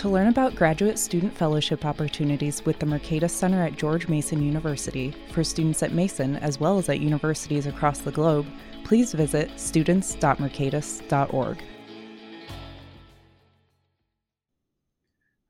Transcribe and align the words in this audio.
To 0.00 0.08
learn 0.08 0.26
about 0.28 0.54
graduate 0.54 0.98
student 0.98 1.36
fellowship 1.36 1.84
opportunities 1.84 2.64
with 2.64 2.78
the 2.78 2.86
Mercatus 2.86 3.32
Center 3.32 3.62
at 3.62 3.76
George 3.76 4.08
Mason 4.08 4.42
University 4.42 5.14
for 5.30 5.44
students 5.44 5.82
at 5.82 5.92
Mason 5.92 6.36
as 6.36 6.58
well 6.58 6.78
as 6.78 6.88
at 6.88 7.00
universities 7.00 7.66
across 7.66 7.98
the 7.98 8.10
globe, 8.10 8.46
please 8.82 9.12
visit 9.12 9.50
students.mercatus.org. 9.60 11.62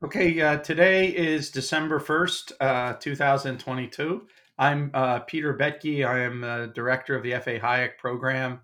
Okay, 0.03 0.41
uh, 0.41 0.57
today 0.57 1.07
is 1.07 1.49
December 1.49 2.01
1st, 2.01 2.51
uh, 2.59 2.95
2022. 2.99 4.27
I'm 4.57 4.91
uh, 4.93 5.19
Peter 5.19 5.57
Boettke. 5.57 6.05
I 6.05 6.19
am 6.19 6.73
director 6.73 7.15
of 7.15 7.23
the 7.23 7.35
F.A. 7.35 7.57
Hayek 7.57 7.97
program 7.97 8.59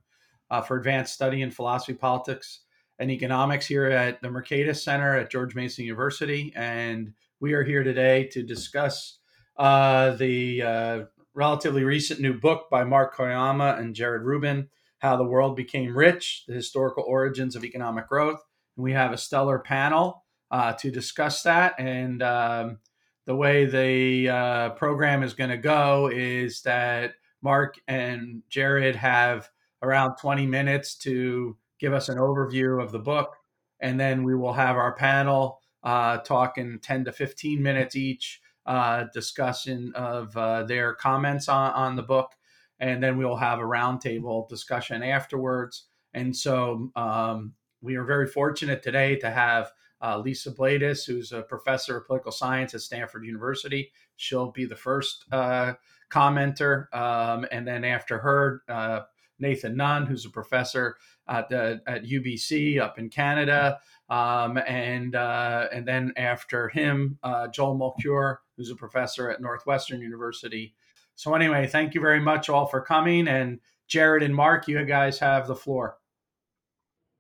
uh, 0.52 0.62
for 0.62 0.76
advanced 0.76 1.14
study 1.14 1.44
in 1.44 1.50
philosophy, 1.50 1.94
politics, 1.94 2.64
and 3.00 3.12
economics 3.12 3.68
here 3.68 3.86
at 3.86 4.22
the 4.22 4.28
Mercatus 4.28 4.84
Center 4.84 5.16
at 5.16 5.32
George 5.32 5.56
Mason 5.56 5.86
University. 5.86 6.52
And 6.56 7.14
we 7.40 7.54
are 7.54 7.64
here 7.64 7.84
today 7.84 8.26
to 8.32 8.44
discuss 8.44 9.20
uh, 9.58 10.12
the 10.12 10.62
uh, 10.64 11.00
relatively 11.34 11.84
recent 11.84 12.20
new 12.20 12.40
book 12.40 12.68
by 12.72 12.84
Mark 12.84 13.16
Koyama 13.16 13.80
and 13.80 13.96
Jared 13.96 14.24
Rubin, 14.24 14.70
How 15.00 15.16
the 15.16 15.24
World 15.24 15.56
Became 15.56 15.96
Rich, 15.96 16.46
The 16.48 16.54
Historical 16.54 17.04
Origins 17.08 17.56
of 17.56 17.64
Economic 17.64 18.08
Growth. 18.08 18.44
And 18.76 18.84
we 18.84 18.94
have 18.94 19.12
a 19.12 19.18
stellar 19.18 19.60
panel 19.60 20.24
uh, 20.50 20.74
to 20.74 20.90
discuss 20.90 21.44
that. 21.44 21.76
And 21.80 22.24
um, 22.24 22.80
the 23.26 23.36
way 23.36 23.66
the 23.66 24.30
uh, 24.30 24.70
program 24.72 25.22
is 25.22 25.34
going 25.34 25.52
to 25.52 25.58
go 25.58 26.10
is 26.12 26.62
that 26.64 27.14
Mark 27.42 27.76
and 27.88 28.42
Jared 28.50 28.96
have 28.96 29.50
around 29.84 30.16
20 30.18 30.48
minutes 30.48 30.96
to 30.96 31.56
give 31.80 31.94
us 31.94 32.10
an 32.10 32.18
overview 32.18 32.82
of 32.82 32.92
the 32.92 33.00
book. 33.00 33.36
And 33.80 34.00
then 34.00 34.24
we 34.24 34.36
will 34.36 34.54
have 34.54 34.76
our 34.76 34.96
panel 34.96 35.60
uh, 35.84 36.18
talking 36.18 36.80
10 36.82 37.06
to 37.06 37.12
15 37.12 37.62
minutes 37.62 37.96
each, 37.96 38.42
uh, 38.66 39.06
discussion 39.14 39.94
of 39.96 40.36
uh, 40.36 40.64
their 40.64 40.94
comments 40.94 41.48
on, 41.48 41.72
on 41.74 41.96
the 41.96 42.04
book. 42.04 42.32
And 42.80 43.02
then 43.02 43.18
we 43.18 43.26
will 43.26 43.38
have 43.38 43.60
a 43.60 43.64
roundtable 43.64 44.48
discussion 44.50 45.04
afterwards. 45.04 45.86
And 46.14 46.36
so 46.36 46.92
um, 46.96 47.54
we 47.82 47.96
are 47.96 48.04
very 48.04 48.28
fortunate 48.28 48.84
today 48.84 49.16
to 49.18 49.30
have 49.30 49.72
uh, 50.02 50.20
Lisa 50.20 50.52
Blaydes, 50.52 51.06
who's 51.06 51.32
a 51.32 51.42
professor 51.42 51.98
of 51.98 52.06
political 52.06 52.32
science 52.32 52.74
at 52.74 52.82
Stanford 52.82 53.26
University. 53.26 53.92
She'll 54.16 54.52
be 54.52 54.66
the 54.66 54.76
first 54.76 55.26
uh, 55.32 55.74
commenter. 56.12 56.94
Um, 56.94 57.46
and 57.52 57.68
then 57.68 57.84
after 57.84 58.20
her, 58.20 58.64
uh, 58.68 59.02
Nathan 59.40 59.78
Nunn, 59.78 60.06
who's 60.06 60.26
a 60.26 60.30
professor 60.30 60.98
at, 61.28 61.52
uh, 61.52 61.78
at 61.86 62.04
UBC 62.04 62.80
up 62.80 62.98
in 63.00 63.10
Canada. 63.10 63.80
Um, 64.10 64.58
and 64.58 65.16
uh, 65.16 65.68
and 65.74 65.86
then 65.86 66.14
after 66.16 66.70
him, 66.70 67.20
uh, 67.24 67.48
Joel 67.48 67.78
Mokyr, 67.78 68.38
who's 68.56 68.72
a 68.72 68.76
professor 68.76 69.30
at 69.30 69.42
Northwestern 69.42 70.02
University. 70.02 70.76
So 71.16 71.36
anyway, 71.36 71.68
thank 71.68 71.94
you 71.94 72.00
very 72.00 72.22
much 72.22 72.48
all 72.48 72.68
for 72.68 72.80
coming. 72.80 73.28
And 73.28 73.60
Jared 73.88 74.24
and 74.24 74.36
Mark, 74.36 74.68
you 74.68 74.84
guys 74.86 75.20
have 75.20 75.48
the 75.48 75.56
floor. 75.56 75.98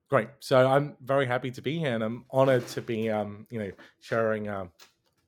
Great. 0.09 0.29
So 0.39 0.65
I'm 0.65 0.95
very 1.01 1.25
happy 1.25 1.51
to 1.51 1.61
be 1.61 1.79
here, 1.79 1.93
and 1.93 2.03
I'm 2.03 2.25
honored 2.31 2.65
to 2.69 2.81
be, 2.81 3.09
um, 3.09 3.45
you 3.49 3.59
know, 3.59 3.71
sharing 3.99 4.47
um, 4.47 4.71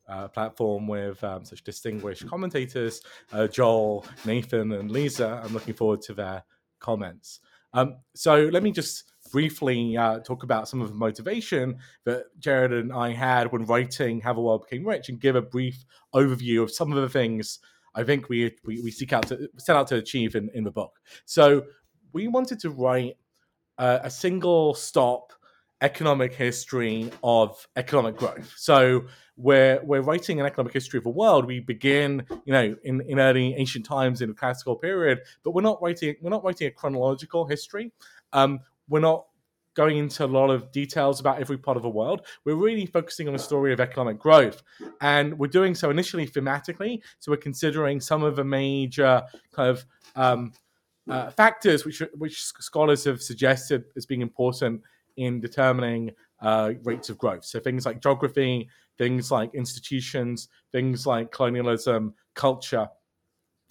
a 0.08 0.30
platform 0.30 0.88
with 0.88 1.22
um, 1.24 1.44
such 1.44 1.64
distinguished 1.66 2.28
commentators, 2.28 3.02
uh, 3.34 3.48
Joel, 3.48 4.06
Nathan, 4.26 4.72
and 4.72 4.90
Lisa. 4.90 5.42
I'm 5.44 5.54
looking 5.54 5.74
forward 5.74 6.02
to 6.04 6.14
their 6.14 6.44
comments. 6.80 7.42
Um, 7.74 7.98
so 8.16 8.50
let 8.52 8.64
me 8.64 8.72
just 8.72 9.04
briefly 9.32 9.96
uh, 9.96 10.20
talk 10.20 10.44
about 10.44 10.68
some 10.68 10.82
of 10.82 10.90
the 10.90 10.96
motivation 10.96 11.78
that 12.06 12.26
Jared 12.40 12.74
and 12.74 12.92
I 12.92 13.12
had 13.12 13.52
when 13.52 13.66
writing 13.66 14.22
How 14.22 14.34
the 14.34 14.42
World 14.42 14.66
Became 14.68 14.88
Rich 14.88 15.10
and 15.10 15.20
give 15.20 15.36
a 15.36 15.42
brief 15.42 15.86
overview 16.16 16.64
of 16.64 16.72
some 16.72 16.92
of 16.92 17.02
the 17.02 17.10
things 17.10 17.60
I 17.96 18.04
think 18.04 18.30
we, 18.30 18.56
we, 18.66 18.82
we 18.82 18.92
seek 18.92 19.14
out 19.14 19.28
to 19.28 19.50
set 19.58 19.76
out 19.76 19.88
to 19.88 19.96
achieve 19.96 20.36
in, 20.36 20.50
in 20.54 20.64
the 20.64 20.72
book. 20.72 21.00
So 21.26 21.66
we 22.14 22.28
wanted 22.28 22.60
to 22.62 22.70
write 22.70 23.18
uh, 23.78 24.00
a 24.04 24.10
single 24.10 24.74
stop 24.74 25.34
economic 25.82 26.34
history 26.34 27.12
of 27.24 27.68
economic 27.76 28.18
growth. 28.18 28.54
So 28.58 29.06
we're 29.38 29.80
we're 29.84 30.02
writing 30.02 30.40
an 30.40 30.46
economic 30.46 30.74
history 30.74 30.98
of 30.98 31.06
the 31.06 31.10
world. 31.10 31.46
We 31.46 31.62
begin, 31.62 32.26
you 32.46 32.54
know, 32.54 32.76
in, 32.84 33.02
in 33.02 33.20
early 33.20 33.56
ancient 33.56 33.86
times 33.86 34.22
in 34.22 34.30
the 34.30 34.36
classical 34.36 34.76
period, 34.76 35.22
but 35.44 35.52
we're 35.52 35.62
not 35.62 35.82
writing 35.82 36.16
we're 36.22 36.30
not 36.30 36.44
writing 36.44 36.68
a 36.68 36.72
chronological 36.72 37.46
history. 37.46 37.92
Um, 38.34 38.60
we're 38.90 39.00
not 39.00 39.26
going 39.76 39.98
into 39.98 40.26
a 40.26 40.28
lot 40.28 40.50
of 40.50 40.72
details 40.74 41.22
about 41.22 41.40
every 41.40 41.58
part 41.58 41.78
of 41.78 41.84
the 41.84 41.90
world. 41.90 42.26
We're 42.44 42.56
really 42.56 42.86
focusing 42.86 43.28
on 43.28 43.34
the 43.34 43.40
story 43.40 43.72
of 43.72 43.80
economic 43.80 44.20
growth, 44.20 44.62
and 45.00 45.40
we're 45.40 45.48
doing 45.48 45.74
so 45.74 45.90
initially 45.90 46.28
thematically. 46.28 47.02
So 47.20 47.32
we're 47.32 47.38
considering 47.38 48.02
some 48.02 48.24
of 48.24 48.36
the 48.36 48.44
major 48.44 49.24
kind 49.54 49.70
of 49.70 49.86
um, 50.18 50.52
uh, 51.10 51.32
factors 51.32 51.86
which 51.86 52.04
which 52.16 52.44
scholars 52.44 53.06
have 53.06 53.22
suggested 53.22 53.86
as 53.96 54.06
being 54.06 54.22
important 54.22 54.82
in 55.18 55.40
determining 55.40 56.12
uh, 56.42 56.74
rates 56.84 57.10
of 57.10 57.18
growth. 57.18 57.46
So 57.46 57.60
things 57.60 57.86
like 57.86 58.02
geography, 58.02 58.70
things 58.98 59.32
like 59.32 59.54
institutions, 59.54 60.50
things 60.72 61.08
like 61.08 61.32
colonialism, 61.32 62.14
culture. 62.36 62.88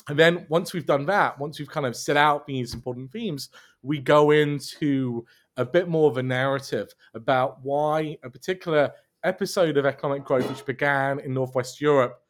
And 0.08 0.18
then 0.18 0.46
once 0.48 0.72
we've 0.72 0.86
done 0.86 1.06
that, 1.06 1.38
once 1.38 1.58
we've 1.58 1.70
kind 1.70 1.86
of 1.86 1.94
set 1.94 2.16
out 2.16 2.46
these 2.46 2.74
important 2.74 3.12
themes, 3.12 3.50
we 3.82 3.98
go 3.98 4.30
into 4.30 5.26
a 5.56 5.64
bit 5.64 5.88
more 5.88 6.10
of 6.10 6.16
a 6.16 6.22
narrative 6.22 6.94
about 7.14 7.62
why 7.62 8.16
a 8.22 8.30
particular 8.30 8.90
episode 9.24 9.76
of 9.76 9.84
economic 9.84 10.24
growth, 10.24 10.48
which 10.48 10.64
began 10.64 11.18
in 11.20 11.34
Northwest 11.34 11.80
Europe, 11.80 12.22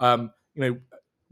um, 0.00 0.30
you 0.54 0.62
know, 0.62 0.78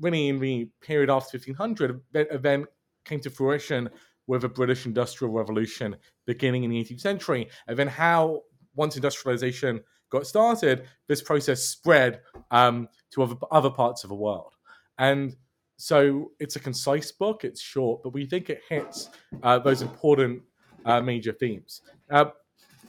really 0.01 0.29
in 0.29 0.39
the 0.39 0.69
period 0.81 1.11
after 1.11 1.37
1500, 1.37 2.01
event 2.15 2.67
came 3.05 3.21
to 3.21 3.31
fruition 3.31 3.91
with 4.27 4.45
a 4.45 4.49
British 4.49 4.87
Industrial 4.87 5.33
Revolution 5.33 5.97
beginning 6.27 6.65
in 6.65 6.71
the 6.71 6.83
18th 6.83 7.01
century, 7.01 7.49
and 7.67 7.79
then 7.79 7.89
how 7.89 8.43
once 8.75 8.97
industrialization 8.97 9.81
got 10.11 10.27
started, 10.27 10.87
this 11.09 11.23
process 11.23 11.63
spread 11.65 12.21
um, 12.51 12.89
to 13.11 13.23
other, 13.23 13.37
other 13.51 13.71
parts 13.71 14.05
of 14.05 14.09
the 14.09 14.15
world. 14.15 14.55
And 14.99 15.37
so 15.77 16.31
it's 16.39 16.57
a 16.57 16.61
concise 16.61 17.11
book, 17.11 17.45
it's 17.45 17.61
short, 17.61 18.03
but 18.03 18.13
we 18.13 18.27
think 18.27 18.51
it 18.51 18.61
hits 18.69 19.11
uh, 19.43 19.59
those 19.59 19.83
important 19.83 20.43
uh, 20.85 21.01
major 21.01 21.33
themes. 21.33 21.83
Uh, 22.11 22.27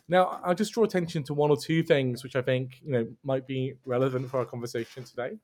now, 0.10 0.42
I'll 0.44 0.54
just 0.56 0.74
draw 0.74 0.84
attention 0.84 1.24
to 1.24 1.34
one 1.34 1.50
or 1.50 1.58
two 1.58 1.82
things 1.82 2.24
which 2.24 2.36
I 2.36 2.42
think 2.42 2.82
you 2.84 2.92
know 2.92 3.08
might 3.24 3.48
be 3.48 3.76
relevant 3.86 4.30
for 4.30 4.40
our 4.40 4.46
conversation 4.46 5.04
today. 5.04 5.38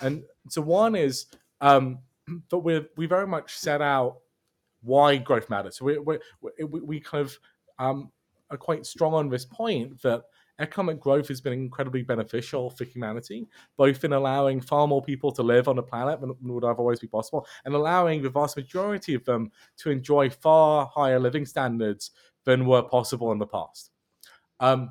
And 0.00 0.22
so 0.48 0.62
one 0.62 0.94
is 0.94 1.26
um, 1.60 1.98
that 2.50 2.58
we 2.58 2.86
we 2.96 3.06
very 3.06 3.26
much 3.26 3.56
set 3.56 3.82
out 3.82 4.18
why 4.84 5.16
growth 5.16 5.50
matters. 5.50 5.78
So 5.78 5.84
we 5.84 5.98
we, 5.98 6.80
we, 6.80 7.00
kind 7.00 7.24
of 7.24 7.38
um, 7.78 8.10
are 8.50 8.56
quite 8.56 8.86
strong 8.86 9.14
on 9.14 9.28
this 9.28 9.44
point 9.44 10.00
that 10.02 10.24
economic 10.60 11.00
growth 11.00 11.28
has 11.28 11.40
been 11.40 11.52
incredibly 11.52 12.02
beneficial 12.02 12.70
for 12.70 12.84
humanity, 12.84 13.48
both 13.76 14.04
in 14.04 14.12
allowing 14.12 14.60
far 14.60 14.86
more 14.86 15.02
people 15.02 15.32
to 15.32 15.42
live 15.42 15.66
on 15.68 15.76
the 15.76 15.82
planet 15.82 16.20
than 16.20 16.34
would 16.42 16.64
otherwise 16.64 17.00
be 17.00 17.08
possible, 17.08 17.46
and 17.64 17.74
allowing 17.74 18.22
the 18.22 18.30
vast 18.30 18.56
majority 18.56 19.14
of 19.14 19.24
them 19.24 19.50
to 19.78 19.90
enjoy 19.90 20.30
far 20.30 20.86
higher 20.94 21.18
living 21.18 21.46
standards 21.46 22.12
than 22.44 22.66
were 22.66 22.82
possible 22.82 23.32
in 23.32 23.38
the 23.38 23.46
past. 23.46 23.90
Um, 24.60 24.90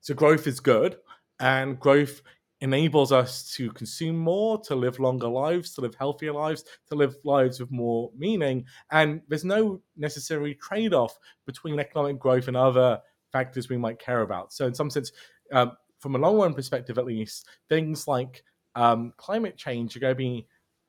so 0.00 0.14
growth 0.14 0.46
is 0.46 0.60
good, 0.60 0.98
and 1.38 1.78
growth 1.80 2.20
enables 2.60 3.10
us 3.10 3.52
to 3.54 3.70
consume 3.72 4.16
more, 4.16 4.60
to 4.60 4.74
live 4.74 4.98
longer 4.98 5.28
lives, 5.28 5.74
to 5.74 5.80
live 5.80 5.94
healthier 5.94 6.32
lives, 6.32 6.64
to 6.88 6.94
live 6.94 7.16
lives 7.24 7.58
with 7.58 7.70
more 7.70 8.10
meaning. 8.16 8.64
And 8.90 9.22
there's 9.28 9.44
no 9.44 9.80
necessary 9.96 10.54
trade 10.56 10.92
off 10.92 11.18
between 11.46 11.80
economic 11.80 12.18
growth 12.18 12.48
and 12.48 12.56
other 12.56 13.00
factors 13.32 13.68
we 13.68 13.76
might 13.76 13.98
care 13.98 14.22
about. 14.22 14.52
So, 14.52 14.66
in 14.66 14.74
some 14.74 14.90
sense, 14.90 15.12
um, 15.52 15.72
from 15.98 16.14
a 16.14 16.18
long 16.18 16.36
run 16.36 16.54
perspective 16.54 16.98
at 16.98 17.06
least, 17.06 17.46
things 17.68 18.06
like 18.06 18.42
um, 18.74 19.12
climate 19.16 19.56
change 19.56 19.96
are 19.96 20.00
going 20.00 20.12
to 20.12 20.16
be, 20.16 20.46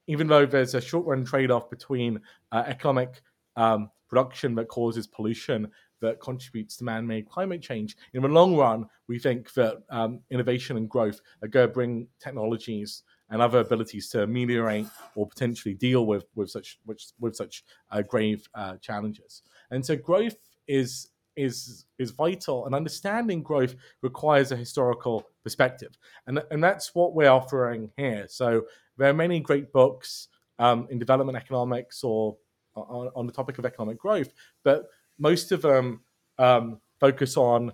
even 0.07 0.27
though 0.27 0.45
there's 0.45 0.75
a 0.75 0.81
short 0.81 1.06
run 1.06 1.23
trade 1.23 1.51
off 1.51 1.69
between 1.69 2.19
uh, 2.51 2.63
economic 2.65 3.21
um, 3.56 3.89
production 4.09 4.56
that 4.56 4.68
causes 4.68 5.07
pollution 5.07 5.69
that 6.01 6.19
contributes 6.19 6.77
to 6.77 6.83
man-made 6.83 7.30
climate 7.30 7.62
change. 7.62 7.95
In 8.13 8.21
the 8.21 8.27
long 8.27 8.56
run, 8.56 8.86
we 9.07 9.19
think 9.19 9.53
that 9.53 9.83
um, 9.89 10.19
innovation 10.30 10.77
and 10.77 10.89
growth 10.89 11.21
are 11.42 11.48
going 11.48 11.68
to 11.68 11.74
bring 11.74 12.07
technologies 12.19 13.03
and 13.30 13.42
other 13.42 13.59
abilities 13.59 14.09
to 14.09 14.24
ameliorate 14.24 14.88
or 15.15 15.25
potentially 15.25 15.74
deal 15.74 16.06
with 16.06 16.25
with 16.36 16.50
such 16.50 16.80
with, 16.86 17.36
such 17.36 17.63
uh, 17.92 18.01
grave 18.01 18.48
uh, 18.56 18.75
challenges. 18.77 19.44
And 19.71 19.86
so 19.86 19.95
growth 19.95 20.36
is 20.68 21.07
is 21.38 21.86
is 21.98 22.12
vital, 22.12 22.65
and 22.65 22.75
understanding 22.75 23.42
growth 23.42 23.75
requires 24.01 24.51
a 24.51 24.56
historical 24.56 25.27
perspective, 25.44 25.97
and 26.27 26.44
and 26.51 26.63
that's 26.63 26.94
what 26.94 27.13
we're 27.13 27.30
offering 27.30 27.89
here. 27.95 28.25
So 28.27 28.63
there 28.97 29.09
are 29.09 29.13
many 29.13 29.39
great 29.39 29.71
books 29.71 30.27
um, 30.59 30.88
in 30.92 31.00
development 31.00 31.38
economics 31.38 32.04
or 32.04 32.38
on, 32.75 33.09
on, 33.15 33.25
the 33.25 33.33
topic 33.33 33.57
of 33.57 33.65
economic 33.65 33.97
growth, 33.97 34.31
but 34.63 34.88
most 35.21 35.51
of 35.51 35.62
them 35.62 36.01
um, 36.39 36.79
focus 37.00 37.38
on 37.38 37.71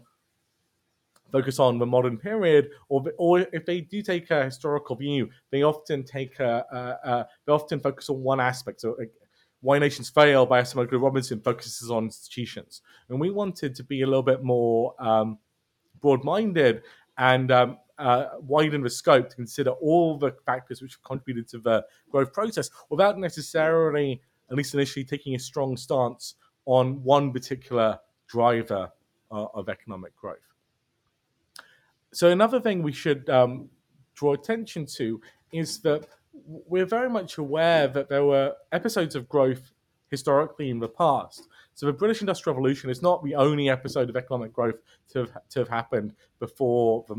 focus 1.31 1.59
on 1.59 1.79
the 1.79 1.85
modern 1.85 2.17
period, 2.17 2.69
or 2.89 3.03
or 3.17 3.39
if 3.39 3.65
they 3.65 3.81
do 3.81 4.01
take 4.01 4.29
a 4.31 4.45
historical 4.45 4.95
view, 4.95 5.29
they 5.51 5.63
often 5.63 6.03
take 6.03 6.39
a, 6.39 6.65
a, 6.71 7.09
a 7.09 7.27
they 7.45 7.53
often 7.53 7.79
focus 7.79 8.09
on 8.09 8.21
one 8.21 8.39
aspect. 8.39 8.81
So. 8.81 8.95
Why 9.61 9.79
Nations 9.79 10.07
Fail 10.07 10.45
by 10.45 10.61
Acemoglu 10.61 11.01
Robinson 11.01 11.41
focuses 11.41 11.89
on 11.89 12.03
institutions. 12.05 12.83
And 13.09 13.19
we 13.19 13.31
wanted 13.31 13.73
to 13.73 13.83
be 13.83 14.03
a 14.03 14.05
little 14.05 14.21
bit 14.21 14.43
more 14.43 14.93
um, 14.99 15.39
broad 15.99 16.23
minded 16.23 16.83
and 17.17 17.51
um, 17.51 17.77
uh, 17.97 18.25
widen 18.39 18.83
the 18.83 18.89
scope 18.89 19.29
to 19.29 19.35
consider 19.35 19.71
all 19.71 20.15
the 20.19 20.31
factors 20.45 20.79
which 20.79 20.93
have 20.93 21.03
contributed 21.03 21.49
to 21.49 21.59
the 21.59 21.83
growth 22.11 22.31
process 22.33 22.69
without 22.91 23.17
necessarily, 23.17 24.21
at 24.51 24.55
least 24.55 24.75
initially, 24.75 25.03
taking 25.03 25.33
a 25.33 25.39
strong 25.39 25.75
stance 25.75 26.35
on 26.67 27.01
one 27.03 27.33
particular 27.33 27.97
driver 28.27 28.91
uh, 29.31 29.45
of 29.55 29.69
economic 29.69 30.15
growth. 30.15 30.37
So, 32.13 32.29
another 32.29 32.59
thing 32.59 32.83
we 32.83 32.91
should 32.91 33.27
um, 33.29 33.69
draw 34.13 34.33
attention 34.33 34.85
to 34.97 35.19
is 35.51 35.79
that 35.79 36.07
we're 36.45 36.85
very 36.85 37.09
much 37.09 37.37
aware 37.37 37.87
that 37.87 38.09
there 38.09 38.25
were 38.25 38.53
episodes 38.71 39.15
of 39.15 39.27
growth 39.27 39.71
historically 40.09 40.69
in 40.69 40.79
the 40.79 40.87
past. 40.87 41.47
So 41.73 41.85
the 41.85 41.93
British 41.93 42.21
Industrial 42.21 42.55
Revolution 42.55 42.89
is 42.89 43.01
not 43.01 43.23
the 43.23 43.35
only 43.35 43.69
episode 43.69 44.09
of 44.09 44.15
economic 44.15 44.51
growth 44.51 44.75
to 45.11 45.19
have, 45.19 45.31
to 45.49 45.59
have 45.59 45.67
happened 45.67 46.13
before 46.39 47.05
the, 47.07 47.15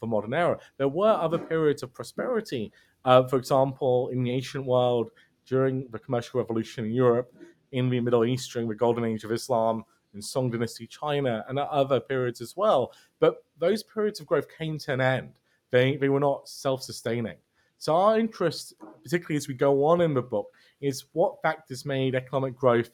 the 0.00 0.06
modern 0.06 0.34
era. 0.34 0.58
There 0.76 0.88
were 0.88 1.12
other 1.12 1.38
periods 1.38 1.82
of 1.82 1.94
prosperity. 1.94 2.72
Uh, 3.04 3.26
for 3.26 3.36
example, 3.36 4.08
in 4.08 4.22
the 4.22 4.30
ancient 4.30 4.66
world, 4.66 5.10
during 5.46 5.88
the 5.90 5.98
commercial 5.98 6.40
revolution 6.40 6.84
in 6.84 6.92
Europe, 6.92 7.34
in 7.74 7.90
the 7.90 8.00
Middle 8.00 8.24
East 8.24 8.52
during 8.52 8.68
the 8.68 8.74
Golden 8.74 9.04
Age 9.04 9.24
of 9.24 9.32
Islam, 9.32 9.84
in 10.14 10.22
Song 10.22 10.50
Dynasty 10.50 10.86
China, 10.86 11.44
and 11.48 11.58
other 11.58 12.00
periods 12.00 12.40
as 12.40 12.56
well. 12.56 12.92
But 13.20 13.44
those 13.58 13.82
periods 13.82 14.20
of 14.20 14.26
growth 14.26 14.46
came 14.56 14.78
to 14.78 14.92
an 14.92 15.00
end. 15.00 15.32
They, 15.70 15.96
they 15.96 16.08
were 16.08 16.20
not 16.20 16.48
self 16.48 16.82
sustaining. 16.82 17.36
So 17.78 17.94
our 17.94 18.18
interest, 18.18 18.74
particularly 19.02 19.36
as 19.36 19.48
we 19.48 19.54
go 19.54 19.84
on 19.84 20.00
in 20.00 20.14
the 20.14 20.22
book, 20.22 20.46
is 20.80 21.04
what 21.12 21.42
factors 21.42 21.84
made 21.84 22.14
economic 22.14 22.56
growth 22.56 22.90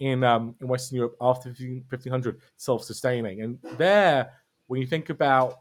in 0.00 0.24
um, 0.24 0.54
in 0.60 0.66
Western 0.66 0.96
Europe 0.96 1.16
after 1.20 1.50
1500 1.50 2.40
self-sustaining. 2.56 3.42
And 3.42 3.58
there, 3.76 4.32
when 4.66 4.80
you 4.80 4.86
think 4.86 5.10
about 5.10 5.60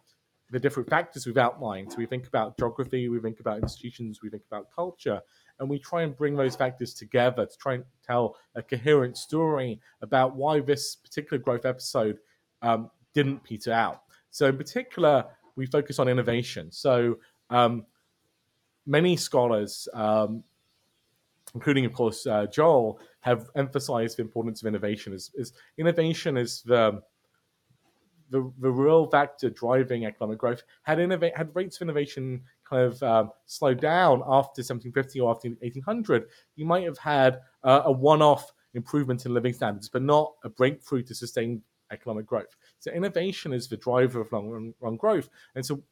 the 0.50 0.59
different 0.59 0.89
factors 0.89 1.25
we've 1.25 1.38
outlined, 1.38 1.91
so 1.91 1.97
we 1.97 2.06
think 2.06 2.27
about 2.27 2.57
geography, 2.57 3.07
we 3.07 3.19
think 3.19 3.39
about 3.39 3.59
institutions, 3.59 4.21
we 4.23 4.29
think 4.29 4.44
about 4.50 4.71
culture, 4.75 5.21
and 5.59 5.69
we 5.69 5.80
try 5.80 6.03
and 6.03 6.15
bring 6.15 6.36
those 6.36 6.56
factors 6.56 6.94
together 6.94 7.45
to 7.45 7.57
try 7.57 7.75
and 7.75 7.83
tell 8.06 8.36
a 8.56 8.62
coherent 8.62 9.18
story 9.18 9.80
about 10.01 10.36
why 10.36 10.59
this 10.59 10.95
particular 10.95 11.42
growth 11.42 11.65
episode 11.65 12.19
um, 12.62 12.89
didn't 13.13 13.44
peter 13.44 13.71
out. 13.71 14.03
So, 14.31 14.48
in 14.48 14.57
particular, 14.57 15.25
we 15.56 15.65
focus 15.65 16.00
on 16.00 16.07
innovation. 16.07 16.71
So, 16.71 17.18
um, 17.50 17.86
many 18.86 19.15
scholars, 19.15 19.88
um, 19.94 20.44
including, 21.54 21.86
of 21.86 21.94
course, 21.94 22.25
uh, 22.25 22.45
Joel, 22.47 23.00
have 23.21 23.50
emphasized 23.56 24.18
the 24.18 24.21
importance 24.21 24.62
of 24.62 24.68
innovation. 24.68 25.13
Is, 25.13 25.31
is 25.36 25.54
innovation 25.77 26.38
is 26.38 26.62
the 26.63 27.01
the, 28.31 28.50
the 28.59 28.71
real 28.71 29.07
factor 29.07 29.50
driving 29.50 30.06
economic 30.06 30.38
growth. 30.39 30.63
Had 30.83 31.00
innovate 31.00 31.36
had 31.36 31.54
rates 31.54 31.75
of 31.77 31.83
innovation 31.83 32.42
kind 32.71 32.83
of 32.83 33.03
um, 33.03 33.31
slowed 33.45 33.81
down 33.81 34.21
after 34.25 34.62
1750 34.62 35.19
or 35.19 35.31
after 35.31 35.50
1800, 35.50 36.27
you 36.56 36.65
might 36.65 36.83
have 36.83 36.97
had 36.97 37.41
uh, 37.63 37.81
a 37.85 37.91
one-off 37.91 38.51
improvement 38.73 39.25
in 39.25 39.33
living 39.33 39.53
standards, 39.53 39.89
but 39.89 40.01
not 40.01 40.33
a 40.44 40.50
breakthrough 40.50 41.03
to 41.03 41.13
sustain 41.13 41.62
economic 41.91 42.25
growth. 42.25 42.56
So 42.79 42.91
innovation 42.91 43.51
is 43.51 43.68
the 43.68 43.77
driver 43.77 44.21
of 44.21 44.31
long 44.31 44.73
run 44.79 44.95
growth. 44.95 45.29
And 45.56 45.65
so 45.65 45.83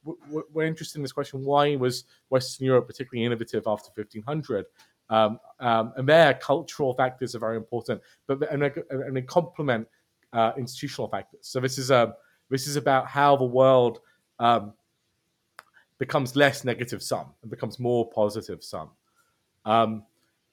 we're 0.53 0.65
interested 0.65 0.97
in 0.97 1.03
this 1.03 1.11
question: 1.11 1.43
Why 1.43 1.75
was 1.75 2.05
Western 2.29 2.65
Europe 2.65 2.87
particularly 2.87 3.25
innovative 3.25 3.63
after 3.67 3.89
1500? 3.93 4.65
Um, 5.09 5.39
um, 5.59 5.93
and 5.97 6.07
there, 6.07 6.35
cultural 6.35 6.93
factors 6.93 7.35
are 7.35 7.39
very 7.39 7.57
important, 7.57 8.01
but 8.27 8.49
and, 8.51 8.63
and 8.89 9.15
they 9.15 9.21
complement 9.23 9.87
uh, 10.33 10.53
institutional 10.57 11.09
factors. 11.09 11.41
So 11.41 11.59
this 11.59 11.77
is 11.77 11.91
a 11.91 12.03
um, 12.03 12.13
this 12.49 12.65
is 12.65 12.77
about 12.77 13.07
how 13.07 13.35
the 13.35 13.45
world 13.45 13.99
um, 14.39 14.73
becomes 15.99 16.35
less 16.35 16.63
negative 16.63 17.03
sum 17.03 17.27
and 17.41 17.51
becomes 17.51 17.77
more 17.77 18.09
positive 18.09 18.63
sum. 18.63 18.89
Um, 19.65 20.03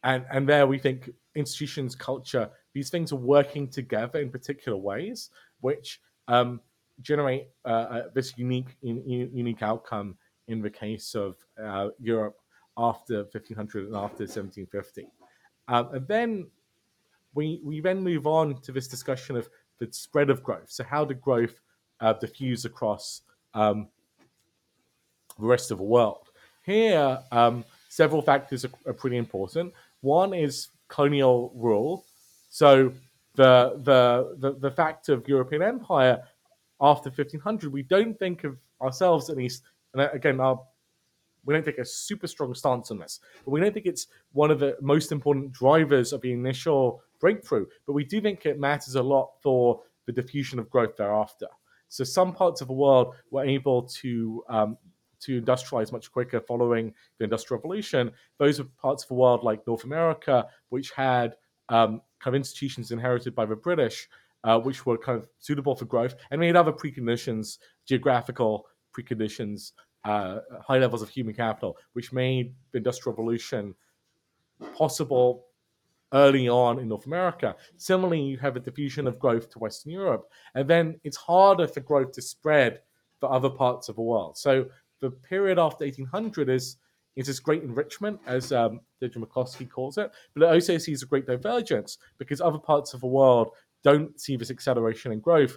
and 0.03 0.25
and 0.31 0.49
there 0.49 0.67
we 0.67 0.79
think 0.79 1.11
institutions, 1.35 1.95
culture, 1.95 2.51
these 2.75 2.91
things 2.91 3.13
are 3.13 3.17
working 3.17 3.69
together 3.69 4.21
in 4.21 4.31
particular 4.31 4.77
ways, 4.77 5.31
which 5.61 6.01
um, 6.29 6.61
generate 7.01 7.49
uh, 7.65 7.69
uh, 7.69 8.03
this 8.15 8.37
unique 8.37 8.77
in, 8.83 9.03
unique 9.07 9.63
outcome 9.63 10.17
in 10.49 10.61
the 10.61 10.71
case 10.71 11.15
of 11.15 11.37
uh, 11.63 11.89
Europe 11.99 12.37
after 12.79 13.25
1500 13.25 13.87
and 13.87 13.97
after 13.97 14.25
1750. 14.25 15.09
Um, 15.69 15.89
and 15.95 16.07
then 16.07 16.47
we, 17.35 17.61
we 17.65 17.81
then 17.81 18.03
move 18.03 18.27
on 18.27 18.61
to 18.63 18.73
this 18.73 18.89
discussion 18.89 19.37
of 19.37 19.49
the 19.79 19.89
spread 19.91 20.31
of 20.31 20.43
growth. 20.43 20.71
So, 20.71 20.85
how 20.85 21.05
did 21.05 21.21
growth 21.21 21.61
uh, 22.01 22.15
diffuse 22.15 22.65
across 22.65 23.23
um, 23.55 23.89
the 25.39 25.47
rest 25.47 25.71
of 25.71 25.79
the 25.79 25.85
world? 25.85 26.29
Here, 26.65 27.19
um, 27.33 27.65
several 27.89 28.23
factors 28.23 28.65
are, 28.65 28.71
are, 28.87 28.93
pretty 28.93 29.17
important. 29.17 29.73
One 30.01 30.35
is 30.35 30.69
colonial 30.89 31.53
rule. 31.55 32.05
So, 32.51 32.93
the, 33.35 33.79
the, 33.85 34.37
the, 34.39 34.59
the 34.59 34.71
fact 34.71 35.11
of 35.11 35.29
European 35.29 35.63
empire 35.63 36.23
after 36.81 37.11
1500, 37.11 37.71
we 37.71 37.83
don't 37.83 38.19
think 38.19 38.45
of 38.45 38.57
ourselves, 38.81 39.29
at 39.29 39.37
least, 39.37 39.63
and 39.93 40.09
again, 40.13 40.41
our 40.41 40.61
we 41.47 41.55
don't 41.55 41.65
take 41.65 41.79
a 41.79 41.85
super 41.85 42.27
strong 42.27 42.55
stance 42.55 42.91
on 42.91 42.99
this, 42.99 43.21
but 43.45 43.53
we 43.53 43.61
don't 43.61 43.73
think 43.73 43.87
it's 43.87 44.09
one 44.33 44.51
of 44.51 44.59
the 44.59 44.77
most 44.81 45.13
important 45.13 45.53
drivers 45.53 46.13
of 46.13 46.21
the 46.21 46.33
initial 46.33 47.01
breakthrough. 47.21 47.67
But 47.87 47.93
we 47.93 48.05
do 48.05 48.21
think 48.21 48.45
it 48.45 48.59
matters 48.59 48.97
a 48.97 49.03
lot 49.03 49.31
for 49.43 49.81
the 50.07 50.13
diffusion 50.13 50.59
of 50.59 50.69
growth 50.69 50.97
thereafter. 50.97 51.47
So 51.89 52.03
some 52.03 52.33
parts 52.33 52.61
of 52.61 52.67
the 52.67 52.75
world 52.75 53.15
were 53.31 53.45
able 53.45 53.83
to 53.83 54.45
um, 54.49 54.77
to 55.21 55.41
industrialize 55.41 55.93
much 55.93 56.11
quicker 56.11 56.41
following 56.41 56.93
the 57.19 57.25
Industrial 57.25 57.59
Revolution. 57.59 58.11
Those 58.39 58.61
are 58.61 58.65
parts 58.81 59.05
of 59.05 59.09
the 59.09 59.15
world 59.15 59.43
like 59.43 59.67
North 59.67 59.85
America, 59.85 60.47
which 60.69 60.91
had 60.91 61.37
um, 61.69 62.01
kind 62.21 62.35
of 62.35 62.35
institutions 62.35 62.91
inherited 62.91 63.35
by 63.35 63.47
the 63.47 63.57
British, 63.57 64.09
uh, 64.45 64.59
which 64.59 64.87
were 64.87 64.99
kind 64.99 65.19
of 65.19 65.29
suitable 65.39 65.75
for 65.75 65.85
growth, 65.85 66.15
and 66.31 66.41
made 66.41 66.57
other 66.57 66.73
preconditions, 66.73 67.59
geographical 67.87 68.67
preconditions 68.97 69.73
uh, 70.05 70.39
high 70.67 70.79
levels 70.79 71.03
of 71.03 71.09
human 71.09 71.35
capital, 71.35 71.77
which 71.95 72.13
made 72.13 72.55
the 72.73 72.79
Industrial 72.79 73.13
Revolution 73.13 73.75
possible 74.77 75.47
early 76.13 76.49
on 76.49 76.79
in 76.79 76.89
North 76.89 77.07
America. 77.07 77.57
Similarly, 77.77 78.21
you 78.21 78.39
have 78.39 78.57
a 78.57 78.61
diffusion 78.61 79.07
of 79.09 79.19
growth 79.19 79.51
to 79.51 79.59
Western 79.59 79.93
Europe, 79.93 80.31
and 80.55 80.71
then 80.71 81.01
it's 81.03 81.17
harder 81.17 81.67
for 81.67 81.81
growth 81.81 82.13
to 82.13 82.23
spread 82.23 82.81
for 83.19 83.33
other 83.33 83.51
parts 83.51 83.89
of 83.89 83.97
the 83.97 84.03
world. 84.03 84.37
So 84.39 84.67
the 85.01 85.11
period 85.11 85.59
after 85.59 85.85
1800 85.85 86.49
is 86.49 86.77
is 87.17 87.27
this 87.27 87.41
great 87.41 87.63
enrichment, 87.63 88.21
as 88.27 88.53
um, 88.53 88.81
Deirdre 89.01 89.23
McCloskey 89.23 89.71
calls 89.71 89.97
it, 89.97 90.11
but 90.35 90.43
it 90.43 90.53
also 90.53 90.77
sees 90.77 91.03
a 91.03 91.07
great 91.07 91.27
divergence 91.27 91.97
because 92.19 92.43
other 92.43 92.59
parts 92.59 92.93
of 92.93 93.01
the 93.01 93.07
world 93.07 93.49
don't 93.83 94.21
see 94.21 94.37
this 94.37 94.51
acceleration 94.51 95.13
in 95.13 95.21
growth 95.21 95.57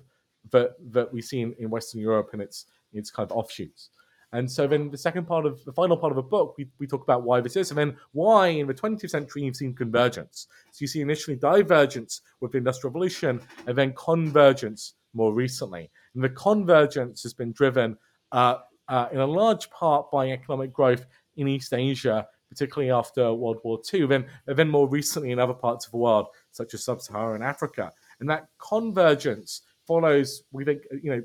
that 0.51 0.72
that 0.91 1.12
we 1.12 1.22
see 1.22 1.41
in, 1.41 1.53
in 1.60 1.69
Western 1.69 2.00
Europe 2.00 2.29
and 2.34 2.41
its 2.41 2.65
its 2.93 3.12
kind 3.12 3.29
of 3.29 3.38
offshoots. 3.38 3.89
And 4.31 4.50
so 4.50 4.67
then 4.67 4.91
the 4.91 4.98
second 4.98 5.25
part 5.25 5.46
of 5.46 5.63
the 5.65 5.74
final 5.74 5.98
part 5.98 6.12
of 6.12 6.15
the 6.15 6.22
book, 6.22 6.53
we, 6.58 6.67
we 6.77 6.86
talk 6.86 7.01
about 7.01 7.24
why 7.24 7.41
this 7.41 7.55
is, 7.55 7.72
and 7.72 7.77
then 7.77 7.98
why 8.12 8.48
in 8.48 8.67
the 8.67 8.74
20th 8.74 9.10
century 9.10 9.43
you've 9.43 9.55
seen 9.55 9.74
convergence. 9.74 10.48
So 10.72 10.84
you 10.84 10.88
see 10.88 11.01
initially 11.01 11.36
divergence 11.36 12.22
with 12.39 12.51
the 12.51 12.60
Industrial 12.60 12.91
Revolution, 12.91 13.41
and 13.65 13.75
then 13.75 13.93
convergence 13.98 14.93
more 15.15 15.34
recently. 15.34 15.89
And 16.13 16.24
the 16.24 16.29
convergence 16.29 17.24
has 17.24 17.34
been 17.34 17.51
driven 17.53 17.98
uh, 18.31 18.58
uh, 18.89 19.08
in 19.12 19.19
a 19.19 19.25
large 19.25 19.69
part 19.69 20.12
by 20.12 20.29
economic 20.29 20.74
growth 20.74 21.05
in 21.38 21.48
East 21.48 21.74
Asia, 21.74 22.27
particularly 22.50 22.91
after 22.91 23.34
World 23.34 23.60
War 23.63 23.79
II, 23.93 24.08
then, 24.08 24.25
then 24.46 24.69
more 24.69 24.89
recently 24.89 25.31
in 25.31 25.39
other 25.39 25.53
parts 25.53 25.86
of 25.86 25.91
the 25.91 25.98
world, 25.98 26.27
such 26.51 26.74
as 26.74 26.84
sub-Saharan 26.84 27.43
Africa. 27.43 27.91
And 28.19 28.29
that 28.29 28.48
convergence 28.58 29.62
follows, 29.86 30.43
we 30.51 30.65
think, 30.65 30.81
you 31.03 31.12
know, 31.12 31.24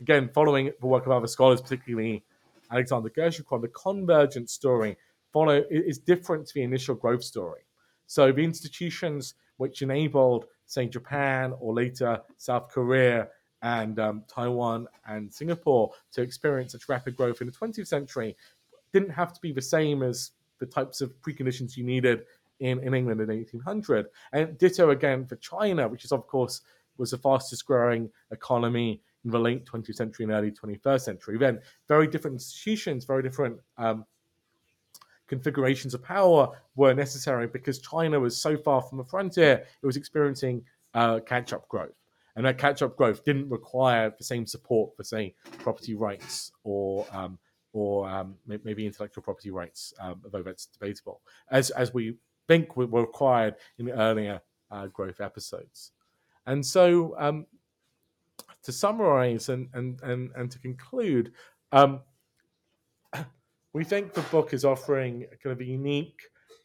again, 0.00 0.28
following 0.34 0.72
the 0.80 0.86
work 0.86 1.06
of 1.06 1.12
other 1.12 1.28
scholars, 1.28 1.60
particularly 1.60 2.24
Alexander 2.70 3.08
Gerschenkron, 3.08 3.62
the 3.62 3.68
convergence 3.68 4.52
story 4.52 4.96
follow 5.32 5.64
is 5.70 5.98
different 5.98 6.46
to 6.46 6.54
the 6.54 6.62
initial 6.62 6.94
growth 6.94 7.22
story. 7.22 7.60
So 8.06 8.32
the 8.32 8.42
institutions 8.42 9.34
which 9.56 9.82
enabled, 9.82 10.46
say, 10.66 10.86
Japan 10.86 11.54
or 11.60 11.74
later 11.74 12.20
South 12.36 12.68
Korea 12.68 13.28
and 13.62 13.98
um, 13.98 14.22
Taiwan 14.28 14.86
and 15.06 15.32
Singapore 15.32 15.90
to 16.12 16.22
experience 16.22 16.72
such 16.72 16.88
rapid 16.88 17.16
growth 17.16 17.40
in 17.40 17.46
the 17.46 17.52
20th 17.52 17.86
century 17.86 18.36
didn't 18.92 19.10
have 19.10 19.32
to 19.32 19.40
be 19.40 19.52
the 19.52 19.62
same 19.62 20.02
as 20.02 20.32
the 20.58 20.66
types 20.66 21.00
of 21.00 21.12
preconditions 21.22 21.76
you 21.76 21.84
needed 21.84 22.22
in, 22.60 22.78
in 22.80 22.94
England 22.94 23.20
in 23.20 23.28
1800. 23.28 24.06
And 24.32 24.56
ditto 24.58 24.90
again 24.90 25.26
for 25.26 25.36
China, 25.36 25.88
which 25.88 26.04
is, 26.04 26.12
of 26.12 26.26
course, 26.26 26.62
was 26.96 27.10
the 27.10 27.18
fastest 27.18 27.66
growing 27.66 28.10
economy 28.30 29.02
in 29.24 29.30
the 29.30 29.38
late 29.38 29.66
20th 29.66 29.96
century 29.96 30.24
and 30.24 30.32
early 30.32 30.50
21st 30.50 31.00
century. 31.00 31.36
Then 31.36 31.60
very 31.88 32.06
different 32.06 32.34
institutions, 32.36 33.04
very 33.04 33.22
different 33.22 33.58
um, 33.76 34.06
configurations 35.26 35.94
of 35.94 36.02
power 36.02 36.48
were 36.76 36.94
necessary 36.94 37.46
because 37.46 37.80
China 37.80 38.18
was 38.20 38.36
so 38.40 38.56
far 38.56 38.80
from 38.80 38.98
the 38.98 39.04
frontier, 39.04 39.64
it 39.82 39.86
was 39.86 39.96
experiencing 39.96 40.62
uh, 40.94 41.20
catch 41.20 41.52
up 41.52 41.68
growth. 41.68 41.94
And 42.36 42.44
that 42.44 42.58
catch 42.58 42.82
up 42.82 42.96
growth 42.96 43.24
didn't 43.24 43.48
require 43.48 44.14
the 44.16 44.24
same 44.24 44.46
support 44.46 44.94
for, 44.96 45.02
say, 45.04 45.34
property 45.58 45.94
rights 45.94 46.52
or 46.64 47.06
um, 47.10 47.38
or 47.76 48.08
um, 48.08 48.34
maybe 48.46 48.86
intellectual 48.86 49.22
property 49.22 49.50
rights, 49.50 49.92
um, 50.00 50.18
although 50.24 50.42
that's 50.42 50.64
debatable, 50.64 51.20
as, 51.50 51.68
as 51.70 51.92
we 51.92 52.16
think 52.48 52.74
were 52.74 52.86
required 52.86 53.54
in 53.78 53.90
earlier 53.90 54.40
uh, 54.70 54.86
growth 54.86 55.20
episodes. 55.20 55.92
And 56.46 56.64
so, 56.64 57.14
um, 57.18 57.44
to 58.62 58.72
summarize 58.72 59.50
and, 59.50 59.68
and, 59.74 60.00
and, 60.02 60.30
and 60.36 60.50
to 60.50 60.58
conclude, 60.58 61.32
um, 61.72 62.00
we 63.74 63.84
think 63.84 64.14
the 64.14 64.22
book 64.22 64.54
is 64.54 64.64
offering 64.64 65.26
a 65.30 65.36
kind 65.36 65.52
of 65.52 65.60
a 65.60 65.64
unique, 65.64 66.22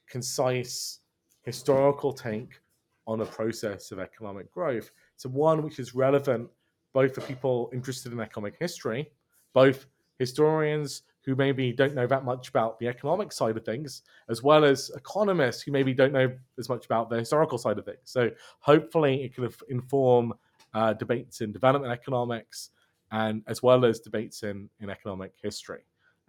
concise, 0.07 0.99
historical 1.43 2.13
take 2.13 2.61
on 3.05 3.19
the 3.19 3.25
process 3.25 3.91
of 3.91 3.99
economic 3.99 4.49
growth. 4.51 4.91
So, 5.21 5.29
one 5.29 5.61
which 5.63 5.79
is 5.79 5.93
relevant 5.95 6.49
both 6.93 7.15
for 7.15 7.21
people 7.21 7.69
interested 7.73 8.11
in 8.11 8.19
economic 8.19 8.55
history, 8.59 9.09
both 9.53 9.85
historians 10.19 11.03
who 11.23 11.35
maybe 11.35 11.71
don't 11.71 11.93
know 11.93 12.07
that 12.07 12.25
much 12.25 12.49
about 12.49 12.79
the 12.79 12.87
economic 12.87 13.31
side 13.31 13.55
of 13.55 13.63
things, 13.63 14.01
as 14.29 14.41
well 14.41 14.65
as 14.65 14.91
economists 14.95 15.61
who 15.61 15.71
maybe 15.71 15.93
don't 15.93 16.11
know 16.11 16.31
as 16.57 16.67
much 16.69 16.85
about 16.85 17.09
the 17.09 17.17
historical 17.17 17.57
side 17.57 17.77
of 17.77 17.85
things. 17.85 17.99
So, 18.03 18.31
hopefully, 18.59 19.23
it 19.23 19.35
can 19.35 19.49
inform 19.69 20.33
uh, 20.73 20.93
debates 20.93 21.41
in 21.41 21.51
development 21.51 21.91
economics 21.91 22.69
and 23.11 23.43
as 23.47 23.61
well 23.61 23.83
as 23.85 23.99
debates 23.99 24.43
in, 24.43 24.69
in 24.79 24.89
economic 24.89 25.33
history 25.41 25.81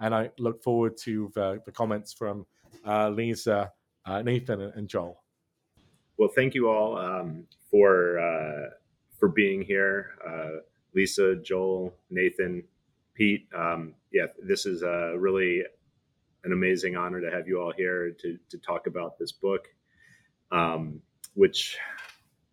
and 0.03 0.15
I 0.15 0.31
look 0.39 0.63
forward 0.63 0.97
to 0.99 1.31
the, 1.35 1.63
the 1.65 1.73
comments 1.73 2.13
from 2.13 2.45
uh, 2.87 3.09
Lisa, 3.11 3.73
uh, 4.05 4.21
Nathan, 4.21 4.61
and 4.61 4.89
Joel. 4.89 5.23
Well, 6.19 6.31
thank 6.35 6.55
you 6.55 6.69
all 6.69 6.99
um, 6.99 7.45
for 7.71 8.19
uh, 8.19 8.71
for 9.23 9.29
being 9.29 9.63
here, 9.63 10.19
uh, 10.27 10.63
Lisa, 10.97 11.37
Joel, 11.37 11.95
Nathan, 12.11 12.65
Pete. 13.15 13.47
Um, 13.57 13.95
yeah, 14.13 14.27
this 14.45 14.67
is 14.67 14.83
uh, 14.83 15.17
really 15.17 15.63
an 16.43 16.53
amazing 16.53 16.97
honor 16.97 17.21
to 17.21 17.31
have 17.31 17.47
you 17.47 17.61
all 17.61 17.73
here 17.73 18.11
to 18.21 18.37
to 18.51 18.59
talk 18.59 18.89
about 18.89 19.21
this 19.21 19.31
book, 19.31 19.69
um, 20.51 21.01
which 21.35 21.79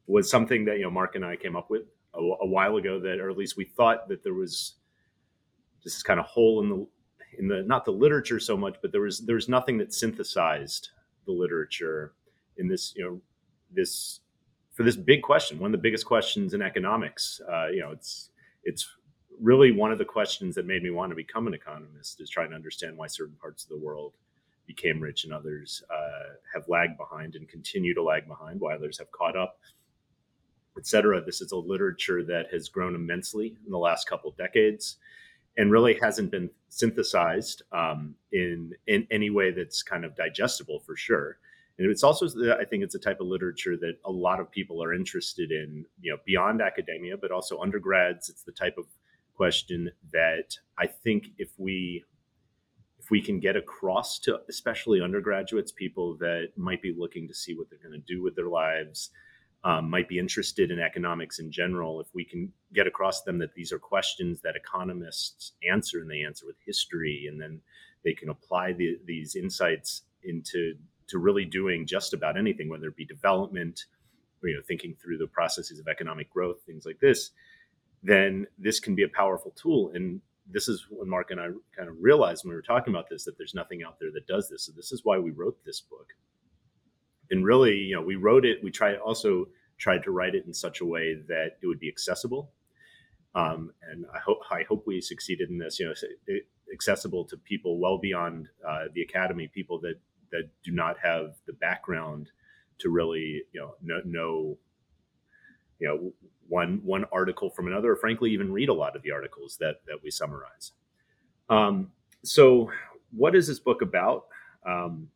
was 0.06 0.30
something 0.30 0.64
that 0.66 0.78
you 0.78 0.84
know 0.84 0.92
Mark 0.92 1.16
and 1.16 1.26
I 1.26 1.38
came 1.38 1.56
up 1.56 1.72
with 1.72 1.88
a, 2.14 2.20
a 2.20 2.46
while 2.46 2.76
ago. 2.76 3.00
That, 3.00 3.20
or 3.20 3.32
at 3.32 3.38
least 3.38 3.58
we 3.58 3.66
thought 3.66 4.08
that 4.08 4.24
there 4.24 4.36
was 4.36 4.76
this 5.84 6.04
kind 6.04 6.20
of 6.20 6.28
hole 6.28 6.62
in 6.62 6.70
the 6.70 6.88
in 7.40 7.48
the 7.48 7.64
not 7.64 7.84
the 7.84 7.94
literature 7.94 8.40
so 8.40 8.56
much, 8.56 8.76
but 8.84 8.92
there 8.92 9.02
was 9.02 9.22
there 9.22 9.38
was 9.38 9.50
nothing 9.50 9.80
that 9.80 9.92
synthesized 9.92 10.90
the 11.26 11.32
literature 11.32 12.14
in 12.58 12.68
this 12.68 12.94
you 12.96 13.04
know 13.04 13.20
this 13.72 14.20
for 14.79 14.83
this 14.83 14.95
big 14.95 15.21
question, 15.21 15.59
one 15.59 15.67
of 15.67 15.71
the 15.74 15.83
biggest 15.83 16.05
questions 16.05 16.53
in 16.53 16.62
economics. 16.62 17.41
Uh, 17.51 17.67
you 17.67 17.81
know, 17.81 17.91
it's 17.91 18.29
it's 18.63 18.88
really 19.41 19.74
one 19.74 19.91
of 19.91 19.98
the 19.98 20.05
questions 20.05 20.55
that 20.55 20.65
made 20.65 20.81
me 20.81 20.89
want 20.89 21.12
to 21.12 21.17
become 21.17 21.48
an 21.48 21.53
economist 21.53 22.21
is 22.21 22.29
trying 22.29 22.50
to 22.51 22.55
understand 22.55 22.95
why 22.95 23.05
certain 23.05 23.36
parts 23.41 23.63
of 23.63 23.69
the 23.71 23.77
world 23.77 24.13
became 24.67 25.01
rich 25.01 25.25
and 25.25 25.33
others 25.33 25.83
uh, 25.93 26.33
have 26.53 26.63
lagged 26.69 26.98
behind 26.98 27.36
and 27.36 27.50
continue 27.50 27.93
to 27.93 28.01
lag 28.01 28.25
behind, 28.25 28.62
while 28.62 28.74
others 28.74 28.98
have 28.98 29.12
caught 29.12 29.36
up, 29.36 29.59
etc. 30.77 31.21
This 31.25 31.41
is 31.41 31.51
a 31.51 31.57
literature 31.57 32.24
that 32.24 32.45
has 32.53 32.69
grown 32.69 32.95
immensely 32.95 33.57
in 33.65 33.71
the 33.74 33.77
last 33.77 34.07
couple 34.07 34.33
decades 34.38 34.95
and 35.57 35.74
really 35.74 36.00
hasn't 36.01 36.31
been 36.31 36.50
synthesized 36.69 37.63
um, 37.74 38.15
in 38.31 38.74
in 38.88 39.05
any 39.12 39.29
way 39.29 39.51
that's 39.51 39.83
kind 39.83 40.05
of 40.05 40.15
digestible 40.15 40.79
for 40.79 40.95
sure. 40.95 41.38
And 41.79 41.89
it's 41.89 42.03
also, 42.03 42.27
I 42.59 42.65
think, 42.65 42.83
it's 42.83 42.95
a 42.95 43.00
type 43.00 43.21
of 43.21 43.27
literature 43.27 43.77
that 43.77 43.93
a 44.03 44.12
lot 44.12 44.41
of 44.41 44.51
people 44.51 44.83
are 44.83 44.93
interested 44.93 45.50
in, 45.50 45.86
you 46.01 46.12
know, 46.12 46.17
beyond 46.25 46.62
academia, 46.62 47.15
but 47.15 47.31
also 47.31 47.57
undergrads. 47.59 48.27
It's 48.27 48.43
the 48.43 48.51
type 48.51 48.77
of 48.77 48.86
question 49.33 49.89
that 50.12 50.57
I 50.77 50.88
think 50.88 51.27
if 51.38 51.51
we 51.57 52.03
if 53.00 53.09
we 53.09 53.21
can 53.21 53.39
get 53.39 53.55
across 53.55 54.19
to 54.19 54.41
especially 54.50 55.01
undergraduates, 55.01 55.71
people 55.71 56.17
that 56.17 56.50
might 56.57 56.81
be 56.81 56.93
looking 56.95 57.29
to 57.29 57.33
see 57.33 57.55
what 57.55 57.69
they're 57.69 57.79
going 57.79 58.00
to 58.00 58.13
do 58.13 58.21
with 58.21 58.36
their 58.36 58.50
lives, 58.50 59.12
um, 59.63 59.89
might 59.89 60.09
be 60.09 60.19
interested 60.19 60.71
in 60.71 60.79
economics 60.79 61.39
in 61.39 61.50
general, 61.50 62.01
if 62.01 62.07
we 62.13 62.25
can 62.25 62.51
get 62.74 62.88
across 62.88 63.21
to 63.21 63.31
them 63.31 63.39
that 63.39 63.53
these 63.55 63.71
are 63.71 63.79
questions 63.79 64.41
that 64.41 64.57
economists 64.57 65.53
answer 65.69 66.01
and 66.01 66.12
they 66.12 66.24
answer 66.24 66.45
with 66.45 66.57
history, 66.65 67.27
and 67.29 67.41
then 67.41 67.62
they 68.03 68.13
can 68.13 68.29
apply 68.29 68.74
the, 68.74 69.00
these 69.05 69.36
insights 69.36 70.03
into 70.24 70.75
to 71.10 71.20
really 71.20 71.46
doing 71.46 71.86
just 71.86 72.13
about 72.13 72.38
anything, 72.38 72.70
whether 72.70 72.88
it 72.88 72.96
be 72.96 73.06
development, 73.06 73.86
or, 74.42 74.50
you 74.50 74.56
know, 74.56 74.62
thinking 74.68 74.96
through 75.01 75.18
the 75.18 75.28
processes 75.28 75.80
of 75.80 75.88
economic 75.88 76.30
growth, 76.30 76.58
things 76.66 76.86
like 76.86 77.00
this, 77.00 77.32
then 78.01 78.48
this 78.58 78.80
can 78.80 78.96
be 78.96 79.04
a 79.04 79.10
powerful 79.10 79.51
tool. 79.51 79.92
And 79.94 80.22
this 80.50 80.68
is 80.68 80.88
when 80.89 81.10
Mark 81.10 81.32
and 81.32 81.39
I 81.39 81.50
kind 81.75 81.89
of 81.89 81.96
realized 82.00 82.44
when 82.44 82.51
we 82.51 82.56
were 82.56 82.62
talking 82.62 82.94
about 82.94 83.10
this 83.10 83.25
that 83.25 83.38
there's 83.38 83.54
nothing 83.54 83.84
out 83.84 84.00
there 84.00 84.12
that 84.13 84.28
does 84.28 84.50
this. 84.50 84.66
So 84.66 84.72
this 84.75 84.92
is 84.92 85.01
why 85.04 85.20
we 85.20 85.32
wrote 85.32 85.58
this 85.66 85.82
book 85.82 86.13
and 87.32 87.46
really, 87.46 87.75
you 87.75 87.96
know, 87.96 88.01
we 88.01 88.16
wrote 88.16 88.46
it. 88.46 88.63
We 88.63 88.72
tried 88.72 88.98
also 88.98 89.48
tried 89.78 90.04
to 90.04 90.12
write 90.12 90.36
it 90.36 90.46
in 90.46 90.54
such 90.54 90.82
a 90.82 90.86
way 90.86 91.16
that 91.28 91.58
it 91.62 91.68
would 91.68 91.80
be 91.80 91.88
accessible. 91.88 92.51
Um, 93.36 93.72
and 93.89 94.06
I 94.13 94.20
hope 94.20 94.39
I 94.50 94.63
hope 94.68 94.86
we 94.86 95.01
succeeded 95.01 95.50
in 95.50 95.58
this. 95.58 95.80
You 95.80 95.88
know, 95.88 96.39
accessible 96.74 97.25
to 97.25 97.38
people 97.38 97.80
well 97.80 97.98
beyond 97.98 98.48
uh, 98.68 98.86
the 98.94 99.01
academy, 99.01 99.50
people 99.54 99.80
that 99.82 99.96
that 100.31 100.50
do 100.63 100.71
not 100.71 100.98
have 101.01 101.36
the 101.45 101.53
background 101.53 102.31
to 102.79 102.89
really, 102.89 103.43
you 103.51 103.59
know, 103.59 103.75
know, 103.81 104.01
know 104.05 104.57
you 105.79 105.88
know 105.88 106.13
one 106.48 106.81
one 106.83 107.05
article 107.12 107.50
from 107.50 107.67
another, 107.67 107.91
or 107.91 107.95
frankly, 107.95 108.31
even 108.31 108.51
read 108.51 108.69
a 108.69 108.74
lot 108.74 108.95
of 108.95 109.01
the 109.03 109.12
articles 109.12 109.57
that 109.59 109.81
that 109.88 109.98
we 110.03 110.12
summarize. 110.12 110.71
Um, 111.50 111.91
so, 112.24 112.71
what 113.12 113.36
is 113.36 113.48
this 113.48 113.59
book 113.59 113.81
about? 113.81 114.25
Um, 114.65 115.09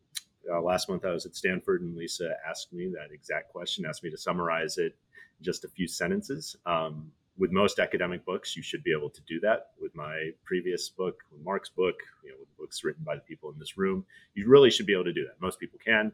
uh, 0.51 0.61
last 0.61 0.89
month 0.89 1.05
I 1.05 1.11
was 1.11 1.25
at 1.25 1.35
Stanford 1.35 1.81
and 1.81 1.95
Lisa 1.95 2.35
asked 2.47 2.73
me 2.73 2.87
that 2.89 3.13
exact 3.13 3.51
question, 3.51 3.85
asked 3.85 4.03
me 4.03 4.09
to 4.09 4.17
summarize 4.17 4.77
it 4.77 4.95
just 5.41 5.63
a 5.65 5.67
few 5.67 5.87
sentences. 5.87 6.55
Um, 6.65 7.11
with 7.37 7.51
most 7.51 7.79
academic 7.79 8.25
books, 8.25 8.55
you 8.55 8.61
should 8.61 8.83
be 8.83 8.93
able 8.95 9.09
to 9.09 9.21
do 9.27 9.39
that. 9.39 9.67
With 9.79 9.95
my 9.95 10.31
previous 10.43 10.89
book, 10.89 11.17
with 11.31 11.41
Mark's 11.43 11.69
book, 11.69 11.95
you 12.23 12.31
know, 12.31 12.35
with 12.39 12.57
books 12.57 12.83
written 12.83 13.03
by 13.03 13.15
the 13.15 13.21
people 13.21 13.51
in 13.51 13.57
this 13.59 13.77
room, 13.77 14.05
you 14.35 14.47
really 14.47 14.69
should 14.69 14.85
be 14.85 14.93
able 14.93 15.05
to 15.05 15.13
do 15.13 15.23
that. 15.25 15.41
Most 15.41 15.59
people 15.59 15.79
can. 15.83 16.11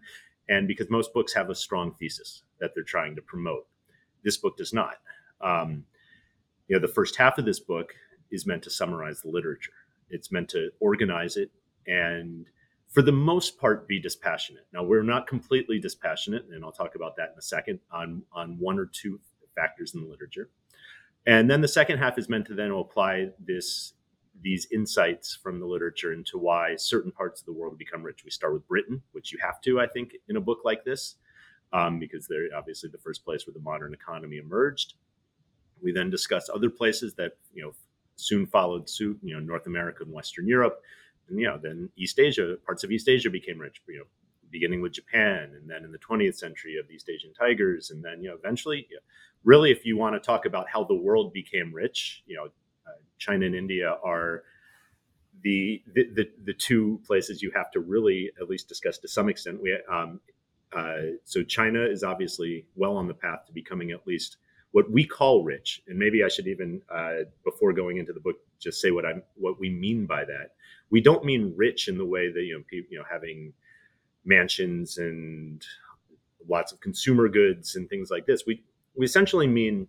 And 0.48 0.68
because 0.68 0.90
most 0.90 1.14
books 1.14 1.34
have 1.34 1.50
a 1.50 1.56
strong 1.56 1.94
thesis 2.00 2.44
that 2.60 2.72
they're 2.74 2.84
trying 2.84 3.16
to 3.16 3.22
promote, 3.22 3.68
this 4.24 4.38
book 4.38 4.58
does 4.58 4.74
not. 4.74 4.96
Um, 5.42 5.84
you 6.68 6.76
know, 6.76 6.82
the 6.82 6.94
first 6.94 7.16
half 7.18 7.38
of 7.38 7.46
this 7.46 7.60
book 7.60 7.94
is 8.32 8.46
meant 8.46 8.64
to 8.64 8.70
summarize 8.70 9.22
the 9.22 9.30
literature. 9.30 9.74
It's 10.10 10.32
meant 10.32 10.50
to 10.50 10.70
organize 10.80 11.38
it 11.38 11.52
and 11.86 12.46
for 12.90 13.04
the 13.04 13.12
most 13.12 13.60
part, 13.60 13.88
be 13.88 14.00
dispassionate. 14.00 14.66
Now, 14.74 14.84
we're 14.84 15.04
not 15.04 15.28
completely 15.28 15.80
dispassionate, 15.80 16.46
and 16.52 16.66
I'll 16.66 16.72
talk 16.72 16.96
about 16.96 17.16
that 17.18 17.30
in 17.34 17.38
a 17.38 17.42
second 17.42 17.80
on, 17.92 18.24
on 18.34 18.58
one 18.60 18.80
or 18.80 18.88
two 18.88 19.20
factors 19.56 19.94
in 19.94 20.02
the 20.02 20.08
literature. 20.08 20.50
And 21.26 21.50
then 21.50 21.62
the 21.62 21.68
second 21.68 22.00
half 22.00 22.18
is 22.18 22.30
meant 22.30 22.48
to 22.48 22.56
then 22.56 22.72
apply 22.72 23.30
this 23.40 23.94
these 24.42 24.68
insights 24.72 25.36
from 25.36 25.60
the 25.60 25.66
literature 25.66 26.14
into 26.14 26.38
why 26.38 26.74
certain 26.78 27.12
parts 27.12 27.42
of 27.42 27.46
the 27.46 27.52
world 27.52 27.78
become 27.78 28.02
rich. 28.02 28.24
We 28.24 28.32
start 28.32 28.54
with 28.54 28.66
Britain, 28.70 29.02
which 29.12 29.34
you 29.34 29.40
have 29.42 29.60
to, 29.62 29.82
I 29.82 29.88
think, 29.88 30.14
in 30.30 30.38
a 30.38 30.42
book 30.42 30.60
like 30.64 30.86
this, 30.86 31.16
um, 31.74 32.00
because 32.00 32.26
they're 32.26 32.48
obviously 32.56 32.90
the 32.90 33.00
first 33.00 33.26
place 33.26 33.46
where 33.46 33.54
the 33.54 33.60
modern 33.60 33.94
economy 33.94 34.38
emerged. 34.38 34.94
We 35.84 35.92
then 35.92 36.10
discuss 36.10 36.50
other 36.50 36.70
places 36.70 37.16
that 37.16 37.34
you 37.54 37.64
know 37.64 37.74
soon 38.16 38.46
followed 38.48 38.90
suit, 38.90 39.20
you 39.22 39.34
know, 39.34 39.40
North 39.40 39.68
America 39.68 40.04
and 40.04 40.14
Western 40.14 40.48
Europe 40.48 40.82
and 41.30 41.40
you 41.40 41.48
know 41.48 41.58
then 41.62 41.90
East 41.96 42.20
Asia, 42.20 42.58
parts 42.66 42.84
of 42.84 42.92
East 42.92 43.08
Asia 43.08 43.30
became 43.30 43.60
rich. 43.60 43.82
You 43.88 44.00
know, 44.00 44.06
beginning 44.50 44.82
with 44.82 44.94
Japan, 44.94 45.52
and 45.56 45.70
then 45.70 45.84
in 45.84 45.92
the 45.92 46.00
20th 46.00 46.36
century 46.36 46.78
of 46.78 46.90
East 46.90 47.10
Asian 47.10 47.34
tigers, 47.34 47.92
and 47.92 48.04
then 48.04 48.22
you 48.22 48.30
know 48.30 48.36
eventually, 48.36 48.88
you 48.90 48.96
know, 48.96 49.02
really, 49.44 49.72
if 49.72 49.86
you 49.86 49.98
want 49.98 50.16
to 50.16 50.20
talk 50.20 50.46
about 50.46 50.68
how 50.70 50.84
the 50.84 50.96
world 50.96 51.34
became 51.34 51.74
rich, 51.74 52.24
you 52.26 52.36
know, 52.36 52.46
uh, 52.46 52.98
China 53.18 53.46
and 53.46 53.56
India 53.56 53.98
are 54.04 54.44
the, 55.42 55.82
the, 55.94 56.10
the 56.16 56.30
the 56.46 56.54
two 56.54 57.00
places 57.08 57.42
you 57.42 57.52
have 57.56 57.72
to 57.72 57.80
really 57.80 58.30
at 58.42 58.50
least 58.50 58.68
discuss 58.68 58.98
to 59.00 59.08
some 59.08 59.30
extent. 59.30 59.62
We 59.62 59.78
um, 59.90 60.20
uh, 60.76 61.16
so 61.24 61.44
China 61.44 61.82
is 61.82 62.04
obviously 62.04 62.66
well 62.76 62.98
on 62.98 63.08
the 63.08 63.14
path 63.14 63.46
to 63.48 63.54
becoming 63.54 63.92
at 63.92 64.06
least 64.06 64.38
what 64.72 64.92
we 64.92 65.06
call 65.06 65.44
rich, 65.44 65.82
and 65.88 65.98
maybe 65.98 66.24
I 66.24 66.28
should 66.28 66.48
even 66.48 66.82
uh, 66.94 67.24
before 67.44 67.74
going 67.74 67.98
into 67.98 68.14
the 68.14 68.20
book 68.20 68.36
just 68.60 68.82
say 68.82 68.92
what 68.92 69.06
I'm 69.06 69.24
what 69.36 69.60
we 69.60 69.70
mean 69.70 70.06
by 70.06 70.26
that. 70.26 70.52
We 70.90 71.02
don't 71.02 71.24
mean 71.24 71.54
rich 71.56 71.88
in 71.88 71.98
the 71.98 72.06
way 72.06 72.32
that 72.32 72.44
you 72.44 72.58
know 72.58 72.64
people 72.70 72.92
you 72.92 73.00
know 73.00 73.06
having 73.10 73.54
mansions 74.26 74.98
and 74.98 75.66
lots 76.48 76.72
of 76.72 76.80
consumer 76.82 77.30
goods 77.30 77.76
and 77.76 77.90
things 77.90 78.12
like 78.12 78.26
this. 78.26 78.44
We 78.46 78.64
we 79.00 79.06
essentially 79.06 79.48
mean 79.48 79.88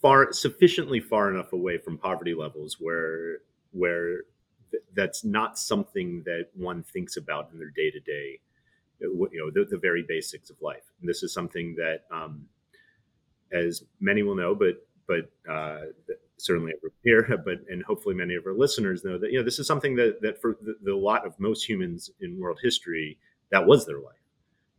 far 0.00 0.32
sufficiently 0.32 1.00
far 1.00 1.28
enough 1.28 1.52
away 1.52 1.76
from 1.76 1.98
poverty 1.98 2.32
levels 2.32 2.76
where 2.78 3.38
where 3.72 4.22
th- 4.70 4.84
that's 4.94 5.24
not 5.24 5.58
something 5.58 6.22
that 6.24 6.46
one 6.54 6.84
thinks 6.84 7.16
about 7.16 7.50
in 7.52 7.58
their 7.58 7.70
day 7.70 7.90
to 7.90 7.98
day 7.98 8.38
you 9.00 9.28
know 9.32 9.50
the, 9.50 9.68
the, 9.68 9.78
very 9.78 10.04
basics 10.06 10.48
of 10.48 10.56
life. 10.60 10.84
And 11.00 11.08
this 11.08 11.22
is 11.22 11.32
something 11.32 11.74
that 11.76 12.04
um, 12.12 12.46
as 13.52 13.82
many 13.98 14.22
will 14.22 14.36
know 14.36 14.54
but 14.54 14.86
but 15.08 15.28
uh, 15.50 15.86
certainly 16.36 16.72
here 17.02 17.26
but 17.44 17.58
and 17.68 17.82
hopefully 17.82 18.14
many 18.14 18.36
of 18.36 18.46
our 18.46 18.54
listeners 18.54 19.04
know 19.04 19.18
that 19.18 19.32
you 19.32 19.38
know 19.38 19.44
this 19.44 19.58
is 19.58 19.66
something 19.66 19.96
that 19.96 20.22
that 20.22 20.40
for 20.40 20.56
the, 20.62 20.76
the 20.84 20.94
lot 20.94 21.26
of 21.26 21.38
most 21.40 21.68
humans 21.68 22.12
in 22.20 22.38
world 22.38 22.60
history 22.62 23.18
that 23.50 23.66
was 23.66 23.86
their 23.86 23.98
life 23.98 24.19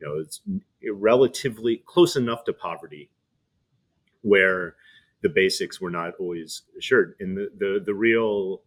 you 0.02 0.08
know 0.08 0.20
it's 0.20 0.42
relatively 0.94 1.84
close 1.86 2.16
enough 2.16 2.44
to 2.46 2.54
poverty 2.54 3.10
where 4.22 4.76
the 5.22 5.30
basics 5.30 5.80
were 5.80 5.90
not 5.90 6.14
always 6.20 6.64
assured. 6.78 7.16
And 7.20 7.38
the, 7.38 7.52
the, 7.58 7.84
the 7.86 7.94
real 7.94 8.62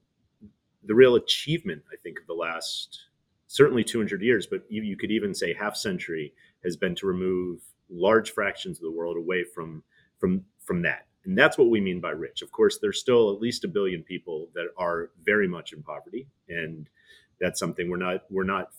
the 0.86 0.94
real 0.94 1.14
achievement, 1.14 1.82
I 1.90 1.96
think, 2.02 2.20
of 2.20 2.26
the 2.26 2.34
last 2.34 3.06
certainly 3.46 3.84
200 3.84 4.20
years, 4.20 4.46
but 4.46 4.64
you, 4.68 4.82
you 4.82 4.96
could 4.96 5.10
even 5.10 5.34
say 5.34 5.54
half 5.54 5.76
century, 5.76 6.34
has 6.62 6.76
been 6.76 6.94
to 6.96 7.06
remove 7.06 7.60
large 7.90 8.32
fractions 8.32 8.78
of 8.78 8.82
the 8.82 8.90
world 8.90 9.16
away 9.16 9.44
from 9.44 9.82
from 10.18 10.44
from 10.64 10.82
that. 10.82 11.06
And 11.24 11.38
that's 11.38 11.56
what 11.56 11.70
we 11.70 11.80
mean 11.80 12.00
by 12.00 12.10
rich. 12.10 12.42
Of 12.42 12.52
course, 12.52 12.78
there's 12.80 13.00
still 13.00 13.32
at 13.32 13.40
least 13.40 13.64
a 13.64 13.68
billion 13.68 14.02
people 14.02 14.50
that 14.54 14.66
are 14.76 15.10
very 15.24 15.48
much 15.48 15.72
in 15.72 15.82
poverty, 15.82 16.28
and 16.48 16.88
that's 17.40 17.58
something 17.58 17.88
we're 17.88 17.96
not 17.96 18.24
we're 18.30 18.44
not 18.44 18.70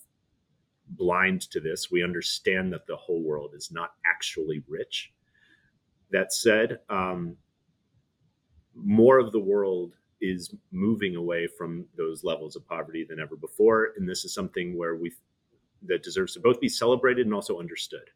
blind 0.90 1.42
to 1.52 1.60
this. 1.60 1.92
We 1.92 2.04
understand 2.04 2.72
that 2.74 2.88
the 2.88 2.96
whole 2.96 3.22
world 3.22 3.52
is 3.56 3.72
not 3.72 3.94
actually 4.06 4.64
rich. 4.68 5.12
That 6.12 6.34
said, 6.34 6.80
um, 6.90 7.38
more 8.76 9.20
of 9.20 9.32
the 9.32 9.40
world 9.40 9.94
is 10.22 10.54
moving 10.72 11.16
away 11.16 11.48
from 11.48 11.86
those 11.98 12.24
levels 12.24 12.56
of 12.56 12.68
poverty 12.68 13.06
than 13.08 13.20
ever 13.20 13.36
before 13.36 13.94
and 13.98 14.08
this 14.08 14.26
is 14.26 14.34
something 14.34 14.78
where 14.78 14.96
we 14.96 15.12
that 15.84 16.04
deserves 16.04 16.34
to 16.34 16.40
both 16.40 16.60
be 16.60 16.70
celebrated 16.70 17.26
and 17.26 17.34
also 17.34 17.60
understood 17.60 18.10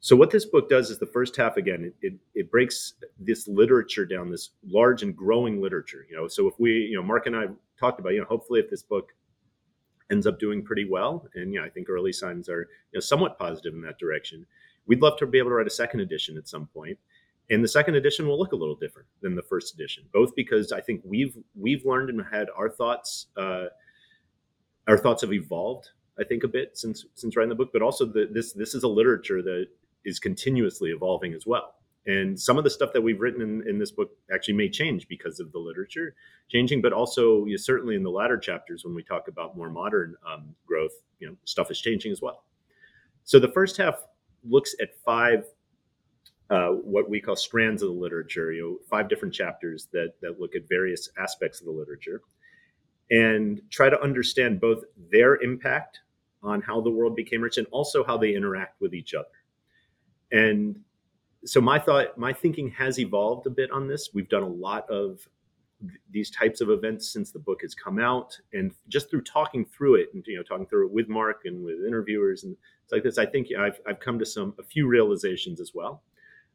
so 0.00 0.14
what 0.16 0.30
this 0.30 0.44
book 0.44 0.68
does 0.68 0.90
is 0.90 0.98
the 0.98 1.06
first 1.06 1.34
half 1.36 1.56
again 1.56 1.84
it, 1.84 2.06
it, 2.06 2.14
it, 2.34 2.50
breaks 2.50 2.94
this 3.18 3.48
literature 3.48 4.04
down 4.04 4.30
this 4.30 4.50
large 4.68 5.02
and 5.02 5.16
growing 5.16 5.60
literature 5.60 6.06
you 6.10 6.16
know 6.16 6.28
so 6.28 6.46
if 6.46 6.54
we 6.58 6.72
you 6.72 6.94
know 6.94 7.02
mark 7.02 7.26
and 7.26 7.36
i 7.36 7.46
talked 7.80 7.98
about 7.98 8.12
you 8.12 8.20
know 8.20 8.26
hopefully 8.26 8.60
if 8.60 8.68
this 8.68 8.82
book 8.82 9.12
ends 10.12 10.26
up 10.26 10.38
doing 10.38 10.62
pretty 10.62 10.86
well. 10.88 11.26
And 11.34 11.52
know 11.52 11.64
i 11.64 11.68
think 11.68 11.88
early 11.88 12.12
signs 12.12 12.48
are 12.48 12.68
you 12.92 12.96
know 12.96 13.00
somewhat 13.00 13.38
positive 13.38 13.74
in 13.74 13.80
that 13.82 13.98
direction. 13.98 14.46
We'd 14.86 15.02
love 15.02 15.16
to 15.18 15.26
be 15.26 15.38
able 15.38 15.50
to 15.50 15.54
write 15.54 15.66
a 15.66 15.70
second 15.70 16.00
edition 16.00 16.36
at 16.36 16.48
some 16.48 16.66
point. 16.66 16.74
point. 16.74 16.98
And 17.50 17.62
the 17.62 17.68
second 17.68 17.96
edition 17.96 18.26
will 18.26 18.38
look 18.38 18.52
a 18.52 18.56
little 18.56 18.74
different 18.74 19.08
than 19.20 19.34
the 19.34 19.42
first 19.42 19.74
edition 19.74 20.04
both 20.12 20.34
because 20.34 20.72
i 20.72 20.80
think 20.80 21.00
we've 21.04 21.36
we've 21.54 21.84
learned 21.84 22.10
and 22.10 22.22
had 22.30 22.48
our 22.56 22.68
thoughts 22.68 23.26
uh, 23.36 23.66
our 24.88 24.98
thoughts 24.98 25.22
have 25.22 25.32
evolved 25.32 25.90
i 26.18 26.24
think 26.24 26.44
a 26.44 26.48
bit 26.48 26.76
since 26.76 27.04
since 27.14 27.36
writing 27.36 27.48
the 27.48 27.54
book 27.54 27.70
but 27.72 27.82
also 27.82 28.06
the, 28.06 28.28
this 28.30 28.52
this 28.52 28.74
is 28.74 28.84
a 28.84 28.88
literature 28.88 29.42
that 29.42 29.66
is 30.04 30.18
continuously 30.18 30.90
evolving 30.90 31.34
as 31.34 31.46
well 31.46 31.74
and 32.06 32.38
some 32.38 32.58
of 32.58 32.64
the 32.64 32.70
stuff 32.70 32.92
that 32.92 33.00
we've 33.00 33.20
written 33.20 33.40
in, 33.42 33.68
in 33.68 33.78
this 33.78 33.92
book 33.92 34.10
actually 34.32 34.54
may 34.54 34.68
change 34.68 35.06
because 35.08 35.40
of 35.40 35.52
the 35.52 35.58
literature 35.58 36.14
changing 36.48 36.82
but 36.82 36.92
also 36.92 37.44
you 37.44 37.52
know, 37.52 37.56
certainly 37.56 37.94
in 37.94 38.02
the 38.02 38.10
latter 38.10 38.38
chapters 38.38 38.84
when 38.84 38.94
we 38.94 39.02
talk 39.02 39.28
about 39.28 39.56
more 39.56 39.70
modern 39.70 40.14
um, 40.30 40.54
growth 40.66 40.92
you 41.20 41.28
know 41.28 41.36
stuff 41.44 41.70
is 41.70 41.80
changing 41.80 42.10
as 42.10 42.20
well 42.20 42.44
so 43.24 43.38
the 43.38 43.52
first 43.52 43.76
half 43.76 44.02
looks 44.44 44.74
at 44.80 44.90
five 45.04 45.44
uh, 46.52 46.68
what 46.68 47.08
we 47.08 47.18
call 47.18 47.34
strands 47.34 47.82
of 47.82 47.88
the 47.88 47.94
literature, 47.94 48.52
you 48.52 48.62
know, 48.62 48.76
five 48.90 49.08
different 49.08 49.32
chapters 49.32 49.88
that 49.90 50.12
that 50.20 50.38
look 50.38 50.54
at 50.54 50.68
various 50.68 51.08
aspects 51.18 51.60
of 51.60 51.66
the 51.66 51.72
literature, 51.72 52.20
and 53.10 53.62
try 53.70 53.88
to 53.88 53.98
understand 54.02 54.60
both 54.60 54.84
their 55.10 55.36
impact 55.36 56.00
on 56.42 56.60
how 56.60 56.78
the 56.80 56.90
world 56.90 57.16
became 57.16 57.40
rich 57.40 57.56
and 57.56 57.66
also 57.70 58.04
how 58.04 58.18
they 58.18 58.34
interact 58.34 58.80
with 58.82 58.92
each 58.92 59.14
other. 59.14 59.28
And 60.30 60.80
so 61.44 61.60
my 61.60 61.78
thought, 61.78 62.16
my 62.16 62.32
thinking 62.32 62.70
has 62.70 62.98
evolved 62.98 63.46
a 63.46 63.50
bit 63.50 63.70
on 63.70 63.88
this. 63.88 64.10
We've 64.14 64.28
done 64.28 64.42
a 64.42 64.48
lot 64.48 64.88
of 64.88 65.26
these 66.10 66.30
types 66.30 66.60
of 66.60 66.70
events 66.70 67.12
since 67.12 67.32
the 67.32 67.40
book 67.40 67.62
has 67.62 67.74
come 67.74 67.98
out, 67.98 68.38
and 68.52 68.72
just 68.88 69.10
through 69.10 69.22
talking 69.22 69.64
through 69.64 69.96
it, 69.96 70.10
and 70.14 70.24
you 70.26 70.36
know, 70.36 70.42
talking 70.42 70.66
through 70.66 70.86
it 70.86 70.92
with 70.92 71.08
Mark 71.08 71.42
and 71.44 71.64
with 71.64 71.84
interviewers 71.84 72.44
and 72.44 72.56
it's 72.84 72.92
like 72.92 73.02
this, 73.02 73.18
I 73.18 73.26
think 73.26 73.48
I've 73.58 73.80
I've 73.86 74.00
come 74.00 74.18
to 74.18 74.26
some 74.26 74.54
a 74.58 74.62
few 74.62 74.86
realizations 74.86 75.60
as 75.60 75.72
well. 75.74 76.02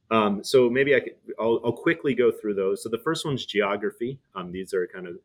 Um, 0.10 0.44
so 0.44 0.70
maybe 0.70 0.96
I 0.96 1.02
could, 1.02 1.16
I'll, 1.38 1.60
I'll, 1.66 1.74
quickly 1.74 2.16
go 2.16 2.32
through 2.32 2.54
those. 2.54 2.82
So 2.82 2.88
the 2.88 2.98
first 3.00 3.26
one's 3.26 3.46
geography. 3.46 4.18
Um, 4.36 4.54
these 4.54 4.74
are 4.74 4.88
kind 4.88 5.06
of 5.06 5.18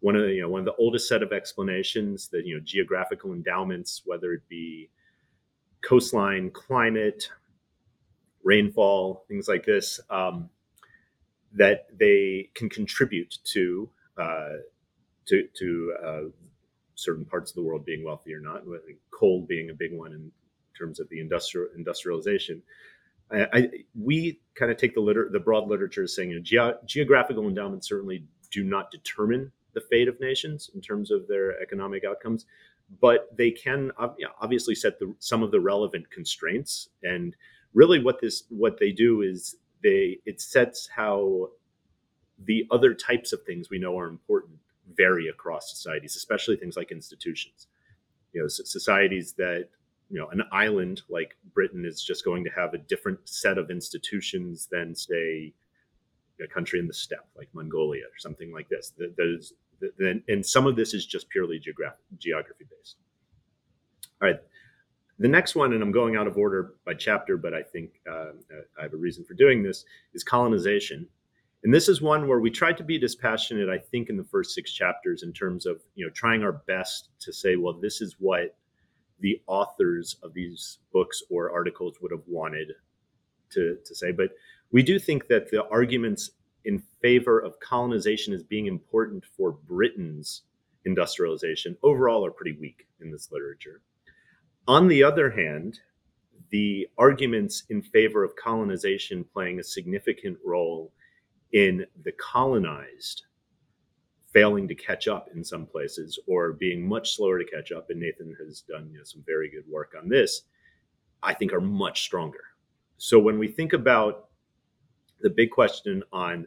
one 0.00 0.16
of 0.16 0.22
the, 0.22 0.32
you 0.32 0.42
know 0.42 0.48
one 0.48 0.60
of 0.60 0.64
the 0.64 0.74
oldest 0.76 1.08
set 1.08 1.22
of 1.22 1.32
explanations 1.32 2.28
that 2.28 2.44
you 2.44 2.56
know 2.56 2.60
geographical 2.64 3.32
endowments, 3.32 4.02
whether 4.04 4.32
it 4.32 4.42
be 4.48 4.88
coastline, 5.82 6.50
climate, 6.50 7.28
rainfall, 8.46 9.24
things 9.26 9.48
like 9.48 9.66
this, 9.66 10.00
um, 10.08 10.48
that 11.52 11.86
they 11.98 12.48
can 12.54 12.68
contribute 12.68 13.38
to 13.44 13.90
uh, 14.16 14.56
to 15.26 15.48
to 15.58 15.94
uh, 16.04 16.20
certain 16.94 17.24
parts 17.24 17.50
of 17.50 17.56
the 17.56 17.62
world 17.62 17.84
being 17.84 18.04
wealthy 18.04 18.32
or 18.32 18.40
not. 18.40 18.62
Coal 19.10 19.44
being 19.46 19.70
a 19.70 19.74
big 19.74 19.92
one 19.92 20.12
in 20.12 20.30
terms 20.78 21.00
of 21.00 21.08
the 21.08 21.20
industrial 21.20 21.68
industrialization. 21.76 22.62
I, 23.30 23.46
I, 23.52 23.68
we 24.00 24.40
kind 24.54 24.70
of 24.70 24.76
take 24.76 24.94
the 24.94 25.00
liter- 25.00 25.28
the 25.32 25.40
broad 25.40 25.68
literature 25.68 26.04
as 26.04 26.14
saying 26.14 26.30
you 26.30 26.36
know, 26.36 26.42
ge- 26.42 26.86
geographical 26.86 27.48
endowments 27.48 27.88
certainly 27.88 28.24
do 28.52 28.62
not 28.62 28.92
determine 28.92 29.50
the 29.74 29.80
fate 29.80 30.08
of 30.08 30.20
nations 30.20 30.70
in 30.74 30.80
terms 30.80 31.10
of 31.10 31.26
their 31.26 31.60
economic 31.60 32.04
outcomes, 32.04 32.46
but 33.00 33.28
they 33.36 33.50
can 33.50 33.90
obviously 34.40 34.74
set 34.74 34.98
the, 35.00 35.12
some 35.18 35.42
of 35.42 35.50
the 35.50 35.60
relevant 35.60 36.08
constraints. 36.10 36.88
And 37.02 37.34
really, 37.74 38.02
what 38.02 38.20
this 38.20 38.44
what 38.48 38.78
they 38.78 38.92
do 38.92 39.22
is 39.22 39.56
they 39.82 40.18
it 40.24 40.40
sets 40.40 40.88
how 40.94 41.50
the 42.44 42.66
other 42.70 42.94
types 42.94 43.32
of 43.32 43.42
things 43.42 43.70
we 43.70 43.78
know 43.78 43.98
are 43.98 44.08
important 44.08 44.58
vary 44.96 45.28
across 45.28 45.70
societies, 45.70 46.16
especially 46.16 46.56
things 46.56 46.76
like 46.76 46.92
institutions. 46.92 47.66
You 48.32 48.42
know, 48.42 48.48
societies 48.48 49.32
that 49.34 49.68
you 50.10 50.18
know 50.20 50.28
an 50.28 50.42
island 50.52 51.02
like 51.08 51.36
britain 51.52 51.84
is 51.84 52.02
just 52.02 52.24
going 52.24 52.44
to 52.44 52.50
have 52.50 52.74
a 52.74 52.78
different 52.78 53.18
set 53.24 53.58
of 53.58 53.70
institutions 53.70 54.68
than 54.70 54.94
say 54.94 55.52
a 56.40 56.46
country 56.46 56.78
in 56.78 56.86
the 56.86 56.94
steppe 56.94 57.26
like 57.36 57.48
mongolia 57.54 58.04
or 58.04 58.18
something 58.18 58.52
like 58.52 58.68
this. 58.68 58.92
That 58.98 59.14
is 59.18 59.52
and 60.28 60.44
some 60.44 60.66
of 60.66 60.76
this 60.76 60.94
is 60.94 61.06
just 61.06 61.28
purely 61.28 61.58
geographic 61.58 62.00
geography 62.18 62.64
based 62.70 62.96
all 64.22 64.28
right 64.28 64.40
the 65.18 65.28
next 65.28 65.54
one 65.54 65.72
and 65.72 65.82
i'm 65.82 65.92
going 65.92 66.16
out 66.16 66.26
of 66.26 66.36
order 66.36 66.74
by 66.84 66.94
chapter 66.94 67.36
but 67.36 67.54
i 67.54 67.62
think 67.62 68.00
uh, 68.10 68.30
i 68.78 68.82
have 68.82 68.94
a 68.94 68.98
reason 68.98 69.24
for 69.24 69.34
doing 69.34 69.62
this 69.62 69.84
is 70.14 70.22
colonization 70.22 71.06
and 71.64 71.72
this 71.72 71.88
is 71.88 72.00
one 72.02 72.28
where 72.28 72.40
we 72.40 72.50
tried 72.50 72.76
to 72.76 72.84
be 72.84 72.98
dispassionate 72.98 73.68
i 73.68 73.78
think 73.78 74.08
in 74.08 74.16
the 74.16 74.24
first 74.24 74.54
six 74.54 74.72
chapters 74.72 75.22
in 75.22 75.32
terms 75.32 75.66
of 75.66 75.80
you 75.94 76.04
know 76.04 76.10
trying 76.12 76.42
our 76.42 76.52
best 76.52 77.08
to 77.18 77.32
say 77.32 77.56
well 77.56 77.72
this 77.72 78.00
is 78.00 78.16
what 78.18 78.56
the 79.20 79.40
authors 79.46 80.16
of 80.22 80.34
these 80.34 80.78
books 80.92 81.22
or 81.30 81.50
articles 81.50 81.96
would 82.00 82.10
have 82.10 82.22
wanted 82.26 82.72
to, 83.50 83.76
to 83.84 83.94
say. 83.94 84.12
But 84.12 84.30
we 84.72 84.82
do 84.82 84.98
think 84.98 85.28
that 85.28 85.50
the 85.50 85.66
arguments 85.68 86.30
in 86.64 86.82
favor 87.00 87.38
of 87.38 87.58
colonization 87.60 88.34
as 88.34 88.42
being 88.42 88.66
important 88.66 89.24
for 89.36 89.52
Britain's 89.52 90.42
industrialization 90.84 91.76
overall 91.82 92.24
are 92.26 92.30
pretty 92.30 92.56
weak 92.60 92.86
in 93.00 93.10
this 93.10 93.30
literature. 93.30 93.82
On 94.68 94.88
the 94.88 95.02
other 95.02 95.30
hand, 95.30 95.80
the 96.50 96.88
arguments 96.98 97.64
in 97.70 97.82
favor 97.82 98.24
of 98.24 98.34
colonization 98.36 99.24
playing 99.32 99.60
a 99.60 99.64
significant 99.64 100.38
role 100.44 100.92
in 101.52 101.86
the 102.04 102.12
colonized 102.12 103.24
failing 104.32 104.66
to 104.68 104.74
catch 104.74 105.08
up 105.08 105.28
in 105.34 105.44
some 105.44 105.66
places 105.66 106.18
or 106.26 106.52
being 106.52 106.86
much 106.86 107.16
slower 107.16 107.38
to 107.38 107.44
catch 107.44 107.72
up, 107.72 107.90
and 107.90 108.00
Nathan 108.00 108.36
has 108.38 108.62
done 108.62 108.90
you 108.92 108.98
know, 108.98 109.04
some 109.04 109.22
very 109.24 109.48
good 109.48 109.64
work 109.68 109.94
on 110.00 110.08
this, 110.08 110.42
I 111.22 111.32
think 111.32 111.52
are 111.52 111.60
much 111.60 112.02
stronger. 112.02 112.44
So 112.98 113.18
when 113.18 113.38
we 113.38 113.48
think 113.48 113.72
about 113.72 114.28
the 115.20 115.30
big 115.30 115.50
question 115.50 116.02
on 116.12 116.46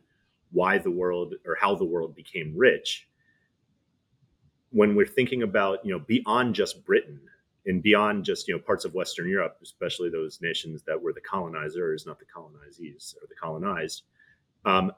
why 0.51 0.77
the 0.77 0.91
world 0.91 1.35
or 1.45 1.57
how 1.59 1.75
the 1.75 1.85
world 1.85 2.15
became 2.15 2.53
rich 2.55 3.07
when 4.71 4.95
we're 4.95 5.05
thinking 5.05 5.43
about 5.43 5.83
you 5.85 5.91
know 5.91 5.99
beyond 5.99 6.55
just 6.55 6.85
britain 6.85 7.19
and 7.65 7.83
beyond 7.83 8.23
just 8.23 8.47
you 8.47 8.55
know 8.55 8.59
parts 8.59 8.85
of 8.85 8.93
western 8.93 9.27
europe 9.27 9.57
especially 9.61 10.09
those 10.09 10.39
nations 10.41 10.83
that 10.83 11.01
were 11.01 11.13
the 11.13 11.21
colonizers 11.21 12.05
not 12.05 12.19
the 12.19 12.25
colonizees 12.25 13.15
or 13.15 13.27
the 13.27 13.35
colonized 13.35 14.03
um, 14.65 14.91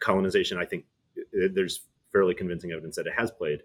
colonization 0.00 0.58
i 0.58 0.64
think 0.64 0.84
there's 1.32 1.82
fairly 2.12 2.34
convincing 2.34 2.72
evidence 2.72 2.96
that 2.96 3.06
it 3.06 3.14
has 3.16 3.30
played 3.30 3.60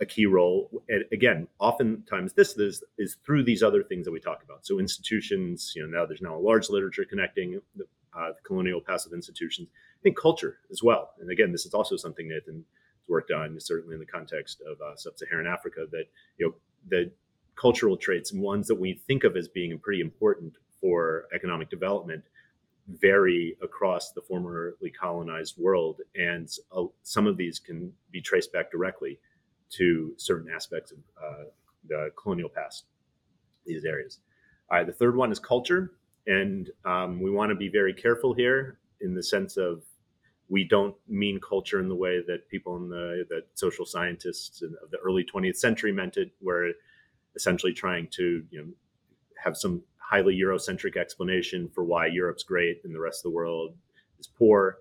a 0.00 0.06
key 0.06 0.26
role. 0.26 0.82
And 0.88 1.04
again, 1.12 1.46
oftentimes 1.58 2.32
this 2.32 2.56
is, 2.56 2.82
is 2.98 3.16
through 3.24 3.44
these 3.44 3.62
other 3.62 3.82
things 3.82 4.04
that 4.04 4.12
we 4.12 4.20
talk 4.20 4.42
about. 4.42 4.66
So 4.66 4.80
institutions, 4.80 5.72
you 5.76 5.82
know, 5.82 5.98
now 5.98 6.06
there's 6.06 6.22
now 6.22 6.36
a 6.36 6.38
large 6.38 6.68
literature 6.68 7.04
connecting 7.04 7.60
the, 7.76 7.84
uh, 8.16 8.28
the 8.28 8.40
colonial 8.44 8.80
passive 8.80 9.12
institutions. 9.12 9.68
I 9.72 10.02
think 10.02 10.18
culture 10.18 10.58
as 10.70 10.82
well. 10.82 11.10
And 11.20 11.30
again, 11.30 11.52
this 11.52 11.66
is 11.66 11.74
also 11.74 11.96
something 11.96 12.28
Nathan 12.28 12.64
worked 13.06 13.30
on, 13.30 13.58
certainly 13.60 13.94
in 13.94 14.00
the 14.00 14.06
context 14.06 14.62
of 14.68 14.80
uh, 14.80 14.96
sub-Saharan 14.96 15.46
Africa, 15.46 15.86
that 15.90 16.04
you 16.38 16.46
know 16.46 16.54
the 16.88 17.10
cultural 17.56 17.96
traits 17.96 18.32
and 18.32 18.42
ones 18.42 18.66
that 18.68 18.74
we 18.74 19.00
think 19.06 19.24
of 19.24 19.36
as 19.36 19.48
being 19.48 19.78
pretty 19.78 20.00
important 20.00 20.54
for 20.80 21.26
economic 21.34 21.70
development 21.70 22.24
vary 22.88 23.56
across 23.62 24.12
the 24.12 24.20
formerly 24.20 24.90
colonized 24.90 25.56
world, 25.56 26.00
and 26.16 26.50
uh, 26.76 26.84
some 27.02 27.26
of 27.26 27.36
these 27.36 27.58
can 27.58 27.92
be 28.10 28.20
traced 28.20 28.52
back 28.52 28.70
directly 28.70 29.18
to 29.70 30.12
certain 30.16 30.52
aspects 30.54 30.92
of 30.92 30.98
uh, 31.22 31.44
the 31.88 32.10
colonial 32.20 32.48
past, 32.48 32.84
these 33.64 33.84
areas. 33.84 34.20
All 34.70 34.78
right, 34.78 34.86
the 34.86 34.92
third 34.92 35.16
one 35.16 35.32
is 35.32 35.38
culture, 35.38 35.92
and 36.26 36.70
um, 36.84 37.20
we 37.20 37.30
want 37.30 37.50
to 37.50 37.54
be 37.54 37.68
very 37.68 37.94
careful 37.94 38.34
here 38.34 38.78
in 39.00 39.14
the 39.14 39.22
sense 39.22 39.56
of 39.56 39.82
we 40.48 40.64
don't 40.64 40.94
mean 41.08 41.40
culture 41.40 41.80
in 41.80 41.88
the 41.88 41.94
way 41.94 42.22
that 42.26 42.48
people 42.48 42.76
in 42.76 42.88
the 42.88 43.24
that 43.30 43.44
social 43.54 43.86
scientists 43.86 44.62
of 44.62 44.90
the 44.90 44.98
early 44.98 45.24
20th 45.24 45.56
century 45.56 45.92
meant 45.92 46.16
it, 46.16 46.30
where 46.40 46.72
essentially 47.36 47.72
trying 47.72 48.08
to 48.12 48.44
you 48.50 48.60
know 48.60 48.68
have 49.42 49.56
some 49.56 49.82
highly 49.98 50.38
Eurocentric 50.38 50.96
explanation 50.96 51.68
for 51.74 51.84
why 51.84 52.06
Europe's 52.06 52.42
great 52.42 52.80
and 52.84 52.94
the 52.94 53.00
rest 53.00 53.20
of 53.20 53.30
the 53.30 53.36
world 53.36 53.74
is 54.18 54.26
poor. 54.26 54.78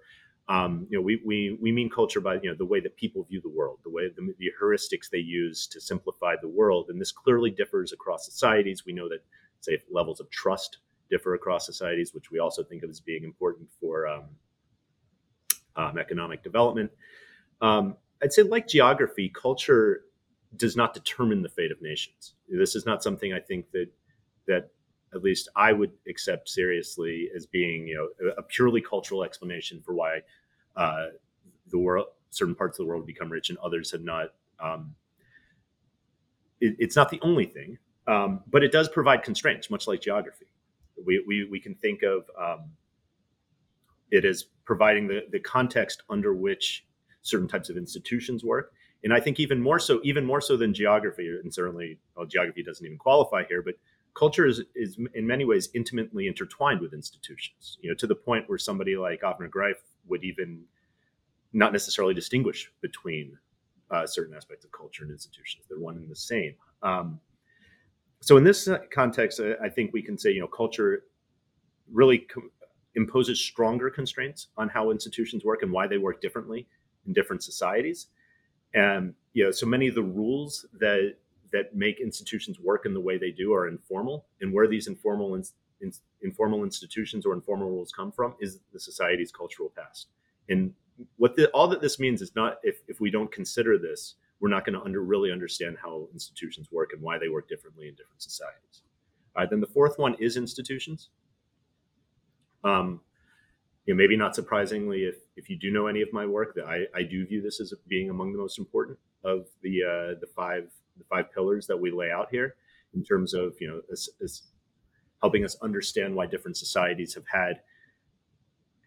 Um, 0.49 0.85
you 0.89 0.97
know, 0.97 1.01
we, 1.01 1.21
we, 1.25 1.57
we 1.61 1.71
mean 1.71 1.89
culture 1.89 2.19
by, 2.19 2.35
you 2.35 2.49
know, 2.49 2.55
the 2.55 2.65
way 2.65 2.81
that 2.81 2.97
people 2.97 3.23
view 3.23 3.39
the 3.41 3.49
world, 3.49 3.79
the 3.83 3.89
way 3.89 4.09
the, 4.09 4.33
the 4.37 4.51
heuristics 4.61 5.09
they 5.09 5.19
use 5.19 5.67
to 5.67 5.79
simplify 5.79 6.35
the 6.41 6.49
world. 6.49 6.87
And 6.89 6.99
this 6.99 7.13
clearly 7.13 7.49
differs 7.49 7.93
across 7.93 8.25
societies. 8.25 8.85
We 8.85 8.91
know 8.91 9.07
that, 9.07 9.19
say, 9.61 9.79
levels 9.89 10.19
of 10.19 10.29
trust 10.29 10.79
differ 11.09 11.33
across 11.33 11.65
societies, 11.65 12.13
which 12.13 12.29
we 12.29 12.39
also 12.39 12.61
think 12.61 12.83
of 12.83 12.89
as 12.89 12.99
being 12.99 13.23
important 13.23 13.69
for 13.79 14.05
um, 14.07 14.25
um, 15.77 15.97
economic 15.97 16.43
development. 16.43 16.91
Um, 17.61 17.95
I'd 18.21 18.33
say, 18.33 18.41
like 18.43 18.67
geography, 18.67 19.29
culture 19.29 20.01
does 20.55 20.75
not 20.75 20.93
determine 20.93 21.41
the 21.41 21.49
fate 21.49 21.71
of 21.71 21.81
nations. 21.81 22.33
This 22.57 22.75
is 22.75 22.85
not 22.85 23.03
something 23.03 23.33
I 23.33 23.39
think 23.39 23.71
that 23.71 23.87
that 24.47 24.69
at 25.13 25.23
least 25.23 25.49
I 25.55 25.73
would 25.73 25.91
accept 26.07 26.49
seriously 26.49 27.29
as 27.35 27.45
being, 27.45 27.87
you 27.87 27.95
know, 27.95 28.31
a 28.37 28.43
purely 28.43 28.81
cultural 28.81 29.23
explanation 29.23 29.81
for 29.85 29.93
why 29.93 30.21
uh, 30.75 31.07
the 31.67 31.77
world, 31.77 32.07
certain 32.29 32.55
parts 32.55 32.79
of 32.79 32.85
the 32.85 32.89
world 32.89 33.05
become 33.05 33.31
rich 33.31 33.49
and 33.49 33.57
others 33.59 33.91
have 33.91 34.01
not. 34.01 34.33
Um, 34.59 34.95
it, 36.59 36.75
it's 36.79 36.95
not 36.95 37.09
the 37.09 37.19
only 37.21 37.45
thing, 37.45 37.77
um, 38.07 38.41
but 38.47 38.63
it 38.63 38.71
does 38.71 38.89
provide 38.89 39.23
constraints, 39.23 39.69
much 39.69 39.87
like 39.87 40.01
geography. 40.01 40.47
We, 41.05 41.23
we, 41.27 41.45
we 41.45 41.59
can 41.59 41.75
think 41.75 42.01
of 42.03 42.23
um, 42.39 42.71
it 44.11 44.25
as 44.25 44.45
providing 44.65 45.07
the, 45.07 45.21
the 45.31 45.39
context 45.39 46.03
under 46.09 46.33
which 46.33 46.85
certain 47.21 47.47
types 47.47 47.69
of 47.69 47.77
institutions 47.77 48.43
work. 48.43 48.73
And 49.03 49.13
I 49.13 49.19
think 49.19 49.39
even 49.39 49.61
more 49.61 49.79
so, 49.79 49.99
even 50.03 50.25
more 50.25 50.41
so 50.41 50.55
than 50.55 50.73
geography, 50.73 51.27
and 51.27 51.53
certainly 51.53 51.97
well, 52.15 52.25
geography 52.25 52.63
doesn't 52.63 52.85
even 52.85 52.97
qualify 52.97 53.43
here, 53.43 53.61
but 53.61 53.75
culture 54.13 54.45
is, 54.45 54.61
is 54.75 54.97
in 55.13 55.27
many 55.27 55.45
ways 55.45 55.69
intimately 55.73 56.27
intertwined 56.27 56.79
with 56.79 56.93
institutions, 56.93 57.77
you 57.81 57.89
know, 57.89 57.95
to 57.95 58.07
the 58.07 58.15
point 58.15 58.47
where 58.47 58.57
somebody 58.57 58.95
like 58.95 59.21
Avner 59.21 59.49
Greif 59.49 59.77
would 60.07 60.23
even 60.23 60.63
not 61.51 61.71
necessarily 61.71 62.13
distinguish 62.13 62.71
between 62.81 63.37
uh, 63.91 64.07
certain 64.07 64.35
aspects 64.35 64.65
of 64.65 64.71
culture 64.71 65.03
and 65.03 65.11
institutions. 65.11 65.65
They're 65.69 65.79
one 65.79 65.97
and 65.97 66.09
the 66.09 66.15
same. 66.15 66.55
Um, 66.81 67.19
so 68.21 68.37
in 68.37 68.43
this 68.43 68.69
context, 68.91 69.39
I 69.61 69.69
think 69.69 69.91
we 69.93 70.01
can 70.01 70.17
say, 70.17 70.31
you 70.31 70.39
know, 70.39 70.47
culture 70.47 71.03
really 71.91 72.19
com- 72.19 72.51
imposes 72.95 73.39
stronger 73.39 73.89
constraints 73.89 74.47
on 74.57 74.69
how 74.69 74.91
institutions 74.91 75.43
work 75.43 75.61
and 75.61 75.71
why 75.71 75.87
they 75.87 75.97
work 75.97 76.21
differently 76.21 76.67
in 77.05 77.13
different 77.13 77.43
societies. 77.43 78.07
And 78.73 79.13
you 79.33 79.43
know, 79.43 79.51
so 79.51 79.65
many 79.65 79.87
of 79.87 79.95
the 79.95 80.03
rules 80.03 80.65
that 80.79 81.15
that 81.51 81.75
make 81.75 81.99
institutions 81.99 82.59
work 82.59 82.85
in 82.85 82.93
the 82.93 82.99
way 82.99 83.17
they 83.17 83.31
do 83.31 83.53
are 83.53 83.67
informal, 83.67 84.25
and 84.41 84.51
where 84.51 84.67
these 84.67 84.87
informal 84.87 85.35
in, 85.35 85.43
in, 85.81 85.93
informal 86.23 86.63
institutions 86.63 87.25
or 87.25 87.33
informal 87.33 87.69
rules 87.69 87.91
come 87.91 88.11
from 88.11 88.33
is 88.39 88.59
the 88.73 88.79
society's 88.79 89.31
cultural 89.31 89.71
past. 89.75 90.07
And 90.49 90.73
what 91.17 91.35
the, 91.35 91.49
all 91.49 91.67
that 91.67 91.81
this 91.81 91.99
means 91.99 92.21
is 92.21 92.35
not 92.35 92.57
if, 92.63 92.77
if 92.87 92.99
we 92.99 93.11
don't 93.11 93.31
consider 93.31 93.77
this, 93.77 94.15
we're 94.39 94.49
not 94.49 94.65
going 94.65 94.77
to 94.77 94.83
under, 94.83 95.01
really 95.01 95.31
understand 95.31 95.77
how 95.81 96.07
institutions 96.11 96.69
work 96.71 96.91
and 96.93 97.01
why 97.01 97.17
they 97.17 97.29
work 97.29 97.47
differently 97.47 97.87
in 97.87 97.95
different 97.95 98.21
societies. 98.21 98.81
All 99.35 99.41
right, 99.41 99.49
then 99.49 99.61
the 99.61 99.67
fourth 99.67 99.97
one 99.97 100.15
is 100.19 100.37
institutions. 100.37 101.09
Um, 102.63 103.01
you 103.85 103.93
know, 103.93 103.97
maybe 103.97 104.15
not 104.15 104.35
surprisingly, 104.35 105.03
if 105.03 105.15
if 105.35 105.49
you 105.49 105.57
do 105.57 105.71
know 105.71 105.87
any 105.87 106.01
of 106.01 106.13
my 106.13 106.25
work, 106.25 106.55
that 106.55 106.65
I, 106.65 106.85
I 106.95 107.03
do 107.03 107.25
view 107.25 107.41
this 107.41 107.59
as 107.59 107.73
being 107.87 108.09
among 108.09 108.31
the 108.31 108.37
most 108.37 108.59
important 108.59 108.99
of 109.23 109.47
the 109.61 109.83
uh, 109.83 110.19
the 110.19 110.27
five 110.35 110.69
the 110.97 111.03
five 111.09 111.31
pillars 111.33 111.67
that 111.67 111.77
we 111.77 111.91
lay 111.91 112.11
out 112.11 112.27
here 112.29 112.55
in 112.93 113.03
terms 113.03 113.33
of 113.33 113.55
you 113.59 113.67
know 113.67 113.81
as, 113.91 114.09
as 114.21 114.43
helping 115.21 115.45
us 115.45 115.55
understand 115.61 116.15
why 116.15 116.25
different 116.25 116.57
societies 116.57 117.13
have 117.13 117.25
had 117.31 117.61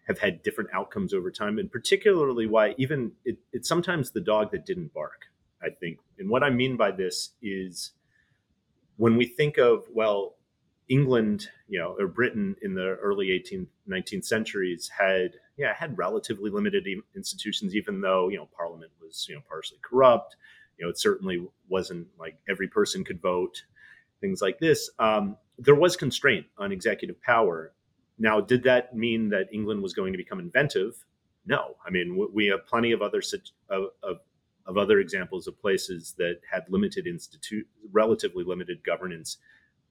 have 0.07 0.19
had 0.19 0.41
different 0.43 0.69
outcomes 0.73 1.13
over 1.13 1.29
time 1.31 1.57
and 1.57 1.71
particularly 1.71 2.45
why 2.45 2.73
even 2.77 3.11
it, 3.25 3.37
it's 3.51 3.67
sometimes 3.67 4.11
the 4.11 4.21
dog 4.21 4.51
that 4.51 4.65
didn't 4.65 4.93
bark 4.93 5.25
i 5.61 5.69
think. 5.69 5.99
And 6.19 6.29
what 6.29 6.43
i 6.43 6.49
mean 6.49 6.77
by 6.77 6.91
this 6.91 7.31
is 7.41 7.91
when 8.97 9.17
we 9.17 9.25
think 9.25 9.57
of 9.57 9.85
well 9.91 10.35
england 10.87 11.49
you 11.67 11.79
know 11.79 11.95
or 11.99 12.07
britain 12.07 12.55
in 12.61 12.73
the 12.73 12.95
early 13.01 13.27
18th 13.27 13.67
19th 13.89 14.25
centuries 14.25 14.89
had 14.97 15.33
yeah 15.57 15.73
had 15.73 15.97
relatively 15.97 16.49
limited 16.49 16.87
institutions 17.15 17.75
even 17.75 18.01
though 18.01 18.29
you 18.29 18.37
know 18.37 18.47
parliament 18.55 18.91
was 19.01 19.25
you 19.27 19.35
know 19.35 19.41
partially 19.49 19.79
corrupt 19.81 20.35
you 20.77 20.85
know, 20.85 20.89
it 20.89 20.99
certainly 20.99 21.45
wasn't 21.67 22.07
like 22.19 22.37
every 22.47 22.67
person 22.67 23.03
could 23.03 23.21
vote, 23.21 23.63
things 24.21 24.41
like 24.41 24.59
this. 24.59 24.89
Um, 24.99 25.37
there 25.57 25.75
was 25.75 25.95
constraint 25.95 26.45
on 26.57 26.71
executive 26.71 27.21
power. 27.21 27.73
Now, 28.19 28.39
did 28.41 28.63
that 28.63 28.95
mean 28.95 29.29
that 29.29 29.47
England 29.51 29.81
was 29.81 29.93
going 29.93 30.13
to 30.13 30.17
become 30.17 30.39
inventive? 30.39 31.03
No. 31.45 31.75
I 31.85 31.89
mean, 31.89 32.27
we 32.33 32.47
have 32.47 32.65
plenty 32.67 32.91
of 32.91 33.01
other 33.01 33.21
of, 33.69 33.85
of, 34.03 34.17
of 34.65 34.77
other 34.77 34.99
examples 34.99 35.47
of 35.47 35.59
places 35.59 36.13
that 36.17 36.39
had 36.51 36.63
limited 36.69 37.07
institute, 37.07 37.67
relatively 37.91 38.43
limited 38.43 38.83
governance, 38.83 39.37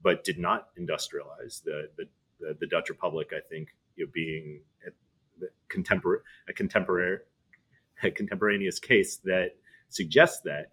but 0.03 0.23
did 0.23 0.39
not 0.39 0.69
industrialize. 0.79 1.63
The 1.65 1.91
the, 1.97 2.09
the, 2.39 2.57
the 2.61 2.67
Dutch 2.67 2.91
Republic, 2.91 3.31
I 3.33 3.41
think, 3.49 3.75
you 3.97 4.05
know, 4.05 4.11
being 4.13 4.61
a 4.87 4.91
contemporary 5.69 6.21
a 6.49 6.53
contemporary 6.53 7.19
a 8.03 8.11
contemporaneous 8.11 8.79
case 8.79 9.17
that 9.25 9.53
suggests 9.89 10.41
that. 10.45 10.73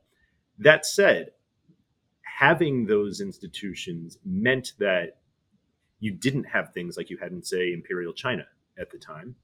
That 0.59 0.85
said, 0.85 1.31
having 2.21 2.85
those 2.85 3.21
institutions 3.21 4.17
meant 4.25 4.73
that 4.79 5.17
you 5.99 6.11
didn't 6.11 6.43
have 6.45 6.73
things 6.73 6.97
like 6.97 7.09
you 7.09 7.17
had 7.17 7.31
in, 7.31 7.41
say, 7.41 7.71
Imperial 7.71 8.13
China 8.13 8.45
at 8.77 8.91
the 8.91 8.97
time, 8.97 9.35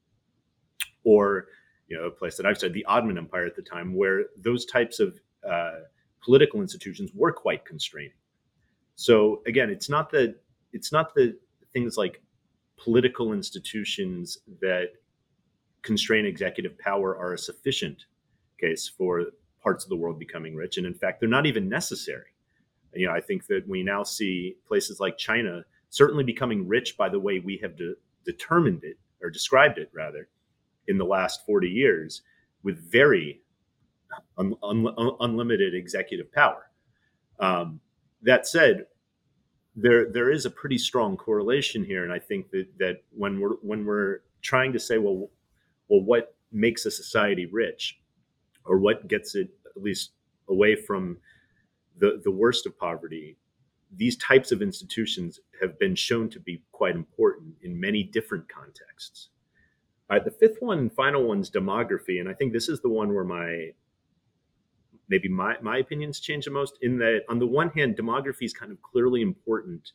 or 1.03 1.47
you 1.87 1.97
know, 1.97 2.05
a 2.05 2.11
place 2.11 2.37
that 2.37 2.45
I've 2.45 2.57
said, 2.57 2.73
the 2.73 2.85
Ottoman 2.85 3.17
Empire 3.17 3.45
at 3.45 3.55
the 3.55 3.61
time, 3.61 3.95
where 3.95 4.25
those 4.37 4.65
types 4.65 4.99
of 4.99 5.19
uh, 5.49 5.79
political 6.23 6.61
institutions 6.61 7.11
were 7.15 7.31
quite 7.31 7.65
constraining. 7.65 8.11
So 8.95 9.41
again, 9.47 9.69
it's 9.69 9.89
not 9.89 10.11
that 10.11 10.35
it's 10.73 10.91
not 10.91 11.15
the 11.15 11.37
things 11.73 11.97
like 11.97 12.21
political 12.77 13.33
institutions 13.33 14.37
that 14.61 14.89
constrain 15.81 16.25
executive 16.25 16.77
power 16.77 17.17
are 17.17 17.33
a 17.33 17.37
sufficient 17.37 18.05
case 18.59 18.87
for 18.87 19.25
parts 19.61 19.83
of 19.83 19.89
the 19.89 19.95
world 19.95 20.19
becoming 20.19 20.55
rich. 20.55 20.77
And 20.77 20.85
in 20.85 20.93
fact, 20.93 21.19
they're 21.19 21.29
not 21.29 21.45
even 21.45 21.69
necessary. 21.69 22.33
You 22.93 23.07
know, 23.07 23.13
I 23.13 23.21
think 23.21 23.47
that 23.47 23.67
we 23.67 23.83
now 23.83 24.03
see 24.03 24.55
places 24.67 24.99
like 24.99 25.17
China 25.17 25.63
certainly 25.89 26.23
becoming 26.23 26.67
rich 26.67 26.97
by 26.97 27.09
the 27.09 27.19
way 27.19 27.39
we 27.39 27.57
have 27.61 27.77
de- 27.77 27.95
determined 28.25 28.83
it 28.83 28.97
or 29.21 29.29
described 29.29 29.77
it 29.77 29.89
rather 29.93 30.27
in 30.87 30.97
the 30.97 31.05
last 31.05 31.45
40 31.45 31.67
years 31.67 32.21
with 32.63 32.91
very 32.91 33.41
un- 34.37 34.55
un- 34.63 35.15
unlimited 35.19 35.75
executive 35.75 36.31
power. 36.31 36.69
Um, 37.39 37.79
that 38.23 38.47
said, 38.47 38.85
there 39.75 40.11
there 40.11 40.29
is 40.29 40.45
a 40.45 40.49
pretty 40.49 40.77
strong 40.77 41.15
correlation 41.15 41.85
here, 41.85 42.03
and 42.03 42.11
I 42.11 42.19
think 42.19 42.49
that 42.51 42.67
that 42.79 43.03
when 43.11 43.39
we're 43.39 43.55
when 43.61 43.85
we're 43.85 44.19
trying 44.41 44.73
to 44.73 44.79
say, 44.79 44.97
well, 44.97 45.29
well, 45.89 46.01
what 46.01 46.35
makes 46.51 46.85
a 46.85 46.91
society 46.91 47.45
rich 47.45 47.99
or 48.65 48.79
what 48.79 49.07
gets 49.07 49.35
it 49.35 49.49
at 49.75 49.81
least 49.81 50.11
away 50.47 50.75
from 50.75 51.17
the, 51.97 52.21
the 52.23 52.31
worst 52.31 52.65
of 52.65 52.77
poverty, 52.77 53.37
these 53.95 54.15
types 54.17 54.51
of 54.51 54.61
institutions 54.61 55.39
have 55.61 55.77
been 55.79 55.95
shown 55.95 56.29
to 56.29 56.39
be 56.39 56.61
quite 56.71 56.95
important 56.95 57.55
in 57.61 57.79
many 57.79 58.03
different 58.03 58.47
contexts. 58.47 59.29
Uh, 60.09 60.19
the 60.23 60.31
fifth 60.31 60.57
one, 60.59 60.89
final 60.89 61.27
one, 61.27 61.39
is 61.39 61.51
demography, 61.51 62.19
and 62.19 62.29
I 62.29 62.33
think 62.33 62.53
this 62.53 62.69
is 62.69 62.81
the 62.81 62.89
one 62.89 63.13
where 63.13 63.23
my 63.23 63.69
maybe 65.07 65.27
my 65.27 65.55
my 65.61 65.77
opinions 65.77 66.19
change 66.19 66.45
the 66.45 66.51
most. 66.51 66.77
In 66.81 66.97
that, 66.99 67.21
on 67.29 67.39
the 67.39 67.45
one 67.45 67.69
hand, 67.69 67.95
demography 67.95 68.43
is 68.43 68.53
kind 68.53 68.71
of 68.71 68.81
clearly 68.81 69.21
important 69.21 69.91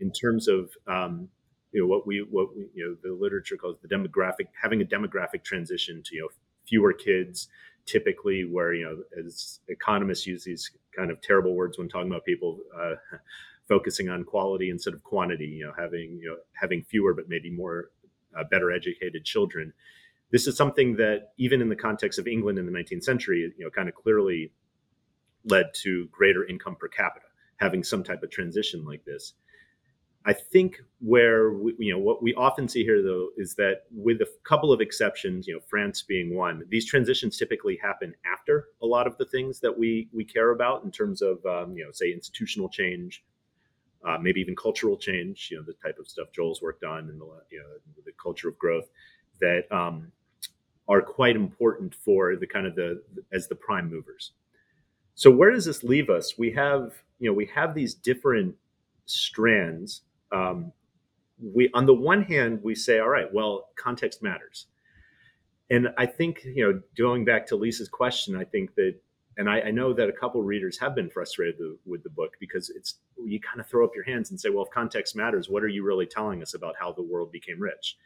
in 0.00 0.10
terms 0.12 0.48
of 0.48 0.70
um, 0.88 1.28
you 1.72 1.80
know 1.80 1.86
what 1.86 2.06
we 2.06 2.26
what 2.30 2.54
we, 2.56 2.68
you 2.74 2.86
know 2.86 2.96
the 3.02 3.14
literature 3.14 3.56
calls 3.56 3.76
the 3.82 3.88
demographic 3.88 4.48
having 4.60 4.82
a 4.82 4.84
demographic 4.84 5.42
transition 5.42 6.02
to 6.04 6.14
you 6.14 6.22
know 6.22 6.28
fewer 6.66 6.92
kids 6.92 7.48
typically 7.86 8.44
where 8.44 8.74
you 8.74 8.84
know 8.84 9.22
as 9.24 9.60
economists 9.68 10.26
use 10.26 10.44
these 10.44 10.70
kind 10.96 11.10
of 11.10 11.20
terrible 11.20 11.54
words 11.54 11.78
when 11.78 11.88
talking 11.88 12.10
about 12.10 12.24
people 12.24 12.58
uh, 12.78 12.94
focusing 13.68 14.08
on 14.08 14.24
quality 14.24 14.70
instead 14.70 14.94
of 14.94 15.02
quantity 15.02 15.46
you 15.46 15.64
know 15.64 15.72
having 15.76 16.18
you 16.22 16.28
know 16.28 16.36
having 16.52 16.82
fewer 16.82 17.14
but 17.14 17.28
maybe 17.28 17.50
more 17.50 17.90
uh, 18.38 18.44
better 18.50 18.70
educated 18.70 19.24
children. 19.24 19.72
This 20.30 20.46
is 20.46 20.56
something 20.56 20.96
that 20.96 21.32
even 21.36 21.60
in 21.60 21.68
the 21.68 21.76
context 21.76 22.18
of 22.18 22.26
england 22.26 22.58
in 22.58 22.66
the 22.66 22.72
19th 22.72 23.04
century 23.04 23.52
you 23.56 23.64
know 23.64 23.70
kind 23.70 23.88
of 23.88 23.94
clearly 23.94 24.52
led 25.44 25.66
to 25.74 26.06
greater 26.12 26.46
income 26.46 26.76
per 26.76 26.88
capita 26.88 27.26
having 27.56 27.82
some 27.84 28.02
type 28.02 28.22
of 28.22 28.30
transition 28.30 28.84
like 28.84 29.04
this 29.04 29.34
I 30.24 30.32
think 30.32 30.80
where 31.00 31.52
we, 31.52 31.74
you 31.78 31.92
know 31.92 31.98
what 31.98 32.22
we 32.22 32.32
often 32.34 32.68
see 32.68 32.84
here 32.84 33.02
though 33.02 33.30
is 33.36 33.54
that 33.56 33.82
with 33.90 34.20
a 34.20 34.28
couple 34.44 34.72
of 34.72 34.80
exceptions, 34.80 35.48
you 35.48 35.54
know 35.54 35.60
France 35.68 36.02
being 36.02 36.34
one, 36.34 36.62
these 36.68 36.86
transitions 36.86 37.36
typically 37.36 37.76
happen 37.82 38.14
after 38.24 38.68
a 38.82 38.86
lot 38.86 39.06
of 39.06 39.16
the 39.18 39.24
things 39.24 39.58
that 39.60 39.76
we 39.76 40.08
we 40.12 40.24
care 40.24 40.50
about 40.50 40.84
in 40.84 40.90
terms 40.90 41.22
of 41.22 41.44
um, 41.44 41.76
you 41.76 41.84
know 41.84 41.90
say 41.90 42.12
institutional 42.12 42.68
change, 42.68 43.24
uh, 44.06 44.16
maybe 44.20 44.40
even 44.40 44.54
cultural 44.54 44.96
change. 44.96 45.48
You 45.50 45.58
know 45.58 45.64
the 45.64 45.74
type 45.74 45.98
of 45.98 46.08
stuff 46.08 46.28
Joel's 46.32 46.62
worked 46.62 46.84
on 46.84 47.08
and 47.08 47.20
the 47.20 47.26
you 47.50 47.58
know 47.58 48.02
the 48.04 48.12
culture 48.12 48.48
of 48.48 48.56
growth 48.58 48.88
that 49.40 49.64
um, 49.72 50.12
are 50.88 51.02
quite 51.02 51.34
important 51.34 51.94
for 51.96 52.36
the 52.36 52.46
kind 52.46 52.66
of 52.66 52.76
the 52.76 53.02
as 53.32 53.48
the 53.48 53.56
prime 53.56 53.90
movers. 53.90 54.32
So 55.16 55.32
where 55.32 55.50
does 55.50 55.64
this 55.64 55.82
leave 55.82 56.10
us? 56.10 56.38
We 56.38 56.52
have 56.52 57.02
you 57.18 57.28
know 57.28 57.34
we 57.34 57.46
have 57.46 57.74
these 57.74 57.92
different 57.92 58.54
strands 59.06 60.02
um, 60.32 60.72
we 61.40 61.70
on 61.74 61.86
the 61.86 61.94
one 61.94 62.22
hand 62.22 62.60
we 62.62 62.74
say 62.74 62.98
all 62.98 63.08
right 63.08 63.32
well 63.32 63.68
context 63.76 64.22
matters. 64.22 64.66
And 65.70 65.88
i 65.96 66.06
think 66.06 66.44
you 66.44 66.64
know 66.64 66.80
going 66.96 67.24
back 67.24 67.46
to 67.46 67.56
lisa's 67.56 67.88
question 67.88 68.36
i 68.36 68.44
think 68.44 68.74
that 68.74 68.94
and 69.38 69.48
I, 69.48 69.60
I 69.62 69.70
know 69.70 69.94
that 69.94 70.10
a 70.10 70.12
couple 70.12 70.42
readers 70.42 70.78
have 70.80 70.94
been 70.94 71.08
frustrated 71.08 71.56
with 71.86 72.02
the 72.02 72.10
book 72.10 72.34
because 72.38 72.68
it's 72.68 72.98
you 73.24 73.40
kind 73.40 73.60
of 73.60 73.66
throw 73.66 73.82
up 73.82 73.92
your 73.94 74.04
hands 74.04 74.30
and 74.30 74.38
say 74.38 74.50
well 74.50 74.64
if 74.64 74.70
context 74.70 75.16
matters 75.16 75.48
what 75.48 75.62
are 75.62 75.68
you 75.68 75.82
really 75.84 76.06
telling 76.06 76.42
us 76.42 76.52
about 76.54 76.74
how 76.78 76.92
the 76.92 77.02
world 77.02 77.32
became 77.32 77.60
rich? 77.60 77.96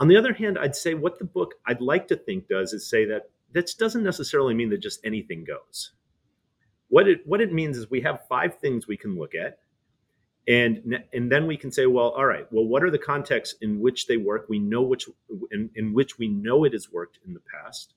On 0.00 0.08
the 0.08 0.16
other 0.16 0.32
hand 0.32 0.58
i'd 0.58 0.74
say 0.74 0.94
what 0.94 1.18
the 1.18 1.24
book 1.24 1.54
i'd 1.66 1.80
like 1.80 2.08
to 2.08 2.16
think 2.16 2.48
does 2.48 2.72
is 2.72 2.90
say 2.90 3.04
that 3.04 3.30
this 3.54 3.74
doesn't 3.74 4.02
necessarily 4.02 4.52
mean 4.52 4.68
that 4.70 4.82
just 4.82 5.00
anything 5.04 5.44
goes. 5.44 5.92
What 6.88 7.08
it 7.08 7.20
what 7.24 7.40
it 7.40 7.52
means 7.52 7.78
is 7.78 7.88
we 7.88 8.02
have 8.02 8.26
five 8.28 8.58
things 8.58 8.86
we 8.86 8.96
can 8.96 9.16
look 9.16 9.34
at 9.34 9.58
and 10.46 11.02
and 11.12 11.32
then 11.32 11.46
we 11.46 11.56
can 11.56 11.72
say 11.72 11.86
well 11.86 12.10
all 12.10 12.26
right 12.26 12.46
well 12.52 12.64
what 12.64 12.82
are 12.82 12.90
the 12.90 12.98
contexts 12.98 13.56
in 13.60 13.80
which 13.80 14.06
they 14.06 14.16
work? 14.16 14.46
We 14.48 14.58
know 14.58 14.82
which 14.82 15.08
in, 15.50 15.70
in 15.74 15.94
which 15.94 16.18
we 16.18 16.28
know 16.28 16.64
it 16.64 16.72
has 16.72 16.90
worked 16.92 17.18
in 17.26 17.34
the 17.34 17.40
past. 17.40 17.94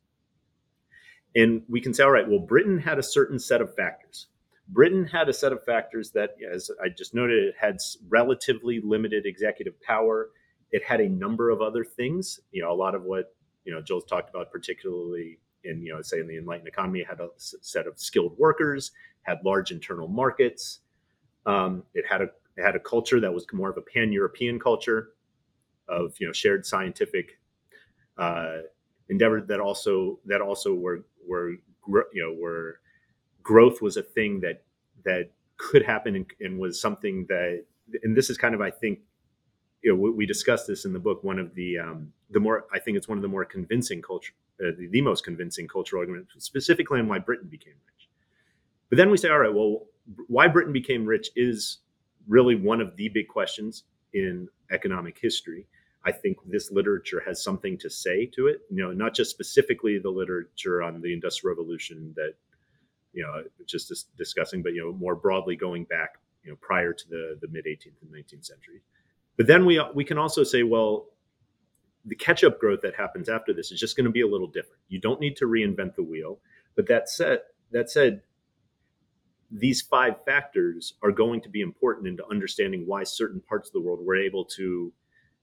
And 1.35 1.63
we 1.67 1.81
can 1.81 1.93
say 1.93 2.03
all 2.03 2.11
right 2.11 2.27
well 2.27 2.39
britain 2.39 2.79
had 2.79 2.99
a 2.99 3.03
certain 3.03 3.39
set 3.39 3.61
of 3.61 3.75
factors. 3.75 4.27
Britain 4.69 5.05
had 5.05 5.29
a 5.29 5.33
set 5.33 5.51
of 5.51 5.63
factors 5.63 6.11
that 6.11 6.31
as 6.49 6.71
i 6.83 6.87
just 6.89 7.13
noted 7.13 7.43
it 7.43 7.55
had 7.59 7.77
relatively 8.07 8.81
limited 8.83 9.25
executive 9.25 9.79
power. 9.81 10.29
It 10.71 10.83
had 10.83 10.99
a 11.01 11.09
number 11.09 11.49
of 11.49 11.61
other 11.61 11.83
things. 11.83 12.39
You 12.51 12.63
know 12.63 12.71
a 12.71 12.75
lot 12.75 12.95
of 12.95 13.03
what 13.03 13.35
you 13.65 13.73
know 13.73 13.81
joel's 13.81 14.05
talked 14.05 14.29
about 14.29 14.51
particularly 14.51 15.39
in 15.65 15.81
you 15.81 15.93
know 15.93 16.01
say 16.01 16.19
in 16.19 16.27
the 16.27 16.37
enlightened 16.37 16.67
economy 16.67 17.03
had 17.03 17.19
a 17.19 17.27
set 17.37 17.87
of 17.87 17.99
skilled 17.99 18.37
workers 18.37 18.91
had 19.23 19.39
large 19.43 19.71
internal 19.71 20.07
markets 20.07 20.79
um, 21.47 21.83
it 21.95 22.05
had 22.07 22.21
a 22.21 22.29
it 22.57 22.63
had 22.63 22.75
a 22.75 22.79
culture 22.79 23.19
that 23.19 23.33
was 23.33 23.45
more 23.53 23.69
of 23.69 23.77
a 23.77 23.81
pan 23.81 24.11
European 24.11 24.59
culture 24.59 25.09
of 25.87 26.13
you 26.19 26.27
know 26.27 26.33
shared 26.33 26.65
scientific 26.65 27.39
uh, 28.17 28.57
endeavor 29.09 29.41
that 29.41 29.59
also 29.59 30.19
that 30.25 30.41
also 30.41 30.73
were 30.73 31.05
were 31.27 31.51
you 32.13 32.21
know 32.21 32.35
were 32.39 32.79
growth 33.41 33.81
was 33.81 33.97
a 33.97 34.03
thing 34.03 34.41
that 34.41 34.63
that 35.05 35.31
could 35.55 35.83
happen 35.83 36.15
and, 36.15 36.25
and 36.41 36.59
was 36.59 36.79
something 36.79 37.25
that 37.29 37.63
and 38.03 38.15
this 38.15 38.29
is 38.29 38.37
kind 38.37 38.53
of 38.53 38.61
I 38.61 38.69
think 38.69 38.99
you 39.81 39.91
know 39.91 40.11
we, 40.11 40.25
discussed 40.25 40.67
this 40.67 40.85
in 40.85 40.91
the 40.91 40.99
book 40.99 41.23
one 41.23 41.39
of 41.39 41.55
the 41.55 41.79
um, 41.79 42.11
the 42.31 42.39
more 42.39 42.65
I 42.73 42.79
think 42.79 42.97
it's 42.97 43.07
one 43.07 43.17
of 43.17 43.21
the 43.21 43.27
more 43.27 43.45
convincing 43.45 44.01
culture 44.01 44.33
uh, 44.59 44.71
the, 44.77 44.87
the 44.87 45.01
most 45.01 45.23
convincing 45.23 45.67
cultural 45.67 46.01
arguments 46.01 46.33
specifically 46.39 46.99
on 46.99 47.07
why 47.07 47.19
Britain 47.19 47.47
became 47.47 47.75
rich. 47.85 48.09
But 48.89 48.97
then 48.97 49.09
we 49.09 49.17
say, 49.17 49.29
all 49.29 49.39
right, 49.39 49.53
well, 49.53 49.85
why 50.27 50.47
Britain 50.47 50.73
became 50.73 51.05
rich 51.05 51.29
is 51.35 51.79
really 52.27 52.55
one 52.55 52.81
of 52.81 52.95
the 52.95 53.09
big 53.09 53.27
questions 53.27 53.83
in 54.13 54.47
economic 54.71 55.17
history. 55.19 55.67
I 56.05 56.11
think 56.11 56.37
this 56.45 56.71
literature 56.71 57.21
has 57.25 57.43
something 57.43 57.77
to 57.79 57.89
say 57.89 58.25
to 58.35 58.47
it. 58.47 58.61
You 58.69 58.83
know, 58.83 58.91
not 58.91 59.13
just 59.13 59.31
specifically 59.31 59.99
the 59.99 60.09
literature 60.09 60.81
on 60.81 61.01
the 61.01 61.13
Industrial 61.13 61.55
Revolution 61.55 62.13
that 62.15 62.33
you 63.13 63.23
know 63.23 63.43
just 63.65 63.89
dis- 63.89 64.05
discussing, 64.17 64.63
but 64.63 64.73
you 64.73 64.81
know 64.81 64.93
more 64.93 65.15
broadly 65.15 65.55
going 65.55 65.83
back 65.85 66.19
you 66.43 66.51
know 66.51 66.57
prior 66.61 66.93
to 66.93 67.09
the 67.09 67.37
the 67.41 67.47
mid 67.49 67.65
18th 67.65 68.01
and 68.01 68.11
19th 68.11 68.45
century. 68.45 68.81
But 69.35 69.47
then 69.47 69.65
we 69.65 69.81
we 69.93 70.03
can 70.03 70.17
also 70.17 70.43
say, 70.43 70.63
well, 70.63 71.07
the 72.05 72.15
catch 72.15 72.43
up 72.43 72.59
growth 72.59 72.81
that 72.81 72.95
happens 72.95 73.27
after 73.27 73.53
this 73.53 73.71
is 73.71 73.79
just 73.79 73.97
going 73.97 74.05
to 74.05 74.11
be 74.11 74.21
a 74.21 74.27
little 74.27 74.47
different. 74.47 74.81
You 74.87 74.99
don't 74.99 75.19
need 75.19 75.35
to 75.37 75.45
reinvent 75.45 75.95
the 75.95 76.03
wheel. 76.03 76.39
But 76.75 76.87
that 76.87 77.09
said, 77.09 77.39
that 77.71 77.89
said, 77.89 78.21
these 79.49 79.81
five 79.81 80.15
factors 80.25 80.93
are 81.01 81.11
going 81.11 81.41
to 81.41 81.49
be 81.49 81.61
important 81.61 82.07
into 82.07 82.25
understanding 82.29 82.83
why 82.85 83.03
certain 83.03 83.41
parts 83.41 83.69
of 83.69 83.73
the 83.73 83.81
world 83.81 83.99
were 84.05 84.15
able 84.15 84.43
to 84.43 84.91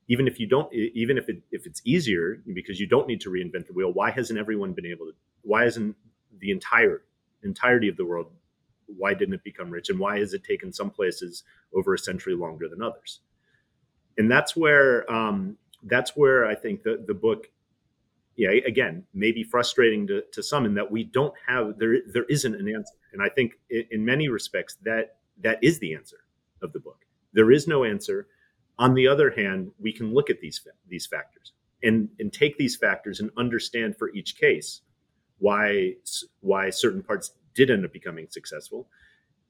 even 0.08 0.26
if 0.26 0.38
you 0.38 0.46
don't 0.46 0.72
even 0.72 1.16
if 1.16 1.28
it 1.28 1.42
if 1.50 1.66
it's 1.66 1.80
easier 1.84 2.42
because 2.52 2.78
you 2.78 2.86
don't 2.86 3.08
need 3.08 3.20
to 3.20 3.30
reinvent 3.30 3.66
the 3.66 3.72
wheel 3.72 3.92
why 3.92 4.10
hasn't 4.10 4.38
everyone 4.38 4.72
been 4.72 4.86
able 4.86 5.06
to 5.06 5.12
why 5.42 5.64
hasn't 5.64 5.96
the 6.40 6.50
entire 6.50 7.02
entirety 7.42 7.88
of 7.88 7.96
the 7.96 8.04
world 8.04 8.30
why 8.86 9.14
didn't 9.14 9.34
it 9.34 9.44
become 9.44 9.70
rich? 9.70 9.88
And 9.88 9.98
why 9.98 10.18
has 10.18 10.34
it 10.34 10.44
taken 10.44 10.72
some 10.72 10.90
places 10.90 11.42
over 11.74 11.94
a 11.94 11.98
century 11.98 12.34
longer 12.34 12.68
than 12.68 12.82
others? 12.82 13.20
And 14.18 14.30
that's 14.30 14.54
where 14.54 15.10
um, 15.10 15.56
that's 15.86 16.16
where 16.16 16.46
i 16.46 16.54
think 16.54 16.82
the, 16.82 17.04
the 17.06 17.14
book 17.14 17.50
yeah, 18.36 18.50
again, 18.66 19.04
maybe 19.14 19.44
frustrating 19.44 20.06
to, 20.08 20.22
to 20.32 20.42
some 20.42 20.66
in 20.66 20.74
that 20.74 20.90
we 20.90 21.04
don't 21.04 21.34
have 21.46 21.78
there 21.78 21.98
there 22.06 22.24
isn't 22.24 22.54
an 22.54 22.68
answer. 22.68 22.94
And 23.12 23.22
I 23.22 23.28
think 23.28 23.52
in, 23.70 24.04
many 24.04 24.28
respects 24.28 24.76
that 24.82 25.16
that 25.40 25.58
is 25.62 25.78
the 25.78 25.94
answer 25.94 26.18
of 26.62 26.72
the 26.72 26.80
book. 26.80 27.04
There 27.32 27.50
is 27.50 27.66
no 27.68 27.84
answer. 27.84 28.26
On 28.78 28.94
the 28.94 29.06
other 29.06 29.30
hand, 29.30 29.70
we 29.78 29.92
can 29.92 30.12
look 30.12 30.30
at 30.30 30.40
these 30.40 30.60
these 30.88 31.06
factors 31.06 31.52
and 31.82 32.08
and 32.18 32.32
take 32.32 32.58
these 32.58 32.76
factors 32.76 33.20
and 33.20 33.30
understand 33.36 33.96
for 33.96 34.10
each 34.14 34.36
case 34.36 34.80
why 35.38 35.94
why 36.40 36.70
certain 36.70 37.02
parts 37.02 37.32
did 37.54 37.70
end 37.70 37.84
up 37.84 37.92
becoming 37.92 38.26
successful, 38.30 38.88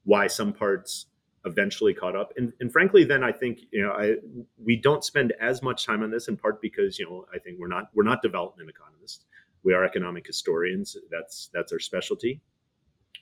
why 0.05 0.27
some 0.27 0.53
parts 0.53 1.07
eventually 1.45 1.95
caught 1.95 2.17
up. 2.17 2.33
And, 2.37 2.53
and 2.61 2.73
frankly, 2.73 3.05
then 3.05 3.23
I 3.23 3.33
think 3.33 3.61
you 3.71 3.83
know 3.83 3.93
I 3.93 4.17
we 4.63 4.77
don't 4.77 5.05
spend 5.05 5.33
as 5.41 5.63
much 5.63 5.87
time 5.87 6.03
on 6.03 6.11
this 6.11 6.29
in 6.29 6.37
part 6.37 6.61
because 6.61 6.99
you 6.99 7.07
know 7.07 7.27
I 7.35 7.39
think 7.39 7.59
we're 7.59 7.69
not 7.69 7.91
we're 7.95 8.05
not 8.05 8.23
development 8.23 8.71
economists. 8.71 9.25
We 9.63 9.75
are 9.75 9.85
economic 9.85 10.27
historians. 10.27 10.97
That's 11.11 11.51
that's 11.53 11.73
our 11.73 11.79
specialty. 11.79 12.41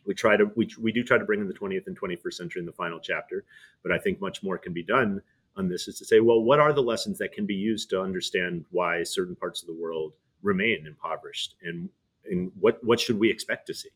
We 0.05 0.15
try 0.15 0.37
to 0.37 0.51
we, 0.57 0.69
we 0.81 0.93
do 0.93 1.05
try 1.05 1.19
to 1.19 1.25
bring 1.25 1.41
in 1.41 1.49
the 1.49 1.55
20th 1.55 1.87
and 1.87 1.99
21st 1.99 2.35
century 2.35 2.61
in 2.61 2.67
the 2.67 2.73
final 2.73 2.99
chapter, 2.99 3.45
but 3.83 3.93
I 3.93 3.99
think 3.99 4.21
much 4.21 4.43
more 4.43 4.59
can 4.59 4.73
be 4.73 4.83
done 4.83 5.23
on 5.57 5.69
this 5.69 5.87
is 5.87 5.99
to 5.99 6.05
say, 6.05 6.21
well, 6.21 6.43
what 6.43 6.61
are 6.61 6.73
the 6.73 6.83
lessons 6.83 7.19
that 7.19 7.33
can 7.33 7.47
be 7.47 7.55
used 7.55 7.91
to 7.91 8.01
understand 8.01 8.65
why 8.71 9.03
certain 9.03 9.37
parts 9.37 9.63
of 9.63 9.67
the 9.67 9.75
world 9.75 10.15
remain 10.43 10.87
impoverished, 10.87 11.57
and 11.63 11.89
and 12.31 12.51
what 12.59 12.83
what 12.83 13.01
should 13.01 13.19
we 13.19 13.31
expect 13.31 13.67
to 13.67 13.75
see 13.75 13.91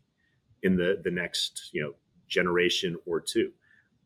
in 0.62 0.77
the 0.77 1.01
the 1.03 1.11
next 1.11 1.71
you 1.73 1.83
know 1.83 1.95
generation 2.29 2.97
or 3.07 3.21
two? 3.21 3.53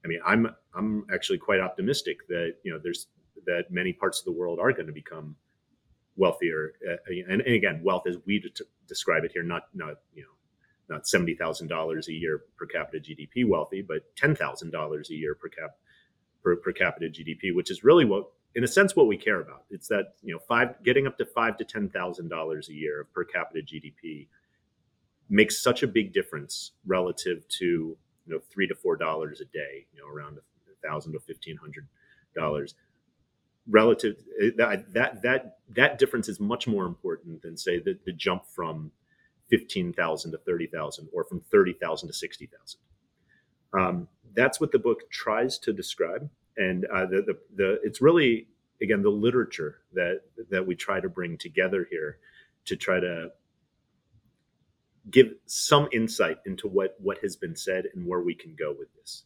I 0.05 0.09
mean, 0.09 0.21
I'm 0.25 0.49
I'm 0.75 1.07
actually 1.13 1.39
quite 1.39 1.61
optimistic 1.61 2.27
that 2.29 2.57
you 2.63 2.73
know 2.73 2.79
there's 2.83 3.07
that 3.47 3.71
many 3.71 3.93
parts 3.93 4.19
of 4.21 4.25
the 4.25 4.33
world 4.33 4.59
are 4.59 4.73
going 4.73 4.87
to 4.87 4.93
become 4.93 5.37
wealthier, 6.17 6.75
uh, 6.89 6.97
and, 7.07 7.41
and, 7.41 7.55
again, 7.55 7.81
wealth 7.83 8.07
as 8.07 8.17
we 8.27 8.39
de- 8.41 8.65
describe 8.87 9.25
it 9.25 9.33
here, 9.33 9.43
not 9.43 9.65
not 9.75 9.97
you 10.15 10.23
know 10.23 10.95
not 10.95 11.07
seventy 11.07 11.35
thousand 11.35 11.69
dollars 11.69 12.09
a 12.09 12.13
year 12.13 12.43
per 12.57 12.67
capita 12.67 12.99
GDP 12.99 13.49
wealthy, 13.49 13.83
but 13.83 14.15
ten 14.17 14.35
thousand 14.35 14.71
dollars 14.71 15.11
a 15.11 15.15
year 15.15 15.35
per 15.35 15.49
cap 15.49 15.77
per, 16.43 16.57
per 16.57 16.73
capita 16.73 17.07
GDP, 17.07 17.55
which 17.55 17.71
is 17.71 17.85
really 17.85 18.05
what 18.05 18.27
in 18.55 18.65
a 18.65 18.69
sense 18.69 18.97
what 18.97 19.07
we 19.07 19.17
care 19.17 19.41
about. 19.41 19.65
It's 19.71 19.89
that 19.89 20.15
you 20.23 20.33
know 20.35 20.41
five 20.49 20.83
getting 20.85 21.07
up 21.07 21.19
to 21.19 21.25
five 21.25 21.57
to 21.59 21.65
ten 21.65 21.89
thousand 21.89 22.29
dollars 22.29 22.69
a 22.69 22.75
year 22.75 23.03
of 23.03 23.13
per 23.13 23.25
capita 23.25 23.61
GDP 23.61 24.29
makes 25.29 25.63
such 25.63 25.83
a 25.83 25.87
big 25.87 26.13
difference 26.13 26.73
relative 26.85 27.47
to 27.49 27.97
you 28.27 28.35
know 28.35 28.41
three 28.51 28.67
to 28.67 28.75
four 28.75 28.97
dollars 28.97 29.41
a 29.41 29.45
day, 29.47 29.87
you 29.93 30.01
know 30.01 30.09
around 30.09 30.39
a 30.39 30.87
thousand 30.87 31.13
to 31.13 31.21
fifteen 31.21 31.57
hundred 31.57 31.87
dollars. 32.35 32.75
Relative 33.69 34.17
that 34.57 34.93
that 34.93 35.23
that 35.23 35.59
that 35.77 35.99
difference 35.99 36.29
is 36.29 36.41
much 36.41 36.67
more 36.67 36.87
important 36.87 37.43
than 37.43 37.57
say 37.57 37.79
the, 37.79 37.99
the 38.05 38.13
jump 38.13 38.47
from 38.47 38.91
fifteen 39.49 39.93
thousand 39.93 40.33
to 40.33 40.39
thirty 40.39 40.67
thousand 40.67 41.09
or 41.13 41.25
from 41.25 41.41
thirty 41.51 41.75
thousand 41.75 42.09
to 42.09 42.15
sixty 42.15 42.47
thousand. 42.47 42.81
Um, 43.73 44.09
that's 44.35 44.61
what 44.61 44.73
the 44.73 44.79
book 44.79 45.11
tries 45.11 45.59
to 45.61 45.73
describe 45.73 46.29
and 46.57 46.85
uh, 46.87 47.07
the, 47.07 47.23
the, 47.23 47.39
the 47.57 47.81
it's 47.83 48.01
really 48.01 48.47
again 48.83 49.03
the 49.03 49.11
literature 49.11 49.79
that 49.93 50.21
that 50.51 50.67
we 50.67 50.75
try 50.75 51.01
to 51.01 51.09
bring 51.09 51.37
together 51.37 51.87
here 51.91 52.19
to 52.67 52.77
try 52.77 53.01
to 53.01 53.31
give 55.11 55.33
some 55.47 55.89
insight 55.93 56.39
into 56.47 56.69
what 56.69 56.97
what 57.01 57.19
has 57.19 57.37
been 57.37 57.57
said 57.57 57.85
and 57.95 58.07
where 58.07 58.21
we 58.21 58.35
can 58.35 58.55
go 58.55 58.75
with 58.77 58.89
this 58.95 59.25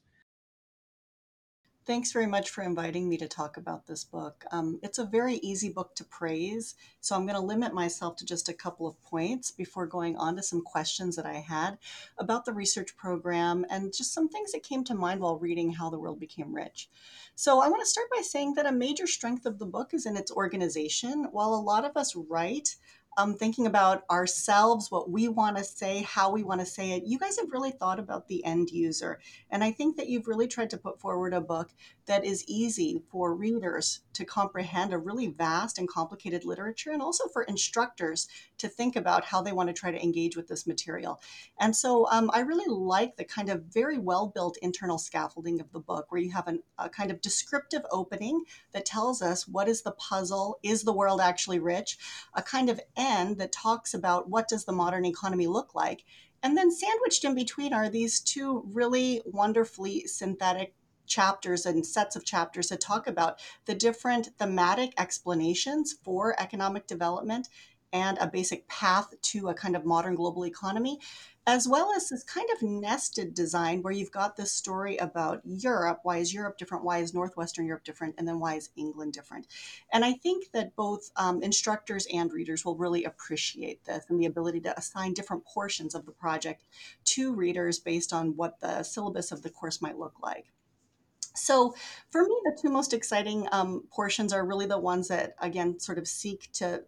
Thanks 1.86 2.12
very 2.12 2.26
much 2.26 2.48
for 2.48 2.62
inviting 2.62 3.10
me 3.10 3.18
to 3.18 3.28
talk 3.28 3.58
about 3.58 3.86
this 3.86 4.04
book. 4.04 4.46
Um, 4.50 4.80
it's 4.82 4.98
a 4.98 5.04
very 5.04 5.34
easy 5.34 5.68
book 5.68 5.94
to 5.96 6.04
praise, 6.04 6.76
so 7.02 7.14
I'm 7.14 7.26
going 7.26 7.38
to 7.38 7.44
limit 7.44 7.74
myself 7.74 8.16
to 8.16 8.24
just 8.24 8.48
a 8.48 8.54
couple 8.54 8.86
of 8.86 9.02
points 9.02 9.50
before 9.50 9.86
going 9.86 10.16
on 10.16 10.34
to 10.36 10.42
some 10.42 10.62
questions 10.62 11.14
that 11.16 11.26
I 11.26 11.34
had 11.34 11.76
about 12.16 12.46
the 12.46 12.54
research 12.54 12.96
program 12.96 13.66
and 13.68 13.92
just 13.92 14.14
some 14.14 14.30
things 14.30 14.52
that 14.52 14.62
came 14.62 14.82
to 14.84 14.94
mind 14.94 15.20
while 15.20 15.38
reading 15.38 15.74
How 15.74 15.90
the 15.90 15.98
World 15.98 16.18
Became 16.18 16.54
Rich. 16.54 16.88
So, 17.34 17.60
I 17.60 17.68
want 17.68 17.82
to 17.82 17.86
start 17.86 18.06
by 18.10 18.22
saying 18.22 18.54
that 18.54 18.64
a 18.64 18.72
major 18.72 19.06
strength 19.06 19.44
of 19.44 19.58
the 19.58 19.66
book 19.66 19.92
is 19.92 20.06
in 20.06 20.16
its 20.16 20.32
organization. 20.32 21.28
While 21.32 21.52
a 21.52 21.56
lot 21.56 21.84
of 21.84 21.98
us 21.98 22.16
write, 22.16 22.76
um, 23.16 23.35
thinking 23.35 23.66
about 23.66 24.05
ourselves, 24.11 24.90
what 24.90 25.11
we 25.11 25.29
want 25.29 25.57
to 25.57 25.64
say, 25.64 26.03
how 26.03 26.31
we 26.31 26.42
want 26.42 26.61
to 26.61 26.66
say 26.66 26.92
it. 26.92 27.05
You 27.05 27.18
guys 27.18 27.38
have 27.38 27.50
really 27.50 27.70
thought 27.70 27.98
about 27.98 28.29
the 28.29 28.44
end 28.44 28.70
user. 28.70 29.20
And 29.50 29.62
I 29.62 29.72
think 29.72 29.96
that 29.96 30.09
you've 30.09 30.27
really 30.27 30.48
tried 30.48 30.70
to 30.70 30.79
put 30.79 31.00
forward 31.00 31.35
a 31.35 31.40
book 31.40 31.70
that 32.07 32.24
is 32.24 32.44
easy 32.46 33.03
for 33.11 33.35
readers 33.35 34.00
to 34.12 34.24
comprehend 34.24 34.92
a 34.92 34.98
really 34.98 35.29
vast 35.29 35.79
and 35.79 35.88
complicated 35.88 36.44
literature, 36.44 36.90
and 36.90 37.03
also 37.03 37.29
for 37.29 37.42
instructors 37.44 38.29
to 38.59 38.68
think 38.68 38.96
about 38.96 39.24
how 39.24 39.42
they 39.42 39.53
want 39.53 39.68
to 39.68 39.72
try 39.72 39.90
to 39.90 40.03
engage 40.03 40.37
with 40.37 40.46
this 40.48 40.66
material. 40.66 41.20
And 41.59 41.74
so 41.74 42.07
um, 42.11 42.31
I 42.33 42.40
really 42.40 42.70
like 42.70 43.16
the 43.16 43.24
kind 43.24 43.48
of 43.48 43.64
very 43.64 43.98
well 43.98 44.27
built 44.27 44.59
internal 44.61 44.98
scaffolding 44.98 45.61
of 45.61 45.72
the 45.72 45.81
book, 45.81 46.07
where 46.11 46.20
you 46.20 46.33
have 46.33 46.46
an, 46.46 46.62
a 46.79 46.88
kind 46.88 47.11
of 47.11 47.20
descriptive 47.20 47.83
opening 47.90 48.44
that 48.72 48.85
tells 48.85 49.22
us 49.22 49.48
what 49.48 49.68
is 49.68 49.83
the 49.83 49.92
puzzle, 49.92 50.59
is 50.62 50.83
the 50.83 50.92
world 50.92 51.20
actually 51.20 51.59
rich, 51.59 51.98
a 52.35 52.42
kind 52.42 52.68
of 52.68 52.81
that 53.36 53.52
talks 53.52 53.94
about 53.94 54.28
what 54.28 54.48
does 54.48 54.64
the 54.64 54.72
modern 54.72 55.04
economy 55.04 55.46
look 55.46 55.74
like. 55.74 56.04
And 56.42 56.56
then 56.56 56.70
sandwiched 56.70 57.24
in 57.24 57.34
between 57.34 57.72
are 57.72 57.88
these 57.88 58.20
two 58.20 58.64
really 58.72 59.22
wonderfully 59.24 60.06
synthetic 60.06 60.74
chapters 61.06 61.66
and 61.66 61.84
sets 61.84 62.16
of 62.16 62.24
chapters 62.24 62.68
that 62.68 62.80
talk 62.80 63.06
about 63.06 63.38
the 63.66 63.74
different 63.74 64.30
thematic 64.38 64.92
explanations 64.98 65.94
for 66.02 66.34
economic 66.40 66.86
development 66.86 67.48
and 67.92 68.18
a 68.18 68.26
basic 68.26 68.66
path 68.68 69.14
to 69.22 69.48
a 69.48 69.54
kind 69.54 69.76
of 69.76 69.84
modern 69.84 70.16
global 70.16 70.44
economy, 70.44 70.98
as 71.46 71.68
well 71.68 71.92
as 71.94 72.09
this 72.09 72.22
kind 72.22 72.48
of 72.54 72.62
nested 72.62 73.35
design 73.35 73.83
where 73.83 73.92
you've 73.92 74.11
got 74.11 74.37
this 74.37 74.50
story 74.50 74.96
about 74.96 75.42
Europe. 75.44 76.00
Why 76.02 76.18
is 76.18 76.33
Europe 76.33 76.57
different? 76.57 76.85
Why 76.85 76.98
is 76.98 77.12
Northwestern 77.12 77.66
Europe 77.66 77.85
different? 77.85 78.14
And 78.16 78.26
then 78.26 78.40
why 78.40 78.54
is 78.54 78.70
England 78.76 79.12
different? 79.12 79.46
And 79.92 80.04
I 80.04 80.14
think 80.14 80.52
that 80.52 80.74
both 80.74 81.11
um, 81.16 81.42
instructors 81.42 82.07
and 82.12 82.33
readers 82.33 82.64
will 82.64 82.76
really 82.76 83.04
appreciate 83.04 83.85
this 83.85 84.07
and 84.09 84.18
the 84.18 84.26
ability 84.26 84.61
to 84.61 84.78
assign 84.78 85.12
different 85.12 85.44
portions 85.44 85.94
of 85.94 86.07
the 86.07 86.12
project 86.12 86.64
to 87.04 87.35
readers 87.35 87.78
based 87.78 88.14
on 88.14 88.37
what 88.37 88.61
the 88.61 88.83
syllabus 88.83 89.30
of 89.30 89.42
the 89.42 89.50
course 89.50 89.83
might 89.83 89.98
look 89.98 90.14
like. 90.22 90.46
So, 91.37 91.74
for 92.11 92.22
me, 92.22 92.40
the 92.44 92.57
two 92.62 92.70
most 92.70 92.94
exciting 92.94 93.48
um, 93.50 93.83
portions 93.90 94.33
are 94.33 94.46
really 94.46 94.66
the 94.66 94.78
ones 94.78 95.09
that, 95.09 95.35
again, 95.40 95.80
sort 95.80 95.98
of 95.98 96.07
seek 96.07 96.50
to 96.52 96.85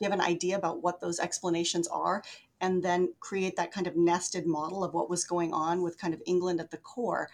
give 0.00 0.12
an 0.12 0.20
idea 0.20 0.56
about 0.56 0.82
what 0.82 1.00
those 1.00 1.20
explanations 1.20 1.86
are 1.88 2.22
and 2.60 2.82
then 2.82 3.14
create 3.20 3.56
that 3.56 3.72
kind 3.72 3.86
of 3.86 3.96
nested 3.96 4.46
model 4.46 4.84
of 4.84 4.94
what 4.94 5.10
was 5.10 5.24
going 5.24 5.52
on 5.52 5.82
with 5.82 5.98
kind 5.98 6.14
of 6.14 6.22
England 6.26 6.60
at 6.60 6.70
the 6.70 6.76
core. 6.76 7.28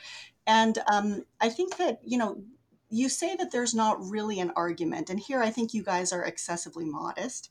And 0.46 0.78
um, 0.90 1.24
I 1.40 1.48
think 1.48 1.76
that, 1.76 2.00
you 2.04 2.18
know, 2.18 2.42
you 2.88 3.08
say 3.08 3.36
that 3.36 3.52
there's 3.52 3.74
not 3.74 4.04
really 4.04 4.40
an 4.40 4.52
argument. 4.56 5.10
And 5.10 5.20
here 5.20 5.40
I 5.40 5.50
think 5.50 5.72
you 5.72 5.82
guys 5.82 6.12
are 6.12 6.24
excessively 6.24 6.84
modest. 6.84 7.50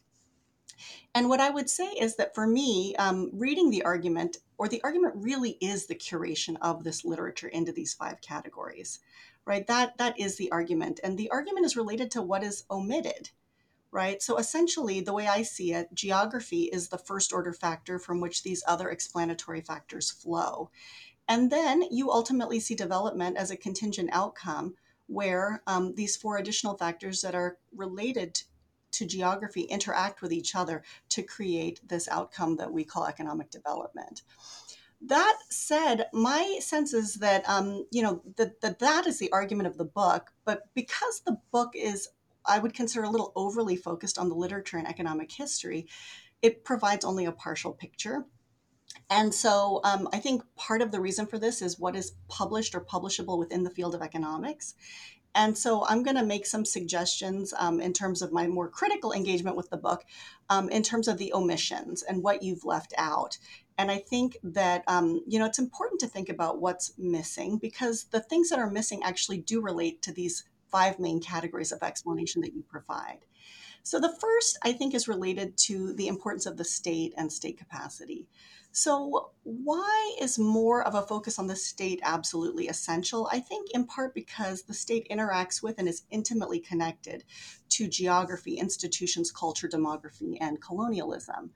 And 1.14 1.30
what 1.30 1.40
I 1.40 1.50
would 1.50 1.70
say 1.70 1.88
is 1.88 2.16
that 2.18 2.36
for 2.36 2.48
me, 2.48 2.96
um, 2.98 3.30
reading 3.34 3.70
the 3.70 3.84
argument, 3.84 4.38
or 4.58 4.68
the 4.68 4.82
argument 4.84 5.16
really 5.18 5.58
is 5.62 5.88
the 5.88 5.96
curation 5.96 6.58
of 6.62 6.84
this 6.84 7.04
literature 7.04 7.48
into 7.48 7.72
these 7.72 7.94
five 7.94 8.22
categories, 8.22 9.00
right? 9.46 9.66
That 9.68 9.98
that 9.98 10.20
is 10.20 10.38
the 10.38 10.52
argument, 10.52 11.00
and 11.04 11.18
the 11.18 11.30
argument 11.32 11.66
is 11.66 11.76
related 11.76 12.12
to 12.12 12.22
what 12.22 12.44
is 12.44 12.64
omitted, 12.70 13.30
right? 13.92 14.22
So 14.22 14.38
essentially, 14.38 15.02
the 15.02 15.14
way 15.14 15.28
I 15.28 15.42
see 15.42 15.74
it, 15.74 15.94
geography 15.94 16.64
is 16.64 16.90
the 16.90 16.98
first 16.98 17.34
order 17.34 17.54
factor 17.54 18.00
from 18.00 18.22
which 18.22 18.44
these 18.44 18.64
other 18.68 18.90
explanatory 18.90 19.62
factors 19.62 20.12
flow, 20.12 20.70
and 21.28 21.52
then 21.52 21.84
you 21.92 22.12
ultimately 22.12 22.60
see 22.60 22.76
development 22.76 23.38
as 23.38 23.52
a 23.52 23.58
contingent 23.58 24.10
outcome 24.12 24.76
where 25.08 25.62
um, 25.68 25.94
these 25.96 26.16
four 26.16 26.38
additional 26.38 26.78
factors 26.78 27.22
that 27.22 27.36
are 27.36 27.58
related 27.76 28.42
to 28.92 29.06
geography 29.06 29.62
interact 29.62 30.22
with 30.22 30.32
each 30.32 30.56
other 30.56 30.84
to 31.10 31.24
create 31.24 31.80
this 31.88 32.08
outcome 32.10 32.56
that 32.58 32.72
we 32.72 32.84
call 32.84 33.06
economic 33.06 33.50
development. 33.50 34.24
That 35.02 35.38
said, 35.50 36.08
my 36.12 36.58
sense 36.60 36.94
is 36.94 37.16
that 37.16 37.48
um, 37.48 37.86
you 37.92 38.02
know 38.02 38.22
that, 38.36 38.60
that 38.62 38.80
that 38.80 39.08
is 39.08 39.18
the 39.20 39.32
argument 39.32 39.68
of 39.68 39.78
the 39.78 39.86
book, 39.86 40.32
but 40.46 40.64
because 40.74 41.22
the 41.26 41.38
book 41.52 41.72
is, 41.74 42.10
I 42.46 42.60
would 42.60 42.74
consider 42.74 43.04
a 43.04 43.10
little 43.10 43.32
overly 43.36 43.76
focused 43.76 44.18
on 44.18 44.30
the 44.30 44.36
literature 44.36 44.78
and 44.78 44.88
economic 44.88 45.32
history, 45.32 45.88
it 46.42 46.64
provides 46.64 47.06
only 47.06 47.26
a 47.26 47.32
partial 47.32 47.74
picture. 47.74 48.26
And 49.10 49.34
so 49.34 49.82
um, 49.84 50.08
I 50.14 50.20
think 50.20 50.44
part 50.56 50.82
of 50.82 50.92
the 50.92 51.02
reason 51.02 51.26
for 51.26 51.38
this 51.38 51.62
is 51.62 51.80
what 51.80 51.96
is 51.96 52.14
published 52.28 52.76
or 52.76 52.82
publishable 52.82 53.38
within 53.38 53.64
the 53.64 53.70
field 53.70 53.94
of 53.94 54.02
economics. 54.02 54.76
And 55.36 55.58
so 55.58 55.86
I'm 55.88 56.02
going 56.02 56.18
to 56.18 56.26
make 56.26 56.46
some 56.46 56.66
suggestions 56.66 57.54
um, 57.58 57.80
in 57.80 57.94
terms 57.94 58.22
of 58.22 58.32
my 58.32 58.48
more 58.48 58.68
critical 58.68 59.14
engagement 59.14 59.56
with 59.56 59.70
the 59.70 59.78
book, 59.78 60.04
um, 60.50 60.70
in 60.70 60.82
terms 60.82 61.08
of 61.08 61.18
the 61.18 61.34
omissions 61.34 62.02
and 62.02 62.24
what 62.24 62.42
you've 62.42 62.66
left 62.66 62.94
out. 62.98 63.38
And 63.78 63.92
I 63.92 64.00
think 64.00 64.38
that, 64.44 64.84
um, 64.88 65.24
you 65.28 65.40
know, 65.40 65.46
it's 65.46 65.60
important 65.60 66.00
to 66.02 66.08
think 66.08 66.30
about 66.30 66.60
what's 66.60 66.94
missing 66.98 67.58
because 67.58 68.06
the 68.06 68.20
things 68.20 68.50
that 68.50 68.60
are 68.60 68.70
missing 68.70 69.02
actually 69.04 69.38
do 69.38 69.62
relate 69.62 70.02
to 70.02 70.12
these 70.12 70.46
five 70.72 71.00
main 71.00 71.20
categories 71.20 71.72
of 71.72 71.84
explanation 71.84 72.42
that 72.42 72.54
you 72.54 72.64
provide. 72.64 73.20
So 73.84 74.00
the 74.00 74.16
first, 74.20 74.58
I 74.64 74.74
think, 74.74 74.94
is 74.94 75.08
related 75.08 75.58
to 75.66 75.94
the 75.94 76.08
importance 76.08 76.46
of 76.46 76.58
the 76.58 76.66
state 76.66 77.14
and 77.18 77.32
state 77.32 77.58
capacity. 77.58 78.28
So, 78.72 79.32
why 79.44 80.16
is 80.22 80.38
more 80.38 80.84
of 80.84 80.94
a 80.94 81.02
focus 81.02 81.40
on 81.40 81.48
the 81.48 81.56
state 81.56 82.00
absolutely 82.04 82.68
essential? 82.68 83.28
I 83.32 83.40
think 83.40 83.72
in 83.72 83.86
part 83.86 84.14
because 84.14 84.62
the 84.62 84.76
state 84.76 85.08
interacts 85.10 85.64
with 85.64 85.80
and 85.80 85.90
is 85.90 86.04
intimately 86.12 86.60
connected 86.60 87.24
to 87.70 87.88
geography, 87.88 88.56
institutions, 88.58 89.32
culture, 89.32 89.68
demography, 89.68 90.38
and 90.40 90.62
colonialism. 90.62 91.52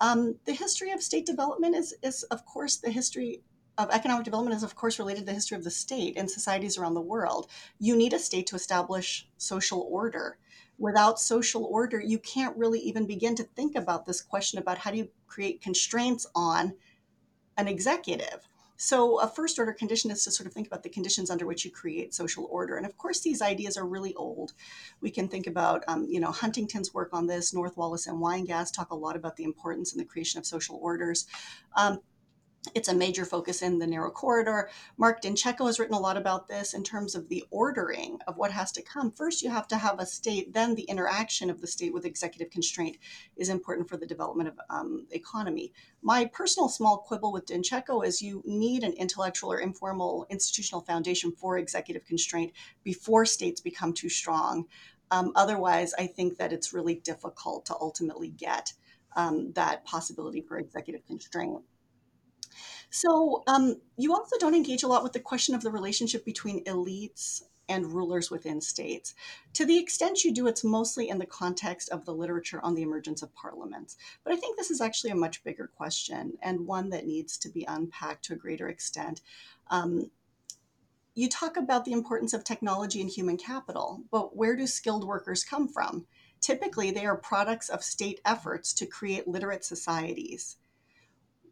Um, 0.00 0.36
the 0.46 0.52
history 0.52 0.90
of 0.90 1.02
state 1.02 1.26
development 1.26 1.76
is, 1.76 1.94
is, 2.02 2.24
of 2.24 2.44
course, 2.44 2.76
the 2.76 2.90
history 2.90 3.42
of 3.78 3.90
economic 3.90 4.24
development 4.24 4.56
is, 4.56 4.62
of 4.62 4.74
course, 4.74 4.98
related 4.98 5.20
to 5.20 5.26
the 5.26 5.32
history 5.32 5.56
of 5.56 5.64
the 5.64 5.70
state 5.70 6.16
and 6.16 6.30
societies 6.30 6.76
around 6.76 6.94
the 6.94 7.00
world. 7.00 7.48
You 7.78 7.96
need 7.96 8.12
a 8.12 8.18
state 8.18 8.46
to 8.48 8.56
establish 8.56 9.26
social 9.38 9.86
order 9.90 10.36
without 10.78 11.20
social 11.20 11.64
order, 11.64 12.00
you 12.00 12.18
can't 12.18 12.56
really 12.56 12.78
even 12.80 13.06
begin 13.06 13.34
to 13.34 13.42
think 13.42 13.76
about 13.76 14.06
this 14.06 14.22
question 14.22 14.58
about 14.58 14.78
how 14.78 14.90
do 14.90 14.96
you 14.96 15.08
create 15.26 15.60
constraints 15.60 16.26
on 16.34 16.74
an 17.56 17.68
executive. 17.68 18.48
So, 18.80 19.18
a 19.18 19.26
first 19.26 19.58
order 19.58 19.72
condition 19.72 20.12
is 20.12 20.22
to 20.22 20.30
sort 20.30 20.46
of 20.46 20.52
think 20.52 20.68
about 20.68 20.84
the 20.84 20.88
conditions 20.88 21.30
under 21.30 21.46
which 21.46 21.64
you 21.64 21.70
create 21.72 22.14
social 22.14 22.46
order. 22.48 22.76
And 22.76 22.86
of 22.86 22.96
course, 22.96 23.18
these 23.20 23.42
ideas 23.42 23.76
are 23.76 23.84
really 23.84 24.14
old. 24.14 24.52
We 25.00 25.10
can 25.10 25.26
think 25.26 25.48
about, 25.48 25.82
um, 25.88 26.06
you 26.08 26.20
know, 26.20 26.30
Huntington's 26.30 26.94
work 26.94 27.08
on 27.12 27.26
this, 27.26 27.52
North 27.52 27.76
Wallis 27.76 28.06
and 28.06 28.22
Weingast 28.22 28.72
talk 28.72 28.92
a 28.92 28.94
lot 28.94 29.16
about 29.16 29.34
the 29.34 29.42
importance 29.42 29.92
and 29.92 30.00
the 30.00 30.04
creation 30.04 30.38
of 30.38 30.46
social 30.46 30.78
orders. 30.80 31.26
Um, 31.76 31.98
it's 32.74 32.88
a 32.88 32.94
major 32.94 33.24
focus 33.24 33.62
in 33.62 33.78
the 33.78 33.86
narrow 33.86 34.10
corridor. 34.10 34.70
Mark 34.96 35.22
Dincecco 35.22 35.66
has 35.66 35.78
written 35.78 35.94
a 35.94 36.00
lot 36.00 36.16
about 36.16 36.48
this 36.48 36.74
in 36.74 36.82
terms 36.82 37.14
of 37.14 37.28
the 37.28 37.44
ordering 37.50 38.18
of 38.26 38.36
what 38.36 38.50
has 38.52 38.72
to 38.72 38.82
come. 38.82 39.12
First, 39.12 39.42
you 39.42 39.50
have 39.50 39.68
to 39.68 39.76
have 39.76 40.00
a 40.00 40.06
state, 40.06 40.52
then 40.52 40.74
the 40.74 40.82
interaction 40.82 41.50
of 41.50 41.60
the 41.60 41.66
state 41.66 41.94
with 41.94 42.04
executive 42.04 42.50
constraint 42.50 42.98
is 43.36 43.48
important 43.48 43.88
for 43.88 43.96
the 43.96 44.06
development 44.06 44.48
of 44.48 44.60
um, 44.70 45.06
economy. 45.10 45.72
My 46.02 46.24
personal 46.26 46.68
small 46.68 46.98
quibble 46.98 47.32
with 47.32 47.46
Dincecco 47.46 48.04
is 48.04 48.22
you 48.22 48.42
need 48.44 48.82
an 48.82 48.92
intellectual 48.92 49.52
or 49.52 49.60
informal 49.60 50.26
institutional 50.28 50.82
foundation 50.82 51.32
for 51.32 51.58
executive 51.58 52.04
constraint 52.04 52.52
before 52.82 53.24
states 53.24 53.60
become 53.60 53.92
too 53.92 54.08
strong. 54.08 54.66
Um, 55.10 55.32
otherwise, 55.36 55.94
I 55.98 56.06
think 56.06 56.36
that 56.38 56.52
it's 56.52 56.74
really 56.74 56.96
difficult 56.96 57.66
to 57.66 57.74
ultimately 57.80 58.28
get 58.28 58.72
um, 59.16 59.52
that 59.54 59.84
possibility 59.84 60.42
for 60.42 60.58
executive 60.58 61.06
constraint. 61.06 61.62
So 62.90 63.42
um, 63.46 63.80
you 63.96 64.14
also 64.14 64.36
don't 64.38 64.54
engage 64.54 64.82
a 64.82 64.88
lot 64.88 65.02
with 65.02 65.12
the 65.12 65.20
question 65.20 65.54
of 65.54 65.62
the 65.62 65.70
relationship 65.70 66.24
between 66.24 66.64
elites 66.64 67.42
and 67.68 67.92
rulers 67.92 68.30
within 68.30 68.60
states. 68.60 69.14
To 69.52 69.66
the 69.66 69.78
extent 69.78 70.24
you 70.24 70.32
do, 70.32 70.46
it's 70.46 70.64
mostly 70.64 71.08
in 71.08 71.18
the 71.18 71.26
context 71.26 71.90
of 71.90 72.04
the 72.04 72.14
literature 72.14 72.60
on 72.62 72.74
the 72.74 72.82
emergence 72.82 73.22
of 73.22 73.34
parliaments. 73.34 73.96
But 74.24 74.32
I 74.32 74.36
think 74.36 74.56
this 74.56 74.70
is 74.70 74.80
actually 74.80 75.10
a 75.10 75.16
much 75.16 75.44
bigger 75.44 75.66
question 75.66 76.38
and 76.42 76.66
one 76.66 76.88
that 76.90 77.06
needs 77.06 77.36
to 77.38 77.50
be 77.50 77.66
unpacked 77.68 78.24
to 78.26 78.32
a 78.32 78.36
greater 78.36 78.68
extent. 78.68 79.20
Um, 79.70 80.10
you 81.14 81.28
talk 81.28 81.56
about 81.56 81.84
the 81.84 81.92
importance 81.92 82.32
of 82.32 82.44
technology 82.44 83.00
and 83.00 83.10
human 83.10 83.36
capital, 83.36 84.04
but 84.10 84.36
where 84.36 84.56
do 84.56 84.66
skilled 84.66 85.04
workers 85.04 85.44
come 85.44 85.68
from? 85.68 86.06
Typically, 86.40 86.90
they 86.90 87.04
are 87.04 87.16
products 87.16 87.68
of 87.68 87.82
state 87.82 88.20
efforts 88.24 88.72
to 88.74 88.86
create 88.86 89.26
literate 89.26 89.64
societies 89.64 90.56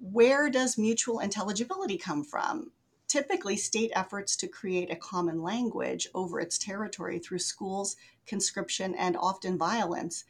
where 0.01 0.51
does 0.51 0.79
mutual 0.79 1.21
intelligibility 1.21 1.99
come 1.99 2.25
from? 2.25 2.73
Typically, 3.09 3.57
state 3.57 3.93
efforts 3.95 4.37
to 4.37 4.49
create 4.49 4.91
a 4.91 4.97
common 4.97 5.43
language 5.43 6.09
over 6.15 6.41
its 6.41 6.59
territory 6.59 7.19
through 7.19 7.39
schools, 7.39 7.97
conscription, 8.27 8.95
and 8.95 9.17
often 9.17 9.57
violence 9.57 10.25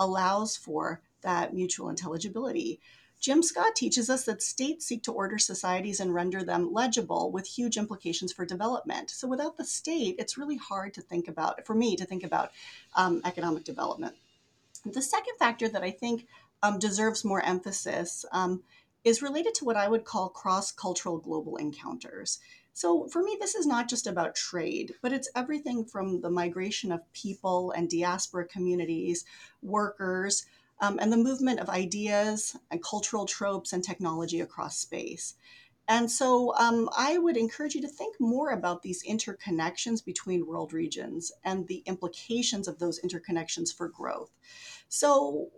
allows 0.00 0.56
for 0.56 1.02
that 1.20 1.54
mutual 1.54 1.88
intelligibility. 1.88 2.80
Jim 3.20 3.42
Scott 3.42 3.76
teaches 3.76 4.10
us 4.10 4.24
that 4.24 4.42
states 4.42 4.86
seek 4.86 5.04
to 5.04 5.12
order 5.12 5.38
societies 5.38 6.00
and 6.00 6.12
render 6.12 6.42
them 6.42 6.72
legible 6.72 7.30
with 7.30 7.46
huge 7.46 7.76
implications 7.76 8.32
for 8.32 8.44
development. 8.44 9.10
So, 9.10 9.28
without 9.28 9.56
the 9.56 9.64
state, 9.64 10.16
it's 10.18 10.36
really 10.36 10.56
hard 10.56 10.92
to 10.94 11.02
think 11.02 11.28
about, 11.28 11.64
for 11.64 11.74
me 11.74 11.94
to 11.96 12.04
think 12.04 12.24
about 12.24 12.50
um, 12.96 13.20
economic 13.24 13.62
development. 13.62 14.16
The 14.84 15.02
second 15.02 15.34
factor 15.38 15.68
that 15.68 15.84
I 15.84 15.92
think 15.92 16.26
um, 16.64 16.80
deserves 16.80 17.24
more 17.24 17.40
emphasis 17.42 18.24
um, 18.32 18.64
is 19.04 19.22
related 19.22 19.54
to 19.56 19.64
what 19.64 19.76
I 19.76 19.88
would 19.88 20.04
call 20.04 20.28
cross 20.28 20.72
cultural 20.72 21.18
global 21.18 21.56
encounters. 21.56 22.38
So, 22.74 23.06
for 23.08 23.22
me, 23.22 23.36
this 23.38 23.54
is 23.54 23.66
not 23.66 23.88
just 23.88 24.06
about 24.06 24.34
trade, 24.34 24.94
but 25.02 25.12
it's 25.12 25.28
everything 25.36 25.84
from 25.84 26.22
the 26.22 26.30
migration 26.30 26.90
of 26.90 27.12
people 27.12 27.70
and 27.72 27.88
diaspora 27.88 28.46
communities, 28.46 29.24
workers, 29.62 30.46
um, 30.80 30.98
and 30.98 31.12
the 31.12 31.18
movement 31.18 31.60
of 31.60 31.68
ideas 31.68 32.56
and 32.70 32.82
cultural 32.82 33.26
tropes 33.26 33.72
and 33.72 33.84
technology 33.84 34.40
across 34.40 34.78
space. 34.78 35.34
And 35.88 36.10
so 36.10 36.54
um, 36.56 36.88
I 36.96 37.18
would 37.18 37.36
encourage 37.36 37.74
you 37.74 37.82
to 37.82 37.88
think 37.88 38.20
more 38.20 38.50
about 38.50 38.82
these 38.82 39.04
interconnections 39.04 40.04
between 40.04 40.46
world 40.46 40.72
regions 40.72 41.32
and 41.44 41.66
the 41.66 41.82
implications 41.86 42.68
of 42.68 42.78
those 42.78 43.00
interconnections 43.00 43.74
for 43.74 43.88
growth. 43.88 44.30
So, 44.88 45.50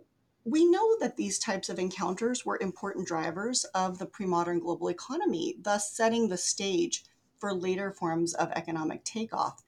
we 0.45 0.63
know 0.63 0.95
that 0.99 1.17
these 1.17 1.39
types 1.39 1.69
of 1.69 1.79
encounters 1.79 2.45
were 2.45 2.59
important 2.61 3.07
drivers 3.07 3.65
of 3.73 3.97
the 3.97 4.05
pre 4.05 4.27
modern 4.27 4.59
global 4.59 4.89
economy, 4.89 5.55
thus 5.59 5.91
setting 5.91 6.29
the 6.29 6.37
stage 6.37 7.03
for 7.39 7.53
later 7.53 7.91
forms 7.91 8.35
of 8.35 8.51
economic 8.51 9.03
takeoff. 9.03 9.63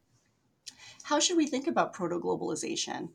How 1.03 1.19
should 1.19 1.36
we 1.36 1.47
think 1.47 1.67
about 1.67 1.93
proto 1.93 2.19
globalization? 2.19 3.09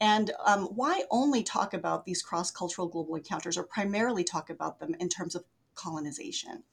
And 0.00 0.32
um, 0.44 0.64
why 0.64 1.04
only 1.10 1.44
talk 1.44 1.72
about 1.72 2.04
these 2.04 2.20
cross 2.20 2.50
cultural 2.50 2.88
global 2.88 3.14
encounters 3.14 3.56
or 3.56 3.62
primarily 3.62 4.24
talk 4.24 4.50
about 4.50 4.80
them 4.80 4.94
in 4.98 5.08
terms 5.08 5.36
of 5.36 5.44
colonization? 5.76 6.64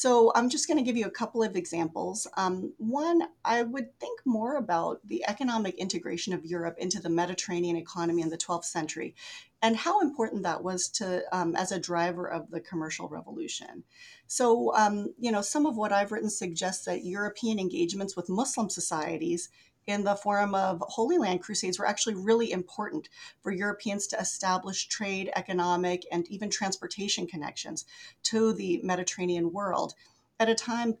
So 0.00 0.32
I'm 0.34 0.48
just 0.48 0.66
going 0.66 0.78
to 0.78 0.82
give 0.82 0.96
you 0.96 1.04
a 1.04 1.10
couple 1.10 1.42
of 1.42 1.56
examples. 1.56 2.26
Um, 2.38 2.72
one, 2.78 3.20
I 3.44 3.62
would 3.62 4.00
think 4.00 4.18
more 4.24 4.56
about 4.56 5.06
the 5.06 5.22
economic 5.28 5.74
integration 5.74 6.32
of 6.32 6.42
Europe 6.42 6.76
into 6.78 7.02
the 7.02 7.10
Mediterranean 7.10 7.76
economy 7.76 8.22
in 8.22 8.30
the 8.30 8.38
12th 8.38 8.64
century 8.64 9.14
and 9.60 9.76
how 9.76 10.00
important 10.00 10.42
that 10.44 10.64
was 10.64 10.88
to 10.88 11.22
um, 11.36 11.54
as 11.54 11.70
a 11.70 11.78
driver 11.78 12.26
of 12.26 12.50
the 12.50 12.62
commercial 12.62 13.10
revolution. 13.10 13.84
So, 14.26 14.74
um, 14.74 15.12
you 15.18 15.30
know, 15.30 15.42
some 15.42 15.66
of 15.66 15.76
what 15.76 15.92
I've 15.92 16.12
written 16.12 16.30
suggests 16.30 16.86
that 16.86 17.04
European 17.04 17.58
engagements 17.58 18.16
with 18.16 18.30
Muslim 18.30 18.70
societies 18.70 19.50
in 19.90 20.04
the 20.04 20.16
form 20.16 20.54
of 20.54 20.82
Holy 20.86 21.18
Land 21.18 21.42
crusades 21.42 21.78
were 21.78 21.86
actually 21.86 22.14
really 22.14 22.52
important 22.52 23.08
for 23.42 23.52
Europeans 23.52 24.06
to 24.08 24.18
establish 24.18 24.88
trade, 24.88 25.30
economic, 25.36 26.04
and 26.10 26.26
even 26.28 26.50
transportation 26.50 27.26
connections 27.26 27.84
to 28.24 28.52
the 28.52 28.80
Mediterranean 28.82 29.52
world 29.52 29.94
at 30.38 30.48
a 30.48 30.54
time 30.54 30.96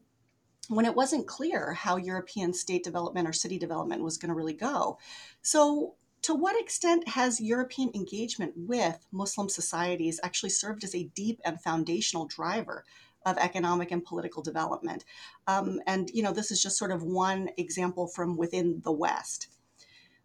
when 0.68 0.86
it 0.86 0.94
wasn't 0.94 1.26
clear 1.26 1.74
how 1.74 1.96
European 1.96 2.52
state 2.52 2.84
development 2.84 3.28
or 3.28 3.32
city 3.32 3.58
development 3.58 4.02
was 4.02 4.18
going 4.18 4.28
to 4.28 4.34
really 4.34 4.54
go. 4.54 4.98
So, 5.42 5.94
to 6.22 6.34
what 6.34 6.60
extent 6.60 7.08
has 7.08 7.40
European 7.40 7.90
engagement 7.94 8.52
with 8.54 9.06
Muslim 9.10 9.48
societies 9.48 10.20
actually 10.22 10.50
served 10.50 10.84
as 10.84 10.94
a 10.94 11.10
deep 11.14 11.40
and 11.46 11.60
foundational 11.60 12.26
driver 12.26 12.84
of 13.26 13.38
economic 13.38 13.90
and 13.90 14.04
political 14.04 14.42
development? 14.42 15.04
Um, 15.46 15.80
and, 15.86 16.10
you 16.12 16.22
know, 16.22 16.32
this 16.32 16.50
is 16.50 16.62
just 16.62 16.78
sort 16.78 16.90
of 16.90 17.02
one 17.02 17.50
example 17.56 18.06
from 18.06 18.36
within 18.36 18.80
the 18.82 18.92
West. 18.92 19.48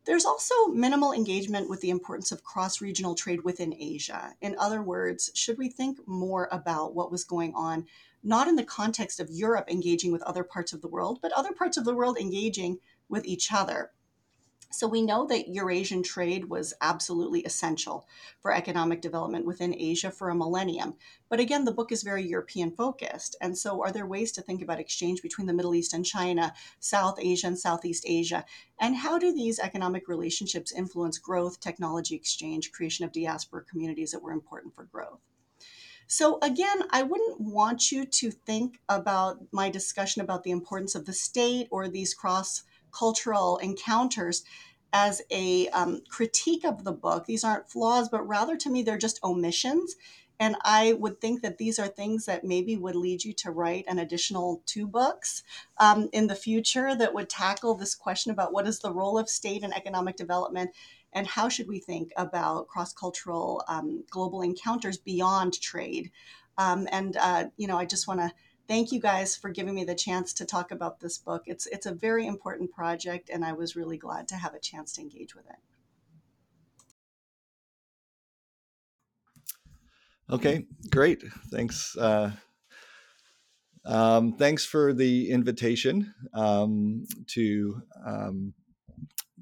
There's 0.06 0.26
also 0.26 0.68
minimal 0.68 1.14
engagement 1.14 1.68
with 1.68 1.82
the 1.82 1.90
importance 1.90 2.32
of 2.32 2.44
cross 2.44 2.80
regional 2.80 3.16
trade 3.16 3.44
within 3.44 3.74
Asia. 3.74 4.34
In 4.40 4.56
other 4.60 4.82
words, 4.84 5.32
should 5.34 5.58
we 5.58 5.68
think 5.68 6.00
more 6.08 6.48
about 6.52 6.94
what 6.94 7.12
was 7.12 7.24
going 7.24 7.54
on, 7.56 7.88
not 8.24 8.48
in 8.48 8.56
the 8.56 8.64
context 8.64 9.20
of 9.20 9.32
Europe 9.32 9.70
engaging 9.70 10.12
with 10.12 10.22
other 10.22 10.44
parts 10.44 10.74
of 10.74 10.82
the 10.82 10.88
world, 10.88 11.20
but 11.24 11.32
other 11.32 11.54
parts 11.54 11.76
of 11.76 11.86
the 11.86 11.96
world 11.96 12.20
engaging 12.20 12.78
with 13.10 13.26
each 13.26 13.52
other? 13.52 13.92
So 14.72 14.88
we 14.88 15.02
know 15.02 15.26
that 15.28 15.48
Eurasian 15.48 16.04
trade 16.04 16.50
was 16.50 16.74
absolutely 16.82 17.44
essential 17.44 18.08
for 18.40 18.54
economic 18.54 19.02
development 19.02 19.46
within 19.46 19.74
Asia 19.74 20.12
for 20.12 20.30
a 20.30 20.36
millennium. 20.36 20.96
But 21.30 21.40
again, 21.40 21.66
the 21.66 21.72
book 21.72 21.92
is 21.92 22.04
very 22.04 22.28
European 22.28 22.72
focused. 22.72 23.36
And 23.40 23.58
so 23.58 23.82
are 23.82 23.92
there 23.92 24.06
ways 24.06 24.32
to 24.34 24.42
think 24.42 24.62
about 24.62 24.80
exchange 24.80 25.22
between 25.22 25.48
the 25.48 25.54
Middle 25.54 25.76
East 25.76 25.94
and 25.94 26.06
China, 26.06 26.54
South 26.80 27.18
Asia 27.20 27.48
and 27.48 27.58
Southeast 27.58 28.04
Asia? 28.06 28.46
And 28.80 28.96
how 28.98 29.18
do 29.18 29.34
these 29.34 29.60
economic 29.60 30.08
relationships 30.08 30.74
influence 30.74 31.20
growth, 31.20 31.60
technology 31.60 32.16
exchange, 32.16 32.72
creation 32.72 33.06
of 33.06 33.12
diaspora 33.12 33.64
communities 33.64 34.12
that 34.12 34.22
were 34.22 34.32
important 34.32 34.76
for 34.76 34.84
growth? 34.84 35.20
So, 36.08 36.38
again, 36.42 36.84
I 36.92 37.02
wouldn't 37.02 37.42
want 37.42 37.92
you 37.92 38.06
to 38.06 38.30
think 38.30 38.80
about 38.88 39.40
my 39.52 39.70
discussion 39.70 40.22
about 40.22 40.44
the 40.44 40.52
importance 40.52 40.94
of 40.94 41.06
the 41.06 41.14
state 41.14 41.68
or 41.72 41.88
these 41.88 42.14
cross 42.14 42.64
cultural 42.96 43.58
encounters 43.58 44.44
as 44.94 45.22
a 45.30 45.68
um, 45.70 46.02
critique 46.10 46.64
of 46.64 46.84
the 46.84 46.92
book. 46.94 47.26
These 47.26 47.44
aren't 47.44 47.70
flaws, 47.70 48.08
but 48.08 48.28
rather 48.28 48.56
to 48.56 48.70
me, 48.70 48.82
they're 48.82 48.98
just 48.98 49.24
omissions. 49.24 49.96
And 50.40 50.56
I 50.64 50.94
would 50.94 51.22
think 51.22 51.42
that 51.42 51.58
these 51.58 51.80
are 51.80 51.88
things 51.88 52.26
that 52.26 52.44
maybe 52.44 52.76
would 52.76 52.96
lead 52.96 53.24
you 53.24 53.34
to 53.34 53.52
write 53.52 53.86
an 53.88 54.00
additional 54.00 54.62
two 54.66 54.88
books 54.88 55.44
um, 55.78 56.10
in 56.12 56.28
the 56.28 56.36
future 56.36 56.96
that 56.96 57.14
would 57.14 57.30
tackle 57.30 57.76
this 57.76 57.96
question 57.96 58.32
about 58.32 58.52
what 58.54 58.68
is 58.68 58.80
the 58.80 58.94
role 58.94 59.18
of 59.18 59.30
state 59.30 59.64
in 59.64 59.74
economic 59.74 60.16
development 60.18 60.72
and 61.14 61.26
how 61.26 61.48
should 61.48 61.68
we 61.68 61.80
think 61.80 62.12
about 62.18 62.68
cross 62.68 62.94
cultural 62.94 63.64
um, 63.70 64.04
global 64.10 64.42
encounters 64.42 64.98
beyond 64.98 65.60
trade. 65.62 66.12
Um, 66.58 66.88
and, 66.92 67.16
uh, 67.18 67.46
you 67.58 67.68
know, 67.68 67.78
I 67.78 67.86
just 67.86 68.08
want 68.08 68.20
to 68.20 68.32
thank 68.68 68.92
you 68.92 69.00
guys 69.00 69.36
for 69.36 69.50
giving 69.50 69.76
me 69.76 69.84
the 69.84 69.96
chance 69.96 70.34
to 70.34 70.46
talk 70.46 70.72
about 70.72 71.00
this 71.00 71.18
book. 71.18 71.44
It's 71.46 71.66
it's 71.68 71.86
a 71.86 71.94
very 71.94 72.26
important 72.28 72.72
project, 72.72 73.30
and 73.30 73.46
I 73.46 73.54
was 73.54 73.76
really 73.76 73.98
glad 73.98 74.28
to 74.30 74.36
have 74.36 74.54
a 74.54 74.60
chance 74.60 74.94
to 74.94 75.02
engage 75.02 75.36
with 75.36 75.46
it. 75.46 75.58
Okay, 80.30 80.66
great. 80.90 81.24
Thanks. 81.52 81.96
Uh, 81.96 82.32
um, 83.86 84.34
thanks 84.34 84.66
for 84.66 84.94
the 84.94 85.30
invitation 85.30 86.14
um, 86.34 87.06
to 87.28 87.82
um, 88.04 88.54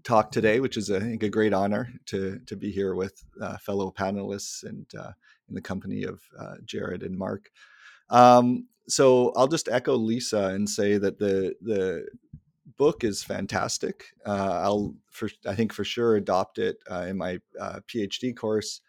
talk 0.04 0.32
today, 0.32 0.60
which 0.60 0.76
is 0.76 0.92
I 0.92 1.00
think 1.00 1.24
a 1.24 1.30
great 1.30 1.54
honor 1.54 1.94
to 2.08 2.40
to 2.48 2.56
be 2.58 2.72
here 2.72 2.96
with 2.96 3.24
uh, 3.42 3.58
fellow 3.58 3.94
panelists 3.98 4.64
and 4.64 4.86
uh, 4.98 5.12
in 5.48 5.56
the 5.56 5.62
company 5.62 6.04
of 6.04 6.22
uh, 6.38 6.56
Jared 6.66 7.04
and 7.04 7.18
Mark. 7.18 7.50
Um, 8.10 8.68
so 8.88 9.32
I'll 9.36 9.48
just 9.48 9.70
echo 9.70 9.96
Lisa 9.96 10.48
and 10.48 10.70
say 10.70 10.98
that 10.98 11.20
the 11.20 11.56
the 11.62 12.06
book 12.78 13.04
is 13.04 13.24
fantastic. 13.24 14.06
Uh, 14.26 14.60
I'll 14.62 14.96
for 15.10 15.30
I 15.46 15.56
think 15.56 15.74
for 15.74 15.84
sure 15.84 16.16
adopt 16.16 16.58
it 16.58 16.78
uh, 16.90 17.06
in 17.08 17.18
my 17.18 17.40
uh, 17.60 17.80
PhD 17.88 18.36
course, 18.36 18.82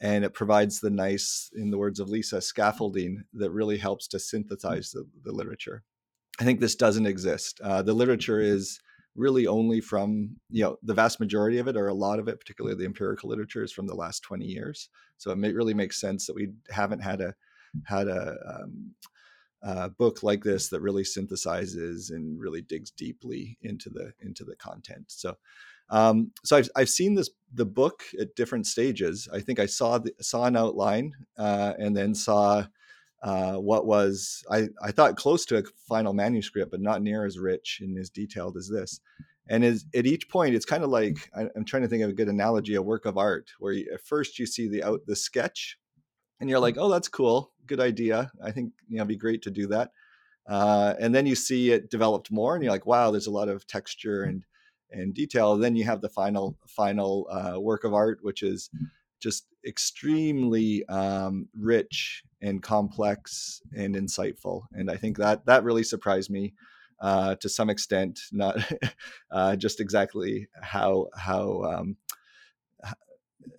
and 0.00 0.24
it 0.24 0.34
provides 0.34 0.80
the 0.80 0.90
nice, 0.90 1.50
in 1.54 1.70
the 1.70 1.78
words 1.78 2.00
of 2.00 2.08
Lisa, 2.08 2.40
scaffolding 2.40 3.24
that 3.34 3.50
really 3.50 3.78
helps 3.78 4.08
to 4.08 4.18
synthesize 4.18 4.90
the, 4.90 5.06
the 5.24 5.32
literature. 5.32 5.82
I 6.40 6.44
think 6.44 6.60
this 6.60 6.74
doesn't 6.74 7.06
exist. 7.06 7.60
Uh, 7.62 7.82
the 7.82 7.92
literature 7.92 8.40
is 8.40 8.80
really 9.14 9.46
only 9.46 9.80
from 9.80 10.36
you 10.48 10.64
know 10.64 10.76
the 10.82 10.94
vast 10.94 11.20
majority 11.20 11.58
of 11.58 11.68
it 11.68 11.76
or 11.76 11.88
a 11.88 11.94
lot 11.94 12.18
of 12.18 12.28
it 12.28 12.40
particularly 12.40 12.74
the 12.74 12.86
empirical 12.86 13.28
literature 13.28 13.62
is 13.62 13.70
from 13.70 13.86
the 13.86 13.94
last 13.94 14.22
20 14.22 14.46
years 14.46 14.88
so 15.18 15.30
it 15.30 15.36
may, 15.36 15.52
really 15.52 15.74
makes 15.74 16.00
sense 16.00 16.26
that 16.26 16.34
we 16.34 16.48
haven't 16.70 17.00
had 17.00 17.20
a 17.20 17.34
had 17.84 18.08
a 18.08 18.34
um, 18.48 18.94
uh, 19.62 19.88
book 19.88 20.22
like 20.22 20.42
this 20.42 20.68
that 20.68 20.80
really 20.80 21.04
synthesizes 21.04 22.10
and 22.10 22.40
really 22.40 22.62
digs 22.62 22.90
deeply 22.90 23.58
into 23.62 23.90
the 23.90 24.12
into 24.20 24.44
the 24.44 24.56
content. 24.56 25.04
So, 25.08 25.36
um, 25.90 26.32
so 26.44 26.56
I've 26.56 26.68
I've 26.74 26.88
seen 26.88 27.14
this 27.14 27.30
the 27.54 27.66
book 27.66 28.02
at 28.20 28.34
different 28.34 28.66
stages. 28.66 29.28
I 29.32 29.40
think 29.40 29.58
I 29.58 29.66
saw 29.66 29.98
the, 29.98 30.12
saw 30.20 30.44
an 30.44 30.56
outline 30.56 31.12
uh, 31.38 31.74
and 31.78 31.96
then 31.96 32.14
saw 32.14 32.66
uh, 33.22 33.54
what 33.54 33.86
was 33.86 34.44
I 34.50 34.68
I 34.82 34.90
thought 34.90 35.16
close 35.16 35.44
to 35.46 35.58
a 35.58 35.62
final 35.88 36.12
manuscript, 36.12 36.70
but 36.70 36.80
not 36.80 37.02
near 37.02 37.24
as 37.24 37.38
rich 37.38 37.78
and 37.80 37.96
as 37.98 38.10
detailed 38.10 38.56
as 38.56 38.68
this. 38.68 39.00
And 39.48 39.64
is, 39.64 39.86
at 39.94 40.06
each 40.06 40.28
point, 40.28 40.54
it's 40.54 40.64
kind 40.64 40.84
of 40.84 40.90
like 40.90 41.28
I, 41.36 41.48
am 41.56 41.64
trying 41.64 41.82
to 41.82 41.88
think 41.88 42.02
of 42.02 42.10
a 42.10 42.14
good 42.14 42.28
analogy, 42.28 42.76
a 42.76 42.82
work 42.82 43.06
of 43.06 43.18
art, 43.18 43.50
where 43.58 43.72
you, 43.72 43.90
at 43.92 44.00
first 44.00 44.38
you 44.38 44.46
see 44.46 44.68
the 44.68 44.84
out 44.84 45.00
the 45.06 45.16
sketch, 45.16 45.78
and 46.40 46.48
you're 46.48 46.60
like, 46.60 46.76
oh, 46.78 46.88
that's 46.88 47.08
cool, 47.08 47.51
good 47.66 47.80
idea. 47.80 48.30
I 48.42 48.50
think 48.50 48.72
you 48.88 48.96
know, 48.96 49.02
it'd 49.02 49.08
be 49.08 49.16
great 49.16 49.42
to 49.42 49.50
do 49.50 49.66
that. 49.68 49.92
Uh, 50.46 50.94
and 50.98 51.14
then 51.14 51.26
you 51.26 51.34
see 51.34 51.70
it 51.70 51.90
developed 51.90 52.30
more, 52.30 52.54
and 52.54 52.64
you're 52.64 52.72
like, 52.72 52.86
wow, 52.86 53.10
there's 53.10 53.28
a 53.28 53.32
lot 53.32 53.48
of 53.48 53.66
texture 53.66 54.24
and 54.24 54.44
and 54.90 55.14
detail. 55.14 55.54
And 55.54 55.62
then 55.62 55.76
you 55.76 55.84
have 55.84 56.00
the 56.00 56.08
final 56.08 56.56
final 56.66 57.28
uh, 57.30 57.60
work 57.60 57.84
of 57.84 57.94
art, 57.94 58.18
which 58.22 58.42
is 58.42 58.70
just 59.20 59.46
extremely 59.66 60.84
um, 60.88 61.48
rich 61.56 62.24
and 62.40 62.62
complex 62.62 63.62
and 63.74 63.94
insightful. 63.94 64.62
And 64.72 64.90
I 64.90 64.96
think 64.96 65.16
that 65.18 65.46
that 65.46 65.64
really 65.64 65.84
surprised 65.84 66.28
me 66.30 66.54
uh, 67.00 67.36
to 67.36 67.48
some 67.48 67.70
extent, 67.70 68.20
not 68.32 68.56
uh, 69.30 69.56
just 69.56 69.80
exactly 69.80 70.48
how 70.60 71.08
how 71.16 71.62
um, 71.64 71.96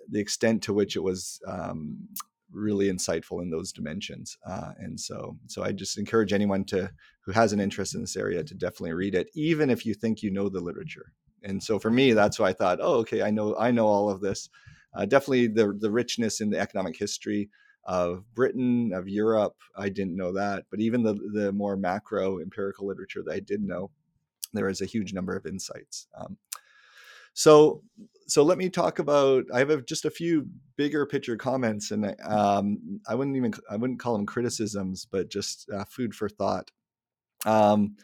the 0.09 0.19
extent 0.19 0.63
to 0.63 0.73
which 0.73 0.95
it 0.95 1.03
was 1.03 1.41
um, 1.47 2.07
really 2.53 2.91
insightful 2.91 3.41
in 3.41 3.49
those 3.49 3.71
dimensions. 3.71 4.37
Uh, 4.45 4.71
and 4.77 4.99
so, 4.99 5.37
so 5.47 5.63
I 5.63 5.71
just 5.71 5.97
encourage 5.97 6.33
anyone 6.33 6.63
to 6.65 6.91
who 7.21 7.31
has 7.31 7.53
an 7.53 7.59
interest 7.59 7.95
in 7.95 8.01
this 8.01 8.15
area 8.15 8.43
to 8.43 8.53
definitely 8.53 8.93
read 8.93 9.15
it, 9.15 9.29
even 9.33 9.69
if 9.69 9.85
you 9.85 9.93
think 9.93 10.21
you 10.21 10.31
know 10.31 10.49
the 10.49 10.59
literature. 10.59 11.11
And 11.43 11.61
so, 11.61 11.79
for 11.79 11.91
me, 11.91 12.13
that's 12.13 12.39
why 12.39 12.49
I 12.49 12.53
thought, 12.53 12.79
oh, 12.81 12.95
okay, 12.99 13.21
I 13.21 13.31
know, 13.31 13.55
I 13.57 13.71
know 13.71 13.87
all 13.87 14.09
of 14.09 14.21
this. 14.21 14.49
Uh, 14.93 15.05
definitely 15.05 15.47
the 15.47 15.75
the 15.79 15.91
richness 15.91 16.39
in 16.39 16.49
the 16.49 16.59
economic 16.59 16.95
history 16.97 17.49
of 17.85 18.23
Britain, 18.33 18.91
of 18.93 19.09
Europe. 19.09 19.55
I 19.75 19.89
didn't 19.89 20.15
know 20.15 20.31
that, 20.33 20.65
but 20.69 20.79
even 20.79 21.03
the 21.03 21.15
the 21.33 21.51
more 21.51 21.75
macro 21.75 22.39
empirical 22.39 22.87
literature 22.87 23.23
that 23.25 23.33
I 23.33 23.39
did 23.39 23.61
know, 23.61 23.89
there 24.53 24.69
is 24.69 24.81
a 24.81 24.85
huge 24.85 25.13
number 25.13 25.35
of 25.35 25.45
insights. 25.45 26.07
Um, 26.15 26.37
so 27.33 27.81
so 28.27 28.43
let 28.43 28.57
me 28.57 28.69
talk 28.69 28.99
about. 28.99 29.45
I 29.53 29.59
have 29.59 29.69
a, 29.69 29.81
just 29.81 30.05
a 30.05 30.11
few 30.11 30.47
bigger 30.75 31.05
picture 31.05 31.37
comments, 31.37 31.91
and 31.91 32.15
um, 32.23 32.99
I 33.07 33.15
wouldn't 33.15 33.37
even 33.37 33.53
I 33.69 33.75
wouldn't 33.75 33.99
call 33.99 34.13
them 34.13 34.25
criticisms, 34.25 35.07
but 35.09 35.29
just 35.29 35.69
uh, 35.69 35.85
food 35.85 36.13
for 36.13 36.29
thought. 36.29 36.71
Um, 37.45 37.95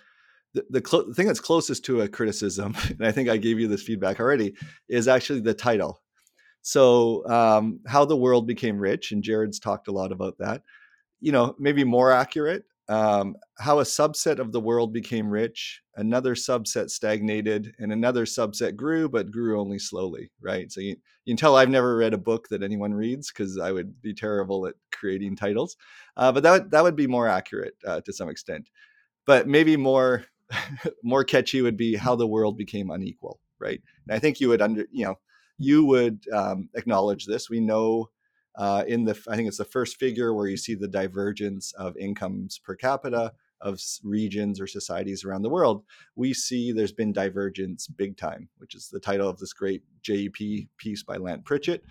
the, 0.53 0.65
the, 0.69 0.83
cl- 0.85 1.07
the, 1.07 1.13
thing 1.13 1.27
that's 1.27 1.39
closest 1.39 1.85
to 1.85 2.01
a 2.01 2.07
criticism, 2.07 2.75
and 2.89 3.05
I 3.05 3.11
think 3.11 3.29
I 3.29 3.37
gave 3.37 3.59
you 3.59 3.67
this 3.67 3.83
feedback 3.83 4.19
already, 4.19 4.55
is 4.87 5.07
actually 5.07 5.41
the 5.41 5.53
title. 5.53 6.01
So, 6.61 7.27
um, 7.27 7.79
how 7.87 8.05
the 8.05 8.17
world 8.17 8.47
became 8.47 8.79
rich, 8.79 9.11
and 9.11 9.23
Jared's 9.23 9.59
talked 9.59 9.87
a 9.87 9.93
lot 9.93 10.11
about 10.11 10.37
that. 10.39 10.63
You 11.21 11.31
know, 11.31 11.55
maybe 11.59 11.83
more 11.83 12.11
accurate, 12.11 12.65
um, 12.89 13.35
how 13.59 13.79
a 13.79 13.83
subset 13.83 14.39
of 14.39 14.51
the 14.51 14.59
world 14.59 14.91
became 14.91 15.29
rich, 15.29 15.81
another 15.95 16.33
subset 16.33 16.89
stagnated, 16.89 17.75
and 17.77 17.93
another 17.93 18.25
subset 18.25 18.75
grew, 18.75 19.07
but 19.07 19.31
grew 19.31 19.61
only 19.61 19.77
slowly, 19.77 20.31
right? 20.41 20.71
So 20.71 20.81
you, 20.81 20.95
you 21.25 21.33
can 21.33 21.37
tell 21.37 21.55
I've 21.55 21.69
never 21.69 21.95
read 21.95 22.15
a 22.15 22.17
book 22.17 22.47
that 22.49 22.63
anyone 22.63 22.93
reads 22.93 23.31
because 23.31 23.59
I 23.59 23.71
would 23.71 24.01
be 24.01 24.15
terrible 24.15 24.65
at 24.65 24.73
creating 24.91 25.35
titles. 25.35 25.77
Uh, 26.17 26.31
but 26.31 26.41
that, 26.41 26.71
that 26.71 26.83
would 26.83 26.95
be 26.95 27.05
more 27.05 27.27
accurate 27.27 27.75
uh, 27.85 28.01
to 28.01 28.11
some 28.11 28.27
extent. 28.27 28.69
But 29.27 29.47
maybe 29.47 29.77
more 29.77 30.25
more 31.03 31.23
catchy 31.23 31.61
would 31.61 31.77
be 31.77 31.95
how 31.95 32.15
the 32.15 32.27
world 32.27 32.57
became 32.57 32.89
unequal, 32.89 33.39
right? 33.59 33.81
And 34.07 34.15
I 34.15 34.19
think 34.19 34.39
you 34.39 34.49
would 34.49 34.61
under 34.61 34.85
you 34.91 35.05
know 35.05 35.15
you 35.59 35.85
would 35.85 36.23
um, 36.33 36.69
acknowledge 36.73 37.25
this. 37.25 37.49
We 37.49 37.59
know 37.59 38.09
uh, 38.59 38.83
in 38.87 39.05
the 39.05 39.17
I 39.29 39.37
think 39.37 39.47
it's 39.47 39.57
the 39.57 39.63
first 39.63 39.97
figure 39.97 40.33
where 40.33 40.47
you 40.47 40.57
see 40.57 40.75
the 40.75 40.87
divergence 40.87 41.71
of 41.77 41.95
incomes 41.95 42.59
per 42.59 42.75
capita 42.75 43.31
of 43.61 43.81
regions 44.03 44.59
or 44.59 44.67
societies 44.67 45.23
around 45.23 45.41
the 45.43 45.49
world, 45.49 45.83
we 46.15 46.33
see 46.33 46.71
there's 46.71 46.91
been 46.91 47.13
divergence 47.13 47.87
big 47.87 48.17
time, 48.17 48.49
which 48.57 48.75
is 48.75 48.89
the 48.89 48.99
title 48.99 49.29
of 49.29 49.37
this 49.37 49.53
great 49.53 49.83
JEP 50.01 50.67
piece 50.77 51.03
by 51.03 51.15
Lant 51.15 51.45
Pritchett. 51.45 51.83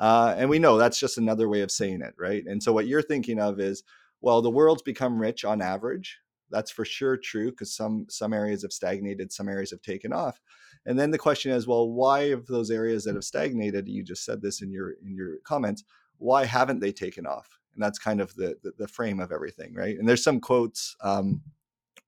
Uh, 0.00 0.34
and 0.36 0.50
we 0.50 0.58
know 0.58 0.76
that's 0.76 0.98
just 0.98 1.16
another 1.16 1.48
way 1.48 1.62
of 1.62 1.70
saying 1.70 2.02
it, 2.02 2.14
right? 2.18 2.44
And 2.46 2.60
so 2.60 2.72
what 2.72 2.86
you're 2.88 3.02
thinking 3.02 3.40
of 3.40 3.60
is, 3.60 3.84
well, 4.20 4.42
the 4.42 4.50
world's 4.50 4.82
become 4.82 5.20
rich 5.20 5.44
on 5.44 5.62
average. 5.62 6.18
That's 6.50 6.72
for 6.72 6.84
sure 6.84 7.16
true 7.16 7.50
because 7.50 7.74
some 7.74 8.06
some 8.08 8.32
areas 8.32 8.62
have 8.62 8.72
stagnated, 8.72 9.32
some 9.32 9.48
areas 9.48 9.70
have 9.70 9.82
taken 9.82 10.12
off. 10.12 10.40
And 10.86 10.98
then 10.98 11.10
the 11.10 11.18
question 11.18 11.50
is, 11.52 11.66
well, 11.66 11.90
why 11.90 12.20
of 12.30 12.46
those 12.46 12.70
areas 12.70 13.04
that 13.04 13.14
have 13.14 13.24
stagnated? 13.24 13.88
You 13.88 14.04
just 14.04 14.24
said 14.24 14.42
this 14.42 14.62
in 14.62 14.72
your 14.72 14.94
in 15.04 15.14
your 15.14 15.38
comments 15.44 15.84
why 16.18 16.44
haven't 16.44 16.80
they 16.80 16.92
taken 16.92 17.26
off? 17.26 17.58
And 17.74 17.82
that's 17.82 17.98
kind 17.98 18.20
of 18.20 18.34
the, 18.34 18.56
the, 18.62 18.72
the 18.78 18.88
frame 18.88 19.20
of 19.20 19.32
everything, 19.32 19.74
right? 19.74 19.98
And 19.98 20.08
there's 20.08 20.22
some 20.22 20.40
quotes 20.40 20.96
um, 21.02 21.42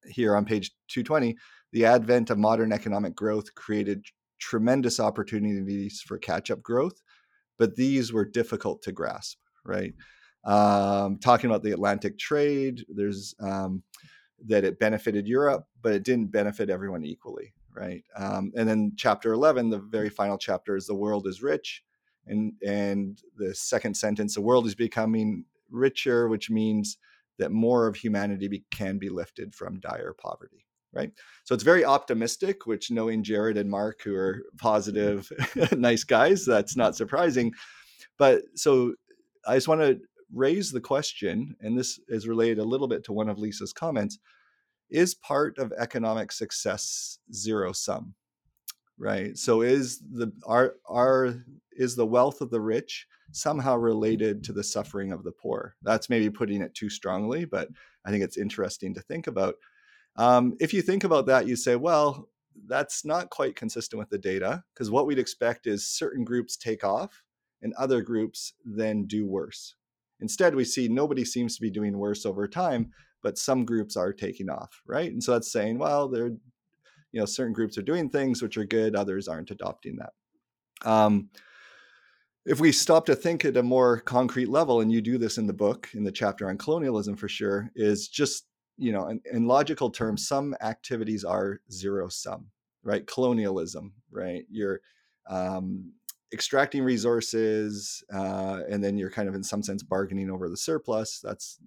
here 0.09 0.35
on 0.35 0.45
page 0.45 0.71
220. 0.89 1.37
The 1.73 1.85
advent 1.85 2.31
of 2.31 2.39
modern 2.39 2.73
economic 2.73 3.15
growth 3.15 3.55
created 3.55 4.07
tremendous 4.39 4.99
opportunities 4.99 6.01
for 6.01 6.17
catch 6.17 6.51
up 6.51 6.63
growth, 6.63 7.03
but 7.59 7.77
these 7.77 8.13
were 8.13 8.25
difficult 8.25 8.83
to 8.83 8.93
grasp, 8.93 9.39
right? 9.65 9.95
Um, 10.45 11.19
talking 11.19 11.51
about 11.51 11.63
the 11.63 11.73
Atlantic 11.73 12.19
trade, 12.19 12.87
there's 12.89 13.35
um, 13.41 13.83
that 14.47 14.65
it 14.65 14.79
benefited 14.79 15.27
Europe, 15.27 15.67
but 15.83 15.93
it 15.93 16.05
didn't 16.05 16.33
benefit 16.33 16.71
everyone 16.71 17.05
equally, 17.05 17.53
right? 17.75 18.05
Um, 18.17 18.53
and 18.57 18.69
then 18.69 18.93
chapter 18.97 19.33
11, 19.33 19.69
the 19.69 19.79
very 19.79 20.09
final 20.09 20.39
chapter, 20.39 20.77
is 20.77 20.87
the 20.87 20.95
world 20.95 21.27
is 21.27 21.43
rich 21.43 21.83
and 22.29 22.53
and 22.67 23.23
the 23.37 23.55
second 23.55 23.97
sentence 23.97 24.35
the 24.35 24.41
world 24.41 24.67
is 24.67 24.75
becoming 24.75 25.45
richer 25.71 26.29
which 26.29 26.51
means 26.51 26.99
that 27.39 27.53
more 27.53 27.87
of 27.87 27.95
humanity 27.95 28.49
be, 28.49 28.65
can 28.71 28.99
be 28.99 29.09
lifted 29.09 29.55
from 29.55 29.81
dire 29.81 30.15
poverty 30.15 30.65
right? 30.95 31.13
So 31.45 31.55
it's 31.55 31.65
very 31.65 31.85
optimistic 31.85 32.67
which 32.67 32.91
knowing 32.91 33.23
jared 33.23 33.59
and 33.59 33.71
mark 33.71 34.01
who 34.03 34.17
are 34.17 34.43
positive 34.57 35.31
nice 35.77 36.03
guys 36.03 36.47
that's 36.47 36.77
not 36.77 36.97
surprising. 36.97 37.53
But 38.17 38.43
so 38.55 38.95
i 39.47 39.55
just 39.55 39.69
want 39.69 39.81
to 39.81 40.01
raise 40.35 40.73
the 40.73 40.81
question 40.81 41.55
and 41.61 41.79
this 41.79 42.01
is 42.09 42.27
related 42.27 42.59
a 42.59 42.65
little 42.65 42.89
bit 42.89 43.05
to 43.05 43.13
one 43.13 43.29
of 43.29 43.39
lisa's 43.39 43.73
comments 43.73 44.19
is 44.91 45.15
part 45.15 45.59
of 45.59 45.73
economic 45.79 46.33
success 46.33 47.19
zero 47.33 47.73
sum? 47.73 48.15
Right? 48.99 49.37
So 49.37 49.63
is 49.63 50.01
the 50.01 50.33
are 50.45 50.75
are 50.87 51.45
is 51.79 51.95
the 51.95 52.07
wealth 52.07 52.41
of 52.41 52.51
the 52.51 52.61
rich 52.61 53.07
somehow 53.33 53.77
related 53.77 54.43
to 54.45 54.53
the 54.53 54.65
suffering 54.65 55.13
of 55.13 55.23
the 55.23 55.33
poor. 55.33 55.75
That's 55.83 56.11
maybe 56.11 56.31
putting 56.31 56.61
it 56.63 56.75
too 56.75 56.91
strongly 56.91 57.45
but 57.45 57.69
i 58.05 58.11
think 58.11 58.23
it's 58.25 58.37
interesting 58.37 58.95
to 58.95 59.01
think 59.01 59.27
about. 59.27 59.55
Um, 60.17 60.57
if 60.61 60.75
you 60.75 60.83
think 60.83 61.05
about 61.05 61.27
that 61.27 61.47
you 61.47 61.57
say 61.57 61.77
well 61.77 62.29
that's 62.67 63.05
not 63.05 63.31
quite 63.31 63.55
consistent 63.55 63.99
with 64.01 64.11
the 64.11 64.19
data 64.19 64.65
because 64.75 64.91
what 64.91 65.07
we'd 65.07 65.19
expect 65.19 65.67
is 65.67 65.89
certain 65.89 66.25
groups 66.25 66.57
take 66.57 66.83
off 66.85 67.23
and 67.63 67.73
other 67.75 68.03
groups 68.03 68.55
then 68.65 69.07
do 69.07 69.27
worse. 69.27 69.75
Instead 70.21 70.55
we 70.55 70.65
see 70.65 70.89
nobody 70.89 71.25
seems 71.25 71.55
to 71.55 71.63
be 71.63 71.71
doing 71.71 71.97
worse 71.97 72.27
over 72.27 72.49
time 72.49 72.93
but 73.23 73.39
some 73.39 73.65
groups 73.65 73.97
are 73.97 74.13
taking 74.13 74.51
off 74.51 74.83
right? 74.87 75.13
And 75.13 75.23
so 75.23 75.33
that's 75.33 75.53
saying 75.53 75.79
well 75.79 76.09
they're 76.09 76.33
you 77.13 77.21
know 77.21 77.27
certain 77.27 77.53
groups 77.53 77.79
are 77.79 77.83
doing 77.83 78.11
things 78.11 78.43
which 78.43 78.57
are 78.57 78.65
good 78.65 78.97
others 78.97 79.29
aren't 79.29 79.51
adopting 79.51 79.97
that. 79.97 80.13
Um, 80.89 81.31
if 82.49 82.61
we 82.61 82.73
stop 82.73 83.05
to 83.07 83.15
think 83.15 83.45
at 83.45 83.57
a 83.57 83.63
more 83.63 84.01
concrete 84.01 84.49
level 84.49 84.81
and 84.81 84.91
you 84.91 85.01
do 85.01 85.19
this 85.19 85.37
in 85.39 85.47
the 85.47 85.53
book 85.53 85.89
in 85.95 86.03
the 86.03 86.13
chapter 86.13 86.49
on 86.49 86.57
colonialism 86.57 87.15
for 87.15 87.29
sure 87.29 87.71
is 87.75 88.09
just 88.09 88.47
you 88.77 88.91
know 88.91 89.09
in, 89.09 89.21
in 89.33 89.47
logical 89.47 89.91
terms 89.91 90.27
some 90.27 90.57
activities 90.63 91.25
are 91.25 91.61
zero 91.71 92.09
sum 92.09 92.47
right 92.83 93.07
colonialism 93.07 93.93
right 94.11 94.45
you're 94.51 94.81
um, 95.29 95.93
extracting 96.33 96.83
resources 96.83 98.03
uh, 98.13 98.61
and 98.71 98.83
then 98.83 98.97
you're 98.97 99.11
kind 99.11 99.29
of 99.29 99.35
in 99.35 99.43
some 99.43 99.63
sense 99.63 99.83
bargaining 99.83 100.31
over 100.31 100.49
the 100.49 100.57
surplus 100.57 101.21
that's 101.23 101.59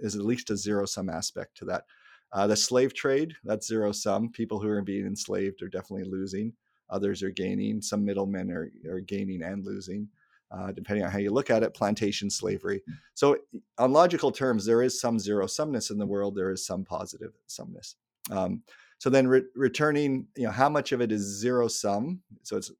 is 0.00 0.16
at 0.16 0.24
least 0.24 0.50
a 0.50 0.56
zero 0.56 0.86
sum 0.86 1.10
aspect 1.10 1.56
to 1.56 1.64
that 1.66 1.84
uh, 2.32 2.46
the 2.46 2.56
slave 2.56 2.94
trade, 2.94 3.34
that's 3.42 3.66
zero 3.66 3.90
sum. 3.90 4.30
People 4.30 4.60
who 4.60 4.68
are 4.68 4.82
being 4.82 5.04
enslaved 5.04 5.62
are 5.62 5.68
definitely 5.68 6.08
losing. 6.08 6.52
Others 6.88 7.24
are 7.24 7.30
gaining. 7.30 7.82
Some 7.82 8.04
middlemen 8.04 8.52
are, 8.52 8.70
are 8.88 9.00
gaining 9.00 9.42
and 9.42 9.64
losing. 9.64 10.08
Uh, 10.50 10.72
depending 10.72 11.04
on 11.04 11.10
how 11.10 11.18
you 11.18 11.30
look 11.30 11.50
at 11.50 11.62
it, 11.62 11.74
plantation 11.74 12.28
slavery. 12.30 12.82
So, 13.14 13.36
on 13.78 13.92
logical 13.92 14.32
terms, 14.32 14.64
there 14.64 14.82
is 14.82 15.00
some 15.00 15.18
zero 15.18 15.46
sumness 15.46 15.90
in 15.90 15.98
the 15.98 16.06
world. 16.06 16.34
There 16.34 16.50
is 16.50 16.66
some 16.66 16.84
positive 16.84 17.32
sumness. 17.48 17.94
Um, 18.30 18.62
so 18.98 19.10
then, 19.10 19.28
re- 19.28 19.44
returning, 19.54 20.26
you 20.36 20.44
know, 20.44 20.50
how 20.50 20.68
much 20.68 20.92
of 20.92 21.00
it 21.00 21.12
is 21.12 21.40
zero 21.40 21.68
sum? 21.68 22.20
So 22.42 22.56
it's 22.56 22.70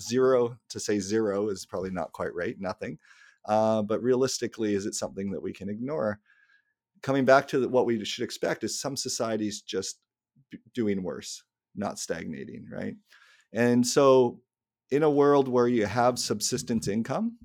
zero 0.00 0.58
to 0.68 0.80
say 0.80 0.98
zero 0.98 1.48
is 1.48 1.66
probably 1.66 1.90
not 1.90 2.12
quite 2.12 2.34
right. 2.34 2.56
Nothing. 2.60 2.98
Uh, 3.46 3.82
but 3.82 4.02
realistically, 4.02 4.74
is 4.74 4.86
it 4.86 4.94
something 4.94 5.30
that 5.30 5.42
we 5.42 5.52
can 5.52 5.68
ignore? 5.68 6.20
Coming 7.02 7.24
back 7.24 7.46
to 7.48 7.58
the, 7.58 7.68
what 7.68 7.86
we 7.86 8.02
should 8.04 8.24
expect 8.24 8.64
is 8.64 8.80
some 8.80 8.96
societies 8.96 9.60
just 9.60 9.98
doing 10.74 11.02
worse, 11.02 11.42
not 11.74 11.98
stagnating, 11.98 12.66
right? 12.70 12.94
And 13.52 13.86
so 13.86 14.40
in 14.94 15.02
a 15.02 15.10
world 15.10 15.48
where 15.48 15.68
you 15.68 15.86
have 15.86 16.18
subsistence 16.18 16.86
income, 16.88 17.36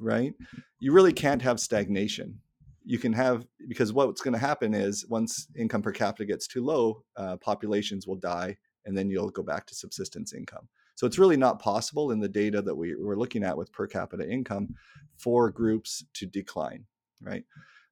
right, 0.00 0.32
you 0.78 0.92
really 0.92 1.12
can't 1.12 1.42
have 1.42 1.60
stagnation. 1.60 2.40
You 2.84 2.98
can 2.98 3.12
have, 3.12 3.46
because 3.68 3.92
what's 3.92 4.22
going 4.22 4.34
to 4.34 4.38
happen 4.38 4.72
is 4.74 5.06
once 5.08 5.48
income 5.56 5.82
per 5.82 5.92
capita 5.92 6.24
gets 6.24 6.46
too 6.46 6.64
low, 6.64 7.02
uh, 7.16 7.36
populations 7.36 8.06
will 8.06 8.16
die, 8.16 8.56
and 8.84 8.96
then 8.96 9.10
you'll 9.10 9.30
go 9.30 9.42
back 9.42 9.66
to 9.66 9.74
subsistence 9.74 10.32
income. 10.32 10.68
So 10.94 11.06
it's 11.06 11.18
really 11.18 11.36
not 11.36 11.60
possible 11.60 12.12
in 12.12 12.20
the 12.20 12.28
data 12.28 12.62
that 12.62 12.74
we, 12.74 12.94
we're 12.94 13.18
looking 13.18 13.44
at 13.44 13.56
with 13.56 13.72
per 13.72 13.86
capita 13.86 14.26
income 14.26 14.74
for 15.18 15.50
groups 15.50 16.04
to 16.14 16.26
decline, 16.26 16.86
right? 17.20 17.44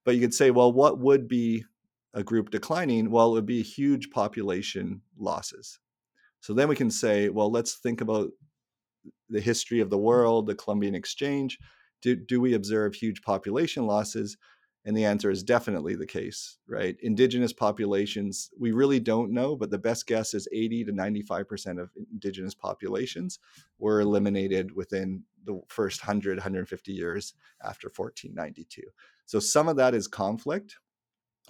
But 0.05 0.15
you 0.15 0.21
could 0.21 0.33
say, 0.33 0.51
well, 0.51 0.73
what 0.73 0.99
would 1.01 1.29
be 1.29 1.65
a 2.15 2.23
group 2.23 2.51
declining? 2.51 3.11
Well, 3.11 3.31
it 3.31 3.35
would 3.35 3.47
be 3.47 3.63
huge 3.63 4.11
population 4.11 5.03
losses. 5.19 5.81
So 6.41 6.55
then 6.55 6.69
we 6.69 6.77
can 6.77 6.91
say, 6.91 7.29
well, 7.29 7.51
let's 7.51 7.75
think 7.75 8.01
about 8.01 8.31
the 9.29 9.41
history 9.41 9.81
of 9.81 9.91
the 9.91 9.99
world, 9.99 10.47
the 10.47 10.55
Columbian 10.55 10.95
Exchange, 10.95 11.59
do, 12.03 12.15
do 12.15 12.41
we 12.41 12.55
observe 12.55 12.95
huge 12.95 13.23
population 13.23 13.87
losses? 13.87 14.37
And 14.85 14.95
the 14.95 15.07
answer 15.07 15.31
is 15.31 15.43
definitely 15.43 15.95
the 15.95 16.07
case, 16.07 16.59
right? 16.69 16.97
Indigenous 17.01 17.55
populations, 17.55 18.51
we 18.59 18.73
really 18.73 19.01
don't 19.01 19.33
know, 19.33 19.57
but 19.57 19.71
the 19.71 19.79
best 19.79 20.07
guess 20.07 20.35
is 20.35 20.47
80 20.53 20.85
to 20.85 20.93
95% 20.93 21.81
of 21.81 21.91
indigenous 22.13 22.55
populations 22.55 23.39
were 23.79 24.01
eliminated 24.01 24.77
within 24.77 25.23
the 25.47 25.59
first 25.69 26.03
100, 26.03 26.37
150 26.37 26.93
years 26.93 27.33
after 27.63 27.89
1492. 27.89 28.83
So 29.25 29.39
some 29.39 29.69
of 29.69 29.77
that 29.77 29.95
is 29.95 30.07
conflict. 30.07 30.77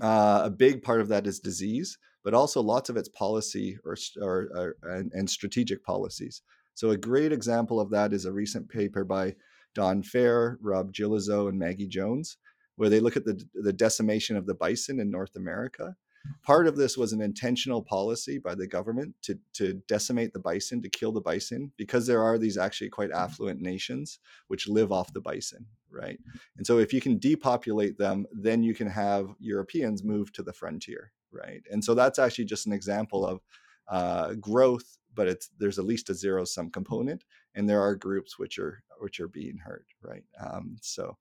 Uh, 0.01 0.43
a 0.45 0.51
big 0.51 0.83
part 0.83 1.01
of 1.01 1.09
that 1.09 1.27
is 1.27 1.41
disease, 1.41 1.99
but 2.23 2.35
also 2.35 2.61
lots 2.61 2.89
of 2.89 2.97
it's 2.97 3.09
policy 3.09 3.79
or, 3.85 3.97
or, 4.23 4.49
or 4.83 4.91
and, 4.91 5.13
and 5.13 5.29
strategic 5.29 5.85
policies. 5.85 6.43
So 6.75 6.91
a 6.91 6.97
great 6.97 7.33
example 7.33 7.81
of 7.81 7.91
that 7.91 8.12
is 8.12 8.25
a 8.25 8.33
recent 8.33 8.68
paper 8.68 9.05
by 9.05 9.37
Donn 9.75 10.03
Feir, 10.03 10.59
Rob 10.61 10.93
Gillezeau, 10.93 11.49
and 11.49 11.59
Maggie 11.59 11.89
Jones, 11.89 12.37
where 12.77 12.89
they 12.89 13.01
look 13.01 13.16
at 13.16 13.25
the, 13.25 13.43
the 13.55 13.72
decimation 13.72 14.37
of 14.37 14.47
the 14.47 14.55
bison 14.55 15.01
in 15.01 15.11
North 15.11 15.37
America. 15.37 15.97
Part 16.43 16.66
of 16.66 16.77
this 16.77 16.97
was 16.97 17.12
an 17.12 17.20
intentional 17.20 17.83
policy 17.83 18.39
by 18.39 18.55
the 18.55 18.66
government 18.66 19.14
to, 19.22 19.39
to 19.55 19.75
decimate 19.89 20.33
the 20.33 20.41
bison, 20.41 20.81
to 20.83 20.89
kill 20.89 21.12
the 21.12 21.20
bison, 21.20 21.70
because 21.77 22.07
there 22.07 22.22
are 22.22 22.39
these 22.39 22.57
actually 22.57 22.89
quite 22.89 23.11
affluent 23.11 23.61
nations 23.61 24.18
which 24.49 24.66
live 24.66 24.91
off 24.91 25.12
the 25.12 25.20
bison, 25.20 25.66
right? 25.91 26.18
And 26.57 26.66
so 26.66 26.79
if 26.79 26.95
you 26.95 27.01
can 27.01 27.18
depopulate 27.18 27.99
them, 27.99 28.27
then 28.33 28.62
you 28.62 28.75
can 28.75 28.89
have 28.89 29.35
Europeans 29.39 30.03
move 30.03 30.33
to 30.33 30.43
the 30.43 30.53
frontier, 30.53 31.12
right? 31.31 31.62
And 31.70 31.85
so 31.85 31.95
that's 31.95 32.18
actually 32.18 32.47
just 32.47 32.66
an 32.66 32.72
example 32.72 33.27
of 33.27 33.41
uh, 33.89 34.33
growth 34.35 34.97
but 35.15 35.29
it's 35.29 35.51
there's 35.59 35.79
at 35.79 35.85
least 35.85 36.11
a 36.11 36.15
zero 36.15 36.45
sum 36.45 36.71
component, 36.71 37.25
and 37.55 37.69
there 37.69 37.81
are 37.81 37.95
groups 37.95 38.39
which 38.39 38.59
are 38.59 38.83
which 38.99 39.21
are 39.21 39.29
being 39.29 39.59
hurt, 39.59 39.87
right? 40.03 40.25
Um, 40.45 40.77
so, 40.81 41.17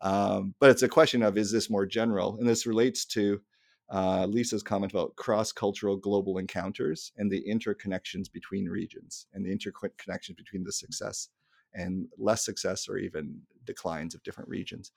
um, 0.00 0.54
but 0.60 0.70
it's 0.70 0.82
a 0.82 0.88
question 0.88 1.22
of 1.22 1.36
is 1.38 1.52
this 1.52 1.70
more 1.70 1.86
general, 1.86 2.36
and 2.38 2.48
this 2.48 2.66
relates 2.66 3.04
to 3.06 3.40
uh, 3.90 4.26
Lisa's 4.26 4.62
comment 4.62 4.92
about 4.92 5.16
cross 5.16 5.52
cultural 5.52 5.96
global 5.96 6.38
encounters 6.38 7.12
and 7.18 7.30
the 7.30 7.44
interconnections 7.48 8.32
between 8.32 8.66
regions 8.66 9.26
and 9.34 9.44
the 9.44 9.54
interconnections 9.54 10.36
between 10.36 10.64
the 10.64 10.72
success 10.72 11.28
and 11.74 12.06
less 12.18 12.44
success 12.44 12.88
or 12.88 12.96
even 12.96 13.40
declines 13.64 14.14
of 14.14 14.22
different 14.22 14.48
regions. 14.48 14.92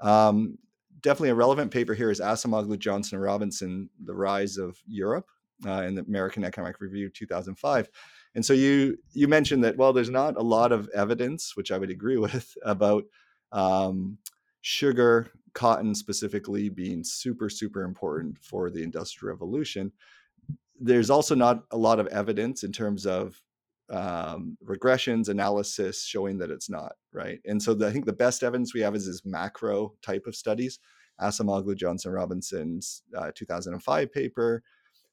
Um, 0.00 0.58
definitely 1.00 1.30
a 1.30 1.34
relevant 1.34 1.70
paper 1.70 1.94
here 1.94 2.10
is 2.10 2.20
Acemoglu, 2.20 2.78
Johnson, 2.78 3.16
and 3.16 3.24
Robinson, 3.24 3.90
The 4.04 4.14
Rise 4.14 4.56
of 4.56 4.78
Europe, 4.86 5.28
uh, 5.66 5.82
in 5.82 5.94
the 5.94 6.02
American 6.02 6.44
Economic 6.44 6.80
Review 6.80 7.08
2005. 7.08 7.88
And 8.34 8.44
so 8.44 8.52
you 8.52 8.98
you 9.12 9.28
mentioned 9.28 9.64
that 9.64 9.76
well, 9.76 9.92
there's 9.92 10.10
not 10.10 10.36
a 10.36 10.42
lot 10.42 10.72
of 10.72 10.88
evidence, 10.94 11.56
which 11.56 11.70
I 11.70 11.78
would 11.78 11.90
agree 11.90 12.16
with, 12.18 12.56
about 12.64 13.04
um, 13.52 14.18
sugar, 14.60 15.30
cotton 15.54 15.94
specifically 15.94 16.68
being 16.68 17.04
super 17.04 17.48
super 17.48 17.82
important 17.82 18.38
for 18.42 18.70
the 18.70 18.82
Industrial 18.82 19.32
Revolution. 19.32 19.92
There's 20.80 21.10
also 21.10 21.34
not 21.34 21.64
a 21.70 21.76
lot 21.76 22.00
of 22.00 22.06
evidence 22.08 22.64
in 22.64 22.72
terms 22.72 23.06
of 23.06 23.40
um, 23.90 24.56
regressions 24.64 25.28
analysis 25.28 26.04
showing 26.04 26.38
that 26.38 26.50
it's 26.50 26.70
not 26.70 26.94
right. 27.12 27.40
And 27.44 27.62
so 27.62 27.74
the, 27.74 27.86
I 27.86 27.92
think 27.92 28.06
the 28.06 28.12
best 28.12 28.42
evidence 28.42 28.72
we 28.72 28.80
have 28.80 28.94
is 28.94 29.06
this 29.06 29.24
macro 29.24 29.94
type 30.02 30.26
of 30.26 30.34
studies. 30.34 30.78
Acemoglu 31.20 31.76
Johnson 31.76 32.12
Robinson's 32.12 33.02
uh, 33.16 33.30
2005 33.34 34.12
paper, 34.12 34.62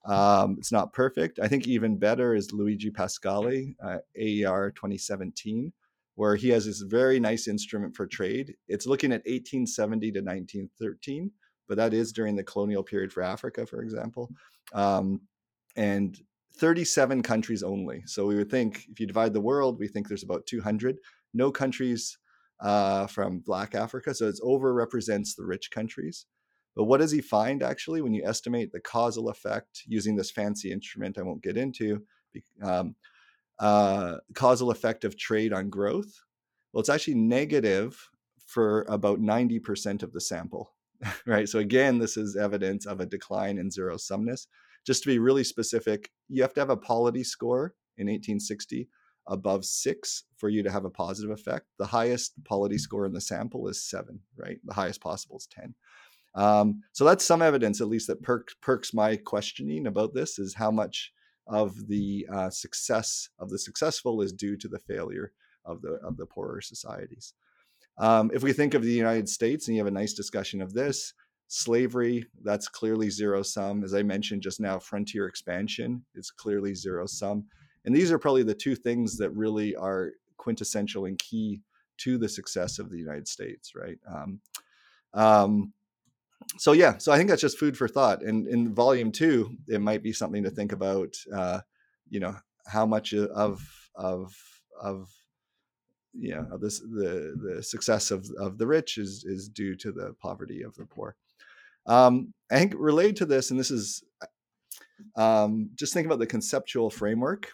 um, 0.06 0.56
it's 0.58 0.72
not 0.72 0.94
perfect. 0.94 1.40
I 1.40 1.48
think 1.48 1.68
even 1.68 1.98
better 1.98 2.34
is 2.34 2.54
Luigi 2.54 2.90
Pascali, 2.90 3.76
uh, 3.84 3.98
AER 4.16 4.72
2017, 4.72 5.74
where 6.16 6.36
he 6.36 6.50
has 6.50 6.66
this 6.66 6.82
very 6.82 7.20
nice 7.20 7.48
instrument 7.48 7.96
for 7.96 8.08
trade. 8.08 8.56
It's 8.68 8.88
looking 8.88 9.12
at 9.12 9.26
1870 9.26 10.12
to 10.12 10.20
1913, 10.20 11.32
but 11.68 11.78
that 11.78 11.94
is 11.94 12.12
during 12.12 12.36
the 12.36 12.44
colonial 12.44 12.84
period 12.84 13.12
for 13.12 13.24
Africa, 13.24 13.66
for 13.66 13.82
example. 13.82 14.30
Um, 14.74 15.22
and 15.76 16.20
37 16.58 17.22
countries 17.24 17.64
only. 17.64 18.04
So 18.06 18.26
we 18.26 18.36
would 18.36 18.50
think 18.50 18.86
if 18.90 19.00
you 19.00 19.08
divide 19.08 19.34
the 19.34 19.42
world, 19.42 19.80
we 19.80 19.88
think 19.88 20.08
there's 20.08 20.24
about 20.24 20.46
200. 20.46 20.98
No 21.34 21.52
countries 21.52 22.18
uh, 22.60 23.08
from 23.08 23.40
Black 23.40 23.76
Africa. 23.76 24.14
So 24.14 24.28
it 24.28 24.40
over 24.44 24.74
represents 24.74 25.36
the 25.36 25.46
rich 25.46 25.72
countries. 25.72 26.26
But 26.76 26.86
what 26.86 27.00
does 27.00 27.12
he 27.12 27.22
find 27.22 27.64
actually 27.64 28.02
when 28.02 28.14
you 28.14 28.24
estimate 28.26 28.72
the 28.72 28.80
causal 28.80 29.30
effect 29.30 29.84
using 29.86 30.16
this 30.16 30.32
fancy 30.32 30.72
instrument 30.72 31.18
I 31.18 31.24
won't 31.24 31.44
get 31.44 31.58
into? 31.58 32.04
Um, 32.62 32.96
uh, 33.60 34.18
causal 34.34 34.72
effect 34.72 35.04
of 35.04 35.18
trade 35.18 35.52
on 35.52 35.70
growth? 35.70 36.22
Well, 36.72 36.80
it's 36.80 36.90
actually 36.90 37.16
negative 37.16 38.10
for 38.46 38.86
about 38.88 39.20
90% 39.20 40.04
of 40.04 40.14
the 40.14 40.22
sample, 40.22 40.74
right? 41.26 41.48
So, 41.50 41.60
again, 41.60 42.00
this 42.00 42.18
is 42.18 42.36
evidence 42.36 42.86
of 42.86 43.00
a 43.00 43.06
decline 43.06 43.58
in 43.58 43.70
zero 43.70 43.96
sumness. 43.96 44.48
Just 44.86 45.04
to 45.04 45.10
be 45.10 45.20
really 45.20 45.44
specific, 45.44 46.12
you 46.30 46.42
have 46.42 46.54
to 46.54 46.62
have 46.62 46.70
a 46.70 46.78
polity 46.78 47.24
score 47.24 47.76
in 47.98 48.08
1860 48.08 48.88
above 49.28 49.64
six 49.64 50.24
for 50.38 50.50
you 50.50 50.64
to 50.64 50.72
have 50.72 50.86
a 50.86 50.90
positive 50.90 51.32
effect. 51.32 51.68
The 51.78 51.86
highest 51.86 52.44
polity 52.44 52.78
score 52.78 53.06
in 53.06 53.14
the 53.14 53.22
sample 53.22 53.68
is 53.68 53.84
seven, 53.84 54.20
right? 54.36 54.58
The 54.66 54.74
highest 54.74 55.02
possible 55.02 55.38
is 55.38 55.48
10. 55.48 55.76
Um, 56.36 56.82
so 56.94 57.06
that's 57.06 57.26
some 57.26 57.42
evidence, 57.42 57.82
at 57.82 57.88
least, 57.88 58.08
that 58.08 58.22
perks, 58.22 58.56
perks 58.62 58.94
my 58.94 59.16
questioning 59.16 59.88
about 59.88 60.14
this 60.14 60.40
is 60.40 60.56
how 60.56 60.72
much 60.72 61.12
of 61.48 61.88
the 61.88 62.28
uh, 62.32 62.50
success 62.50 63.30
of 63.40 63.50
the 63.50 63.58
successful 63.58 64.22
is 64.22 64.32
due 64.32 64.56
to 64.58 64.68
the 64.68 64.80
failure 64.80 65.34
of 65.66 65.82
the 65.82 66.00
of 66.04 66.16
the 66.18 66.26
poorer 66.26 66.62
societies. 66.62 67.34
Um, 67.98 68.32
if 68.34 68.44
we 68.44 68.54
think 68.54 68.74
of 68.74 68.84
the 68.84 68.92
United 68.92 69.28
States, 69.28 69.68
and 69.68 69.76
you 69.76 69.82
have 69.82 69.92
a 69.92 69.92
nice 69.92 70.14
discussion 70.14 70.62
of 70.62 70.74
this, 70.74 71.14
slavery 71.48 72.26
that's 72.44 72.68
clearly 72.68 73.10
zero 73.10 73.42
sum. 73.42 73.84
As 73.84 73.94
I 73.94 74.04
mentioned 74.04 74.44
just 74.44 74.60
now, 74.60 74.80
frontier 74.80 75.28
expansion 75.28 76.06
is 76.16 76.32
clearly 76.32 76.76
zero 76.76 77.08
sum, 77.08 77.46
and 77.86 77.96
these 77.96 78.12
are 78.12 78.20
probably 78.20 78.44
the 78.44 78.54
two 78.54 78.76
things 78.76 79.18
that 79.18 79.32
really 79.32 79.76
are 79.76 80.12
quintessential 80.38 81.06
and 81.06 81.18
key 81.18 81.62
to 81.98 82.18
the 82.18 82.30
success 82.30 82.80
of 82.80 82.90
the 82.90 82.98
United 82.98 83.28
States, 83.28 83.74
right? 83.76 83.98
Um, 84.08 84.40
um, 85.14 85.74
so 86.58 86.72
yeah, 86.72 86.98
so 86.98 87.12
I 87.12 87.18
think 87.18 87.30
that's 87.30 87.42
just 87.42 87.60
food 87.60 87.78
for 87.78 87.88
thought. 87.88 88.22
And 88.24 88.48
in 88.48 88.74
volume 88.74 89.12
two, 89.12 89.58
it 89.68 89.82
might 89.82 90.04
be 90.04 90.14
something 90.14 90.44
to 90.44 90.50
think 90.50 90.72
about. 90.72 91.16
Uh, 91.34 91.62
you 92.10 92.20
know, 92.20 92.36
how 92.66 92.86
much 92.86 93.14
of 93.14 93.62
of 93.96 94.36
of 94.82 95.10
you 96.14 96.36
know 96.36 96.58
this 96.58 96.80
the 96.80 97.36
the 97.42 97.64
success 97.64 98.12
of 98.12 98.28
of 98.40 98.58
the 98.58 98.68
rich 98.68 98.98
is 98.98 99.24
is 99.26 99.48
due 99.48 99.76
to 99.76 99.92
the 99.92 100.16
poverty 100.22 100.64
of 100.64 100.76
the 100.76 100.86
poor. 100.86 101.16
Um, 101.86 102.34
I 102.52 102.60
think 102.60 102.74
related 102.78 103.18
to 103.18 103.26
this, 103.26 103.52
and 103.52 103.60
this 103.60 103.72
is 103.72 104.04
um, 105.16 105.70
just 105.76 105.94
think 105.94 106.06
about 106.06 106.20
the 106.20 106.28
conceptual 106.28 106.90
framework. 106.90 107.52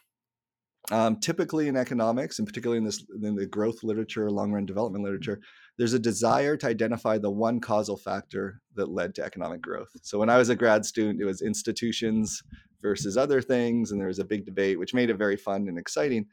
Um, 0.92 1.20
typically 1.20 1.68
in 1.68 1.76
economics, 1.76 2.38
and 2.38 2.48
particularly 2.48 2.78
in 2.78 2.84
this 2.84 3.04
in 3.24 3.36
the 3.36 3.48
growth 3.48 3.84
literature, 3.84 4.30
long 4.30 4.52
run 4.52 4.66
development 4.66 5.04
literature, 5.04 5.40
there's 5.78 5.94
a 5.94 6.00
desire 6.00 6.56
to 6.58 6.68
identify 6.68 7.18
the 7.18 7.32
one 7.32 7.60
causal 7.60 7.98
factor 7.98 8.62
that 8.76 8.90
led 8.90 9.16
to 9.16 9.24
economic 9.24 9.62
growth. 9.62 9.90
So 10.04 10.20
when 10.20 10.30
I 10.30 10.38
was 10.38 10.50
a 10.50 10.56
grad 10.56 10.86
student, 10.86 11.20
it 11.20 11.26
was 11.26 11.42
institutions 11.42 12.44
versus 12.82 13.18
other 13.18 13.42
things, 13.42 13.92
and 13.92 14.00
there 14.00 14.08
was 14.08 14.20
a 14.20 14.26
big 14.26 14.46
debate, 14.46 14.78
which 14.78 14.94
made 14.94 15.10
it 15.10 15.18
very 15.18 15.38
fun 15.38 15.68
and 15.68 15.80
exciting. 15.80 16.28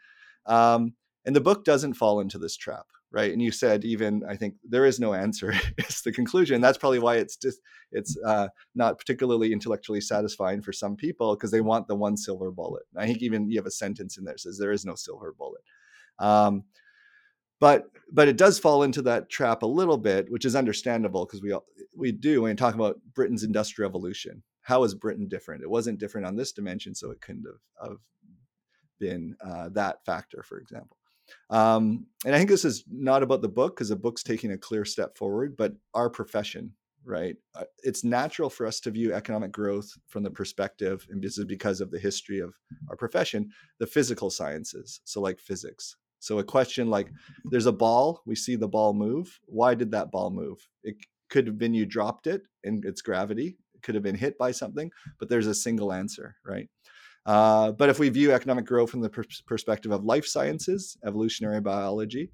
Um, 0.45 0.93
and 1.25 1.37
the 1.37 1.41
book 1.41 1.65
doesn't 1.65 1.95
fall 1.95 2.21
into 2.21 2.39
this 2.39 2.57
trap 2.57 2.87
right? 3.13 3.31
And 3.31 3.43
you 3.43 3.53
said 3.53 3.85
even 3.85 4.23
i 4.29 4.35
think 4.35 4.55
there 4.65 4.87
is 4.87 4.99
no 4.99 5.15
answer 5.15 5.53
it's 5.79 6.03
the 6.03 6.13
conclusion. 6.13 6.61
That's 6.61 6.79
probably 6.79 6.99
why 6.99 7.17
it's 7.17 7.37
just 7.37 7.61
it's 7.93 8.17
uh, 8.27 8.49
not 8.75 8.99
particularly 8.99 9.53
intellectually 9.53 10.01
satisfying 10.01 10.63
for 10.63 10.73
some 10.73 10.97
people 10.97 11.37
because 11.37 11.51
they 11.51 11.61
want 11.61 11.89
the 11.89 11.95
one 11.95 12.17
silver 12.17 12.51
bullet. 12.51 12.85
I 12.97 13.07
think 13.07 13.23
even 13.23 13.51
you 13.51 13.59
have 13.59 13.67
a 13.67 13.71
sentence 13.71 14.17
in 14.17 14.25
there 14.25 14.39
says 14.39 14.59
there 14.59 14.73
is 14.73 14.87
no 14.87 14.95
silver 14.95 15.35
bullet. 15.37 15.63
Um, 16.19 16.65
but 17.61 17.85
but 18.11 18.29
it 18.29 18.37
does 18.37 18.59
fall 18.59 18.83
into 18.83 19.03
that 19.03 19.31
trap 19.31 19.63
a 19.63 19.67
little 19.67 19.99
bit 19.99 20.31
which 20.31 20.45
is 20.45 20.57
understandable 20.57 21.27
because 21.27 21.43
we 21.43 21.53
all, 21.53 21.67
we 21.95 22.11
do 22.13 22.43
when 22.43 22.51
you 22.51 22.57
talk 22.57 22.75
about 22.75 22.97
britain's 23.15 23.45
industrial 23.45 23.89
revolution. 23.89 24.43
How 24.63 24.85
is 24.85 24.95
britain 24.95 25.29
different? 25.29 25.63
It 25.63 25.71
wasn't 25.71 26.01
different 26.01 26.27
on 26.27 26.37
this 26.37 26.53
dimension 26.53 26.95
so 26.95 27.11
it 27.11 27.21
couldn't 27.21 27.47
have, 27.47 27.91
have 27.91 27.99
been 28.99 29.37
uh, 29.45 29.69
that 29.71 30.05
factor 30.07 30.43
for 30.43 30.59
example 30.59 30.97
um, 31.51 32.07
and 32.25 32.35
I 32.35 32.39
think 32.39 32.51
this 32.51 32.65
is 32.65 32.85
not 32.91 33.23
about 33.23 33.43
the 33.43 33.49
book 33.49 33.77
because 33.77 33.89
the 33.89 33.97
book's 33.97 34.23
taking 34.23 34.53
a 34.53 34.59
clear 34.59 34.85
step 34.85 35.17
forward, 35.17 35.57
but 35.57 35.75
our 35.95 36.09
profession, 36.09 36.73
right? 37.05 37.37
Uh, 37.55 37.65
it's 37.83 38.05
natural 38.05 38.49
for 38.49 38.67
us 38.67 38.81
to 38.81 38.91
view 38.91 39.13
economic 39.13 39.53
growth 39.53 39.91
from 40.09 40.23
the 40.23 40.31
perspective, 40.31 41.07
and 41.11 41.23
this 41.23 41.39
is 41.39 41.45
because 41.45 41.81
of 41.81 41.91
the 41.91 41.99
history 41.99 42.39
of 42.39 42.55
our 42.89 42.97
profession, 42.97 43.51
the 43.79 43.87
physical 43.87 44.31
sciences. 44.31 45.01
So, 45.05 45.21
like 45.21 45.41
physics. 45.41 45.97
So, 46.21 46.39
a 46.39 46.45
question 46.45 46.89
like 46.89 47.11
there's 47.51 47.67
a 47.67 47.73
ball, 47.73 48.23
we 48.27 48.37
see 48.37 48.57
the 48.57 48.69
ball 48.69 48.95
move. 48.95 49.41
Why 49.47 49.75
did 49.75 49.91
that 49.91 50.13
ball 50.13 50.31
move? 50.31 50.59
It 50.85 50.97
could 51.31 51.47
have 51.47 51.59
been 51.59 51.75
you 51.75 51.87
dropped 51.87 52.27
it 52.27 52.43
and 52.63 52.85
its 52.85 53.03
gravity, 53.03 53.57
it 53.75 53.83
could 53.83 53.95
have 53.95 54.05
been 54.05 54.15
hit 54.15 54.39
by 54.39 54.53
something, 54.53 54.91
but 55.19 55.29
there's 55.29 55.47
a 55.47 55.55
single 55.55 55.93
answer, 55.93 56.37
right? 56.45 56.69
Uh, 57.25 57.73
but 57.73 57.89
if 57.89 57.99
we 57.99 58.09
view 58.09 58.33
economic 58.33 58.65
growth 58.65 58.91
from 58.91 59.01
the 59.01 59.09
per- 59.09 59.25
perspective 59.47 59.93
of 59.93 60.05
life 60.05 60.27
sciences, 60.27 60.97
evolutionary 61.07 61.61
biology, 61.61 62.31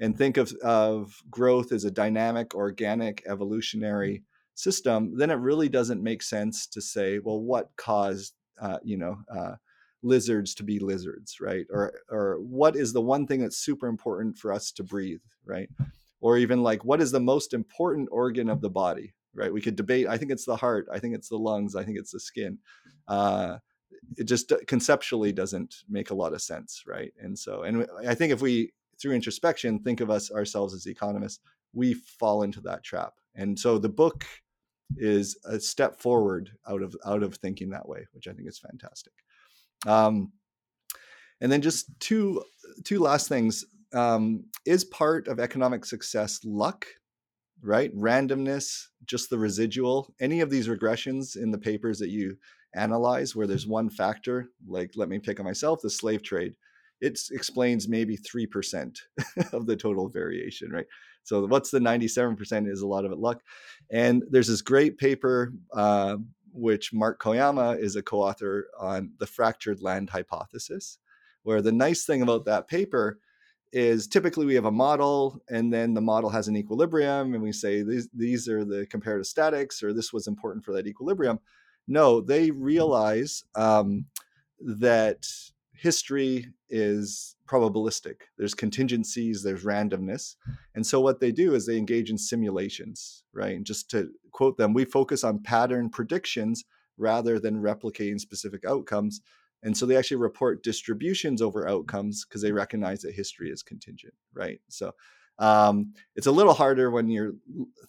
and 0.00 0.16
think 0.16 0.36
of, 0.36 0.52
of 0.62 1.14
growth 1.30 1.72
as 1.72 1.84
a 1.84 1.90
dynamic, 1.90 2.54
organic, 2.54 3.22
evolutionary 3.26 4.22
system, 4.54 5.16
then 5.16 5.30
it 5.30 5.34
really 5.34 5.68
doesn't 5.68 6.02
make 6.02 6.22
sense 6.22 6.66
to 6.68 6.80
say, 6.80 7.18
well, 7.18 7.40
what 7.40 7.70
caused, 7.76 8.34
uh, 8.60 8.78
you 8.82 8.96
know, 8.96 9.16
uh, 9.34 9.54
lizards 10.02 10.54
to 10.54 10.62
be 10.62 10.78
lizards, 10.78 11.40
right? 11.40 11.66
Or, 11.70 11.92
or 12.10 12.38
what 12.40 12.76
is 12.76 12.92
the 12.92 13.00
one 13.00 13.26
thing 13.26 13.40
that's 13.40 13.58
super 13.58 13.88
important 13.88 14.38
for 14.38 14.52
us 14.52 14.70
to 14.72 14.84
breathe, 14.84 15.20
right? 15.44 15.68
Or 16.20 16.38
even 16.38 16.62
like, 16.62 16.84
what 16.84 17.00
is 17.00 17.10
the 17.10 17.20
most 17.20 17.52
important 17.54 18.08
organ 18.12 18.48
of 18.48 18.60
the 18.60 18.70
body, 18.70 19.14
right? 19.34 19.52
We 19.52 19.60
could 19.60 19.76
debate. 19.76 20.06
I 20.06 20.16
think 20.16 20.30
it's 20.30 20.44
the 20.44 20.56
heart. 20.56 20.86
I 20.92 20.98
think 20.98 21.14
it's 21.14 21.28
the 21.28 21.36
lungs. 21.38 21.74
I 21.74 21.84
think 21.84 21.98
it's 21.98 22.12
the 22.12 22.20
skin. 22.20 22.58
Uh, 23.08 23.58
it 24.16 24.24
just 24.24 24.52
conceptually 24.66 25.32
doesn't 25.32 25.82
make 25.88 26.10
a 26.10 26.14
lot 26.14 26.32
of 26.32 26.42
sense 26.42 26.84
right? 26.86 27.12
And 27.20 27.38
so 27.38 27.62
and 27.62 27.86
i 28.06 28.14
think 28.14 28.32
if 28.32 28.40
we 28.40 28.72
through 29.00 29.12
introspection 29.12 29.78
think 29.78 30.00
of 30.00 30.10
us 30.10 30.30
ourselves 30.30 30.74
as 30.74 30.86
economists 30.86 31.40
we 31.72 31.94
fall 31.94 32.42
into 32.42 32.60
that 32.60 32.82
trap. 32.82 33.14
And 33.34 33.58
so 33.58 33.78
the 33.78 33.88
book 33.88 34.26
is 34.96 35.38
a 35.44 35.60
step 35.60 36.00
forward 36.00 36.50
out 36.68 36.82
of 36.82 36.96
out 37.06 37.22
of 37.22 37.36
thinking 37.36 37.70
that 37.70 37.88
way 37.88 38.06
which 38.12 38.26
i 38.26 38.32
think 38.32 38.48
is 38.48 38.58
fantastic. 38.58 39.12
Um, 39.86 40.32
and 41.40 41.50
then 41.50 41.62
just 41.62 41.88
two 42.00 42.42
two 42.84 42.98
last 42.98 43.28
things. 43.28 43.64
Um, 43.92 44.44
is 44.66 44.84
part 44.84 45.26
of 45.26 45.40
economic 45.40 45.84
success 45.84 46.38
luck 46.44 46.86
right? 47.62 47.94
Randomness 47.96 48.86
just 49.04 49.30
the 49.30 49.38
residual. 49.38 50.14
Any 50.20 50.40
of 50.40 50.50
these 50.50 50.68
regressions 50.68 51.36
in 51.36 51.50
the 51.50 51.58
papers 51.58 51.98
that 51.98 52.10
you 52.10 52.36
analyze 52.74 53.34
where 53.34 53.46
there's 53.46 53.66
one 53.66 53.90
factor, 53.90 54.50
like 54.68 54.92
let 54.96 55.08
me 55.08 55.18
pick 55.18 55.40
on 55.40 55.46
myself, 55.46 55.80
the 55.82 55.90
slave 55.90 56.22
trade, 56.22 56.54
it 57.00 57.18
explains 57.30 57.88
maybe 57.88 58.16
3% 58.16 58.98
of 59.52 59.66
the 59.66 59.76
total 59.76 60.08
variation, 60.08 60.70
right? 60.70 60.86
So 61.22 61.46
what's 61.46 61.70
the 61.70 61.78
97% 61.78 62.70
is 62.70 62.82
a 62.82 62.86
lot 62.86 63.04
of 63.04 63.12
it 63.12 63.18
luck. 63.18 63.42
And 63.90 64.22
there's 64.30 64.48
this 64.48 64.62
great 64.62 64.98
paper, 64.98 65.52
uh, 65.72 66.16
which 66.52 66.92
Mark 66.92 67.20
Koyama 67.20 67.78
is 67.78 67.96
a 67.96 68.02
co-author 68.02 68.68
on 68.78 69.12
the 69.18 69.26
fractured 69.26 69.82
land 69.82 70.10
hypothesis, 70.10 70.98
where 71.42 71.62
the 71.62 71.72
nice 71.72 72.04
thing 72.04 72.22
about 72.22 72.44
that 72.46 72.68
paper 72.68 73.18
is 73.72 74.08
typically 74.08 74.46
we 74.46 74.56
have 74.56 74.64
a 74.64 74.70
model 74.70 75.40
and 75.48 75.72
then 75.72 75.94
the 75.94 76.00
model 76.00 76.28
has 76.28 76.48
an 76.48 76.56
equilibrium 76.56 77.34
and 77.34 77.42
we 77.42 77.52
say 77.52 77.82
these, 77.82 78.08
these 78.12 78.48
are 78.48 78.64
the 78.64 78.84
comparative 78.86 79.26
statics 79.26 79.80
or 79.82 79.92
this 79.92 80.12
was 80.12 80.26
important 80.26 80.64
for 80.64 80.72
that 80.72 80.88
equilibrium 80.88 81.38
no, 81.90 82.20
they 82.20 82.52
realize 82.52 83.44
um, 83.56 84.06
that 84.60 85.26
history 85.72 86.46
is 86.68 87.34
probabilistic. 87.48 88.20
There's 88.38 88.54
contingencies, 88.54 89.42
there's 89.42 89.64
randomness. 89.64 90.36
And 90.76 90.86
so 90.86 91.00
what 91.00 91.18
they 91.18 91.32
do 91.32 91.54
is 91.54 91.66
they 91.66 91.78
engage 91.78 92.08
in 92.08 92.16
simulations, 92.16 93.24
right? 93.32 93.56
And 93.56 93.66
just 93.66 93.90
to 93.90 94.10
quote 94.30 94.56
them, 94.56 94.72
we 94.72 94.84
focus 94.84 95.24
on 95.24 95.42
pattern 95.42 95.90
predictions 95.90 96.64
rather 96.96 97.40
than 97.40 97.60
replicating 97.60 98.20
specific 98.20 98.64
outcomes. 98.64 99.20
And 99.64 99.76
so 99.76 99.84
they 99.84 99.96
actually 99.96 100.18
report 100.18 100.62
distributions 100.62 101.42
over 101.42 101.68
outcomes 101.68 102.24
because 102.24 102.40
they 102.40 102.52
recognize 102.52 103.00
that 103.02 103.14
history 103.14 103.50
is 103.50 103.64
contingent, 103.64 104.14
right? 104.32 104.60
So 104.68 104.92
um, 105.40 105.94
it's 106.14 106.28
a 106.28 106.32
little 106.32 106.54
harder 106.54 106.88
when 106.90 107.08
you're 107.08 107.32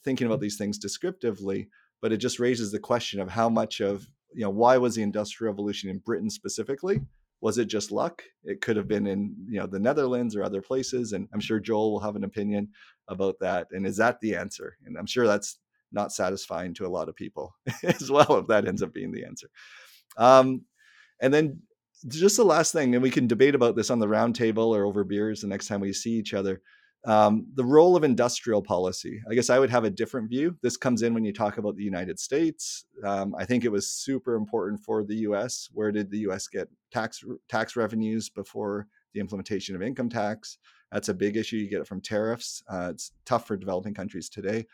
thinking 0.04 0.26
about 0.26 0.40
these 0.40 0.58
things 0.58 0.80
descriptively, 0.80 1.70
but 2.02 2.12
it 2.12 2.18
just 2.18 2.40
raises 2.40 2.72
the 2.72 2.80
question 2.80 3.20
of 3.20 3.30
how 3.30 3.50
much 3.50 3.80
of 3.80 4.08
you 4.34 4.42
know 4.42 4.50
why 4.50 4.78
was 4.78 4.96
the 4.96 5.04
industrial 5.04 5.52
revolution 5.52 5.90
in 5.90 6.00
britain 6.00 6.30
specifically? 6.30 7.02
Was 7.42 7.58
it 7.58 7.66
just 7.66 7.92
luck? 7.92 8.22
It 8.44 8.62
could 8.62 8.78
have 8.78 8.88
been 8.88 9.08
in 9.08 9.36
you 9.48 9.60
know 9.60 9.68
the 9.68 9.80
netherlands 9.80 10.36
or 10.36 10.44
other 10.44 10.62
places 10.62 11.14
and 11.14 11.28
i'm 11.34 11.40
sure 11.40 11.60
joel 11.60 11.92
will 11.92 12.00
have 12.00 12.16
an 12.16 12.24
opinion 12.24 12.70
about 13.08 13.40
that 13.40 13.68
and 13.72 13.86
is 13.86 13.98
that 13.98 14.20
the 14.20 14.36
answer? 14.36 14.78
And 14.86 14.98
i'm 14.98 15.06
sure 15.06 15.28
that's 15.28 15.60
not 15.92 16.12
satisfying 16.12 16.74
to 16.74 16.86
a 16.86 16.90
lot 16.90 17.10
of 17.10 17.16
people 17.16 17.54
as 17.84 18.10
well 18.10 18.38
if 18.38 18.48
that 18.48 18.68
ends 18.68 18.82
up 18.82 18.94
being 18.94 19.12
the 19.12 19.26
answer. 19.26 19.50
Um, 20.18 20.62
and 21.22 21.34
then 21.34 21.62
just 22.08 22.38
the 22.38 22.44
last 22.44 22.72
thing 22.72 22.96
and 22.96 23.04
we 23.04 23.12
can 23.12 23.28
debate 23.28 23.54
about 23.54 23.76
this 23.76 23.90
on 23.90 24.00
the 24.00 24.08
round 24.08 24.36
table 24.36 24.74
or 24.76 24.86
over 24.86 25.04
beers 25.04 25.42
the 25.42 25.48
next 25.48 25.68
time 25.68 25.80
we 25.80 25.94
see 25.94 26.12
each 26.12 26.34
other 26.34 26.62
um, 27.06 27.48
the 27.56 27.66
role 27.66 27.96
of 27.96 28.04
industrial 28.04 28.62
policy. 28.62 29.22
I 29.30 29.34
guess 29.34 29.50
I 29.50 29.58
would 29.58 29.72
have 29.72 29.86
a 29.86 29.90
different 29.90 30.30
view. 30.30 30.56
This 30.62 30.78
comes 30.78 31.02
in 31.02 31.14
when 31.14 31.26
you 31.26 31.34
talk 31.34 31.58
about 31.58 31.76
the 31.76 31.84
United 31.84 32.20
States. 32.20 32.86
Um, 33.04 33.34
I 33.38 33.46
think 33.46 33.66
it 33.66 33.72
was 33.72 33.92
super 33.92 34.36
important 34.36 34.82
for 34.82 35.04
the 35.04 35.16
U.S. 35.18 35.70
Where 35.74 35.92
did 35.92 36.12
the 36.12 36.20
U.S. 36.20 36.48
get 36.48 36.68
tax 36.92 37.24
tax 37.50 37.76
revenues 37.76 38.30
before 38.30 38.88
the 39.14 39.20
implementation 39.20 39.76
of 39.76 39.82
income 39.82 40.10
tax? 40.10 40.58
That's 40.92 41.10
a 41.10 41.14
big 41.14 41.38
issue. 41.38 41.56
You 41.58 41.70
get 41.70 41.82
it 41.82 41.88
from 41.88 42.02
tariffs. 42.02 42.62
Uh, 42.70 42.90
it's 42.92 43.14
tough 43.26 43.48
for 43.48 43.58
developing 43.58 43.94
countries 43.94 44.30
today. 44.30 44.68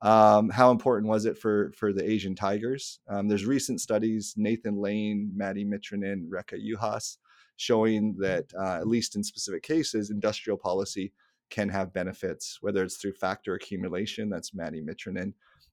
Um, 0.00 0.50
how 0.50 0.70
important 0.70 1.08
was 1.08 1.26
it 1.26 1.36
for 1.36 1.72
for 1.76 1.92
the 1.92 2.08
Asian 2.08 2.36
tigers? 2.36 3.00
Um, 3.08 3.26
there's 3.26 3.46
recent 3.46 3.80
studies, 3.80 4.34
Nathan 4.36 4.76
Lane, 4.76 5.32
Matti 5.34 5.64
Mitrunen, 5.64 6.28
Réka 6.28 6.56
Juhász, 6.56 7.16
showing 7.56 8.14
that 8.20 8.44
uh, 8.56 8.76
at 8.76 8.86
least 8.86 9.16
in 9.16 9.24
specific 9.24 9.64
cases, 9.64 10.10
industrial 10.10 10.56
policy 10.56 11.12
can 11.50 11.68
have 11.68 11.92
benefits, 11.92 12.58
whether 12.60 12.82
it's 12.82 12.96
through 12.96 13.12
factor 13.12 13.54
accumulation, 13.54 14.28
that's 14.28 14.54
Matti 14.54 14.82
Mitrunen, 14.82 15.32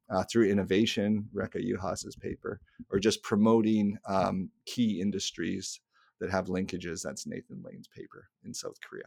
uh, 0.09 0.23
through 0.29 0.49
innovation, 0.49 1.27
Réka 1.33 1.63
Juhász's 1.63 2.15
paper, 2.15 2.59
or 2.89 2.99
just 2.99 3.23
promoting 3.23 3.97
um, 4.07 4.49
key 4.65 4.99
industries 5.01 5.79
that 6.19 6.29
have 6.29 6.47
linkages, 6.47 7.01
that's 7.01 7.25
Nathan 7.25 7.63
Lane's 7.63 7.87
paper 7.87 8.27
in 8.45 8.53
South 8.53 8.79
Korea. 8.81 9.05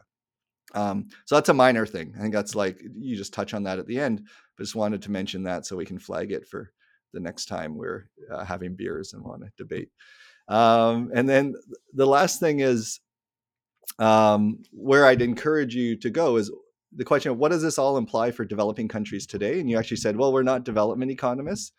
Um, 0.73 1.07
so 1.25 1.35
that's 1.35 1.49
a 1.49 1.53
minor 1.53 1.85
thing. 1.85 2.13
I 2.17 2.21
think 2.21 2.33
that's 2.33 2.55
like 2.55 2.81
you 2.97 3.15
just 3.15 3.33
touch 3.33 3.53
on 3.53 3.63
that 3.63 3.79
at 3.79 3.87
the 3.87 3.99
end, 3.99 4.27
but 4.57 4.63
just 4.63 4.75
wanted 4.75 5.01
to 5.03 5.11
mention 5.11 5.43
that 5.43 5.65
so 5.65 5.75
we 5.75 5.85
can 5.85 5.99
flag 5.99 6.31
it 6.31 6.47
for 6.47 6.71
the 7.13 7.19
next 7.19 7.45
time 7.45 7.77
we're 7.77 8.09
uh, 8.31 8.43
having 8.43 8.75
beers 8.75 9.13
and 9.13 9.23
want 9.23 9.41
to 9.43 9.51
debate. 9.57 9.89
Um, 10.47 11.11
and 11.13 11.29
then 11.29 11.55
the 11.93 12.05
last 12.05 12.39
thing 12.39 12.59
is 12.59 12.99
um, 13.99 14.63
where 14.71 15.05
I'd 15.05 15.21
encourage 15.21 15.75
you 15.75 15.95
to 15.97 16.09
go 16.09 16.37
is 16.37 16.51
the 16.95 17.05
question 17.05 17.31
of 17.31 17.37
what 17.37 17.51
does 17.51 17.61
this 17.61 17.77
all 17.77 17.97
imply 17.97 18.31
for 18.31 18.45
developing 18.45 18.87
countries 18.87 19.25
today? 19.25 19.59
And 19.59 19.69
you 19.69 19.77
actually 19.77 19.97
said, 19.97 20.17
well, 20.17 20.31
we're 20.31 20.43
not 20.43 20.63
development 20.63 21.11
economists, 21.11 21.71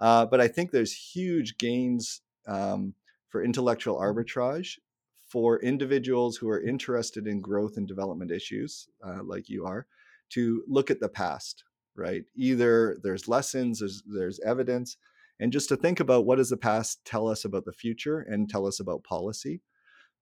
uh, 0.00 0.26
but 0.26 0.40
I 0.40 0.48
think 0.48 0.70
there's 0.70 0.92
huge 0.92 1.56
gains 1.58 2.20
um, 2.46 2.94
for 3.28 3.42
intellectual 3.42 3.98
arbitrage 3.98 4.78
for 5.26 5.60
individuals 5.60 6.36
who 6.36 6.48
are 6.48 6.60
interested 6.60 7.26
in 7.26 7.40
growth 7.40 7.76
and 7.76 7.86
development 7.86 8.30
issues, 8.30 8.88
uh, 9.06 9.22
like 9.22 9.48
you 9.48 9.66
are, 9.66 9.86
to 10.30 10.62
look 10.66 10.90
at 10.90 11.00
the 11.00 11.08
past. 11.08 11.64
Right? 11.94 12.24
Either 12.36 12.96
there's 13.02 13.26
lessons, 13.26 13.80
there's, 13.80 14.02
there's 14.06 14.38
evidence, 14.40 14.96
and 15.40 15.52
just 15.52 15.68
to 15.68 15.76
think 15.76 15.98
about 15.98 16.26
what 16.26 16.36
does 16.36 16.50
the 16.50 16.56
past 16.56 17.04
tell 17.04 17.28
us 17.28 17.44
about 17.44 17.64
the 17.64 17.72
future 17.72 18.20
and 18.20 18.48
tell 18.48 18.66
us 18.66 18.78
about 18.78 19.02
policy. 19.02 19.60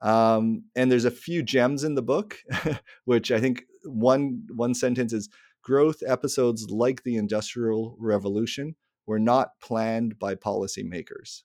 Um, 0.02 0.64
and 0.74 0.90
there's 0.90 1.04
a 1.04 1.10
few 1.10 1.42
gems 1.42 1.84
in 1.84 1.94
the 1.94 2.02
book, 2.02 2.38
which 3.04 3.30
I 3.30 3.40
think 3.40 3.64
one 3.84 4.46
one 4.54 4.74
sentence 4.74 5.12
is 5.12 5.28
growth 5.62 6.02
episodes 6.06 6.68
like 6.70 7.02
the 7.02 7.16
Industrial 7.16 7.96
Revolution 7.98 8.76
were 9.06 9.18
not 9.18 9.50
planned 9.60 10.18
by 10.18 10.34
policymakers. 10.34 11.42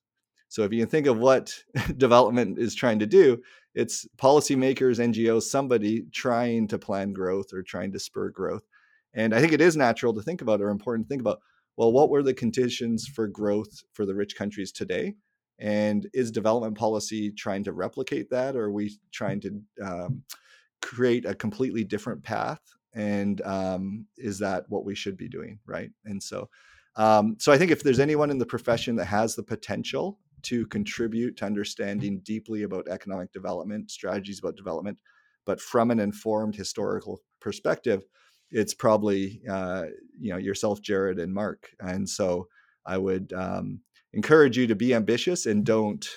So 0.50 0.64
if 0.64 0.74
you 0.74 0.82
can 0.82 0.90
think 0.90 1.08
of 1.08 1.18
what 1.18 1.58
development 1.98 2.60
is 2.60 2.76
trying 2.76 3.00
to 3.00 3.06
do, 3.06 3.42
it's 3.74 4.06
policymakers, 4.18 5.00
NGOs, 5.00 5.44
somebody 5.44 6.04
trying 6.12 6.68
to 6.68 6.78
plan 6.78 7.14
growth 7.14 7.54
or 7.54 7.64
trying 7.64 7.94
to 7.94 8.00
spur 8.00 8.30
growth. 8.30 8.64
And 9.14 9.34
I 9.34 9.40
think 9.40 9.54
it 9.54 9.62
is 9.62 9.78
natural 9.78 10.14
to 10.14 10.22
think 10.22 10.42
about 10.42 10.62
or 10.62 10.70
important 10.70 11.08
to 11.08 11.10
think 11.10 11.22
about 11.22 11.40
well, 11.78 11.94
what 11.94 12.10
were 12.10 12.22
the 12.22 12.34
conditions 12.34 13.08
for 13.08 13.28
growth 13.28 13.82
for 13.94 14.06
the 14.06 14.14
rich 14.14 14.36
countries 14.36 14.72
today? 14.72 15.16
And 15.62 16.10
is 16.14 16.32
development 16.32 16.76
policy 16.76 17.32
trying 17.32 17.64
to 17.66 17.72
replicate 17.72 18.32
that, 18.32 18.56
or 18.56 18.66
are 18.66 18.72
we 18.72 18.98
trying 19.12 19.40
to 19.42 19.62
um, 19.84 20.24
create 20.82 21.26
a 21.26 21.36
completely 21.36 21.84
different 21.84 22.24
path? 22.24 22.60
And 22.94 23.40
um, 23.42 24.08
is 24.18 24.40
that 24.40 24.66
what 24.70 24.86
we 24.86 24.96
should 24.96 25.16
be 25.16 25.30
doing, 25.30 25.60
right? 25.68 25.92
And 26.06 26.22
so, 26.22 26.50
um, 26.96 27.38
so 27.40 27.52
I 27.52 27.58
think 27.60 27.72
if 27.72 27.84
there's 27.84 28.00
anyone 28.00 28.32
in 28.32 28.40
the 28.40 28.46
profession 28.46 28.96
that 28.96 29.06
has 29.06 29.36
the 29.36 29.44
potential 29.44 30.20
to 30.44 30.66
contribute 30.68 31.38
to 31.38 31.46
understanding 31.46 32.20
deeply 32.24 32.64
about 32.64 32.88
economic 32.90 33.32
development, 33.32 33.92
strategies 33.92 34.40
about 34.40 34.58
development, 34.58 34.98
but 35.46 35.62
from 35.62 35.92
an 35.92 36.00
informed 36.00 36.56
historical 36.56 37.22
perspective, 37.40 38.04
it's 38.50 38.74
probably 38.74 39.42
uh, 39.50 39.86
you 40.20 40.32
know 40.32 40.38
yourself, 40.38 40.82
Jared, 40.82 41.20
and 41.20 41.34
Mark. 41.34 41.70
And 41.80 42.10
so 42.10 42.48
I 42.86 42.98
would 42.98 43.32
um, 43.34 43.82
encourage 44.14 44.58
you 44.58 44.68
to 44.68 44.76
be 44.76 44.94
ambitious 44.94 45.46
and 45.46 45.66
don't 45.66 46.08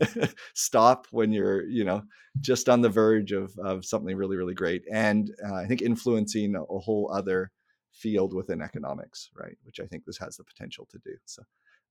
stop 0.54 1.06
when 1.10 1.32
you're 1.32 1.64
you 1.64 1.84
know 1.84 2.02
just 2.40 2.68
on 2.68 2.80
the 2.80 2.88
verge 2.88 3.32
of 3.32 3.52
of 3.58 3.84
something 3.84 4.16
really 4.16 4.36
really 4.36 4.54
great. 4.54 4.82
And 4.90 5.30
uh, 5.46 5.54
I 5.54 5.66
think 5.66 5.82
influencing 5.82 6.54
a 6.54 6.78
whole 6.78 7.10
other 7.12 7.50
field 7.92 8.34
within 8.34 8.62
economics, 8.62 9.30
right? 9.34 9.56
Which 9.64 9.80
I 9.80 9.86
think 9.86 10.04
this 10.04 10.18
has 10.18 10.36
the 10.36 10.44
potential 10.44 10.88
to 10.90 10.98
do. 11.04 11.14
So 11.26 11.42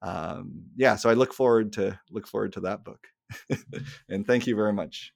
um, 0.01 0.63
yeah, 0.75 0.95
so 0.95 1.09
I 1.09 1.13
look 1.13 1.33
forward 1.33 1.73
to 1.73 1.99
look 2.09 2.27
forward 2.27 2.53
to 2.53 2.61
that 2.61 2.83
book. 2.83 3.07
and 4.09 4.25
thank 4.25 4.47
you 4.47 4.55
very 4.55 4.73
much. 4.73 5.13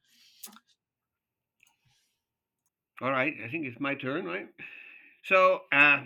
All 3.02 3.12
right, 3.12 3.34
I 3.44 3.50
think 3.50 3.66
it's 3.66 3.80
my 3.80 3.96
turn, 3.96 4.26
right? 4.26 4.48
So 5.26 5.62
uh, 5.74 6.00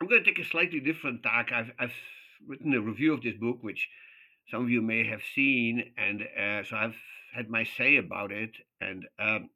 I'm 0.00 0.08
going 0.08 0.24
to 0.24 0.24
take 0.24 0.44
a 0.44 0.48
slightly 0.48 0.80
different 0.80 1.22
tack. 1.22 1.52
I've, 1.52 1.70
I've 1.78 1.92
written 2.46 2.74
a 2.74 2.80
review 2.80 3.12
of 3.14 3.22
this 3.22 3.36
book, 3.36 3.58
which 3.60 3.88
some 4.50 4.62
of 4.62 4.70
you 4.70 4.82
may 4.82 5.06
have 5.06 5.22
seen, 5.34 5.92
and 5.96 6.22
uh, 6.22 6.64
so 6.64 6.76
I've 6.76 6.96
had 7.34 7.50
my 7.50 7.64
say 7.64 7.96
about 7.96 8.32
it, 8.32 8.50
and 8.80 9.04
um, 9.18 9.50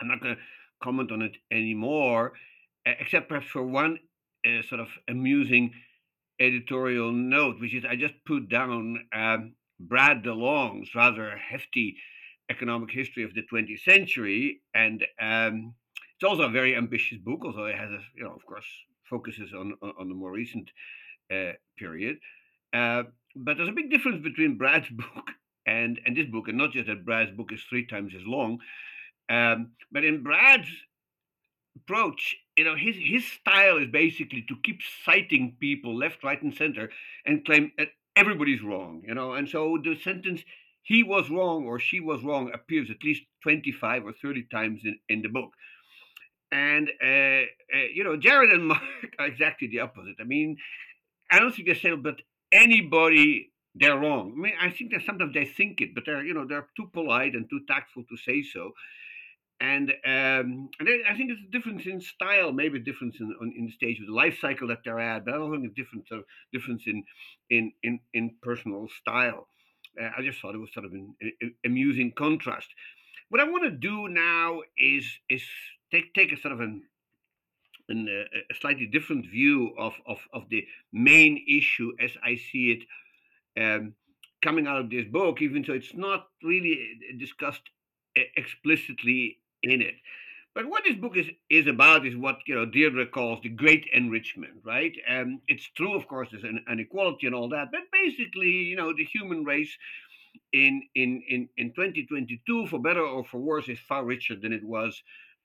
I'm 0.00 0.08
not 0.08 0.20
going 0.20 0.36
to 0.36 0.40
comment 0.82 1.10
on 1.12 1.22
it 1.22 1.36
anymore, 1.50 2.32
except 2.86 3.28
perhaps 3.28 3.48
for 3.48 3.62
one 3.62 3.98
uh, 4.46 4.62
sort 4.68 4.80
of 4.80 4.88
amusing 5.08 5.72
editorial 6.40 7.12
note, 7.12 7.60
which 7.60 7.74
is 7.74 7.84
I 7.84 7.96
just 7.96 8.14
put 8.26 8.48
down 8.48 9.06
um, 9.12 9.54
Brad 9.80 10.22
DeLong's 10.22 10.94
rather 10.94 11.36
hefty 11.36 11.96
economic 12.50 12.90
history 12.90 13.24
of 13.24 13.34
the 13.34 13.42
20th 13.52 13.82
century, 13.82 14.60
and 14.74 15.04
um, 15.20 15.74
it's 16.14 16.24
also 16.24 16.44
a 16.44 16.50
very 16.50 16.76
ambitious 16.76 17.18
book. 17.18 17.40
Although 17.44 17.66
it 17.66 17.76
has, 17.76 17.90
a, 17.90 18.00
you 18.16 18.24
know, 18.24 18.32
of 18.32 18.44
course, 18.46 18.66
focuses 19.10 19.52
on 19.52 19.74
on, 19.82 19.92
on 19.98 20.08
the 20.08 20.14
more 20.14 20.32
recent 20.32 20.70
period. 21.78 22.18
Uh, 22.72 23.04
but 23.36 23.56
there's 23.56 23.68
a 23.68 23.72
big 23.72 23.90
difference 23.90 24.22
between 24.22 24.58
Brad's 24.58 24.88
book 24.90 25.30
and 25.66 26.00
and 26.04 26.16
this 26.16 26.26
book, 26.26 26.48
and 26.48 26.58
not 26.58 26.72
just 26.72 26.86
that 26.86 27.04
Brad's 27.04 27.36
book 27.36 27.52
is 27.52 27.62
three 27.68 27.86
times 27.86 28.12
as 28.14 28.26
long, 28.26 28.58
um, 29.30 29.72
but 29.92 30.04
in 30.04 30.22
Brad's 30.22 30.68
approach, 31.76 32.36
you 32.56 32.64
know, 32.64 32.74
his 32.76 32.96
his 32.96 33.24
style 33.26 33.78
is 33.78 33.88
basically 33.90 34.44
to 34.48 34.54
keep 34.64 34.80
citing 35.04 35.56
people 35.60 35.96
left, 35.96 36.24
right, 36.24 36.42
and 36.42 36.54
center 36.54 36.90
and 37.26 37.44
claim 37.44 37.72
that 37.78 37.88
everybody's 38.16 38.62
wrong, 38.62 39.02
you 39.06 39.14
know, 39.14 39.32
and 39.32 39.48
so 39.48 39.78
the 39.82 39.96
sentence 40.02 40.42
he 40.88 41.02
was 41.02 41.28
wrong 41.28 41.66
or 41.66 41.78
she 41.78 42.00
was 42.00 42.22
wrong 42.22 42.50
appears 42.54 42.90
at 42.90 43.04
least 43.04 43.22
25 43.42 44.06
or 44.06 44.12
30 44.22 44.44
times 44.50 44.80
in, 44.84 44.98
in 45.10 45.20
the 45.20 45.28
book. 45.28 45.50
And, 46.50 46.88
uh, 47.04 47.44
uh, 47.76 47.88
you 47.92 48.04
know, 48.04 48.16
Jared 48.16 48.50
and 48.50 48.66
Mark 48.68 48.82
are 49.18 49.26
exactly 49.26 49.68
the 49.68 49.80
opposite. 49.80 50.16
I 50.18 50.24
mean, 50.24 50.56
I 51.30 51.38
don't 51.38 51.54
think 51.54 51.68
they 51.68 51.74
say, 51.74 51.94
but 51.94 52.22
anybody, 52.52 53.52
they're 53.74 53.98
wrong. 53.98 54.34
I 54.36 54.40
mean, 54.40 54.54
I 54.60 54.70
think 54.70 54.92
that 54.92 55.02
sometimes 55.04 55.34
they 55.34 55.44
think 55.44 55.80
it, 55.80 55.94
but 55.94 56.04
they're, 56.06 56.24
you 56.24 56.34
know, 56.34 56.46
they're 56.46 56.68
too 56.76 56.88
polite 56.92 57.34
and 57.34 57.48
too 57.48 57.60
tactful 57.68 58.04
to 58.08 58.16
say 58.16 58.42
so 58.42 58.72
and 59.60 59.90
um, 59.90 60.70
and 60.78 60.88
I 61.08 61.16
think 61.16 61.32
it's 61.32 61.42
a 61.46 61.50
difference 61.50 61.86
in 61.86 62.00
style, 62.00 62.52
maybe 62.52 62.78
a 62.78 62.82
difference 62.82 63.16
in 63.18 63.34
in 63.56 63.66
the 63.66 63.72
stage 63.72 63.98
of 64.00 64.06
the 64.06 64.12
life 64.12 64.38
cycle 64.40 64.68
that 64.68 64.78
they're 64.84 65.00
at, 65.00 65.24
but 65.24 65.34
I 65.34 65.38
don't 65.38 65.50
think 65.50 65.64
a 65.64 65.74
difference 65.74 66.08
of 66.12 66.24
difference 66.52 66.82
in 66.86 67.04
in 67.50 67.72
in 67.82 68.00
in 68.14 68.36
personal 68.40 68.88
style. 69.00 69.48
Uh, 70.00 70.10
I 70.16 70.22
just 70.22 70.40
thought 70.40 70.54
it 70.54 70.58
was 70.58 70.72
sort 70.72 70.86
of 70.86 70.92
an, 70.92 71.14
an 71.40 71.54
amusing 71.64 72.12
contrast. 72.16 72.68
What 73.30 73.40
I 73.40 73.44
want 73.44 73.64
to 73.64 73.70
do 73.70 74.08
now 74.08 74.62
is 74.76 75.04
is 75.28 75.42
take 75.90 76.14
take 76.14 76.32
a 76.32 76.40
sort 76.40 76.52
of 76.52 76.60
an, 76.60 76.84
an 77.88 78.08
uh, 78.08 78.38
a 78.50 78.54
slightly 78.54 78.86
different 78.86 79.26
view 79.26 79.74
of, 79.78 79.94
of 80.06 80.18
of 80.32 80.48
the 80.48 80.66
main 80.92 81.44
issue 81.48 81.92
as 82.00 82.10
I 82.22 82.36
see 82.36 82.72
it 82.76 82.82
um, 83.60 83.94
coming 84.42 84.66
out 84.66 84.80
of 84.80 84.90
this 84.90 85.06
book, 85.06 85.42
even 85.42 85.64
though 85.66 85.74
it's 85.74 85.94
not 85.94 86.28
really 86.42 86.74
uh, 86.74 87.18
discussed 87.18 87.62
explicitly 88.36 89.38
in 89.62 89.82
it. 89.82 89.94
But 90.54 90.66
what 90.66 90.82
this 90.84 90.96
book 90.96 91.16
is, 91.16 91.26
is 91.48 91.66
about 91.68 92.06
is 92.06 92.16
what 92.16 92.38
you 92.46 92.54
know 92.54 92.64
Deirdre 92.64 93.06
calls 93.06 93.40
the 93.42 93.48
great 93.48 93.86
enrichment, 93.92 94.54
right? 94.64 94.92
And 95.08 95.40
it's 95.46 95.68
true, 95.76 95.94
of 95.94 96.08
course, 96.08 96.28
there's 96.30 96.42
an 96.44 96.64
inequality 96.70 97.26
and 97.26 97.34
all 97.34 97.48
that, 97.50 97.70
but 97.70 97.82
basically, 97.92 98.50
you 98.50 98.76
know, 98.76 98.92
the 98.92 99.04
human 99.04 99.44
race 99.44 99.76
in 100.52 100.82
in 100.94 101.22
in 101.28 101.48
in 101.56 101.72
2022, 101.74 102.66
for 102.66 102.80
better 102.80 103.02
or 103.02 103.24
for 103.24 103.38
worse, 103.38 103.68
is 103.68 103.78
far 103.78 104.04
richer 104.04 104.34
than 104.34 104.52
it 104.52 104.64
was, 104.64 105.00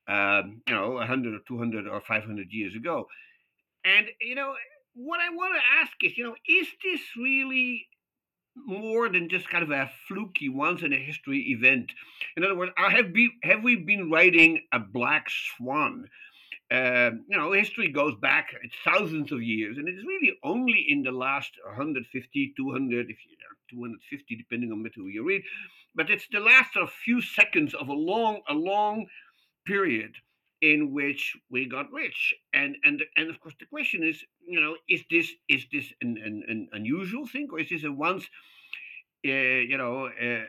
um, 0.08 0.62
you 0.68 0.74
know, 0.74 0.92
100 0.92 1.34
or 1.34 1.40
200 1.48 1.88
or 1.88 2.02
500 2.02 2.48
years 2.52 2.76
ago. 2.76 3.08
And 3.86 4.08
you 4.22 4.36
know, 4.36 4.54
what 4.96 5.20
I 5.20 5.30
want 5.30 5.56
to 5.56 5.82
ask 5.82 5.92
is, 6.04 6.18
you 6.18 6.24
know, 6.24 6.36
is 6.48 6.68
this 6.84 7.02
really 7.18 7.88
more 8.56 9.10
than 9.10 9.30
just 9.30 9.50
kind 9.50 9.64
of 9.64 9.72
a 9.72 9.90
fluky 10.08 10.48
once 10.48 10.84
in 10.84 10.94
a 10.94 10.98
history 10.98 11.40
event. 11.50 11.92
In 12.38 12.44
other 12.44 12.56
words, 12.56 12.72
have 12.78 13.12
be, 13.12 13.32
have 13.42 13.64
we 13.64 13.76
been 13.76 14.12
writing 14.12 14.62
a 14.72 14.80
black 14.80 15.28
swan? 15.30 16.08
Uh, 16.72 17.12
you 17.28 17.38
know, 17.38 17.52
history 17.52 17.92
goes 17.92 18.16
back 18.22 18.50
thousands 18.86 19.32
of 19.32 19.42
years, 19.42 19.78
and 19.78 19.88
it's 19.88 20.06
really 20.06 20.38
only 20.44 20.86
in 20.88 21.04
the 21.04 21.12
last 21.12 21.52
150, 21.66 22.54
200, 22.56 23.10
if 23.10 23.18
you 23.26 23.38
250, 23.74 24.36
depending 24.36 24.72
on 24.72 24.86
who 24.96 25.08
you 25.08 25.26
read, 25.26 25.42
but 25.96 26.10
it's 26.10 26.28
the 26.32 26.40
last 26.40 26.74
sort 26.74 26.84
of 26.84 26.92
few 26.92 27.22
seconds 27.22 27.74
of 27.74 27.88
a 27.90 27.94
long, 27.94 28.42
a 28.48 28.54
long 28.54 29.06
period 29.66 30.14
in 30.62 30.94
which 30.94 31.36
we 31.50 31.68
got 31.68 31.92
rich 31.92 32.34
and 32.54 32.78
and 32.84 33.04
and 33.18 33.30
of 33.30 33.40
course 33.40 33.56
the 33.60 33.66
question 33.66 34.02
is 34.02 34.24
you 34.48 34.62
know 34.62 34.76
is 34.88 35.04
this 35.12 35.30
is 35.50 35.66
this 35.72 35.92
an, 36.02 36.18
an, 36.24 36.44
an 36.48 36.70
unusual 36.72 37.28
thing 37.28 37.48
or 37.52 37.60
is 37.60 37.70
this 37.70 37.84
a 37.84 37.92
once 37.92 38.24
uh, 39.28 39.62
you 39.72 39.78
know 39.78 40.08
uh, 40.08 40.46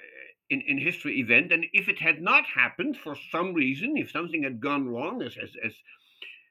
in, 0.50 0.60
in 0.68 0.78
history 0.78 1.18
event 1.18 1.50
and 1.52 1.66
if 1.72 1.88
it 1.88 1.98
had 1.98 2.22
not 2.22 2.44
happened 2.46 2.96
for 2.96 3.16
some 3.32 3.54
reason 3.54 3.96
if 3.96 4.10
something 4.10 4.44
had 4.44 4.60
gone 4.60 4.86
wrong 4.88 5.20
as 5.20 5.36
as, 5.36 5.50
as 5.64 5.74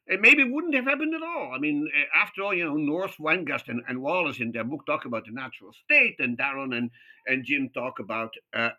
it 0.08 0.20
maybe 0.20 0.44
wouldn't 0.44 0.76
have 0.76 0.86
happened 0.86 1.16
at 1.16 1.24
all. 1.24 1.54
I 1.56 1.60
mean, 1.60 1.90
uh, 1.96 2.18
after 2.22 2.44
all, 2.44 2.54
you 2.54 2.66
know, 2.66 2.76
North, 2.76 3.16
Weingast, 3.20 3.70
and, 3.70 3.82
and 3.88 4.02
Wallis 4.02 4.40
in 4.40 4.52
their 4.52 4.66
book 4.66 4.86
talk 4.86 5.06
about 5.06 5.26
the 5.26 5.32
natural 5.32 5.72
state, 5.72 6.16
and 6.20 6.38
Darren 6.38 6.76
and, 6.76 6.92
and 7.26 7.46
Jim 7.46 7.70
talk 7.74 8.00
about 8.00 8.34
uh, 8.54 8.72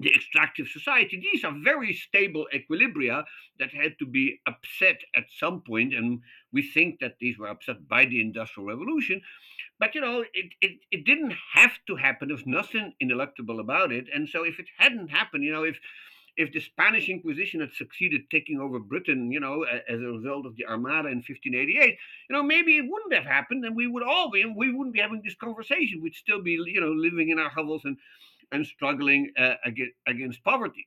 the 0.00 0.12
extractive 0.14 0.66
society. 0.68 1.20
These 1.32 1.44
are 1.44 1.54
very 1.62 1.92
stable 1.92 2.46
equilibria 2.54 3.24
that 3.58 3.70
had 3.72 3.98
to 3.98 4.06
be 4.06 4.40
upset 4.46 5.00
at 5.14 5.24
some 5.38 5.60
point, 5.60 5.94
and 5.94 6.20
we 6.52 6.62
think 6.62 7.00
that 7.00 7.16
these 7.20 7.38
were 7.38 7.48
upset 7.48 7.86
by 7.86 8.06
the 8.06 8.20
Industrial 8.20 8.68
Revolution. 8.68 9.20
But 9.78 9.94
you 9.94 10.00
know, 10.00 10.24
it, 10.34 10.52
it, 10.60 10.78
it 10.90 11.04
didn't 11.04 11.34
have 11.54 11.72
to 11.86 11.96
happen. 11.96 12.28
There 12.28 12.36
was 12.36 12.46
nothing 12.46 12.94
ineluctable 13.02 13.60
about 13.60 13.92
it. 13.92 14.06
And 14.12 14.28
so 14.28 14.44
if 14.44 14.58
it 14.58 14.66
hadn't 14.78 15.08
happened, 15.08 15.44
you 15.44 15.52
know, 15.52 15.64
if 15.64 15.78
if 16.36 16.52
the 16.52 16.60
Spanish 16.60 17.08
Inquisition 17.08 17.60
had 17.60 17.72
succeeded 17.72 18.30
taking 18.30 18.60
over 18.60 18.78
Britain, 18.78 19.30
you 19.30 19.40
know, 19.40 19.64
as 19.64 20.00
a 20.00 20.12
result 20.12 20.46
of 20.46 20.56
the 20.56 20.64
Armada 20.64 21.08
in 21.08 21.16
1588, 21.16 21.98
you 22.28 22.36
know, 22.36 22.42
maybe 22.42 22.76
it 22.76 22.86
wouldn't 22.88 23.12
have 23.12 23.24
happened, 23.24 23.64
and 23.64 23.76
we 23.76 23.86
would 23.86 24.02
all 24.02 24.30
be, 24.30 24.44
we 24.44 24.72
wouldn't 24.72 24.94
be 24.94 25.00
having 25.00 25.20
this 25.22 25.34
conversation. 25.34 26.00
We'd 26.00 26.14
still 26.14 26.40
be, 26.40 26.52
you 26.52 26.80
know, 26.80 26.92
living 26.92 27.28
in 27.28 27.38
our 27.38 27.50
hovels 27.50 27.82
and 27.84 27.98
and 28.52 28.66
struggling 28.66 29.30
uh, 29.38 29.54
against, 29.64 29.94
against 30.06 30.44
poverty. 30.44 30.86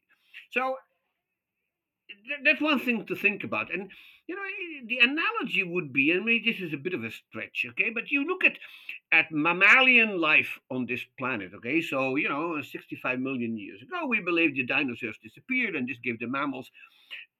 So 0.51 0.76
that's 2.43 2.61
one 2.61 2.80
thing 2.80 3.05
to 3.07 3.16
think 3.16 3.43
about. 3.43 3.74
And 3.74 3.89
you 4.28 4.36
know, 4.36 4.41
the 4.88 4.99
analogy 4.99 5.64
would 5.64 5.91
be, 5.91 6.11
and 6.11 6.24
maybe 6.24 6.51
this 6.51 6.61
is 6.61 6.74
a 6.74 6.78
bit 6.78 6.93
of 6.93 7.03
a 7.03 7.11
stretch, 7.11 7.66
okay, 7.72 7.89
but 7.89 8.09
you 8.09 8.26
look 8.26 8.45
at 8.45 8.57
at 9.11 9.32
mammalian 9.32 10.20
life 10.20 10.59
on 10.72 10.86
this 10.86 11.01
planet, 11.18 11.51
okay. 11.55 11.82
So 11.82 12.16
you 12.16 12.30
know, 12.30 12.61
65 12.61 13.20
million 13.20 13.57
years 13.57 13.82
ago, 13.82 14.07
we 14.07 14.22
believe 14.22 14.55
the 14.55 14.64
dinosaurs 14.64 15.18
disappeared, 15.22 15.76
and 15.76 15.88
this 15.88 15.97
gave 16.03 16.20
the 16.20 16.28
mammals 16.28 16.70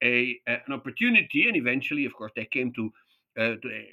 a, 0.03 0.38
a 0.47 0.57
an 0.67 0.74
opportunity, 0.74 1.47
and 1.47 1.55
eventually, 1.55 2.05
of 2.05 2.13
course, 2.13 2.32
they 2.36 2.45
came 2.45 2.74
to. 2.74 2.91
Uh, 3.36 3.55
to 3.63 3.84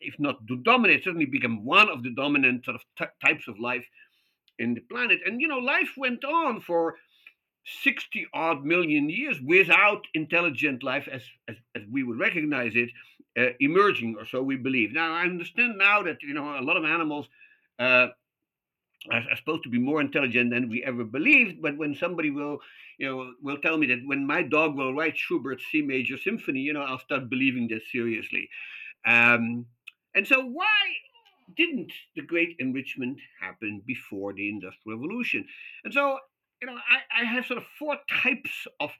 if 0.00 0.18
not 0.18 0.44
to 0.48 0.56
dominate, 0.64 1.04
certainly 1.04 1.24
become 1.24 1.64
one 1.64 1.88
of 1.88 2.02
the 2.02 2.10
dominant 2.10 2.64
sort 2.64 2.74
of 2.74 2.82
t- 2.98 3.04
types 3.24 3.46
of 3.46 3.56
life 3.60 3.84
in 4.60 4.74
the 4.74 4.80
planet. 4.80 5.20
And 5.26 5.40
you 5.40 5.48
know, 5.48 5.58
life 5.58 5.90
went 5.96 6.24
on 6.24 6.60
for 6.60 6.96
60 7.82 8.26
odd 8.32 8.64
million 8.64 9.10
years 9.10 9.38
without 9.44 10.06
intelligent 10.14 10.82
life 10.82 11.08
as, 11.10 11.22
as, 11.48 11.56
as 11.74 11.82
we 11.90 12.02
would 12.02 12.18
recognize 12.18 12.72
it 12.74 12.90
uh, 13.38 13.52
emerging, 13.60 14.16
or 14.18 14.26
so 14.26 14.42
we 14.42 14.56
believe. 14.56 14.92
Now, 14.92 15.12
I 15.12 15.22
understand 15.22 15.78
now 15.78 16.02
that 16.02 16.22
you 16.22 16.34
know 16.34 16.58
a 16.58 16.62
lot 16.62 16.76
of 16.76 16.84
animals 16.84 17.26
uh, 17.78 18.08
are, 19.10 19.24
are, 19.30 19.36
supposed 19.36 19.62
to 19.64 19.70
be 19.70 19.78
more 19.78 20.00
intelligent 20.00 20.50
than 20.50 20.68
we 20.68 20.82
ever 20.84 21.04
believed. 21.04 21.62
But 21.62 21.76
when 21.76 21.94
somebody 21.94 22.30
will, 22.30 22.58
you 22.98 23.06
know, 23.06 23.32
will 23.40 23.58
tell 23.58 23.78
me 23.78 23.86
that 23.86 24.00
when 24.04 24.26
my 24.26 24.42
dog 24.42 24.76
will 24.76 24.94
write 24.94 25.16
Schubert's 25.16 25.64
C 25.70 25.80
major 25.80 26.18
symphony, 26.18 26.60
you 26.60 26.72
know, 26.72 26.82
I'll 26.82 26.98
start 26.98 27.30
believing 27.30 27.68
this 27.68 27.82
seriously. 27.92 28.48
Um, 29.06 29.66
and 30.14 30.26
so, 30.26 30.44
why 30.44 30.66
didn't 31.56 31.92
the 32.16 32.22
great 32.22 32.56
enrichment 32.58 33.18
happen 33.40 33.82
before 33.86 34.32
the 34.32 34.48
Industrial 34.48 34.98
Revolution? 34.98 35.46
And 35.84 35.92
so, 35.92 36.18
you 36.60 36.66
know, 36.66 36.74
I, 36.74 37.22
I 37.22 37.24
have 37.24 37.46
sort 37.46 37.58
of 37.58 37.64
four 37.78 37.96
types 38.22 38.66
of 38.80 38.90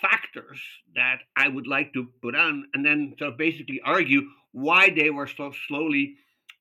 factors 0.00 0.60
that 0.94 1.18
I 1.36 1.48
would 1.48 1.66
like 1.66 1.92
to 1.92 2.08
put 2.20 2.34
on 2.34 2.64
and 2.74 2.84
then 2.84 3.14
sort 3.18 3.32
of 3.32 3.38
basically 3.38 3.80
argue 3.84 4.22
why 4.52 4.90
they 4.90 5.10
were 5.10 5.26
so 5.26 5.52
slowly 5.68 6.16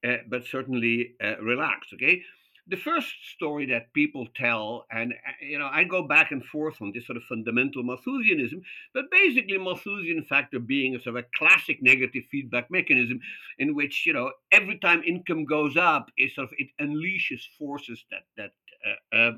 uh, 0.07 0.17
but 0.29 0.45
certainly 0.45 1.15
uh, 1.23 1.37
relaxed. 1.41 1.93
Okay. 1.93 2.21
The 2.67 2.77
first 2.77 3.13
story 3.35 3.65
that 3.67 3.93
people 3.93 4.25
tell, 4.35 4.85
and 4.89 5.11
uh, 5.11 5.45
you 5.45 5.59
know, 5.59 5.69
I 5.71 5.83
go 5.83 6.07
back 6.07 6.31
and 6.31 6.43
forth 6.45 6.81
on 6.81 6.93
this 6.93 7.05
sort 7.05 7.17
of 7.17 7.23
fundamental 7.23 7.83
Malthusianism, 7.83 8.61
but 8.93 9.11
basically 9.11 9.57
Malthusian 9.57 10.23
factor 10.23 10.59
being 10.59 10.95
a 10.95 11.01
sort 11.01 11.17
of 11.17 11.25
a 11.25 11.37
classic 11.37 11.81
negative 11.81 12.23
feedback 12.31 12.71
mechanism 12.71 13.19
in 13.59 13.75
which 13.75 14.05
you 14.05 14.13
know 14.13 14.31
every 14.51 14.79
time 14.79 15.03
income 15.03 15.43
goes 15.43 15.75
up, 15.75 16.09
it 16.15 16.31
sort 16.33 16.47
of 16.47 16.53
it 16.57 16.69
unleashes 16.79 17.41
forces 17.59 18.05
that 18.09 18.23
that 18.37 18.51
uh, 18.87 19.15
uh, 19.15 19.31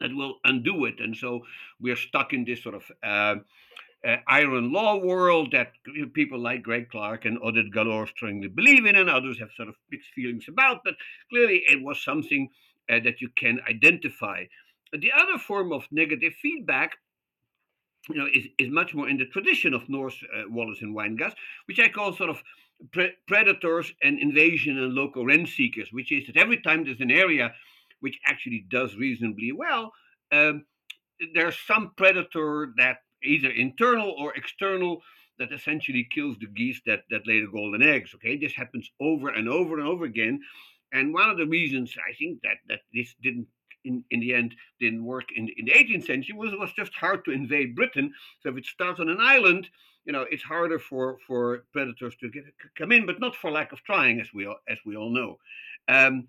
that 0.00 0.14
will 0.14 0.36
undo 0.44 0.86
it. 0.86 1.00
And 1.00 1.16
so 1.16 1.42
we're 1.78 1.96
stuck 1.96 2.32
in 2.32 2.44
this 2.44 2.62
sort 2.62 2.74
of 2.74 2.90
uh, 3.02 3.40
uh, 4.06 4.16
iron 4.28 4.72
law 4.72 4.96
world 4.96 5.52
that 5.52 5.72
people 6.14 6.38
like 6.38 6.62
Greg 6.62 6.88
Clark 6.90 7.24
and 7.24 7.38
Oded 7.40 7.72
Galor 7.74 8.08
strongly 8.08 8.48
believe 8.48 8.86
in, 8.86 8.96
and 8.96 9.10
others 9.10 9.38
have 9.38 9.50
sort 9.56 9.68
of 9.68 9.74
mixed 9.90 10.10
feelings 10.14 10.46
about. 10.48 10.80
But 10.84 10.94
clearly, 11.30 11.62
it 11.68 11.82
was 11.82 12.02
something 12.02 12.48
uh, 12.90 13.00
that 13.04 13.20
you 13.20 13.28
can 13.36 13.60
identify. 13.68 14.44
The 14.92 15.12
other 15.12 15.38
form 15.38 15.72
of 15.72 15.84
negative 15.90 16.32
feedback 16.40 16.96
you 18.08 18.16
know, 18.16 18.26
is, 18.32 18.46
is 18.58 18.70
much 18.70 18.94
more 18.94 19.08
in 19.08 19.18
the 19.18 19.26
tradition 19.26 19.74
of 19.74 19.88
North 19.88 20.16
uh, 20.34 20.44
Wallis 20.48 20.82
and 20.82 20.96
Weingast, 20.96 21.34
which 21.66 21.78
I 21.78 21.88
call 21.88 22.14
sort 22.14 22.30
of 22.30 22.42
pre- 22.92 23.12
predators 23.26 23.92
and 24.02 24.18
invasion 24.18 24.78
and 24.78 24.94
local 24.94 25.26
rent 25.26 25.48
seekers, 25.48 25.88
which 25.92 26.10
is 26.10 26.26
that 26.26 26.36
every 26.36 26.60
time 26.60 26.84
there's 26.84 27.00
an 27.00 27.10
area 27.10 27.52
which 28.00 28.18
actually 28.26 28.64
does 28.68 28.96
reasonably 28.96 29.52
well, 29.52 29.92
um, 30.32 30.64
there's 31.34 31.58
some 31.66 31.92
predator 31.96 32.72
that 32.78 32.98
either 33.22 33.50
internal 33.50 34.14
or 34.18 34.34
external 34.34 35.02
that 35.38 35.52
essentially 35.52 36.06
kills 36.12 36.36
the 36.38 36.46
geese 36.46 36.80
that, 36.86 37.00
that 37.10 37.26
lay 37.26 37.40
the 37.40 37.50
golden 37.50 37.82
eggs. 37.82 38.14
Okay, 38.14 38.36
this 38.36 38.52
happens 38.52 38.90
over 39.00 39.30
and 39.30 39.48
over 39.48 39.78
and 39.78 39.86
over 39.86 40.04
again. 40.04 40.40
And 40.92 41.14
one 41.14 41.30
of 41.30 41.38
the 41.38 41.46
reasons 41.46 41.94
I 42.08 42.14
think 42.14 42.40
that, 42.42 42.58
that 42.68 42.80
this 42.92 43.14
didn't 43.22 43.46
in, 43.84 44.04
in 44.10 44.20
the 44.20 44.34
end 44.34 44.54
didn't 44.78 45.04
work 45.04 45.24
in, 45.34 45.48
in 45.56 45.64
the 45.64 45.72
18th 45.72 46.06
century 46.06 46.34
was 46.36 46.52
it 46.52 46.58
was 46.58 46.72
just 46.72 46.94
hard 46.94 47.24
to 47.24 47.30
invade 47.30 47.74
Britain. 47.74 48.12
So 48.42 48.50
if 48.50 48.58
it 48.58 48.66
starts 48.66 49.00
on 49.00 49.08
an 49.08 49.20
island, 49.20 49.68
you 50.04 50.12
know, 50.12 50.26
it's 50.30 50.42
harder 50.42 50.78
for, 50.78 51.18
for 51.26 51.64
predators 51.72 52.14
to 52.16 52.30
get, 52.30 52.44
come 52.76 52.92
in, 52.92 53.06
but 53.06 53.20
not 53.20 53.36
for 53.36 53.50
lack 53.50 53.72
of 53.72 53.82
trying, 53.84 54.20
as 54.20 54.28
we 54.34 54.46
all, 54.46 54.56
as 54.68 54.78
we 54.84 54.96
all 54.96 55.10
know. 55.10 55.38
Um, 55.88 56.28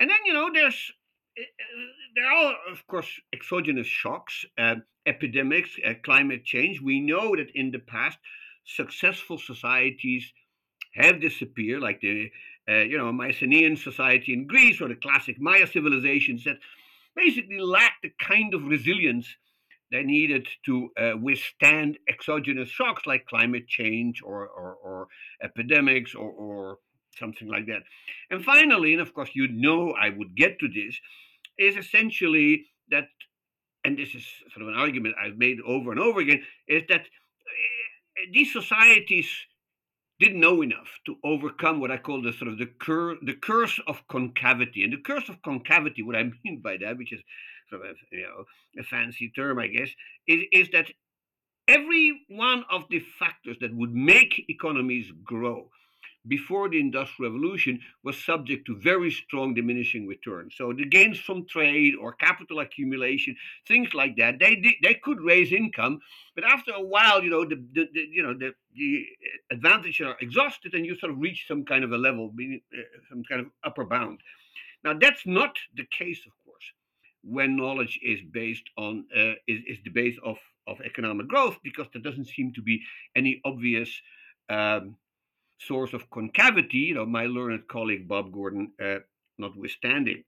and 0.00 0.10
then 0.10 0.18
you 0.26 0.32
know, 0.32 0.50
there's 0.52 0.92
there 2.14 2.30
are, 2.30 2.54
of 2.70 2.86
course, 2.86 3.08
exogenous 3.32 3.86
shocks, 3.86 4.44
uh, 4.58 4.76
epidemics, 5.06 5.70
uh, 5.86 5.94
climate 6.02 6.44
change. 6.44 6.80
We 6.80 7.00
know 7.00 7.34
that 7.36 7.50
in 7.54 7.70
the 7.70 7.78
past, 7.78 8.18
successful 8.64 9.38
societies 9.38 10.32
have 10.94 11.20
disappeared, 11.20 11.82
like 11.82 12.00
the 12.00 12.30
uh, 12.68 12.82
you 12.82 12.98
know 12.98 13.12
Mycenaean 13.12 13.76
society 13.76 14.32
in 14.32 14.46
Greece 14.46 14.80
or 14.80 14.88
the 14.88 14.94
classic 14.94 15.40
Maya 15.40 15.66
civilizations 15.66 16.44
that 16.44 16.58
basically 17.16 17.58
lacked 17.60 18.02
the 18.02 18.12
kind 18.20 18.54
of 18.54 18.64
resilience 18.64 19.26
they 19.90 20.02
needed 20.02 20.48
to 20.64 20.88
withstand 21.20 21.98
exogenous 22.08 22.70
shocks 22.70 23.02
like 23.04 23.26
climate 23.26 23.68
change 23.68 24.22
or, 24.24 24.48
or, 24.48 24.74
or 24.82 25.08
epidemics 25.42 26.14
or, 26.14 26.30
or 26.30 26.78
something 27.18 27.48
like 27.48 27.66
that. 27.66 27.82
And 28.30 28.44
finally, 28.44 28.92
and 28.92 29.02
of 29.02 29.14
course, 29.14 29.30
you 29.34 29.48
know 29.48 29.92
I 29.92 30.10
would 30.10 30.36
get 30.36 30.58
to 30.60 30.68
this, 30.68 30.98
is 31.58 31.76
essentially 31.76 32.66
that, 32.90 33.08
and 33.84 33.98
this 33.98 34.14
is 34.14 34.26
sort 34.52 34.62
of 34.62 34.68
an 34.68 34.80
argument 34.80 35.16
I've 35.22 35.36
made 35.36 35.58
over 35.66 35.90
and 35.90 36.00
over 36.00 36.20
again, 36.20 36.42
is 36.68 36.82
that 36.88 37.00
eh, 37.02 38.26
these 38.32 38.52
societies 38.52 39.28
didn't 40.20 40.40
know 40.40 40.62
enough 40.62 40.88
to 41.06 41.16
overcome 41.24 41.80
what 41.80 41.90
I 41.90 41.96
call 41.96 42.22
the 42.22 42.32
sort 42.32 42.50
of 42.52 42.58
the, 42.58 42.66
cur- 42.66 43.16
the 43.22 43.34
curse 43.34 43.80
of 43.86 44.06
concavity. 44.08 44.84
And 44.84 44.92
the 44.92 44.98
curse 44.98 45.28
of 45.28 45.42
concavity, 45.42 46.02
what 46.02 46.16
I 46.16 46.22
mean 46.44 46.60
by 46.62 46.76
that, 46.78 46.96
which 46.96 47.12
is 47.12 47.20
sort 47.68 47.86
of 47.86 47.96
you 48.10 48.22
know, 48.22 48.44
a 48.78 48.84
fancy 48.84 49.32
term, 49.34 49.58
I 49.58 49.66
guess, 49.66 49.88
is, 50.28 50.42
is 50.52 50.68
that 50.72 50.86
every 51.68 52.20
one 52.28 52.64
of 52.70 52.84
the 52.90 53.00
factors 53.18 53.56
that 53.60 53.74
would 53.74 53.94
make 53.94 54.44
economies 54.48 55.10
grow 55.24 55.70
before 56.26 56.68
the 56.68 56.78
Industrial 56.78 57.32
Revolution 57.32 57.80
was 58.04 58.22
subject 58.24 58.66
to 58.66 58.76
very 58.76 59.10
strong 59.10 59.54
diminishing 59.54 60.06
returns. 60.06 60.54
So 60.56 60.72
the 60.72 60.84
gains 60.84 61.18
from 61.18 61.46
trade 61.46 61.94
or 62.00 62.12
capital 62.12 62.60
accumulation, 62.60 63.36
things 63.66 63.92
like 63.94 64.16
that, 64.16 64.38
they 64.38 64.78
they 64.82 64.94
could 64.94 65.20
raise 65.20 65.52
income, 65.52 66.00
but 66.34 66.44
after 66.44 66.72
a 66.72 66.80
while, 66.80 67.22
you 67.24 67.30
know, 67.30 67.44
the, 67.44 67.56
the, 67.72 67.88
the 67.92 68.08
you 68.10 68.22
know 68.22 68.34
the 68.34 68.54
the 68.74 69.04
advantages 69.50 70.06
are 70.06 70.16
exhausted, 70.20 70.74
and 70.74 70.86
you 70.86 70.96
sort 70.96 71.12
of 71.12 71.18
reach 71.18 71.46
some 71.48 71.64
kind 71.64 71.84
of 71.84 71.92
a 71.92 71.98
level, 71.98 72.32
uh, 72.40 72.78
some 73.08 73.22
kind 73.24 73.40
of 73.40 73.48
upper 73.64 73.84
bound. 73.84 74.20
Now 74.84 74.94
that's 74.94 75.26
not 75.26 75.56
the 75.76 75.86
case, 75.86 76.20
of 76.26 76.32
course, 76.44 76.64
when 77.22 77.56
knowledge 77.56 77.98
is 78.02 78.20
based 78.30 78.68
on 78.76 79.06
uh, 79.16 79.34
is, 79.46 79.60
is 79.66 79.78
the 79.84 79.90
base 79.90 80.18
of 80.24 80.38
of 80.66 80.80
economic 80.82 81.26
growth, 81.26 81.58
because 81.64 81.88
there 81.92 82.02
doesn't 82.02 82.26
seem 82.26 82.52
to 82.52 82.62
be 82.62 82.80
any 83.16 83.40
obvious 83.44 83.90
um, 84.48 84.96
source 85.66 85.92
of 85.92 86.10
concavity, 86.10 86.78
you 86.78 86.94
know, 86.94 87.06
my 87.06 87.26
learned 87.26 87.68
colleague 87.68 88.08
Bob 88.08 88.32
Gordon 88.32 88.72
uh, 88.82 88.98
notwithstanding. 89.38 90.24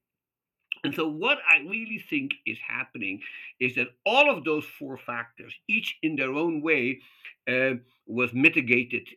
And 0.83 0.95
so, 0.95 1.09
what 1.09 1.39
I 1.49 1.59
really 1.59 2.03
think 2.11 2.35
is 2.47 2.59
happening 2.67 3.21
is 3.59 3.75
that 3.77 3.89
all 4.05 4.31
of 4.31 4.45
those 4.45 4.65
four 4.65 4.99
factors, 4.99 5.55
each 5.69 5.97
in 6.03 6.17
their 6.17 6.33
own 6.33 6.61
way, 6.61 7.01
uh, 7.49 7.75
was 8.07 8.33
mitigated 8.35 9.09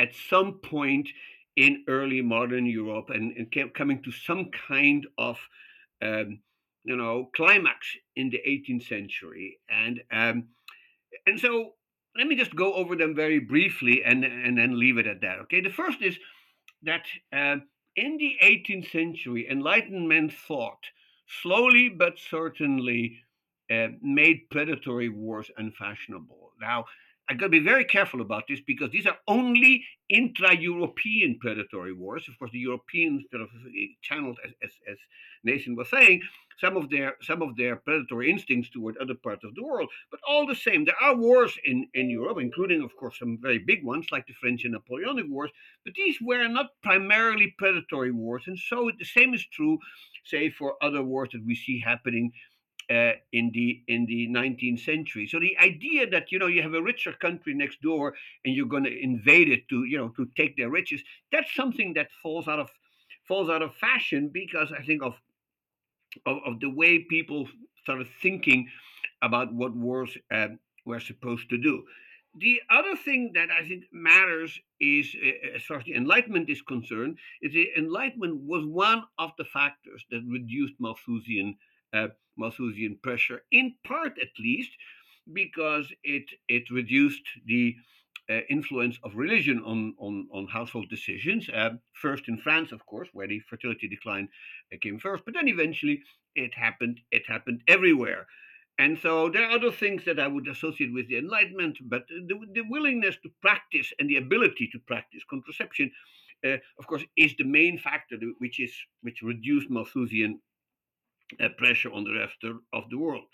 at 0.00 0.14
some 0.28 0.54
point 0.54 1.08
in 1.56 1.84
early 1.88 2.20
modern 2.20 2.66
Europe 2.66 3.10
and, 3.10 3.36
and 3.36 3.74
coming 3.74 4.02
to 4.02 4.10
some 4.10 4.50
kind 4.68 5.06
of, 5.16 5.38
um, 6.02 6.40
you 6.82 6.96
know, 6.96 7.30
climax 7.36 7.86
in 8.16 8.30
the 8.30 8.40
18th 8.46 8.88
century. 8.88 9.60
And 9.68 10.02
um, 10.10 10.48
and 11.26 11.38
so 11.38 11.74
let 12.16 12.26
me 12.26 12.36
just 12.36 12.54
go 12.54 12.74
over 12.74 12.96
them 12.96 13.14
very 13.14 13.40
briefly 13.40 14.02
and, 14.04 14.24
and 14.24 14.56
then 14.56 14.78
leave 14.78 14.98
it 14.98 15.06
at 15.06 15.20
that. 15.20 15.40
Okay, 15.40 15.60
the 15.60 15.70
first 15.70 16.00
is 16.00 16.18
that 16.82 17.04
uh, 17.32 17.56
in 17.96 18.16
the 18.18 18.36
18th 18.42 18.90
century, 18.90 19.48
Enlightenment 19.50 20.32
thought 20.32 20.84
slowly 21.42 21.88
but 21.88 22.18
certainly 22.18 23.18
uh, 23.70 23.88
made 24.02 24.48
predatory 24.50 25.08
wars 25.08 25.50
unfashionable. 25.56 26.52
Now, 26.60 26.84
I've 27.28 27.38
got 27.38 27.46
to 27.46 27.50
be 27.50 27.60
very 27.60 27.84
careful 27.84 28.20
about 28.20 28.44
this 28.48 28.60
because 28.60 28.90
these 28.90 29.06
are 29.06 29.16
only 29.26 29.84
intra-European 30.10 31.38
predatory 31.40 31.94
wars. 31.94 32.26
Of 32.28 32.38
course, 32.38 32.50
the 32.50 32.58
Europeans 32.58 33.24
sort 33.30 33.42
of 33.42 33.48
eh, 33.66 33.86
channeled, 34.02 34.38
as, 34.44 34.52
as, 34.62 34.70
as 34.90 34.98
Nathan 35.42 35.74
was 35.74 35.88
saying, 35.88 36.20
some 36.60 36.76
of 36.76 36.90
their 36.90 37.16
some 37.22 37.42
of 37.42 37.56
their 37.56 37.76
predatory 37.76 38.30
instincts 38.30 38.70
toward 38.70 38.96
other 38.98 39.14
parts 39.14 39.44
of 39.44 39.54
the 39.54 39.62
world. 39.62 39.88
But 40.10 40.20
all 40.26 40.46
the 40.46 40.54
same, 40.54 40.84
there 40.84 41.00
are 41.02 41.16
wars 41.16 41.56
in, 41.64 41.88
in 41.94 42.10
Europe, 42.10 42.38
including, 42.40 42.82
of 42.82 42.96
course, 42.96 43.18
some 43.18 43.38
very 43.40 43.58
big 43.58 43.84
ones 43.84 44.06
like 44.12 44.26
the 44.26 44.34
French 44.34 44.64
and 44.64 44.72
Napoleonic 44.72 45.26
Wars. 45.28 45.50
But 45.84 45.94
these 45.94 46.18
were 46.20 46.46
not 46.48 46.70
primarily 46.82 47.54
predatory 47.58 48.12
wars, 48.12 48.44
and 48.46 48.58
so 48.58 48.90
the 48.98 49.04
same 49.04 49.34
is 49.34 49.46
true, 49.46 49.78
say, 50.24 50.50
for 50.50 50.76
other 50.82 51.02
wars 51.02 51.30
that 51.32 51.44
we 51.44 51.54
see 51.54 51.80
happening 51.80 52.32
uh, 52.90 53.12
in 53.32 53.50
the 53.52 53.82
in 53.88 54.06
the 54.06 54.28
19th 54.28 54.80
century. 54.80 55.26
So 55.26 55.40
the 55.40 55.56
idea 55.58 56.08
that 56.10 56.30
you 56.30 56.38
know 56.38 56.46
you 56.46 56.62
have 56.62 56.74
a 56.74 56.82
richer 56.82 57.12
country 57.12 57.54
next 57.54 57.80
door 57.80 58.14
and 58.44 58.54
you're 58.54 58.66
going 58.66 58.84
to 58.84 59.02
invade 59.02 59.48
it 59.48 59.68
to 59.70 59.84
you 59.84 59.96
know 59.96 60.08
to 60.10 60.28
take 60.36 60.56
their 60.56 60.70
riches, 60.70 61.02
that's 61.32 61.54
something 61.54 61.94
that 61.94 62.08
falls 62.22 62.48
out 62.48 62.58
of 62.58 62.70
falls 63.26 63.48
out 63.48 63.62
of 63.62 63.74
fashion 63.74 64.30
because 64.32 64.70
I 64.72 64.82
think 64.82 65.02
of 65.02 65.14
of, 66.26 66.38
of 66.46 66.60
the 66.60 66.70
way 66.70 67.00
people 67.00 67.48
started 67.82 68.08
thinking 68.22 68.68
about 69.22 69.52
what 69.52 69.74
wars 69.74 70.16
uh, 70.32 70.48
were 70.86 71.00
supposed 71.00 71.48
to 71.50 71.58
do. 71.58 71.84
the 72.38 72.60
other 72.70 72.96
thing 72.96 73.32
that 73.34 73.50
I 73.50 73.66
think 73.68 73.84
matters 73.92 74.58
is, 74.80 75.14
uh, 75.14 75.56
as 75.56 75.62
far 75.62 75.78
as 75.78 75.84
the 75.84 75.94
Enlightenment 75.94 76.50
is 76.50 76.62
concerned, 76.62 77.18
is 77.42 77.52
the 77.52 77.68
Enlightenment 77.76 78.40
was 78.42 78.64
one 78.66 79.04
of 79.18 79.30
the 79.38 79.44
factors 79.44 80.04
that 80.10 80.22
reduced 80.28 80.74
Malthusian 80.80 81.56
uh, 81.92 82.08
Malthusian 82.36 82.98
pressure, 83.02 83.42
in 83.52 83.74
part 83.84 84.18
at 84.20 84.34
least, 84.38 84.72
because 85.32 85.92
it 86.02 86.24
it 86.48 86.70
reduced 86.70 87.22
the 87.46 87.76
uh, 88.30 88.40
influence 88.48 88.98
of 89.04 89.16
religion 89.16 89.62
on 89.64 89.94
on, 89.98 90.26
on 90.32 90.46
household 90.46 90.88
decisions. 90.88 91.48
Uh, 91.48 91.70
first 91.92 92.28
in 92.28 92.38
France, 92.38 92.72
of 92.72 92.84
course, 92.86 93.08
where 93.12 93.28
the 93.28 93.40
fertility 93.40 93.88
decline 93.88 94.28
uh, 94.72 94.76
came 94.80 94.98
first, 94.98 95.24
but 95.24 95.34
then 95.34 95.48
eventually 95.48 96.02
it 96.34 96.54
happened. 96.54 97.00
It 97.10 97.26
happened 97.26 97.62
everywhere. 97.68 98.26
And 98.78 98.98
so 98.98 99.30
there 99.30 99.44
are 99.44 99.52
other 99.52 99.70
things 99.70 100.04
that 100.04 100.18
I 100.18 100.26
would 100.26 100.48
associate 100.48 100.92
with 100.92 101.08
the 101.08 101.18
Enlightenment, 101.18 101.78
but 101.82 102.08
the, 102.08 102.34
the 102.54 102.62
willingness 102.68 103.16
to 103.22 103.30
practice 103.40 103.92
and 104.00 104.10
the 104.10 104.16
ability 104.16 104.68
to 104.72 104.80
practice 104.80 105.22
contraception, 105.30 105.92
uh, 106.44 106.56
of 106.80 106.86
course, 106.88 107.04
is 107.16 107.36
the 107.36 107.44
main 107.44 107.78
factor 107.78 108.16
which 108.38 108.58
is 108.58 108.72
which 109.02 109.22
reduced 109.22 109.70
Malthusian 109.70 110.40
uh, 111.40 111.48
pressure 111.56 111.92
on 111.92 112.04
the 112.04 112.14
rest 112.14 112.36
of 112.72 112.90
the 112.90 112.98
world. 112.98 113.24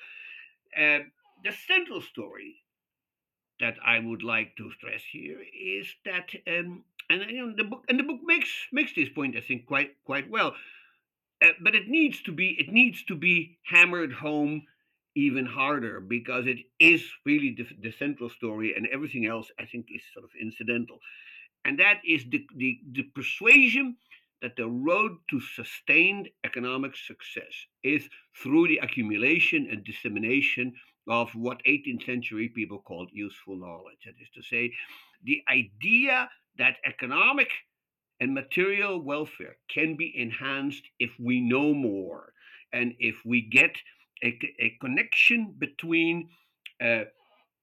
Uh, 0.76 1.00
the 1.42 1.52
central 1.66 2.02
story 2.02 2.56
that 3.60 3.76
I 3.84 3.98
would 3.98 4.22
like 4.22 4.56
to 4.56 4.70
stress 4.72 5.02
here 5.10 5.38
is 5.40 5.86
that, 6.04 6.30
um, 6.46 6.84
and 7.08 7.30
you 7.30 7.46
know, 7.46 7.54
the 7.56 7.64
book 7.64 7.84
and 7.88 7.98
the 7.98 8.04
book 8.04 8.20
makes 8.24 8.50
makes 8.72 8.94
this 8.94 9.08
point, 9.08 9.36
I 9.36 9.40
think, 9.40 9.66
quite 9.66 9.92
quite 10.04 10.30
well. 10.30 10.54
Uh, 11.42 11.48
but 11.62 11.74
it 11.74 11.88
needs 11.88 12.22
to 12.22 12.32
be 12.32 12.56
it 12.58 12.70
needs 12.70 13.02
to 13.04 13.14
be 13.14 13.58
hammered 13.64 14.12
home 14.12 14.62
even 15.16 15.46
harder 15.46 16.00
because 16.00 16.46
it 16.46 16.58
is 16.78 17.02
really 17.26 17.54
the, 17.56 17.66
the 17.82 17.92
central 17.98 18.30
story 18.30 18.74
and 18.76 18.86
everything 18.92 19.26
else 19.26 19.50
i 19.58 19.64
think 19.64 19.86
is 19.92 20.02
sort 20.14 20.24
of 20.24 20.30
incidental 20.40 21.00
and 21.64 21.78
that 21.78 22.00
is 22.06 22.24
the, 22.30 22.46
the, 22.56 22.78
the 22.92 23.02
persuasion 23.14 23.96
that 24.42 24.56
the 24.56 24.66
road 24.66 25.18
to 25.28 25.40
sustained 25.40 26.28
economic 26.44 26.96
success 26.96 27.52
is 27.84 28.08
through 28.42 28.68
the 28.68 28.78
accumulation 28.78 29.68
and 29.70 29.84
dissemination 29.84 30.72
of 31.08 31.30
what 31.34 31.62
18th 31.66 32.04
century 32.04 32.48
people 32.48 32.78
called 32.78 33.10
useful 33.12 33.56
knowledge. 33.56 33.98
That 34.04 34.14
is 34.20 34.28
to 34.34 34.42
say, 34.42 34.72
the 35.24 35.42
idea 35.48 36.28
that 36.58 36.76
economic 36.84 37.48
and 38.20 38.34
material 38.34 39.00
welfare 39.00 39.56
can 39.68 39.96
be 39.96 40.12
enhanced 40.16 40.82
if 40.98 41.10
we 41.18 41.40
know 41.40 41.72
more 41.74 42.32
and 42.72 42.94
if 42.98 43.16
we 43.24 43.40
get 43.40 43.74
a, 44.22 44.38
a 44.58 44.76
connection 44.80 45.54
between 45.58 46.28
uh, 46.82 47.04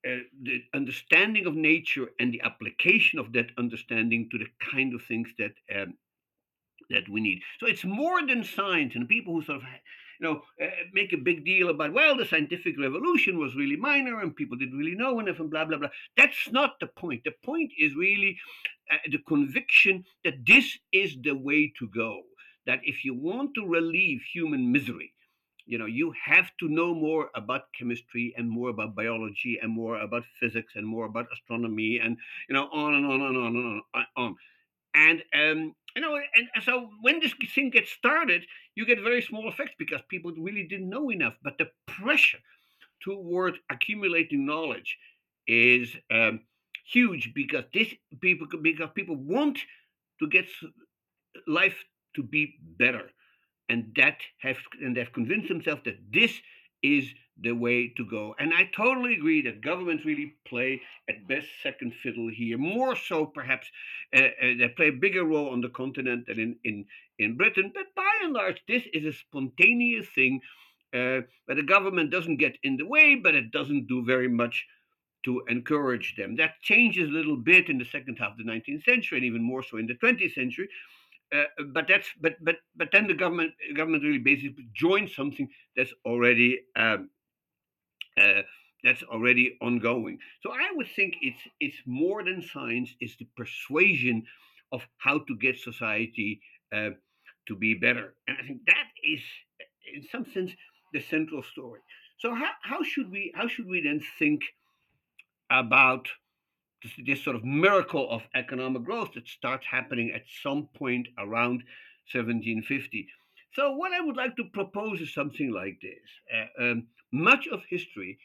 uh, 0.07 0.17
the 0.43 0.63
understanding 0.73 1.45
of 1.45 1.55
nature 1.55 2.07
and 2.19 2.33
the 2.33 2.41
application 2.41 3.19
of 3.19 3.33
that 3.33 3.47
understanding 3.57 4.29
to 4.31 4.37
the 4.37 4.47
kind 4.71 4.93
of 4.93 5.01
things 5.03 5.27
that 5.37 5.53
um, 5.75 5.93
that 6.89 7.09
we 7.09 7.19
need. 7.19 7.41
So 7.59 7.67
it's 7.67 7.83
more 7.83 8.25
than 8.25 8.43
science, 8.43 8.95
and 8.95 9.09
people 9.09 9.33
who 9.33 9.43
sort 9.43 9.57
of 9.57 9.63
you 10.19 10.27
know 10.27 10.41
uh, 10.61 10.69
make 10.93 11.13
a 11.13 11.17
big 11.17 11.45
deal 11.45 11.69
about 11.69 11.93
well 11.93 12.15
the 12.17 12.25
scientific 12.25 12.79
revolution 12.79 13.39
was 13.39 13.55
really 13.55 13.75
minor 13.75 14.19
and 14.21 14.35
people 14.35 14.57
didn't 14.57 14.77
really 14.77 14.95
know 14.95 15.19
enough 15.19 15.39
and 15.39 15.49
blah 15.49 15.65
blah 15.65 15.77
blah. 15.77 15.89
That's 16.15 16.51
not 16.51 16.79
the 16.79 16.87
point. 16.87 17.23
The 17.23 17.35
point 17.43 17.71
is 17.77 17.95
really 17.95 18.37
uh, 18.91 18.97
the 19.11 19.19
conviction 19.27 20.05
that 20.23 20.45
this 20.45 20.77
is 20.91 21.17
the 21.21 21.35
way 21.35 21.73
to 21.79 21.87
go. 21.87 22.21
That 22.65 22.79
if 22.83 23.05
you 23.05 23.13
want 23.13 23.53
to 23.55 23.65
relieve 23.65 24.21
human 24.33 24.71
misery, 24.71 25.13
you 25.65 25.77
know 25.77 25.85
you 25.85 26.13
have 26.25 26.49
to 26.59 26.67
know 26.69 26.93
more 26.93 27.29
about 27.35 27.63
chemistry 27.77 28.33
and 28.37 28.49
more 28.49 28.69
about 28.69 28.95
biology 28.95 29.59
and 29.61 29.71
more 29.71 29.99
about 29.99 30.23
physics 30.39 30.73
and 30.75 30.87
more 30.87 31.05
about 31.05 31.27
astronomy 31.33 31.99
and 32.03 32.17
you 32.49 32.55
know 32.55 32.67
on 32.71 32.95
and 32.95 33.05
on 33.05 33.21
and 33.21 33.37
on 33.37 33.55
and 33.55 33.57
on, 33.57 33.81
and 33.93 34.05
on. 34.17 34.35
and 34.95 35.23
um, 35.33 35.75
you 35.97 36.01
know 36.01 36.15
and, 36.15 36.47
and 36.55 36.63
so 36.63 36.73
when 37.01 37.19
this 37.19 37.33
thing 37.55 37.71
gets 37.71 37.91
started 37.91 38.43
you 38.77 38.85
get 38.85 39.01
very 39.01 39.23
small 39.23 39.49
effects 39.49 39.73
because 39.79 40.01
people 40.07 40.31
really 40.37 40.63
didn't 40.63 40.87
know 40.87 41.09
enough. 41.11 41.33
But 41.43 41.57
the 41.57 41.65
pressure 41.87 42.37
toward 43.03 43.55
accumulating 43.71 44.45
knowledge 44.45 44.99
is 45.47 45.89
um, 46.11 46.41
huge 46.85 47.31
because 47.33 47.63
this 47.73 47.87
people 48.21 48.47
because 48.61 48.89
people 48.93 49.15
want 49.15 49.57
to 50.19 50.29
get 50.29 50.45
life 51.47 51.83
to 52.15 52.21
be 52.21 52.59
better. 52.77 53.09
And 53.67 53.91
that 53.95 54.17
have 54.41 54.57
and 54.79 54.95
they've 54.95 55.11
convinced 55.11 55.47
themselves 55.47 55.81
that 55.85 55.97
this 56.13 56.31
is 56.83 57.05
the 57.41 57.51
way 57.51 57.89
to 57.97 58.05
go. 58.05 58.35
And 58.39 58.53
I 58.53 58.69
totally 58.75 59.13
agree 59.13 59.41
that 59.43 59.61
governments 59.61 60.05
really 60.05 60.35
play 60.45 60.81
at 61.09 61.27
best 61.27 61.47
second 61.61 61.93
fiddle 62.01 62.29
here, 62.29 62.57
more 62.57 62.95
so 62.95 63.25
perhaps 63.25 63.67
uh, 64.15 64.19
uh, 64.19 64.53
they 64.57 64.73
play 64.75 64.89
a 64.89 64.93
bigger 64.93 65.23
role 65.23 65.49
on 65.49 65.61
the 65.61 65.69
continent 65.69 66.25
than 66.27 66.39
in, 66.39 66.55
in, 66.63 66.85
in 67.19 67.37
Britain. 67.37 67.71
But 67.73 67.93
by 67.95 68.09
and 68.23 68.33
large, 68.33 68.61
this 68.67 68.83
is 68.93 69.05
a 69.05 69.17
spontaneous 69.17 70.07
thing 70.09 70.41
uh, 70.93 71.21
where 71.45 71.55
the 71.55 71.63
government 71.63 72.11
doesn't 72.11 72.37
get 72.37 72.57
in 72.63 72.77
the 72.77 72.85
way, 72.85 73.15
but 73.15 73.35
it 73.35 73.51
doesn't 73.51 73.87
do 73.87 74.03
very 74.03 74.27
much 74.29 74.65
to 75.25 75.43
encourage 75.49 76.15
them. 76.15 76.35
That 76.37 76.61
changes 76.61 77.09
a 77.09 77.13
little 77.13 77.37
bit 77.37 77.69
in 77.69 77.77
the 77.77 77.85
second 77.85 78.17
half 78.17 78.31
of 78.31 78.37
the 78.37 78.43
19th 78.43 78.83
century 78.83 79.17
and 79.17 79.25
even 79.25 79.41
more 79.41 79.63
so 79.63 79.77
in 79.77 79.87
the 79.87 79.95
20th 79.95 80.33
century 80.33 80.69
uh, 81.35 81.43
but 81.73 81.87
that's 81.87 82.07
but 82.21 82.35
but 82.41 82.55
but 82.75 82.89
then 82.91 83.07
the 83.07 83.13
government 83.13 83.51
government 83.75 84.03
really 84.03 84.17
basically 84.17 84.67
joins 84.73 85.13
something 85.13 85.49
that's 85.75 85.93
already 86.05 86.59
um, 86.75 87.09
uh, 88.17 88.41
that's 88.83 89.03
already 89.03 89.57
ongoing. 89.61 90.19
So 90.43 90.51
I 90.51 90.69
would 90.73 90.87
think 90.95 91.15
it's 91.21 91.41
it's 91.59 91.77
more 91.85 92.23
than 92.23 92.41
science; 92.41 92.93
it's 92.99 93.15
the 93.17 93.27
persuasion 93.35 94.23
of 94.71 94.81
how 94.97 95.19
to 95.19 95.35
get 95.37 95.57
society 95.59 96.41
uh, 96.73 96.89
to 97.47 97.55
be 97.55 97.73
better, 97.73 98.15
and 98.27 98.37
I 98.41 98.45
think 98.45 98.61
that 98.67 98.87
is, 99.03 99.21
in 99.95 100.03
some 100.11 100.25
sense, 100.33 100.51
the 100.93 101.01
central 101.01 101.43
story. 101.43 101.81
So 102.19 102.33
how 102.33 102.51
how 102.61 102.83
should 102.83 103.11
we 103.11 103.31
how 103.35 103.47
should 103.47 103.67
we 103.67 103.81
then 103.81 104.01
think 104.19 104.41
about 105.49 106.07
this, 106.83 106.91
this 107.05 107.23
sort 107.23 107.35
of 107.35 107.43
miracle 107.43 108.09
of 108.09 108.21
economic 108.35 108.83
growth 108.83 109.13
that 109.15 109.27
starts 109.27 109.65
happening 109.69 110.11
at 110.13 110.23
some 110.43 110.67
point 110.77 111.07
around 111.17 111.63
1750. 112.13 113.07
So, 113.53 113.71
what 113.71 113.91
I 113.91 114.01
would 114.01 114.17
like 114.17 114.35
to 114.35 114.43
propose 114.53 115.01
is 115.01 115.13
something 115.13 115.51
like 115.51 115.79
this. 115.81 116.45
Uh, 116.59 116.63
um, 116.63 116.87
much 117.11 117.47
of 117.47 117.61
history 117.69 118.19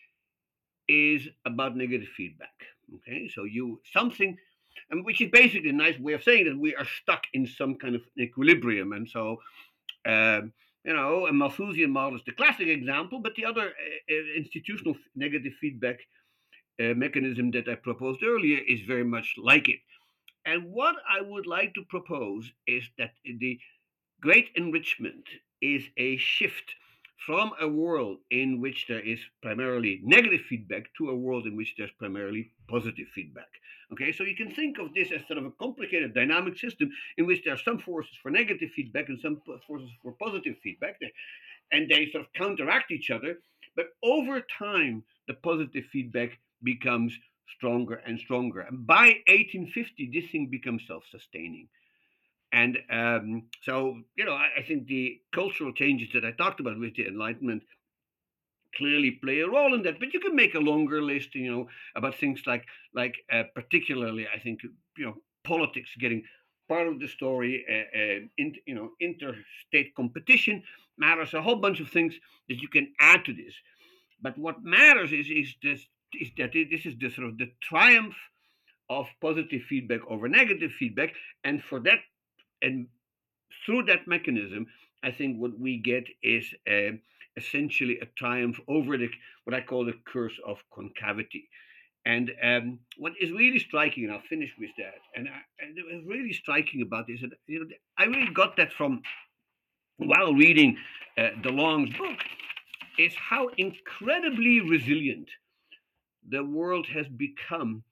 is 0.89 1.29
about 1.45 1.77
negative 1.77 2.09
feedback. 2.17 2.55
Okay, 2.97 3.29
so 3.29 3.45
you 3.45 3.81
something, 3.93 4.37
and 4.91 5.05
which 5.05 5.21
is 5.21 5.31
basically 5.31 5.71
a 5.71 5.75
nice 5.75 5.99
way 5.99 6.13
of 6.13 6.23
saying 6.23 6.45
that 6.47 6.59
we 6.59 6.75
are 6.75 6.87
stuck 7.03 7.23
in 7.33 7.47
some 7.47 7.77
kind 7.77 7.95
of 7.95 8.03
equilibrium, 8.19 8.93
and 8.93 9.09
so. 9.09 9.39
Um, 10.05 10.53
you 10.85 10.93
know, 10.93 11.29
a 11.29 11.33
Malthusian 11.33 11.93
model 11.93 12.19
is 12.19 12.25
the 12.27 12.33
classic 12.33 12.67
example, 12.67 13.21
but 13.21 13.37
the 13.37 13.45
other 13.45 13.69
uh, 13.69 14.13
uh 14.13 14.37
institutional 14.37 14.97
negative 15.15 15.53
feedback 15.61 16.01
uh, 16.81 16.95
mechanism 16.95 17.51
that 17.53 17.69
I 17.69 17.77
proposed 17.77 18.23
earlier 18.25 18.59
is 18.67 18.81
very 18.81 19.05
much 19.05 19.35
like 19.37 19.69
it. 19.69 19.79
And 20.45 20.65
what 20.65 20.97
I 21.09 21.21
would 21.21 21.47
like 21.47 21.75
to 21.75 21.85
propose 21.89 22.51
is 22.67 22.85
that 22.99 23.13
the 23.25 23.59
great 24.21 24.51
enrichment 24.57 25.25
is 25.61 25.85
a 25.97 26.17
shift 26.17 26.75
from 27.27 27.53
a 27.61 27.69
world 27.69 28.19
in 28.31 28.61
which 28.61 28.87
there 28.89 29.01
is 29.01 29.21
primarily 29.43 30.01
negative 30.03 30.41
feedback 30.49 30.85
to 30.99 31.11
a 31.11 31.17
world 31.17 31.47
in 31.47 31.57
which 31.57 31.75
there's 31.77 31.91
primarily 31.99 32.51
positive 32.69 33.07
feedback. 33.15 33.49
Okay, 33.93 34.11
so 34.13 34.25
you 34.25 34.35
can 34.35 34.51
think 34.51 34.79
of 34.79 34.95
this 34.95 35.13
as 35.13 35.27
sort 35.27 35.39
of 35.39 35.45
a 35.45 35.51
complicated 35.53 36.15
dynamic 36.15 36.59
system 36.59 36.91
in 37.19 37.27
which 37.27 37.45
there 37.45 37.55
are 37.55 37.59
some 37.59 37.79
forces 37.79 38.17
for 38.23 38.31
negative 38.31 38.71
feedback 38.75 39.09
and 39.09 39.21
some 39.21 39.41
forces 39.67 39.91
for 40.03 40.13
positive 40.13 40.57
feedback, 40.63 40.99
and 41.71 41.91
they 41.91 42.09
sort 42.11 42.25
of 42.25 42.33
counteract 42.33 42.91
each 42.91 43.11
other. 43.11 43.39
But 43.77 43.89
over 44.03 44.41
time, 44.41 45.05
the 45.29 45.35
positive 45.35 45.85
feedback 45.93 46.39
becomes 46.63 47.17
stronger 47.57 47.97
and 48.07 48.19
stronger. 48.19 48.61
And 48.61 48.87
by 48.87 49.21
1850, 49.29 50.11
this 50.13 50.31
thing 50.31 50.49
becomes 50.51 50.87
self 50.87 51.05
sustaining. 51.11 51.69
And 52.53 52.79
um, 52.91 53.45
so, 53.63 53.99
you 54.17 54.25
know, 54.25 54.35
I, 54.35 54.49
I, 54.59 54.63
think 54.63 54.87
the 54.87 55.19
cultural 55.35 55.73
changes 55.73 56.11
that 56.13 56.25
I 56.25 56.33
talked 56.33 56.61
about 56.61 56.79
with 56.79 56.95
the 56.95 57.07
Enlightenment 57.07 57.63
clearly 58.77 59.13
play 59.23 59.41
a 59.41 59.49
role 59.49 59.75
in 59.75 59.83
that. 59.85 59.99
But 59.99 60.13
you 60.13 60.21
can 60.21 60.37
make 60.37 60.55
a 60.55 60.61
longer 60.61 61.03
list, 61.03 61.35
you 61.35 61.51
know, 61.51 61.69
about 61.97 62.15
things 62.15 62.43
like, 62.47 62.65
like 62.95 63.15
uh, 63.33 63.45
particularly, 63.55 64.27
I 64.35 64.39
think, 64.39 64.61
you 64.99 65.07
know, 65.07 65.17
politics 65.45 65.91
getting 65.99 66.25
part 66.69 66.89
of 66.89 67.01
the 67.01 67.09
story. 67.09 67.65
Uh, 67.69 67.99
uh, 67.99 68.19
in, 68.39 68.55
you 68.67 68.75
know, 68.75 68.91
interstate 69.01 69.95
competition 69.95 70.63
matters. 70.99 71.35
A 71.35 71.43
whole 71.43 71.57
bunch 71.57 71.81
of 71.81 71.89
things 71.89 72.15
that 72.49 72.61
you 72.61 72.69
can 72.69 72.93
add 73.01 73.25
to 73.25 73.33
this. 73.33 73.55
But 74.21 74.39
what 74.39 74.63
matters 74.63 75.13
is 75.13 75.29
is 75.29 75.55
this 75.63 75.81
is 76.21 76.29
that 76.39 76.53
this 76.53 76.87
is 76.87 76.95
the 76.99 77.11
sort 77.11 77.29
of 77.29 77.39
the 77.39 77.51
triumph 77.63 78.15
of 78.89 79.07
positive 79.21 79.63
feedback 79.63 80.01
over 80.09 80.29
negative 80.29 80.71
feedback, 80.79 81.15
and 81.45 81.63
for 81.63 81.81
that, 81.81 82.01
and 82.63 82.87
through 83.65 83.85
that 83.85 84.07
mechanism, 84.07 84.67
I 85.03 85.11
think 85.11 85.39
what 85.39 85.59
we 85.59 85.79
get 85.79 86.05
is 86.23 86.45
a, 86.69 87.01
essentially 87.37 87.99
a 88.01 88.07
triumph 88.17 88.59
over 88.69 88.97
the 88.97 89.09
what 89.45 89.55
I 89.55 89.61
call 89.61 89.85
the 89.85 89.95
curse 90.07 90.39
of 90.47 90.59
concavity. 90.73 91.49
And 92.05 92.33
um, 92.43 92.79
what 92.97 93.13
is 93.21 93.31
really 93.31 93.61
striking, 93.61 94.05
and 94.05 94.13
I'll 94.13 94.23
finish 94.29 94.51
with 94.59 94.71
that, 94.79 94.99
and, 95.15 95.29
I, 95.29 95.65
and 95.65 95.79
it 95.79 95.85
was 95.85 96.05
really 96.05 96.33
striking 96.33 96.83
about 96.83 97.07
this, 97.07 97.23
and 97.23 97.33
you 97.47 97.61
know, 97.61 97.67
I 97.97 98.05
really 98.05 98.33
got 98.33 98.57
that 98.57 98.73
from 98.73 99.03
while 99.99 100.35
reading 100.35 100.77
uh, 101.17 101.31
DeLong's 101.43 101.97
book, 101.97 102.19
is 102.99 103.15
how 103.15 103.49
incredibly 103.57 104.61
resilient 104.61 105.29
the 106.29 106.45
world 106.45 106.87
has 106.93 107.07
become 107.09 107.85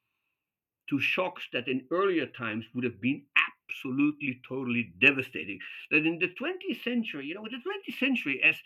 to 0.88 1.00
shocks 1.00 1.44
that 1.52 1.68
in 1.68 1.84
earlier 1.90 2.26
times 2.26 2.64
would 2.74 2.84
have 2.84 3.00
been 3.00 3.22
absolutely, 3.70 4.40
totally 4.48 4.92
devastating. 5.00 5.58
That 5.90 6.06
in 6.06 6.18
the 6.18 6.28
20th 6.28 6.82
century, 6.82 7.26
you 7.26 7.34
know, 7.34 7.44
the 7.44 7.56
20th 7.58 7.98
century, 7.98 8.40
as 8.44 8.56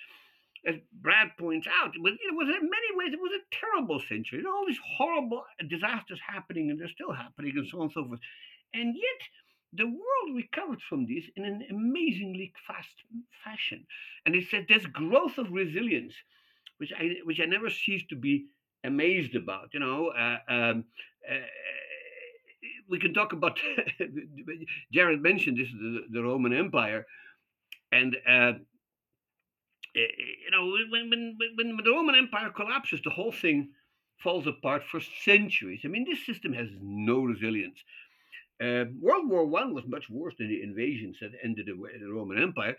as 0.66 0.76
Brad 0.92 1.28
points 1.38 1.66
out, 1.68 1.94
it 1.94 2.02
was, 2.02 2.14
it 2.14 2.34
was 2.34 2.48
in 2.48 2.70
many 2.70 2.96
ways 2.96 3.12
it 3.12 3.20
was 3.20 3.32
a 3.32 3.54
terrible 3.54 4.00
century. 4.00 4.38
You 4.38 4.44
know, 4.44 4.56
all 4.56 4.66
these 4.66 4.80
horrible 4.96 5.44
disasters 5.68 6.20
happening, 6.26 6.70
and 6.70 6.80
they're 6.80 6.88
still 6.88 7.12
happening, 7.12 7.52
and 7.56 7.68
so 7.68 7.78
on 7.78 7.82
and 7.84 7.92
so 7.92 8.06
forth. 8.06 8.20
And 8.72 8.94
yet, 8.94 9.28
the 9.74 9.86
world 9.86 10.36
recovered 10.36 10.80
from 10.88 11.06
this 11.06 11.24
in 11.36 11.44
an 11.44 11.64
amazingly 11.70 12.52
fast 12.66 12.94
fashion. 13.44 13.86
And 14.24 14.34
it 14.34 14.46
said 14.50 14.66
there's 14.68 14.86
growth 14.86 15.38
of 15.38 15.50
resilience, 15.52 16.14
which 16.78 16.92
I 16.98 17.16
which 17.24 17.40
I 17.40 17.44
never 17.44 17.70
cease 17.70 18.04
to 18.08 18.16
be 18.16 18.46
amazed 18.84 19.34
about. 19.34 19.70
You 19.74 19.80
know, 19.80 20.08
uh, 20.08 20.38
um, 20.48 20.84
uh, 21.30 21.34
we 22.88 22.98
can 22.98 23.14
talk 23.14 23.32
about. 23.32 23.58
Jared 24.92 25.22
mentioned 25.22 25.58
this 25.58 25.68
the, 25.72 26.04
the 26.10 26.22
Roman 26.22 26.52
Empire, 26.52 27.06
and 27.92 28.16
uh, 28.28 28.52
you 29.94 30.50
know 30.50 30.66
when, 30.90 31.10
when 31.10 31.38
when 31.56 31.76
the 31.84 31.90
Roman 31.90 32.14
Empire 32.14 32.50
collapses, 32.50 33.00
the 33.04 33.10
whole 33.10 33.32
thing 33.32 33.70
falls 34.22 34.46
apart 34.46 34.82
for 34.90 35.00
centuries. 35.24 35.80
I 35.84 35.88
mean, 35.88 36.04
this 36.08 36.24
system 36.24 36.52
has 36.52 36.68
no 36.80 37.22
resilience. 37.22 37.78
Uh, 38.62 38.84
World 39.00 39.28
War 39.28 39.46
One 39.46 39.74
was 39.74 39.84
much 39.86 40.08
worse 40.10 40.34
than 40.38 40.48
the 40.48 40.62
invasions 40.62 41.16
that 41.20 41.32
ended 41.42 41.66
the, 41.66 41.74
the 42.00 42.12
Roman 42.12 42.42
Empire, 42.42 42.76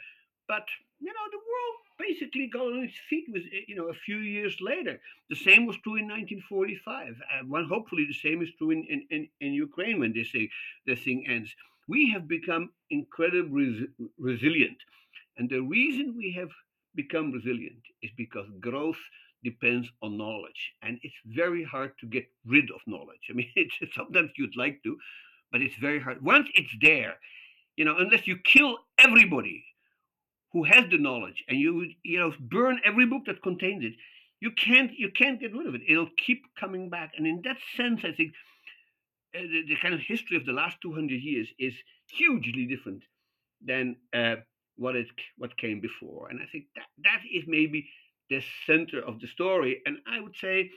but 0.48 0.66
you 1.00 1.08
know 1.14 1.28
the 1.32 1.38
world 1.38 1.78
basically 1.98 2.48
got 2.48 2.68
on 2.68 2.84
its 2.84 2.96
feet 3.10 3.26
with 3.30 3.44
eh, 3.54 3.66
you 3.68 3.76
know 3.76 3.90
a 3.90 3.94
few 4.06 4.18
years 4.18 4.58
later. 4.62 5.00
The 5.30 5.36
same 5.36 5.66
was 5.66 5.78
true 5.84 5.96
in 5.96 6.08
1945. 6.08 7.16
Uh, 7.22 7.46
one 7.48 7.68
hopefully 7.68 8.06
the 8.06 8.14
same 8.14 8.42
is 8.42 8.50
true 8.58 8.72
in, 8.72 8.86
in, 8.86 9.06
in, 9.10 9.28
in 9.42 9.54
Ukraine 9.54 10.00
when 10.00 10.14
this 10.14 10.32
thing, 10.32 10.50
the 10.86 10.96
thing 10.96 11.26
ends. 11.28 11.54
We 11.88 12.10
have 12.12 12.28
become 12.28 12.72
incredibly 12.90 13.66
res- 13.66 13.90
resilient, 14.18 14.78
and 15.38 15.50
the 15.50 15.62
reason 15.62 16.16
we 16.18 16.32
have 16.40 16.50
become 16.96 17.32
resilient 17.32 17.84
is 18.02 18.12
because 18.18 18.48
growth 18.60 18.98
depends 19.44 19.88
on 20.02 20.18
knowledge, 20.18 20.74
and 20.82 21.00
it's 21.04 21.16
very 21.26 21.64
hard 21.64 21.92
to 22.00 22.08
get 22.08 22.26
rid 22.46 22.72
of 22.72 22.82
knowledge. 22.88 23.26
I 23.30 23.34
mean, 23.34 23.52
sometimes 23.96 24.32
you'd 24.38 24.58
like 24.58 24.82
to, 24.84 24.98
but 25.52 25.62
it's 25.62 25.76
very 25.76 26.00
hard. 26.00 26.24
Once 26.24 26.48
it's 26.56 26.76
there, 26.82 27.16
you 27.78 27.86
know, 27.86 27.96
unless 27.98 28.26
you 28.26 28.38
kill 28.38 28.78
everybody 28.98 29.64
who 30.56 30.64
has 30.64 30.86
the 30.90 30.98
knowledge 30.98 31.44
and 31.50 31.60
you 31.60 31.72
you 32.04 32.18
know 32.18 32.32
burn 32.40 32.80
every 32.86 33.06
book 33.06 33.24
that 33.26 33.44
contains 33.44 33.84
it 33.84 33.94
you 34.40 34.52
can't 34.52 34.92
you 34.98 35.10
can't 35.12 35.40
get 35.40 35.54
rid 35.54 35.68
of 35.68 35.76
it. 35.76 35.82
It'll 35.88 36.10
keep 36.26 36.44
coming 36.60 36.90
back. 36.90 37.12
And 37.18 37.28
in 37.28 37.42
that 37.44 37.58
sense 37.76 38.02
i 38.04 38.14
think 38.14 38.32
uh, 39.36 39.42
the, 39.42 39.64
the, 39.68 39.76
kind 39.82 39.94
of 39.94 40.00
history 40.00 40.38
of 40.38 40.46
the 40.46 40.54
last 40.54 40.78
200 40.82 41.22
years 41.22 41.50
is 41.60 41.74
hugely 42.08 42.66
different 42.66 43.04
than 43.62 43.98
uh, 44.14 44.36
what 44.78 44.96
it 44.96 45.08
what 45.38 45.58
came 45.58 45.82
before. 45.82 46.30
And 46.30 46.40
i 46.42 46.48
think 46.52 46.66
that 46.78 46.88
that 47.04 47.22
is 47.38 47.44
maybe 47.48 47.90
the 48.30 48.42
center 48.66 49.00
of 49.02 49.20
the 49.20 49.28
story. 49.28 49.82
And 49.86 49.98
i 50.08 50.22
would 50.22 50.38
say 50.46 50.72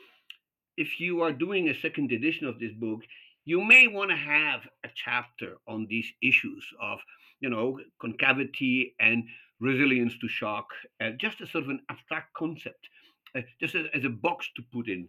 if 0.76 0.98
you 0.98 1.22
are 1.22 1.32
doing 1.32 1.68
a 1.68 1.80
second 1.80 2.10
edition 2.10 2.46
of 2.48 2.58
this 2.58 2.72
book 2.72 3.02
you 3.44 3.64
may 3.64 3.86
want 3.86 4.10
to 4.10 4.16
have 4.16 4.60
a 4.84 4.90
chapter 4.94 5.50
on 5.66 5.86
these 5.88 6.10
issues 6.22 6.64
of 6.90 6.98
you 7.40 7.50
know 7.50 7.78
concavity 8.00 8.94
and 9.00 9.24
resilience 9.60 10.16
to 10.18 10.28
shock, 10.28 10.66
uh, 11.00 11.10
just 11.10 11.40
as 11.40 11.50
sort 11.50 11.64
of 11.64 11.70
an 11.70 11.80
abstract 11.88 12.32
concept, 12.34 12.88
uh, 13.36 13.40
just 13.60 13.74
as, 13.74 13.86
as, 13.94 14.04
a 14.04 14.08
box 14.08 14.48
to 14.56 14.62
put 14.72 14.88
in 14.88 15.08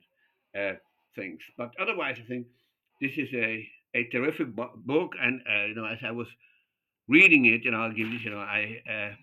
uh, 0.57 0.73
things. 1.15 1.39
But 1.57 1.73
otherwise, 1.79 2.17
I 2.19 2.27
think 2.27 2.47
this 3.01 3.11
is 3.17 3.29
a, 3.33 3.67
a 3.93 4.05
terrific 4.05 4.55
bo- 4.55 4.73
book. 4.75 5.13
And 5.21 5.41
uh, 5.49 5.65
you 5.65 5.75
know, 5.75 5.85
as 5.85 5.99
I 6.03 6.11
was 6.11 6.27
reading 7.07 7.45
it, 7.45 7.63
you 7.63 7.71
know, 7.71 7.81
I'll 7.81 7.91
give 7.91 8.07
you, 8.07 8.19
you 8.19 8.31
know, 8.31 8.39
I 8.39 8.81
uh, 8.89 9.15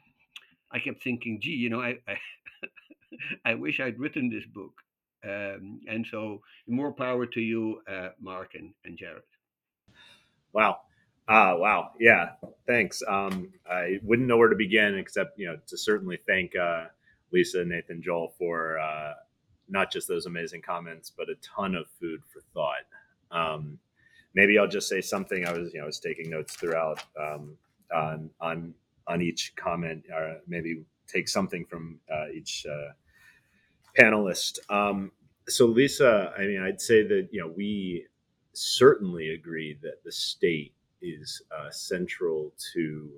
I 0.73 0.79
kept 0.79 1.03
thinking, 1.03 1.41
gee, 1.41 1.51
you 1.51 1.71
know, 1.71 1.81
I 1.81 1.99
I, 2.09 2.17
I 3.45 3.55
wish 3.55 3.81
I'd 3.81 3.99
written 3.99 4.31
this 4.31 4.47
book. 4.47 4.73
Um, 5.25 5.81
and 5.89 6.07
so, 6.09 6.41
more 6.69 6.93
power 6.93 7.27
to 7.27 7.41
you, 7.41 7.81
Mark 8.21 8.55
and, 8.55 8.73
and 8.85 8.97
Jared. 8.97 9.23
Wow. 10.53 10.79
Ah, 11.29 11.57
wow. 11.57 11.91
Yeah. 11.99 12.33
Thanks. 12.67 13.03
Um, 13.09 13.53
I 13.71 13.99
wouldn't 14.03 14.29
know 14.29 14.37
where 14.37 14.49
to 14.49 14.57
begin 14.57 14.97
except, 14.97 15.39
you 15.39 15.47
know, 15.47 15.59
to 15.67 15.77
certainly 15.77 16.19
thank 16.27 16.55
uh, 16.57 16.85
Lisa, 17.33 17.65
Nathan, 17.65 18.01
Joel 18.01 18.33
for 18.39 18.79
uh, 18.79 19.15
not 19.69 19.91
just 19.91 20.07
those 20.07 20.27
amazing 20.27 20.63
comments, 20.63 21.11
but 21.17 21.29
a 21.29 21.35
ton 21.43 21.75
of 21.75 21.87
food 22.01 22.21
for 22.33 22.43
thought. 22.55 22.87
Um, 23.33 23.79
maybe 24.35 24.59
I'll 24.59 24.69
just 24.69 24.89
say 24.89 25.01
something. 25.01 25.47
I 25.47 25.53
was, 25.53 25.73
you 25.73 25.81
know, 25.81 25.85
I 25.85 25.87
was 25.87 25.99
taking 25.99 26.31
notes 26.31 26.55
throughout 26.55 27.03
um, 27.19 27.57
on 27.95 28.31
on 28.41 28.75
on 29.09 29.23
each 29.23 29.53
comment. 29.57 30.05
Or 30.13 30.29
uh, 30.29 30.35
maybe 30.47 30.85
take 31.09 31.29
something 31.29 31.65
from 31.67 31.99
uh, 32.13 32.29
each 32.33 32.67
uh, 32.71 32.93
panelist. 33.99 34.59
Um, 34.71 35.11
so, 35.49 35.67
Lisa, 35.67 36.33
I 36.39 36.43
mean, 36.43 36.61
I'd 36.63 36.81
say 36.81 37.05
that 37.07 37.29
you 37.33 37.41
know 37.41 37.49
we 37.49 38.07
certainly 38.53 39.31
agree 39.31 39.77
that 39.83 40.05
the 40.05 40.13
state 40.13 40.73
is 41.09 41.43
uh, 41.57 41.71
central 41.71 42.53
to 42.75 43.11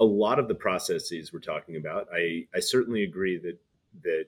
a 0.00 0.04
lot 0.04 0.38
of 0.38 0.48
the 0.48 0.54
processes 0.54 1.32
we're 1.32 1.40
talking 1.40 1.76
about. 1.76 2.08
I, 2.12 2.46
I 2.54 2.60
certainly 2.60 3.04
agree 3.04 3.38
that 3.38 3.58
that 4.02 4.26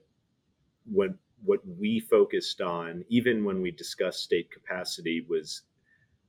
what 0.85 1.15
what 1.45 1.61
we 1.79 2.01
focused 2.01 2.61
on, 2.61 3.05
even 3.09 3.45
when 3.45 3.61
we 3.61 3.71
discussed 3.71 4.23
state 4.23 4.51
capacity, 4.51 5.27
was 5.29 5.63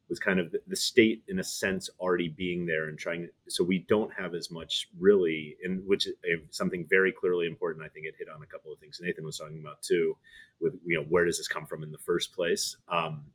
was 0.10 0.20
kind 0.20 0.40
of 0.40 0.53
the, 0.68 0.76
state 0.76 1.24
in 1.28 1.40
a 1.40 1.44
sense 1.44 1.90
already 1.99 2.30
being 2.30 2.66
there 2.66 2.90
and 2.90 2.98
trying. 2.98 3.28
So 3.48 3.64
we 3.64 3.86
don't 3.88 4.14
have 4.14 4.36
as 4.36 4.52
much 4.52 4.88
really, 4.99 5.56
and 5.64 5.82
which 5.86 6.07
is 6.07 6.14
something 6.52 6.86
very 6.90 7.12
clearly 7.12 7.48
important. 7.48 7.84
I 7.84 7.90
think 7.90 8.06
it 8.06 8.14
hit 8.18 8.28
on 8.30 8.44
a 8.44 8.45
couple 8.45 8.72
of 8.72 8.80
things 8.80 8.99
Nathan 9.02 9.26
was 9.26 9.38
talking 9.38 9.60
about 9.60 9.82
too, 9.82 10.16
with 10.60 10.74
you 10.86 10.98
know 10.98 11.06
where 11.10 11.26
does 11.26 11.38
this 11.38 11.48
come 11.48 11.66
from 11.66 11.84
in 11.84 11.91
the 11.91 11.98
first 11.98 12.34
place. 12.34 12.78
Um, 12.88 13.26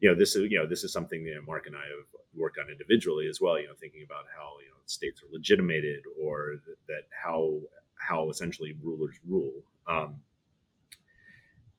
you 0.00 0.08
know, 0.08 0.14
this 0.14 0.34
is 0.36 0.50
you 0.50 0.58
know 0.58 0.66
this 0.66 0.84
is 0.84 0.92
something 0.92 1.24
that 1.24 1.46
Mark 1.46 1.66
and 1.66 1.76
I 1.76 1.80
have 1.80 2.06
worked 2.34 2.58
on 2.58 2.70
individually 2.70 3.26
as 3.28 3.40
well. 3.40 3.58
You 3.58 3.68
know, 3.68 3.74
thinking 3.78 4.02
about 4.04 4.24
how 4.36 4.54
you 4.60 4.70
know 4.70 4.76
states 4.86 5.22
are 5.22 5.32
legitimated 5.32 6.04
or 6.20 6.56
that, 6.88 7.02
how 7.10 7.60
how 7.94 8.30
essentially 8.30 8.76
rulers 8.82 9.16
rule. 9.28 9.52
Um, 9.86 10.16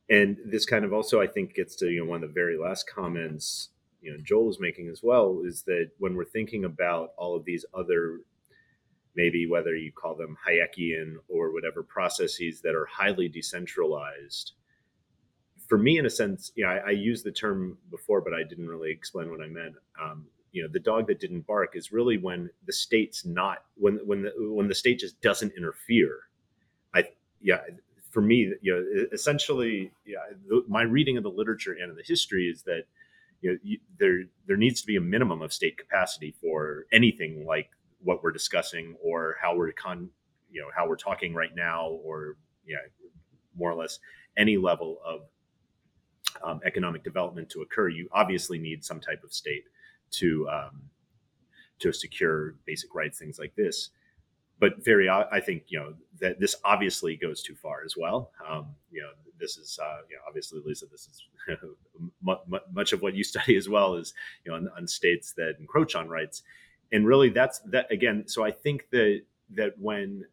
and 0.10 0.38
this 0.46 0.66
kind 0.66 0.84
of 0.84 0.94
also, 0.94 1.22
I 1.22 1.28
think, 1.28 1.56
gets 1.56 1.76
to 1.78 1.90
you 1.90 2.04
know 2.04 2.10
one 2.10 2.24
of 2.24 2.30
the 2.30 2.34
very 2.34 2.58
last 2.58 2.90
comments 2.90 3.70
you 4.02 4.12
know 4.12 4.18
Joel 4.24 4.46
was 4.46 4.60
making 4.60 4.90
as 4.90 5.02
well 5.04 5.42
is 5.46 5.64
that 5.64 5.92
when 6.00 6.16
we're 6.16 6.26
thinking 6.26 6.66
about 6.66 7.12
all 7.18 7.36
of 7.36 7.46
these 7.46 7.66
other 7.74 8.20
maybe 9.16 9.48
whether 9.48 9.76
you 9.76 9.92
call 9.92 10.16
them 10.16 10.38
Hayekian 10.48 11.16
or 11.28 11.54
whatever 11.54 11.84
processes 11.84 12.62
that 12.62 12.76
are 12.76 12.86
highly 12.86 13.28
decentralized 13.28 14.54
for 15.72 15.78
me, 15.78 15.98
in 15.98 16.06
a 16.06 16.10
sense, 16.10 16.52
you 16.56 16.66
know, 16.66 16.70
I, 16.70 16.88
I 16.88 16.90
used 16.90 17.24
the 17.24 17.32
term 17.32 17.78
before, 17.92 18.20
but 18.20 18.34
I 18.34 18.44
didn't 18.44 18.68
really 18.68 18.92
explain 18.92 19.32
what 19.32 19.40
I 19.40 19.48
meant. 19.48 19.76
Um, 20.04 20.26
you 20.52 20.62
know, 20.62 20.68
the 20.68 20.82
dog 20.82 21.08
that 21.08 21.22
didn't 21.22 21.48
bark 21.48 21.78
is 21.78 21.94
really 21.94 22.18
when 22.18 22.50
the 22.66 22.74
state's 22.74 23.26
not 23.26 23.60
when 23.76 24.02
when 24.06 24.24
the 24.24 24.34
when 24.38 24.68
the 24.68 24.76
state 24.76 25.00
just 25.00 25.22
doesn't 25.22 25.54
interfere. 25.56 26.24
I 26.94 27.06
yeah, 27.40 27.62
for 28.10 28.22
me, 28.22 28.54
you 28.62 28.74
know, 28.74 29.06
essentially, 29.14 29.94
yeah, 30.06 30.18
the, 30.50 30.66
my 30.68 30.82
reading 30.82 31.16
of 31.16 31.24
the 31.24 31.30
literature 31.30 31.78
and 31.82 31.90
of 31.90 31.96
the 31.96 32.04
history 32.06 32.48
is 32.48 32.64
that 32.64 32.84
you 33.40 33.52
know 33.52 33.58
you, 33.64 33.80
there 33.98 34.24
there 34.48 34.58
needs 34.58 34.82
to 34.82 34.88
be 34.88 34.98
a 34.98 35.02
minimum 35.02 35.42
of 35.42 35.54
state 35.54 35.78
capacity 35.78 36.36
for 36.42 36.86
anything 36.92 37.46
like 37.46 37.70
what 38.04 38.22
we're 38.22 38.34
discussing 38.34 38.98
or 39.02 39.38
how 39.42 39.56
we're 39.56 39.72
con 39.72 40.10
you 40.52 40.60
know 40.60 40.68
how 40.76 40.86
we're 40.86 40.98
talking 40.98 41.34
right 41.34 41.56
now 41.56 41.92
or 42.04 42.36
yeah 42.68 42.76
more 43.58 43.72
or 43.72 43.76
less 43.76 44.00
any 44.36 44.58
level 44.58 45.00
of 45.06 45.22
um, 46.44 46.60
economic 46.66 47.04
development 47.04 47.50
to 47.52 47.62
occur, 47.62 47.90
you 47.90 48.08
obviously 48.12 48.58
need 48.58 48.84
some 48.84 49.00
type 49.00 49.24
of 49.24 49.34
state 49.34 49.66
to 50.12 50.48
um, 50.50 50.82
to 51.80 51.92
secure 51.92 52.56
basic 52.66 52.94
rights, 52.94 53.20
things 53.20 53.40
like 53.40 53.56
this. 53.56 53.90
But 54.60 54.84
very, 54.86 55.10
I 55.10 55.40
think 55.40 55.64
you 55.70 55.80
know 55.80 55.96
that 56.20 56.40
this 56.40 56.56
obviously 56.64 57.16
goes 57.16 57.42
too 57.42 57.56
far 57.56 57.84
as 57.84 57.96
well. 57.98 58.32
Um, 58.48 58.68
you 58.92 59.02
know, 59.02 59.10
this 59.40 59.58
is 59.58 59.80
uh, 59.82 60.02
you 60.08 60.16
know, 60.16 60.22
obviously, 60.28 60.62
Lisa, 60.64 60.86
this 60.86 61.08
is 61.08 61.58
much 62.72 62.94
of 62.94 63.02
what 63.02 63.16
you 63.16 63.24
study 63.34 63.56
as 63.58 63.68
well 63.68 63.96
is 63.96 64.14
you 64.46 64.52
know 64.52 64.58
on, 64.58 64.70
on 64.78 64.88
states 64.88 65.34
that 65.34 65.56
encroach 65.60 65.96
on 65.96 66.08
rights, 66.08 66.44
and 66.92 67.08
really 67.08 67.30
that's 67.30 67.60
that 67.72 67.92
again. 67.92 68.28
So 68.28 68.44
I 68.44 68.52
think 68.52 68.88
that 68.92 69.22
that 69.56 69.74
when 69.80 70.26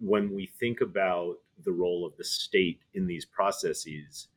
when 0.00 0.34
we 0.34 0.46
think 0.60 0.82
about 0.82 1.36
the 1.64 1.72
role 1.72 2.04
of 2.04 2.14
the 2.18 2.24
state 2.24 2.80
in 2.92 3.06
these 3.06 3.24
processes, 3.24 4.28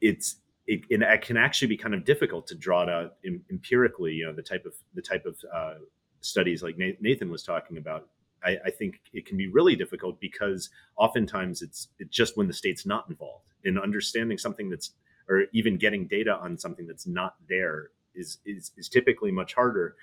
it's 0.00 0.36
it, 0.66 0.82
it, 0.90 1.22
can 1.22 1.36
actually 1.36 1.68
be 1.68 1.76
kind 1.76 1.94
of 1.94 2.04
difficult 2.04 2.46
to 2.48 2.54
draw 2.54 2.82
it 2.82 2.88
out 2.90 3.16
empirically. 3.50 4.12
You 4.12 4.26
know, 4.26 4.34
the 4.34 4.42
type 4.42 4.66
of 4.66 4.74
the 4.94 5.02
type 5.02 5.24
of 5.24 5.36
uh, 5.54 5.74
studies 6.20 6.62
like 6.62 6.76
Nathan 6.76 7.30
was 7.30 7.42
talking 7.42 7.78
about. 7.78 8.08
I, 8.44 8.56
I, 8.66 8.70
think 8.70 9.00
it 9.12 9.26
can 9.26 9.36
be 9.36 9.48
really 9.48 9.74
difficult 9.74 10.20
because 10.20 10.70
oftentimes 10.96 11.60
it's 11.60 11.88
it's 11.98 12.14
just 12.14 12.36
when 12.36 12.46
the 12.46 12.52
state's 12.52 12.86
not 12.86 13.06
involved 13.08 13.46
in 13.64 13.76
understanding 13.76 14.38
something 14.38 14.70
that's 14.70 14.92
or 15.28 15.44
even 15.52 15.76
getting 15.76 16.06
data 16.06 16.36
on 16.36 16.56
something 16.56 16.86
that's 16.86 17.06
not 17.06 17.34
there 17.48 17.90
is 18.14 18.38
is, 18.46 18.72
is 18.76 18.88
typically 18.88 19.32
much 19.32 19.54
harder. 19.54 19.96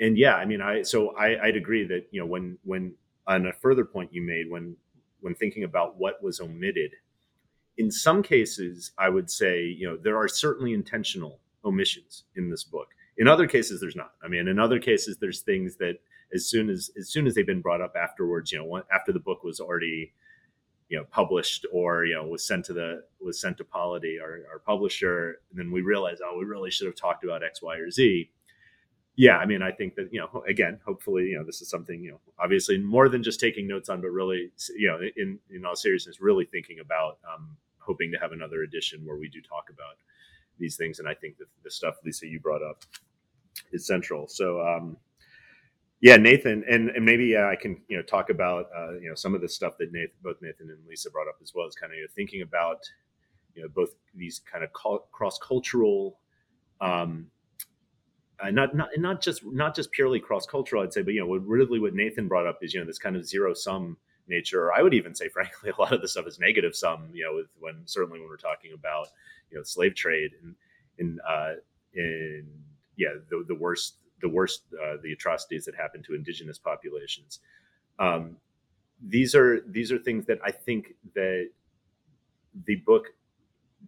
And 0.00 0.16
yeah, 0.16 0.34
I 0.34 0.46
mean, 0.46 0.60
I 0.60 0.82
so 0.82 1.14
I, 1.16 1.40
I'd 1.46 1.56
agree 1.56 1.86
that 1.86 2.06
you 2.10 2.20
know 2.20 2.26
when 2.26 2.58
when 2.64 2.94
on 3.26 3.46
a 3.46 3.52
further 3.52 3.84
point 3.84 4.12
you 4.12 4.22
made 4.22 4.50
when 4.50 4.76
when 5.20 5.34
thinking 5.34 5.64
about 5.64 5.96
what 5.96 6.22
was 6.22 6.40
omitted 6.40 6.92
in 7.80 7.90
some 7.90 8.22
cases, 8.22 8.92
I 8.98 9.08
would 9.08 9.30
say, 9.30 9.64
you 9.64 9.88
know, 9.88 9.96
there 9.96 10.18
are 10.18 10.28
certainly 10.28 10.74
intentional 10.74 11.40
omissions 11.64 12.24
in 12.36 12.50
this 12.50 12.62
book. 12.62 12.88
In 13.16 13.26
other 13.26 13.46
cases, 13.46 13.80
there's 13.80 13.96
not. 13.96 14.12
I 14.22 14.28
mean, 14.28 14.48
in 14.48 14.58
other 14.58 14.78
cases, 14.78 15.16
there's 15.16 15.40
things 15.40 15.76
that 15.76 15.94
as 16.34 16.46
soon 16.46 16.68
as 16.68 16.90
as 16.98 17.08
soon 17.08 17.26
as 17.26 17.34
they've 17.34 17.46
been 17.46 17.62
brought 17.62 17.80
up 17.80 17.94
afterwards, 17.96 18.52
you 18.52 18.58
know, 18.58 18.82
after 18.94 19.12
the 19.12 19.18
book 19.18 19.42
was 19.42 19.60
already, 19.60 20.12
you 20.90 20.98
know, 20.98 21.04
published 21.10 21.64
or 21.72 22.04
you 22.04 22.14
know 22.14 22.26
was 22.26 22.46
sent 22.46 22.66
to 22.66 22.74
the 22.74 23.02
was 23.18 23.40
sent 23.40 23.56
to 23.56 23.64
Polity, 23.64 24.18
our, 24.20 24.40
our 24.52 24.58
publisher, 24.58 25.40
and 25.50 25.58
then 25.58 25.72
we 25.72 25.80
realized, 25.80 26.20
oh, 26.22 26.36
we 26.38 26.44
really 26.44 26.70
should 26.70 26.86
have 26.86 26.96
talked 26.96 27.24
about 27.24 27.42
X, 27.42 27.62
Y, 27.62 27.76
or 27.76 27.90
Z. 27.90 28.30
Yeah, 29.16 29.38
I 29.38 29.46
mean, 29.46 29.62
I 29.62 29.72
think 29.72 29.94
that 29.94 30.10
you 30.12 30.20
know, 30.20 30.44
again, 30.46 30.80
hopefully, 30.84 31.24
you 31.24 31.38
know, 31.38 31.44
this 31.44 31.62
is 31.62 31.70
something 31.70 32.04
you 32.04 32.10
know, 32.10 32.20
obviously 32.38 32.76
more 32.76 33.08
than 33.08 33.22
just 33.22 33.40
taking 33.40 33.66
notes 33.66 33.88
on, 33.88 34.02
but 34.02 34.10
really, 34.10 34.50
you 34.76 34.88
know, 34.88 35.00
in 35.16 35.38
in 35.50 35.64
all 35.64 35.76
seriousness, 35.76 36.20
really 36.20 36.44
thinking 36.44 36.78
about 36.78 37.18
um, 37.30 37.56
hoping 37.80 38.12
to 38.12 38.18
have 38.18 38.32
another 38.32 38.62
edition 38.62 39.04
where 39.04 39.16
we 39.16 39.28
do 39.28 39.40
talk 39.40 39.70
about 39.70 39.96
these 40.58 40.76
things. 40.76 40.98
And 40.98 41.08
I 41.08 41.14
think 41.14 41.38
that 41.38 41.46
the 41.64 41.70
stuff, 41.70 41.96
Lisa, 42.04 42.26
you 42.26 42.40
brought 42.40 42.62
up 42.62 42.84
is 43.72 43.86
central. 43.86 44.28
So, 44.28 44.60
um, 44.60 44.96
yeah, 46.00 46.16
Nathan, 46.16 46.64
and, 46.68 46.88
and 46.90 47.04
maybe 47.04 47.36
uh, 47.36 47.46
I 47.46 47.56
can 47.56 47.80
you 47.88 47.96
know 47.96 48.02
talk 48.02 48.30
about 48.30 48.70
uh, 48.76 48.92
you 48.92 49.08
know 49.08 49.14
some 49.14 49.34
of 49.34 49.42
the 49.42 49.48
stuff 49.48 49.74
that 49.78 49.92
Nathan, 49.92 50.14
both 50.22 50.36
Nathan 50.40 50.70
and 50.70 50.78
Lisa 50.88 51.10
brought 51.10 51.28
up 51.28 51.36
as 51.42 51.52
well 51.54 51.66
as 51.66 51.74
kind 51.74 51.92
of 51.92 51.96
you 51.96 52.04
know, 52.04 52.08
thinking 52.14 52.40
about 52.40 52.78
you 53.54 53.62
know 53.62 53.68
both 53.68 53.90
these 54.14 54.40
kind 54.50 54.64
of 54.64 54.72
cross 54.72 55.38
cultural, 55.46 56.18
um, 56.80 57.26
uh, 58.42 58.50
not 58.50 58.74
not 58.74 58.88
not 58.96 59.20
just 59.20 59.44
not 59.44 59.76
just 59.76 59.92
purely 59.92 60.20
cross 60.20 60.46
cultural, 60.46 60.82
I'd 60.82 60.94
say, 60.94 61.02
but 61.02 61.12
you 61.12 61.20
know 61.20 61.26
what 61.26 61.46
really 61.46 61.78
what 61.78 61.92
Nathan 61.92 62.28
brought 62.28 62.46
up 62.46 62.60
is 62.62 62.72
you 62.72 62.80
know 62.80 62.86
this 62.86 62.98
kind 62.98 63.14
of 63.14 63.26
zero 63.26 63.52
sum 63.52 63.98
nature, 64.30 64.72
I 64.72 64.82
would 64.82 64.94
even 64.94 65.14
say, 65.14 65.28
frankly, 65.28 65.70
a 65.76 65.80
lot 65.80 65.92
of 65.92 66.00
the 66.00 66.08
stuff 66.08 66.26
is 66.26 66.38
negative 66.38 66.74
sum. 66.74 67.10
You 67.12 67.24
know, 67.24 67.34
with 67.34 67.48
when 67.58 67.82
certainly 67.84 68.20
when 68.20 68.28
we're 68.28 68.36
talking 68.36 68.72
about 68.72 69.08
you 69.50 69.58
know 69.58 69.64
slave 69.64 69.94
trade 69.94 70.30
and 70.42 70.54
in 70.98 71.18
uh, 71.28 71.54
in 71.94 72.46
yeah 72.96 73.10
the, 73.28 73.44
the 73.46 73.54
worst 73.54 73.96
the 74.22 74.28
worst 74.28 74.62
uh, 74.82 74.96
the 75.02 75.12
atrocities 75.12 75.64
that 75.64 75.74
happen 75.74 76.02
to 76.04 76.14
indigenous 76.14 76.58
populations. 76.58 77.40
Um, 77.98 78.36
these 79.06 79.34
are 79.34 79.60
these 79.68 79.92
are 79.92 79.98
things 79.98 80.26
that 80.26 80.38
I 80.44 80.50
think 80.50 80.94
that 81.14 81.50
the 82.66 82.76
book 82.76 83.08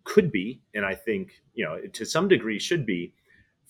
could 0.04 0.32
be, 0.32 0.60
and 0.74 0.84
I 0.84 0.94
think 0.94 1.42
you 1.54 1.64
know 1.64 1.80
to 1.80 2.04
some 2.04 2.28
degree 2.28 2.58
should 2.58 2.84
be 2.84 3.12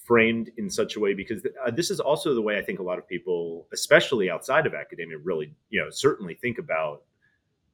framed 0.04 0.50
in 0.56 0.68
such 0.68 0.96
a 0.96 1.00
way 1.00 1.14
because 1.14 1.42
uh, 1.64 1.70
this 1.70 1.90
is 1.90 2.00
also 2.00 2.34
the 2.34 2.42
way 2.42 2.58
I 2.58 2.62
think 2.62 2.80
a 2.80 2.82
lot 2.82 2.98
of 2.98 3.06
people, 3.06 3.66
especially 3.72 4.30
outside 4.30 4.66
of 4.66 4.74
academia, 4.74 5.18
really, 5.18 5.54
you 5.70 5.80
know, 5.80 5.90
certainly 5.90 6.34
think 6.34 6.58
about, 6.58 7.02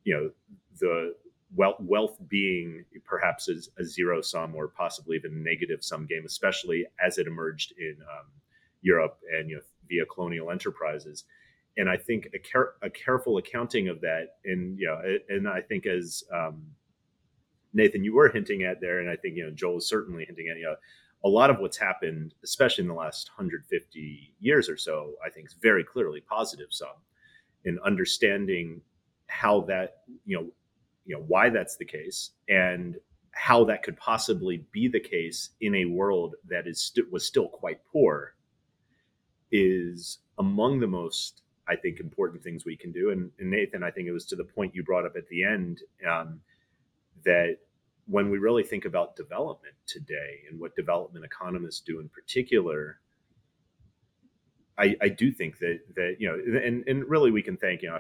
you 0.05 0.15
know, 0.15 0.31
the 0.79 1.15
wealth, 1.55 1.81
wealth 1.81 2.19
being 2.29 2.85
perhaps 3.05 3.49
as 3.49 3.71
a 3.79 3.85
zero 3.85 4.21
sum 4.21 4.55
or 4.55 4.69
possibly 4.69 5.17
even 5.17 5.43
negative 5.43 5.83
sum 5.83 6.07
game, 6.07 6.25
especially 6.27 6.87
as 7.05 7.19
it 7.19 7.27
emerged 7.27 7.73
in 7.79 7.97
um, 8.03 8.27
Europe 8.83 9.19
and 9.37 9.49
you 9.51 9.57
know 9.57 9.63
via 9.89 10.05
colonial 10.07 10.51
enterprises. 10.51 11.25
And 11.77 11.89
I 11.89 11.97
think 11.97 12.29
a, 12.35 12.39
care, 12.39 12.73
a 12.83 12.91
careful 12.91 13.39
accounting 13.39 13.89
of 13.89 14.01
that, 14.01 14.37
and 14.45 14.79
you 14.79 14.87
know, 14.87 15.01
and 15.29 15.49
I 15.49 15.61
think 15.61 15.87
as 15.87 16.25
um, 16.35 16.63
Nathan, 17.73 18.05
you 18.05 18.15
were 18.15 18.29
hinting 18.29 18.65
at 18.65 18.81
there, 18.81 18.99
and 18.99 19.09
I 19.09 19.17
think 19.17 19.37
you 19.37 19.45
know 19.45 19.51
Joel 19.51 19.79
is 19.79 19.89
certainly 19.89 20.25
hinting 20.25 20.49
at 20.49 20.59
you 20.59 20.65
know 20.65 20.75
a 21.25 21.29
lot 21.29 21.51
of 21.51 21.59
what's 21.59 21.77
happened, 21.77 22.35
especially 22.45 22.83
in 22.83 22.89
the 22.89 22.95
last 22.95 23.31
150 23.31 24.35
years 24.39 24.69
or 24.69 24.77
so, 24.77 25.15
I 25.25 25.31
think 25.31 25.47
is 25.47 25.57
very 25.61 25.85
clearly 25.85 26.21
positive 26.21 26.69
sum 26.71 26.89
in 27.65 27.79
understanding 27.85 28.81
how 29.27 29.63
that, 29.63 29.99
you 30.25 30.37
know, 30.37 30.47
you 31.05 31.17
know, 31.17 31.25
why 31.27 31.49
that's 31.49 31.77
the 31.77 31.85
case 31.85 32.31
and 32.49 32.97
how 33.33 33.65
that 33.65 33.83
could 33.83 33.97
possibly 33.97 34.65
be 34.73 34.89
the 34.89 35.01
case 35.01 35.51
in 35.61 35.75
a 35.75 35.85
world 35.87 36.35
that 36.49 36.67
is 36.67 36.81
st- 36.81 37.11
was 37.11 37.27
still 37.27 37.49
quite 37.49 37.81
poor 37.91 38.35
is 39.51 40.19
among 40.39 40.81
the 40.81 40.87
most 40.87 41.43
I 41.69 41.77
think 41.77 42.01
important 42.01 42.43
things 42.43 42.65
we 42.65 42.77
can 42.77 42.93
do. 42.93 43.11
And, 43.11 43.31
and 43.39 43.51
Nathan, 43.51 43.83
I 43.83 43.91
think 43.91 44.09
it 44.09 44.13
was 44.13 44.25
to 44.27 44.37
the 44.37 44.45
point 44.45 44.75
you 44.75 44.83
brought 44.83 45.05
up 45.05 45.17
at 45.17 45.29
the 45.29 45.45
end 45.45 45.83
um, 46.09 46.41
that 47.25 47.59
when 48.09 48.31
we 48.31 48.39
really 48.39 48.63
think 48.63 48.85
about 48.85 49.17
development 49.17 49.75
today 49.87 50.41
and 50.51 50.59
what 50.59 50.75
development 50.75 51.25
economists 51.25 51.81
do 51.81 52.01
in 52.01 52.09
particular, 52.09 53.01
I, 54.79 54.97
I 55.03 55.09
do 55.09 55.31
think 55.31 55.59
that 55.59 55.81
that 55.97 56.17
you 56.19 56.29
know, 56.29 56.61
and 56.61 56.87
and 56.87 57.05
really 57.05 57.31
we 57.31 57.43
can 57.43 57.57
thank 57.57 57.83
you 57.83 57.91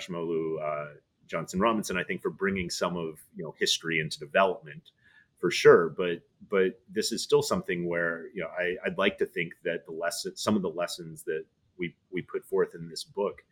uh, 0.63 0.87
Johnson 1.27 1.61
Robinson, 1.61 1.97
I 1.99 2.05
think, 2.05 2.23
for 2.23 2.31
bringing 2.31 2.71
some 2.71 2.97
of 2.97 3.21
you 3.37 3.45
know 3.45 3.55
history 3.59 4.01
into 4.01 4.19
development 4.19 4.91
for 5.39 5.51
sure. 5.51 5.91
But 5.91 6.23
but 6.49 6.81
this 6.89 7.13
is 7.13 7.23
still 7.23 7.43
something 7.43 7.87
where 7.87 8.27
you 8.35 8.43
know 8.43 8.49
I, 8.59 8.77
I'd 8.87 8.99
like 8.99 9.19
to 9.19 9.27
think 9.27 9.55
that 9.65 9.85
the 9.87 9.93
lesson, 9.93 10.37
some 10.37 10.57
of 10.57 10.63
the 10.63 10.71
lessons 10.71 11.23
that 11.25 11.45
we 11.79 11.95
we 12.11 12.23
put 12.23 12.45
forth 12.45 12.75
in 12.75 12.89
this 12.89 13.05
book 13.05 13.43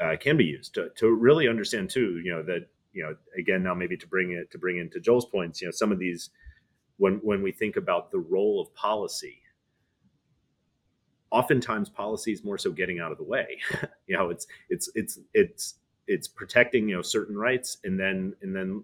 uh, 0.00 0.16
can 0.18 0.36
be 0.36 0.44
used 0.44 0.74
to, 0.74 0.90
to 0.96 1.08
really 1.08 1.48
understand 1.48 1.90
too 1.90 2.20
you 2.24 2.32
know 2.32 2.42
that 2.42 2.68
you 2.96 3.02
know, 3.02 3.14
again, 3.38 3.62
now 3.62 3.74
maybe 3.74 3.96
to 3.98 4.06
bring 4.06 4.32
it 4.32 4.50
to 4.50 4.58
bring 4.58 4.78
into 4.78 4.98
Joel's 4.98 5.26
points, 5.26 5.60
you 5.60 5.68
know, 5.68 5.72
some 5.72 5.92
of 5.92 5.98
these 5.98 6.30
when 6.96 7.16
when 7.16 7.42
we 7.42 7.52
think 7.52 7.76
about 7.76 8.10
the 8.10 8.18
role 8.18 8.58
of 8.58 8.74
policy, 8.74 9.42
oftentimes 11.30 11.90
policy 11.90 12.32
is 12.32 12.42
more 12.42 12.56
so 12.56 12.72
getting 12.72 12.98
out 12.98 13.12
of 13.12 13.18
the 13.18 13.24
way. 13.24 13.58
you 14.06 14.16
know, 14.16 14.30
it's 14.30 14.46
it's 14.70 14.90
it's 14.94 15.18
it's 15.34 15.74
it's 16.06 16.26
protecting 16.26 16.88
you 16.88 16.96
know 16.96 17.02
certain 17.02 17.36
rights 17.36 17.76
and 17.84 18.00
then 18.00 18.34
and 18.40 18.56
then 18.56 18.82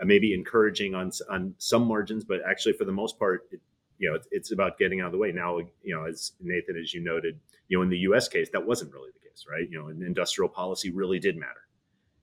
uh, 0.00 0.06
maybe 0.06 0.32
encouraging 0.32 0.94
on 0.94 1.12
on 1.30 1.54
some 1.58 1.86
margins, 1.86 2.24
but 2.24 2.40
actually 2.48 2.72
for 2.72 2.86
the 2.86 2.92
most 2.92 3.18
part, 3.18 3.42
it, 3.52 3.60
you 3.98 4.08
know, 4.08 4.16
it's, 4.16 4.28
it's 4.30 4.52
about 4.52 4.78
getting 4.78 5.02
out 5.02 5.06
of 5.06 5.12
the 5.12 5.18
way. 5.18 5.30
Now, 5.30 5.58
you 5.82 5.94
know, 5.94 6.06
as 6.06 6.32
Nathan, 6.40 6.78
as 6.78 6.94
you 6.94 7.02
noted, 7.02 7.38
you 7.68 7.76
know, 7.76 7.82
in 7.82 7.90
the 7.90 7.98
U.S. 7.98 8.28
case, 8.28 8.48
that 8.54 8.66
wasn't 8.66 8.94
really 8.94 9.10
the 9.12 9.28
case, 9.28 9.44
right? 9.50 9.68
You 9.70 9.78
know, 9.78 9.88
industrial 9.88 10.48
policy 10.48 10.90
really 10.90 11.18
did 11.18 11.36
matter 11.36 11.65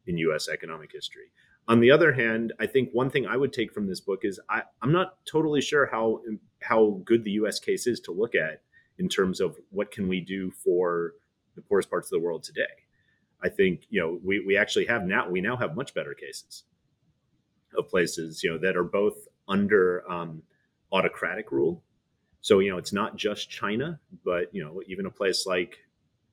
in 0.07 0.17
US 0.17 0.49
economic 0.49 0.91
history. 0.91 1.31
On 1.67 1.80
the 1.80 1.91
other 1.91 2.11
hand, 2.11 2.51
I 2.59 2.67
think 2.67 2.89
one 2.91 3.09
thing 3.09 3.25
I 3.25 3.38
would 3.38 3.53
take 3.53 3.71
from 3.71 3.88
this 3.88 4.01
book 4.01 4.21
is 4.23 4.39
I, 4.49 4.63
am 4.81 4.91
not 4.91 5.17
totally 5.25 5.61
sure 5.61 5.85
how 5.85 6.21
how 6.61 7.01
good 7.05 7.23
the 7.23 7.31
US 7.31 7.59
case 7.59 7.88
is 7.88 7.99
to 8.01 8.11
look 8.11 8.35
at 8.35 8.61
in 8.97 9.07
terms 9.07 9.39
of 9.39 9.57
what 9.69 9.91
can 9.91 10.07
we 10.07 10.19
do 10.19 10.51
for 10.51 11.13
the 11.55 11.61
poorest 11.61 11.89
parts 11.89 12.07
of 12.07 12.19
the 12.19 12.25
world 12.25 12.43
today. 12.43 12.61
I 13.41 13.49
think, 13.49 13.81
you 13.89 13.99
know, 13.99 14.19
we, 14.23 14.39
we 14.39 14.57
actually 14.57 14.85
have 14.85 15.03
now 15.03 15.30
we 15.30 15.41
now 15.41 15.55
have 15.55 15.75
much 15.75 15.93
better 15.93 16.13
cases 16.13 16.63
of 17.77 17.89
places, 17.89 18.43
you 18.43 18.51
know, 18.51 18.57
that 18.59 18.77
are 18.77 18.84
both 18.84 19.27
under 19.47 20.09
um, 20.09 20.43
autocratic 20.91 21.51
rule. 21.51 21.84
So, 22.41 22.59
you 22.59 22.71
know, 22.71 22.77
it's 22.77 22.93
not 22.93 23.15
just 23.15 23.49
China, 23.49 23.99
but 24.25 24.53
you 24.53 24.63
know, 24.63 24.81
even 24.88 25.05
a 25.05 25.11
place 25.11 25.45
like, 25.45 25.77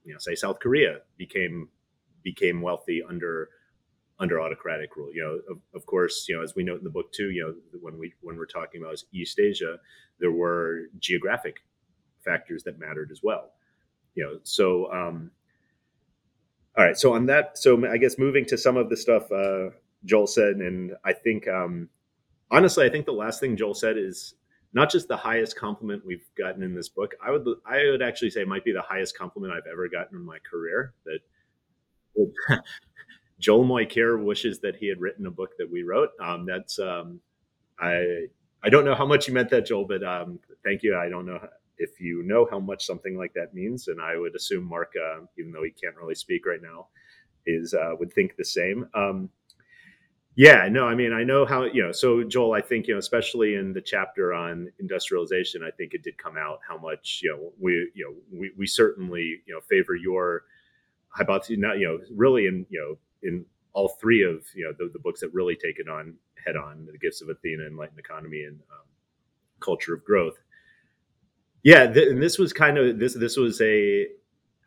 you 0.05 0.13
know, 0.13 0.19
say 0.19 0.35
South 0.35 0.59
Korea 0.59 0.99
became 1.17 1.69
became 2.23 2.61
wealthy 2.61 3.03
under 3.09 3.49
under 4.21 4.41
autocratic 4.41 4.97
rule. 4.97 5.11
You 5.13 5.23
know, 5.23 5.55
of, 5.55 5.61
of, 5.75 5.87
course, 5.87 6.27
you 6.29 6.37
know, 6.37 6.43
as 6.43 6.55
we 6.55 6.63
note 6.63 6.79
in 6.79 6.85
the 6.85 6.91
book 6.91 7.13
too, 7.13 7.31
you 7.31 7.43
know, 7.43 7.79
when 7.81 7.99
we 7.99 8.15
when 8.21 8.37
we're 8.37 8.47
talking 8.47 8.83
about 8.83 9.03
East 9.13 9.41
Asia, 9.41 9.79
there 10.21 10.31
were 10.31 10.83
geographic 10.99 11.57
factors 12.25 12.63
that 12.65 12.79
mattered 12.79 13.11
as 13.11 13.21
well. 13.23 13.53
You 14.15 14.25
know, 14.25 14.41
so 14.43 14.93
um, 14.93 15.31
all 16.77 16.85
right. 16.85 16.97
So 16.97 17.15
on 17.15 17.27
that, 17.27 17.59
so 17.59 17.85
I 17.89 17.97
guess 17.97 18.19
moving 18.19 18.45
to 18.47 18.59
some 18.59 18.77
of 18.77 18.91
the 18.91 18.97
stuff 18.97 19.31
uh, 19.33 19.71
Joel 20.05 20.27
said, 20.27 20.57
and 20.57 20.93
I 21.05 21.15
think 21.15 21.49
um, 21.49 21.89
honestly, 22.51 22.85
I 22.85 22.91
think 22.91 23.07
the 23.07 23.13
last 23.13 23.41
thing 23.41 23.57
Joel 23.57 23.75
said 23.75 23.97
is 23.97 24.35
not 24.73 24.91
just 24.91 25.09
the 25.09 25.17
highest 25.17 25.57
compliment 25.57 26.05
we've 26.07 26.27
gotten 26.39 26.63
in 26.63 26.75
this 26.75 26.89
book. 26.89 27.15
I 27.25 27.31
would 27.31 27.47
I 27.67 27.85
would 27.91 28.03
actually 28.03 28.31
say 28.31 28.45
might 28.45 28.65
be 28.65 28.73
the 28.73 28.83
highest 28.83 29.17
compliment 29.17 29.55
I've 29.55 29.71
ever 29.71 29.89
gotten 29.89 30.19
in 30.19 30.25
my 30.25 30.39
career. 30.49 30.95
That 31.07 31.21
Joel 33.41 33.65
Mokyr 33.65 34.23
wishes 34.25 34.61
that 34.61 34.77
he 34.77 34.89
had 34.89 35.01
written 35.01 35.27
a 35.27 35.33
book 35.33 35.51
that 35.59 35.71
we 35.71 35.83
wrote. 35.83 36.11
Um, 36.23 36.47
that's 36.47 36.79
um, 36.79 37.21
I 37.81 38.27
I 38.63 38.69
don't 38.71 38.85
know 38.85 38.95
how 38.95 39.07
much 39.07 39.29
you 39.29 39.35
meant 39.35 39.51
that, 39.51 39.67
Joel, 39.67 39.87
but 39.87 40.05
um, 40.05 40.39
thank 40.65 40.85
you. 40.85 40.97
I 40.97 41.09
don't 41.09 41.27
know 41.27 41.41
if 41.79 42.01
you 42.01 42.23
know 42.25 42.47
how 42.51 42.61
much 42.61 42.87
something 42.87 43.19
like 43.19 43.35
that 43.35 43.55
means, 43.55 43.89
and 43.89 44.01
I 44.01 44.17
would 44.19 44.37
assume 44.37 44.65
Mark, 44.65 44.93
uh, 44.97 45.23
even 45.39 45.53
though 45.53 45.65
he 45.65 45.73
can't 45.73 45.97
really 45.97 46.15
speak 46.15 46.47
right 46.47 46.63
now, 46.63 46.89
is 47.47 47.75
uh, 47.75 47.93
would 47.99 48.13
think 48.13 48.37
the 48.37 48.45
same. 48.45 48.89
Um, 48.95 49.31
Yeah, 50.37 50.69
no, 50.71 50.87
I 50.87 50.95
mean, 50.95 51.13
I 51.13 51.25
know 51.25 51.45
how, 51.45 51.65
you 51.65 51.83
know, 51.83 51.93
so 51.93 52.23
Joel, 52.25 52.55
I 52.55 52.63
think, 52.63 52.87
you 52.87 52.95
know, 52.95 52.99
especially 53.01 53.57
in 53.57 53.75
the 53.75 53.83
chapter 53.83 54.33
on 54.33 54.71
industrialization, 54.79 55.63
I 55.63 55.71
think 55.73 55.93
it 55.93 56.03
did 56.05 56.17
come 56.19 56.37
out 56.39 56.61
how 56.67 56.79
much, 56.79 57.21
you 57.23 57.31
know, 57.31 57.53
we, 57.61 57.91
you 57.95 58.05
know, 58.05 58.15
we, 58.41 58.53
we 58.57 58.67
certainly, 58.67 59.43
you 59.47 59.53
know, 59.55 59.61
favor 59.69 59.95
your 59.97 60.45
hypothesis, 61.09 61.59
not, 61.59 61.79
you 61.79 61.89
know, 61.89 61.99
really 62.15 62.47
in, 62.47 62.65
you 62.71 62.81
know, 62.81 62.97
in 63.23 63.45
all 63.73 63.89
three 64.01 64.23
of, 64.23 64.45
you 64.55 64.65
know, 64.65 64.73
the, 64.79 64.91
the 64.93 64.99
books 64.99 65.21
that 65.21 65.33
really 65.33 65.57
take 65.57 65.79
it 65.79 65.89
on 65.89 66.15
head 66.45 66.57
on 66.57 66.87
the 66.91 66.99
gifts 66.99 67.23
of 67.23 67.29
Athena, 67.29 67.67
enlightened 67.67 67.99
economy 67.99 68.43
and 68.45 68.61
um, 68.71 68.87
culture 69.61 69.95
of 69.95 70.05
growth. 70.05 70.39
Yeah. 71.63 71.87
Th- 71.87 72.09
and 72.09 72.23
this 72.23 72.39
was 72.39 72.53
kind 72.53 72.79
of, 72.79 72.99
this, 72.99 73.15
this 73.15 73.37
was 73.37 73.61
a, 73.61 74.07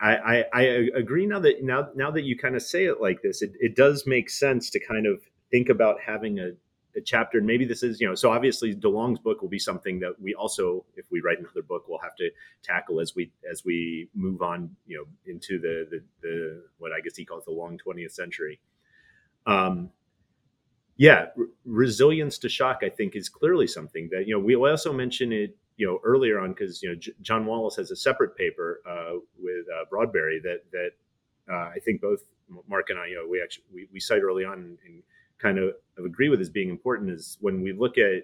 I, 0.01 0.15
I, 0.15 0.45
I 0.53 0.61
agree 0.95 1.25
now 1.25 1.39
that 1.39 1.63
now 1.63 1.87
now 1.95 2.11
that 2.11 2.23
you 2.23 2.37
kind 2.37 2.55
of 2.55 2.61
say 2.61 2.85
it 2.85 2.99
like 2.99 3.21
this, 3.21 3.41
it, 3.41 3.51
it 3.61 3.73
does 3.75 4.03
make 4.05 4.29
sense 4.29 4.69
to 4.71 4.79
kind 4.85 5.07
of 5.07 5.21
think 5.49 5.69
about 5.69 6.01
having 6.05 6.39
a, 6.39 6.47
a 6.47 6.53
chapter 7.01 7.39
and 7.39 7.47
maybe 7.47 7.65
this 7.65 7.83
is 7.83 7.99
you 7.99 8.07
know 8.07 8.15
so 8.15 8.31
obviously 8.31 8.73
delong's 8.73 9.19
book 9.19 9.41
will 9.41 9.49
be 9.49 9.59
something 9.59 9.99
that 9.99 10.13
we 10.21 10.33
also 10.35 10.85
if 10.95 11.05
we 11.11 11.21
write 11.21 11.39
another 11.39 11.61
book 11.61 11.85
we'll 11.87 11.99
have 11.99 12.15
to 12.15 12.29
tackle 12.61 12.99
as 12.99 13.15
we 13.15 13.31
as 13.49 13.65
we 13.65 14.09
move 14.13 14.41
on 14.41 14.69
you 14.85 14.97
know 14.97 15.31
into 15.31 15.59
the 15.59 15.87
the, 15.89 16.03
the 16.21 16.63
what 16.77 16.91
i 16.91 16.99
guess 16.99 17.15
he 17.15 17.25
calls 17.25 17.45
the 17.45 17.51
long 17.51 17.77
20th 17.85 18.11
century. 18.11 18.59
Um 19.45 19.89
yeah 20.97 21.25
resilience 21.65 22.37
to 22.37 22.47
shock 22.47 22.81
i 22.83 22.89
think 22.89 23.15
is 23.15 23.27
clearly 23.27 23.65
something 23.65 24.07
that 24.11 24.27
you 24.27 24.33
know 24.33 24.39
we 24.39 24.55
also 24.55 24.93
mention 24.93 25.31
it 25.31 25.57
you 25.77 25.87
know 25.87 25.99
earlier 26.03 26.39
on 26.39 26.49
because 26.49 26.83
you 26.83 26.89
know 26.89 26.95
J- 26.95 27.13
john 27.21 27.45
wallis 27.45 27.75
has 27.77 27.91
a 27.91 27.95
separate 27.95 28.35
paper 28.35 28.81
uh, 28.87 29.17
with 29.39 29.65
uh, 29.73 29.85
broadberry 29.91 30.41
that 30.43 30.61
that 30.71 30.91
uh, 31.51 31.69
i 31.75 31.79
think 31.83 32.01
both 32.01 32.21
mark 32.67 32.89
and 32.89 32.99
i 32.99 33.07
you 33.07 33.15
know 33.15 33.27
we 33.27 33.41
actually 33.41 33.65
we, 33.73 33.87
we 33.91 33.99
cite 33.99 34.21
early 34.21 34.45
on 34.45 34.77
in 34.85 35.01
kind 35.43 35.59
of 35.59 35.73
agree 36.03 36.29
with 36.29 36.39
as 36.39 36.49
being 36.49 36.69
important 36.69 37.11
is 37.11 37.37
when 37.41 37.61
we 37.61 37.73
look 37.73 37.97
at 37.97 38.23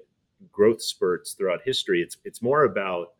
growth 0.52 0.82
spurts 0.82 1.34
throughout 1.34 1.60
history, 1.66 2.02
it's 2.02 2.18
it's 2.24 2.41
more 2.41 2.64
about 2.64 3.14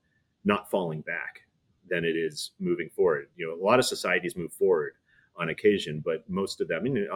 not 0.46 0.72
falling 0.72 1.02
back 1.02 1.42
than 1.90 2.06
it 2.06 2.16
is 2.16 2.52
moving 2.60 2.90
forward. 2.96 3.28
You 3.36 3.48
know, 3.48 3.62
a 3.62 3.64
lot 3.64 3.80
of 3.80 3.86
societies 3.86 4.38
move 4.38 4.54
forward 4.54 4.94
on 5.36 5.50
occasion, 5.50 6.02
but 6.04 6.28
most 6.30 6.62
of 6.62 6.68
them, 6.68 6.80
I 6.80 6.84
mean, 6.84 7.08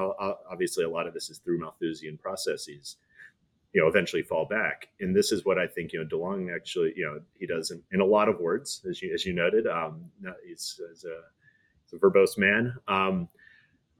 obviously, 0.52 0.84
a 0.84 0.90
lot 0.90 1.08
of 1.08 1.14
this 1.14 1.30
is 1.30 1.40
through 1.40 1.60
Malthusian 1.60 2.18
processes. 2.18 2.98
You 3.74 3.82
know, 3.82 3.88
eventually 3.88 4.22
fall 4.22 4.46
back, 4.46 4.90
and 5.00 5.16
this 5.16 5.32
is 5.32 5.46
what 5.46 5.58
I 5.58 5.66
think. 5.66 5.94
You 5.94 6.04
know, 6.04 6.06
DeLong 6.06 6.54
actually, 6.56 6.94
you 6.96 7.06
know, 7.06 7.20
he 7.40 7.48
does 7.48 7.72
in, 7.72 7.82
in 7.92 8.02
a 8.02 8.06
lot 8.06 8.30
of 8.30 8.40
words, 8.40 8.86
as 8.88 9.02
you 9.02 9.12
as 9.14 9.26
you 9.26 9.34
noted. 9.34 9.66
Um, 9.66 10.12
he's, 10.48 10.80
he's 10.90 11.06
a, 11.06 11.18
he's 11.84 11.94
a 11.94 11.98
verbose 11.98 12.38
man. 12.38 12.76
Um, 12.88 13.30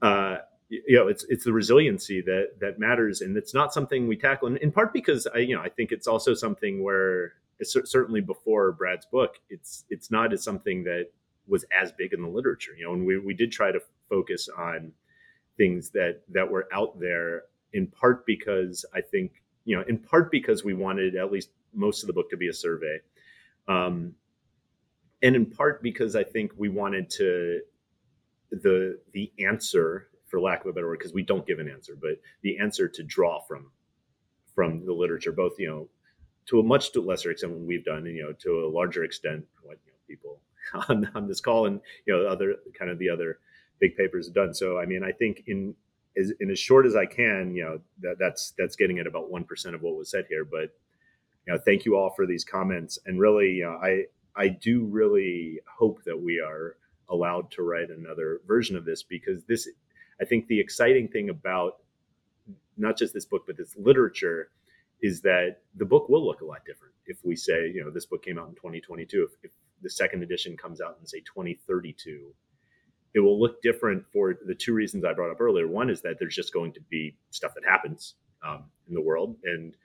uh, 0.00 0.36
you 0.68 0.96
know 0.96 1.08
it's 1.08 1.24
it's 1.28 1.44
the 1.44 1.52
resiliency 1.52 2.20
that 2.20 2.50
that 2.60 2.78
matters 2.78 3.20
and 3.20 3.36
it's 3.36 3.54
not 3.54 3.72
something 3.72 4.08
we 4.08 4.16
tackle 4.16 4.48
and 4.48 4.56
in 4.58 4.72
part 4.72 4.92
because 4.92 5.26
i 5.34 5.38
you 5.38 5.54
know 5.54 5.62
i 5.62 5.68
think 5.68 5.92
it's 5.92 6.06
also 6.06 6.34
something 6.34 6.82
where 6.82 7.34
certainly 7.62 8.20
before 8.20 8.72
brad's 8.72 9.06
book 9.06 9.38
it's 9.50 9.84
it's 9.90 10.10
not 10.10 10.32
as 10.32 10.42
something 10.42 10.84
that 10.84 11.06
was 11.46 11.64
as 11.78 11.92
big 11.92 12.12
in 12.12 12.22
the 12.22 12.28
literature 12.28 12.72
you 12.76 12.84
know 12.84 12.94
and 12.94 13.06
we, 13.06 13.18
we 13.18 13.34
did 13.34 13.52
try 13.52 13.70
to 13.70 13.80
focus 14.08 14.48
on 14.56 14.92
things 15.56 15.90
that 15.90 16.22
that 16.28 16.50
were 16.50 16.66
out 16.72 16.98
there 16.98 17.42
in 17.72 17.86
part 17.86 18.24
because 18.26 18.84
i 18.94 19.00
think 19.00 19.42
you 19.64 19.76
know 19.76 19.84
in 19.86 19.98
part 19.98 20.30
because 20.30 20.64
we 20.64 20.74
wanted 20.74 21.14
at 21.14 21.30
least 21.30 21.50
most 21.74 22.02
of 22.02 22.06
the 22.06 22.12
book 22.12 22.30
to 22.30 22.36
be 22.36 22.48
a 22.48 22.52
survey 22.52 22.98
um 23.68 24.14
and 25.22 25.36
in 25.36 25.46
part 25.46 25.82
because 25.82 26.16
i 26.16 26.24
think 26.24 26.52
we 26.56 26.68
wanted 26.68 27.08
to 27.10 27.60
the 28.50 28.98
the 29.12 29.30
answer 29.38 30.08
for 30.34 30.40
lack 30.40 30.62
of 30.62 30.66
a 30.66 30.72
better 30.72 30.88
word, 30.88 30.98
because 30.98 31.14
we 31.14 31.22
don't 31.22 31.46
give 31.46 31.60
an 31.60 31.68
answer, 31.68 31.96
but 32.00 32.18
the 32.42 32.58
answer 32.58 32.88
to 32.88 33.04
draw 33.04 33.40
from 33.42 33.70
from 34.52 34.84
the 34.84 34.92
literature, 34.92 35.30
both 35.30 35.52
you 35.60 35.68
know, 35.68 35.88
to 36.46 36.58
a 36.58 36.62
much 36.62 36.94
lesser 36.96 37.30
extent 37.30 37.52
than 37.52 37.64
we've 37.64 37.84
done, 37.84 37.98
and 37.98 38.16
you 38.16 38.24
know, 38.24 38.32
to 38.32 38.66
a 38.66 38.68
larger 38.68 39.04
extent, 39.04 39.44
what 39.62 39.78
you 39.86 39.92
know, 39.92 39.98
people 40.08 40.40
on, 40.88 41.08
on 41.14 41.28
this 41.28 41.40
call 41.40 41.66
and 41.66 41.80
you 42.04 42.12
know, 42.12 42.26
other 42.26 42.56
kind 42.76 42.90
of 42.90 42.98
the 42.98 43.08
other 43.08 43.38
big 43.78 43.96
papers 43.96 44.26
have 44.26 44.34
done. 44.34 44.52
So, 44.52 44.76
I 44.76 44.86
mean, 44.86 45.04
I 45.04 45.12
think 45.12 45.44
in 45.46 45.72
as 46.16 46.32
in 46.40 46.50
as 46.50 46.58
short 46.58 46.84
as 46.84 46.96
I 46.96 47.06
can, 47.06 47.54
you 47.54 47.62
know, 47.62 47.80
that 48.00 48.16
that's 48.18 48.54
that's 48.58 48.74
getting 48.74 48.98
at 48.98 49.06
about 49.06 49.30
one 49.30 49.44
percent 49.44 49.76
of 49.76 49.82
what 49.82 49.94
was 49.94 50.10
said 50.10 50.24
here. 50.28 50.44
But 50.44 50.74
you 51.46 51.52
know, 51.52 51.60
thank 51.64 51.84
you 51.84 51.96
all 51.96 52.10
for 52.10 52.26
these 52.26 52.42
comments, 52.42 52.98
and 53.06 53.20
really, 53.20 53.52
you 53.52 53.66
know, 53.66 53.78
I 53.80 54.06
I 54.34 54.48
do 54.48 54.84
really 54.84 55.60
hope 55.78 56.02
that 56.06 56.20
we 56.20 56.40
are 56.40 56.76
allowed 57.08 57.52
to 57.52 57.62
write 57.62 57.90
another 57.90 58.40
version 58.48 58.74
of 58.74 58.84
this 58.84 59.04
because 59.04 59.44
this 59.44 59.68
I 60.20 60.24
think 60.24 60.46
the 60.46 60.60
exciting 60.60 61.08
thing 61.08 61.30
about 61.30 61.78
not 62.76 62.96
just 62.96 63.14
this 63.14 63.24
book, 63.24 63.44
but 63.46 63.56
this 63.56 63.74
literature 63.76 64.50
is 65.02 65.20
that 65.22 65.58
the 65.76 65.84
book 65.84 66.08
will 66.08 66.24
look 66.24 66.40
a 66.40 66.44
lot 66.44 66.64
different 66.64 66.94
if 67.06 67.18
we 67.24 67.36
say, 67.36 67.70
you 67.74 67.84
know, 67.84 67.90
this 67.90 68.06
book 68.06 68.24
came 68.24 68.38
out 68.38 68.48
in 68.48 68.54
2022. 68.54 69.24
If, 69.24 69.30
if 69.44 69.50
the 69.82 69.90
second 69.90 70.22
edition 70.22 70.56
comes 70.56 70.80
out 70.80 70.96
in, 71.00 71.06
say, 71.06 71.20
2032, 71.20 72.32
it 73.14 73.20
will 73.20 73.38
look 73.38 73.62
different 73.62 74.04
for 74.12 74.34
the 74.46 74.54
two 74.54 74.72
reasons 74.72 75.04
I 75.04 75.12
brought 75.12 75.30
up 75.30 75.40
earlier. 75.40 75.68
One 75.68 75.90
is 75.90 76.00
that 76.02 76.16
there's 76.18 76.34
just 76.34 76.52
going 76.52 76.72
to 76.72 76.80
be 76.90 77.16
stuff 77.30 77.54
that 77.54 77.64
happens 77.64 78.14
um, 78.46 78.64
in 78.88 78.94
the 78.94 79.00
world. 79.00 79.36
And, 79.44 79.76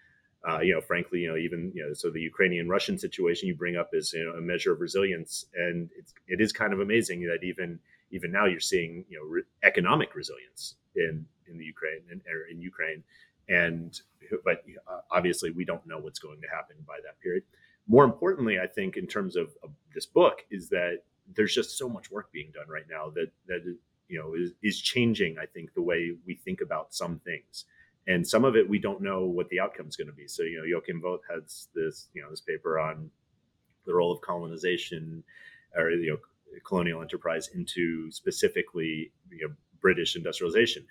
uh, 0.48 0.60
you 0.60 0.74
know, 0.74 0.82
frankly, 0.82 1.20
you 1.20 1.30
know, 1.30 1.38
even, 1.38 1.72
you 1.76 1.86
know, 1.86 1.94
so 1.94 2.10
the 2.10 2.22
Ukrainian 2.22 2.68
Russian 2.68 2.98
situation 2.98 3.48
you 3.48 3.56
bring 3.56 3.76
up 3.76 3.90
is, 3.94 4.14
you 4.14 4.26
know, 4.26 4.32
a 4.32 4.42
measure 4.42 4.74
of 4.74 4.80
resilience. 4.80 5.46
And 5.54 5.90
it's, 5.98 6.14
it 6.28 6.42
is 6.42 6.52
kind 6.52 6.74
of 6.74 6.80
amazing 6.80 7.22
that 7.24 7.44
even 7.44 7.80
even 8.12 8.32
now 8.32 8.46
you're 8.46 8.60
seeing 8.60 9.06
you 9.10 9.18
know 9.18 9.26
re- 9.26 9.44
economic 9.64 10.16
resilience 10.16 10.76
in 10.96 11.26
in 11.48 11.58
the 11.58 11.66
Ukraine 11.66 12.02
and 12.12 12.22
in 12.52 12.62
Ukraine, 12.62 13.04
and 13.48 14.00
but 14.44 14.64
obviously 15.12 15.52
we 15.52 15.66
don't 15.66 15.86
know 15.88 15.98
what's 15.98 16.20
going 16.20 16.42
to 16.42 16.48
happen 16.48 16.76
by 16.88 16.98
that 17.04 17.20
period. 17.20 17.44
More 17.88 18.04
importantly, 18.04 18.60
I 18.60 18.68
think 18.68 18.98
in 18.98 19.08
terms 19.08 19.36
of, 19.36 19.50
of 19.64 19.72
this 19.96 20.06
book 20.06 20.46
is 20.52 20.70
that 20.70 21.00
there's 21.36 21.54
just 21.54 21.78
so 21.78 21.90
much 21.90 22.12
work 22.12 22.32
being 22.32 22.52
done 22.54 22.68
right 22.68 22.86
now 22.90 23.10
that 23.16 23.32
that 23.48 23.62
you 24.08 24.20
know 24.20 24.34
is, 24.36 24.52
is 24.62 24.80
changing. 24.80 25.38
I 25.40 25.46
think 25.46 25.74
the 25.74 25.82
way 25.82 26.12
we 26.26 26.36
think 26.36 26.62
about 26.62 26.94
some 26.94 27.20
things, 27.20 27.66
and 28.08 28.28
some 28.28 28.46
of 28.46 28.56
it 28.56 28.68
we 28.68 28.80
don't 28.80 29.02
know 29.02 29.26
what 29.26 29.50
the 29.50 29.60
outcome 29.60 29.88
is 29.88 29.96
going 29.96 30.08
to 30.08 30.14
be. 30.14 30.28
So 30.28 30.44
you 30.44 30.60
know, 30.60 30.66
Joachim 30.66 31.02
Voth 31.02 31.22
has 31.30 31.68
this 31.74 32.10
you 32.14 32.22
know 32.22 32.30
this 32.30 32.42
paper 32.42 32.80
on 32.80 33.10
the 33.86 33.94
role 33.94 34.12
of 34.12 34.22
colonization 34.22 35.24
or 35.76 35.90
you 35.92 36.12
know 36.12 36.18
colonial 36.66 37.02
enterprise 37.02 37.50
into 37.54 38.12
specifically 38.12 39.12
you 39.32 39.48
know, 39.48 39.54
British 39.82 40.16
industrialization. 40.16 40.86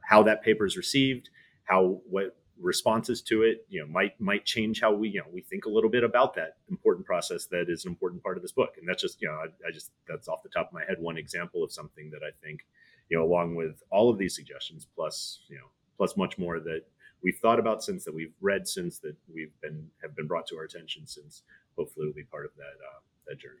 How 0.00 0.22
that 0.22 0.42
paper 0.42 0.64
is 0.64 0.76
received, 0.76 1.28
how 1.64 2.00
what 2.08 2.36
responses 2.60 3.22
to 3.22 3.42
it, 3.42 3.64
you 3.68 3.80
know, 3.80 3.86
might 3.86 4.20
might 4.20 4.44
change 4.44 4.80
how 4.80 4.92
we 4.92 5.10
you 5.10 5.20
know 5.20 5.26
we 5.32 5.42
think 5.42 5.66
a 5.66 5.68
little 5.68 5.90
bit 5.90 6.04
about 6.04 6.34
that 6.34 6.56
important 6.70 7.06
process 7.06 7.46
that 7.46 7.66
is 7.68 7.84
an 7.84 7.90
important 7.90 8.22
part 8.22 8.36
of 8.36 8.42
this 8.42 8.52
book. 8.52 8.74
And 8.78 8.88
that's 8.88 9.02
just 9.02 9.20
you 9.20 9.28
know 9.28 9.34
I, 9.34 9.68
I 9.68 9.72
just 9.72 9.90
that's 10.08 10.28
off 10.28 10.42
the 10.42 10.48
top 10.48 10.68
of 10.68 10.72
my 10.72 10.84
head 10.86 10.96
one 10.98 11.16
example 11.16 11.62
of 11.62 11.72
something 11.72 12.10
that 12.10 12.22
I 12.22 12.30
think 12.42 12.60
you 13.08 13.18
know 13.18 13.24
along 13.24 13.54
with 13.54 13.82
all 13.90 14.10
of 14.10 14.18
these 14.18 14.34
suggestions 14.34 14.86
plus 14.94 15.40
you 15.48 15.56
know 15.56 15.66
plus 15.96 16.16
much 16.16 16.38
more 16.38 16.60
that 16.60 16.82
we've 17.22 17.38
thought 17.38 17.58
about 17.58 17.82
since 17.82 18.04
that 18.04 18.14
we've 18.14 18.34
read 18.40 18.66
since 18.66 18.98
that 19.00 19.16
we've 19.32 19.52
been 19.60 19.88
have 20.02 20.16
been 20.16 20.26
brought 20.26 20.46
to 20.48 20.56
our 20.56 20.64
attention 20.64 21.06
since 21.06 21.42
hopefully 21.76 22.06
will 22.06 22.14
be 22.14 22.24
part 22.24 22.44
of 22.44 22.52
that 22.56 22.64
uh, 22.64 23.00
that 23.26 23.38
journey. 23.38 23.60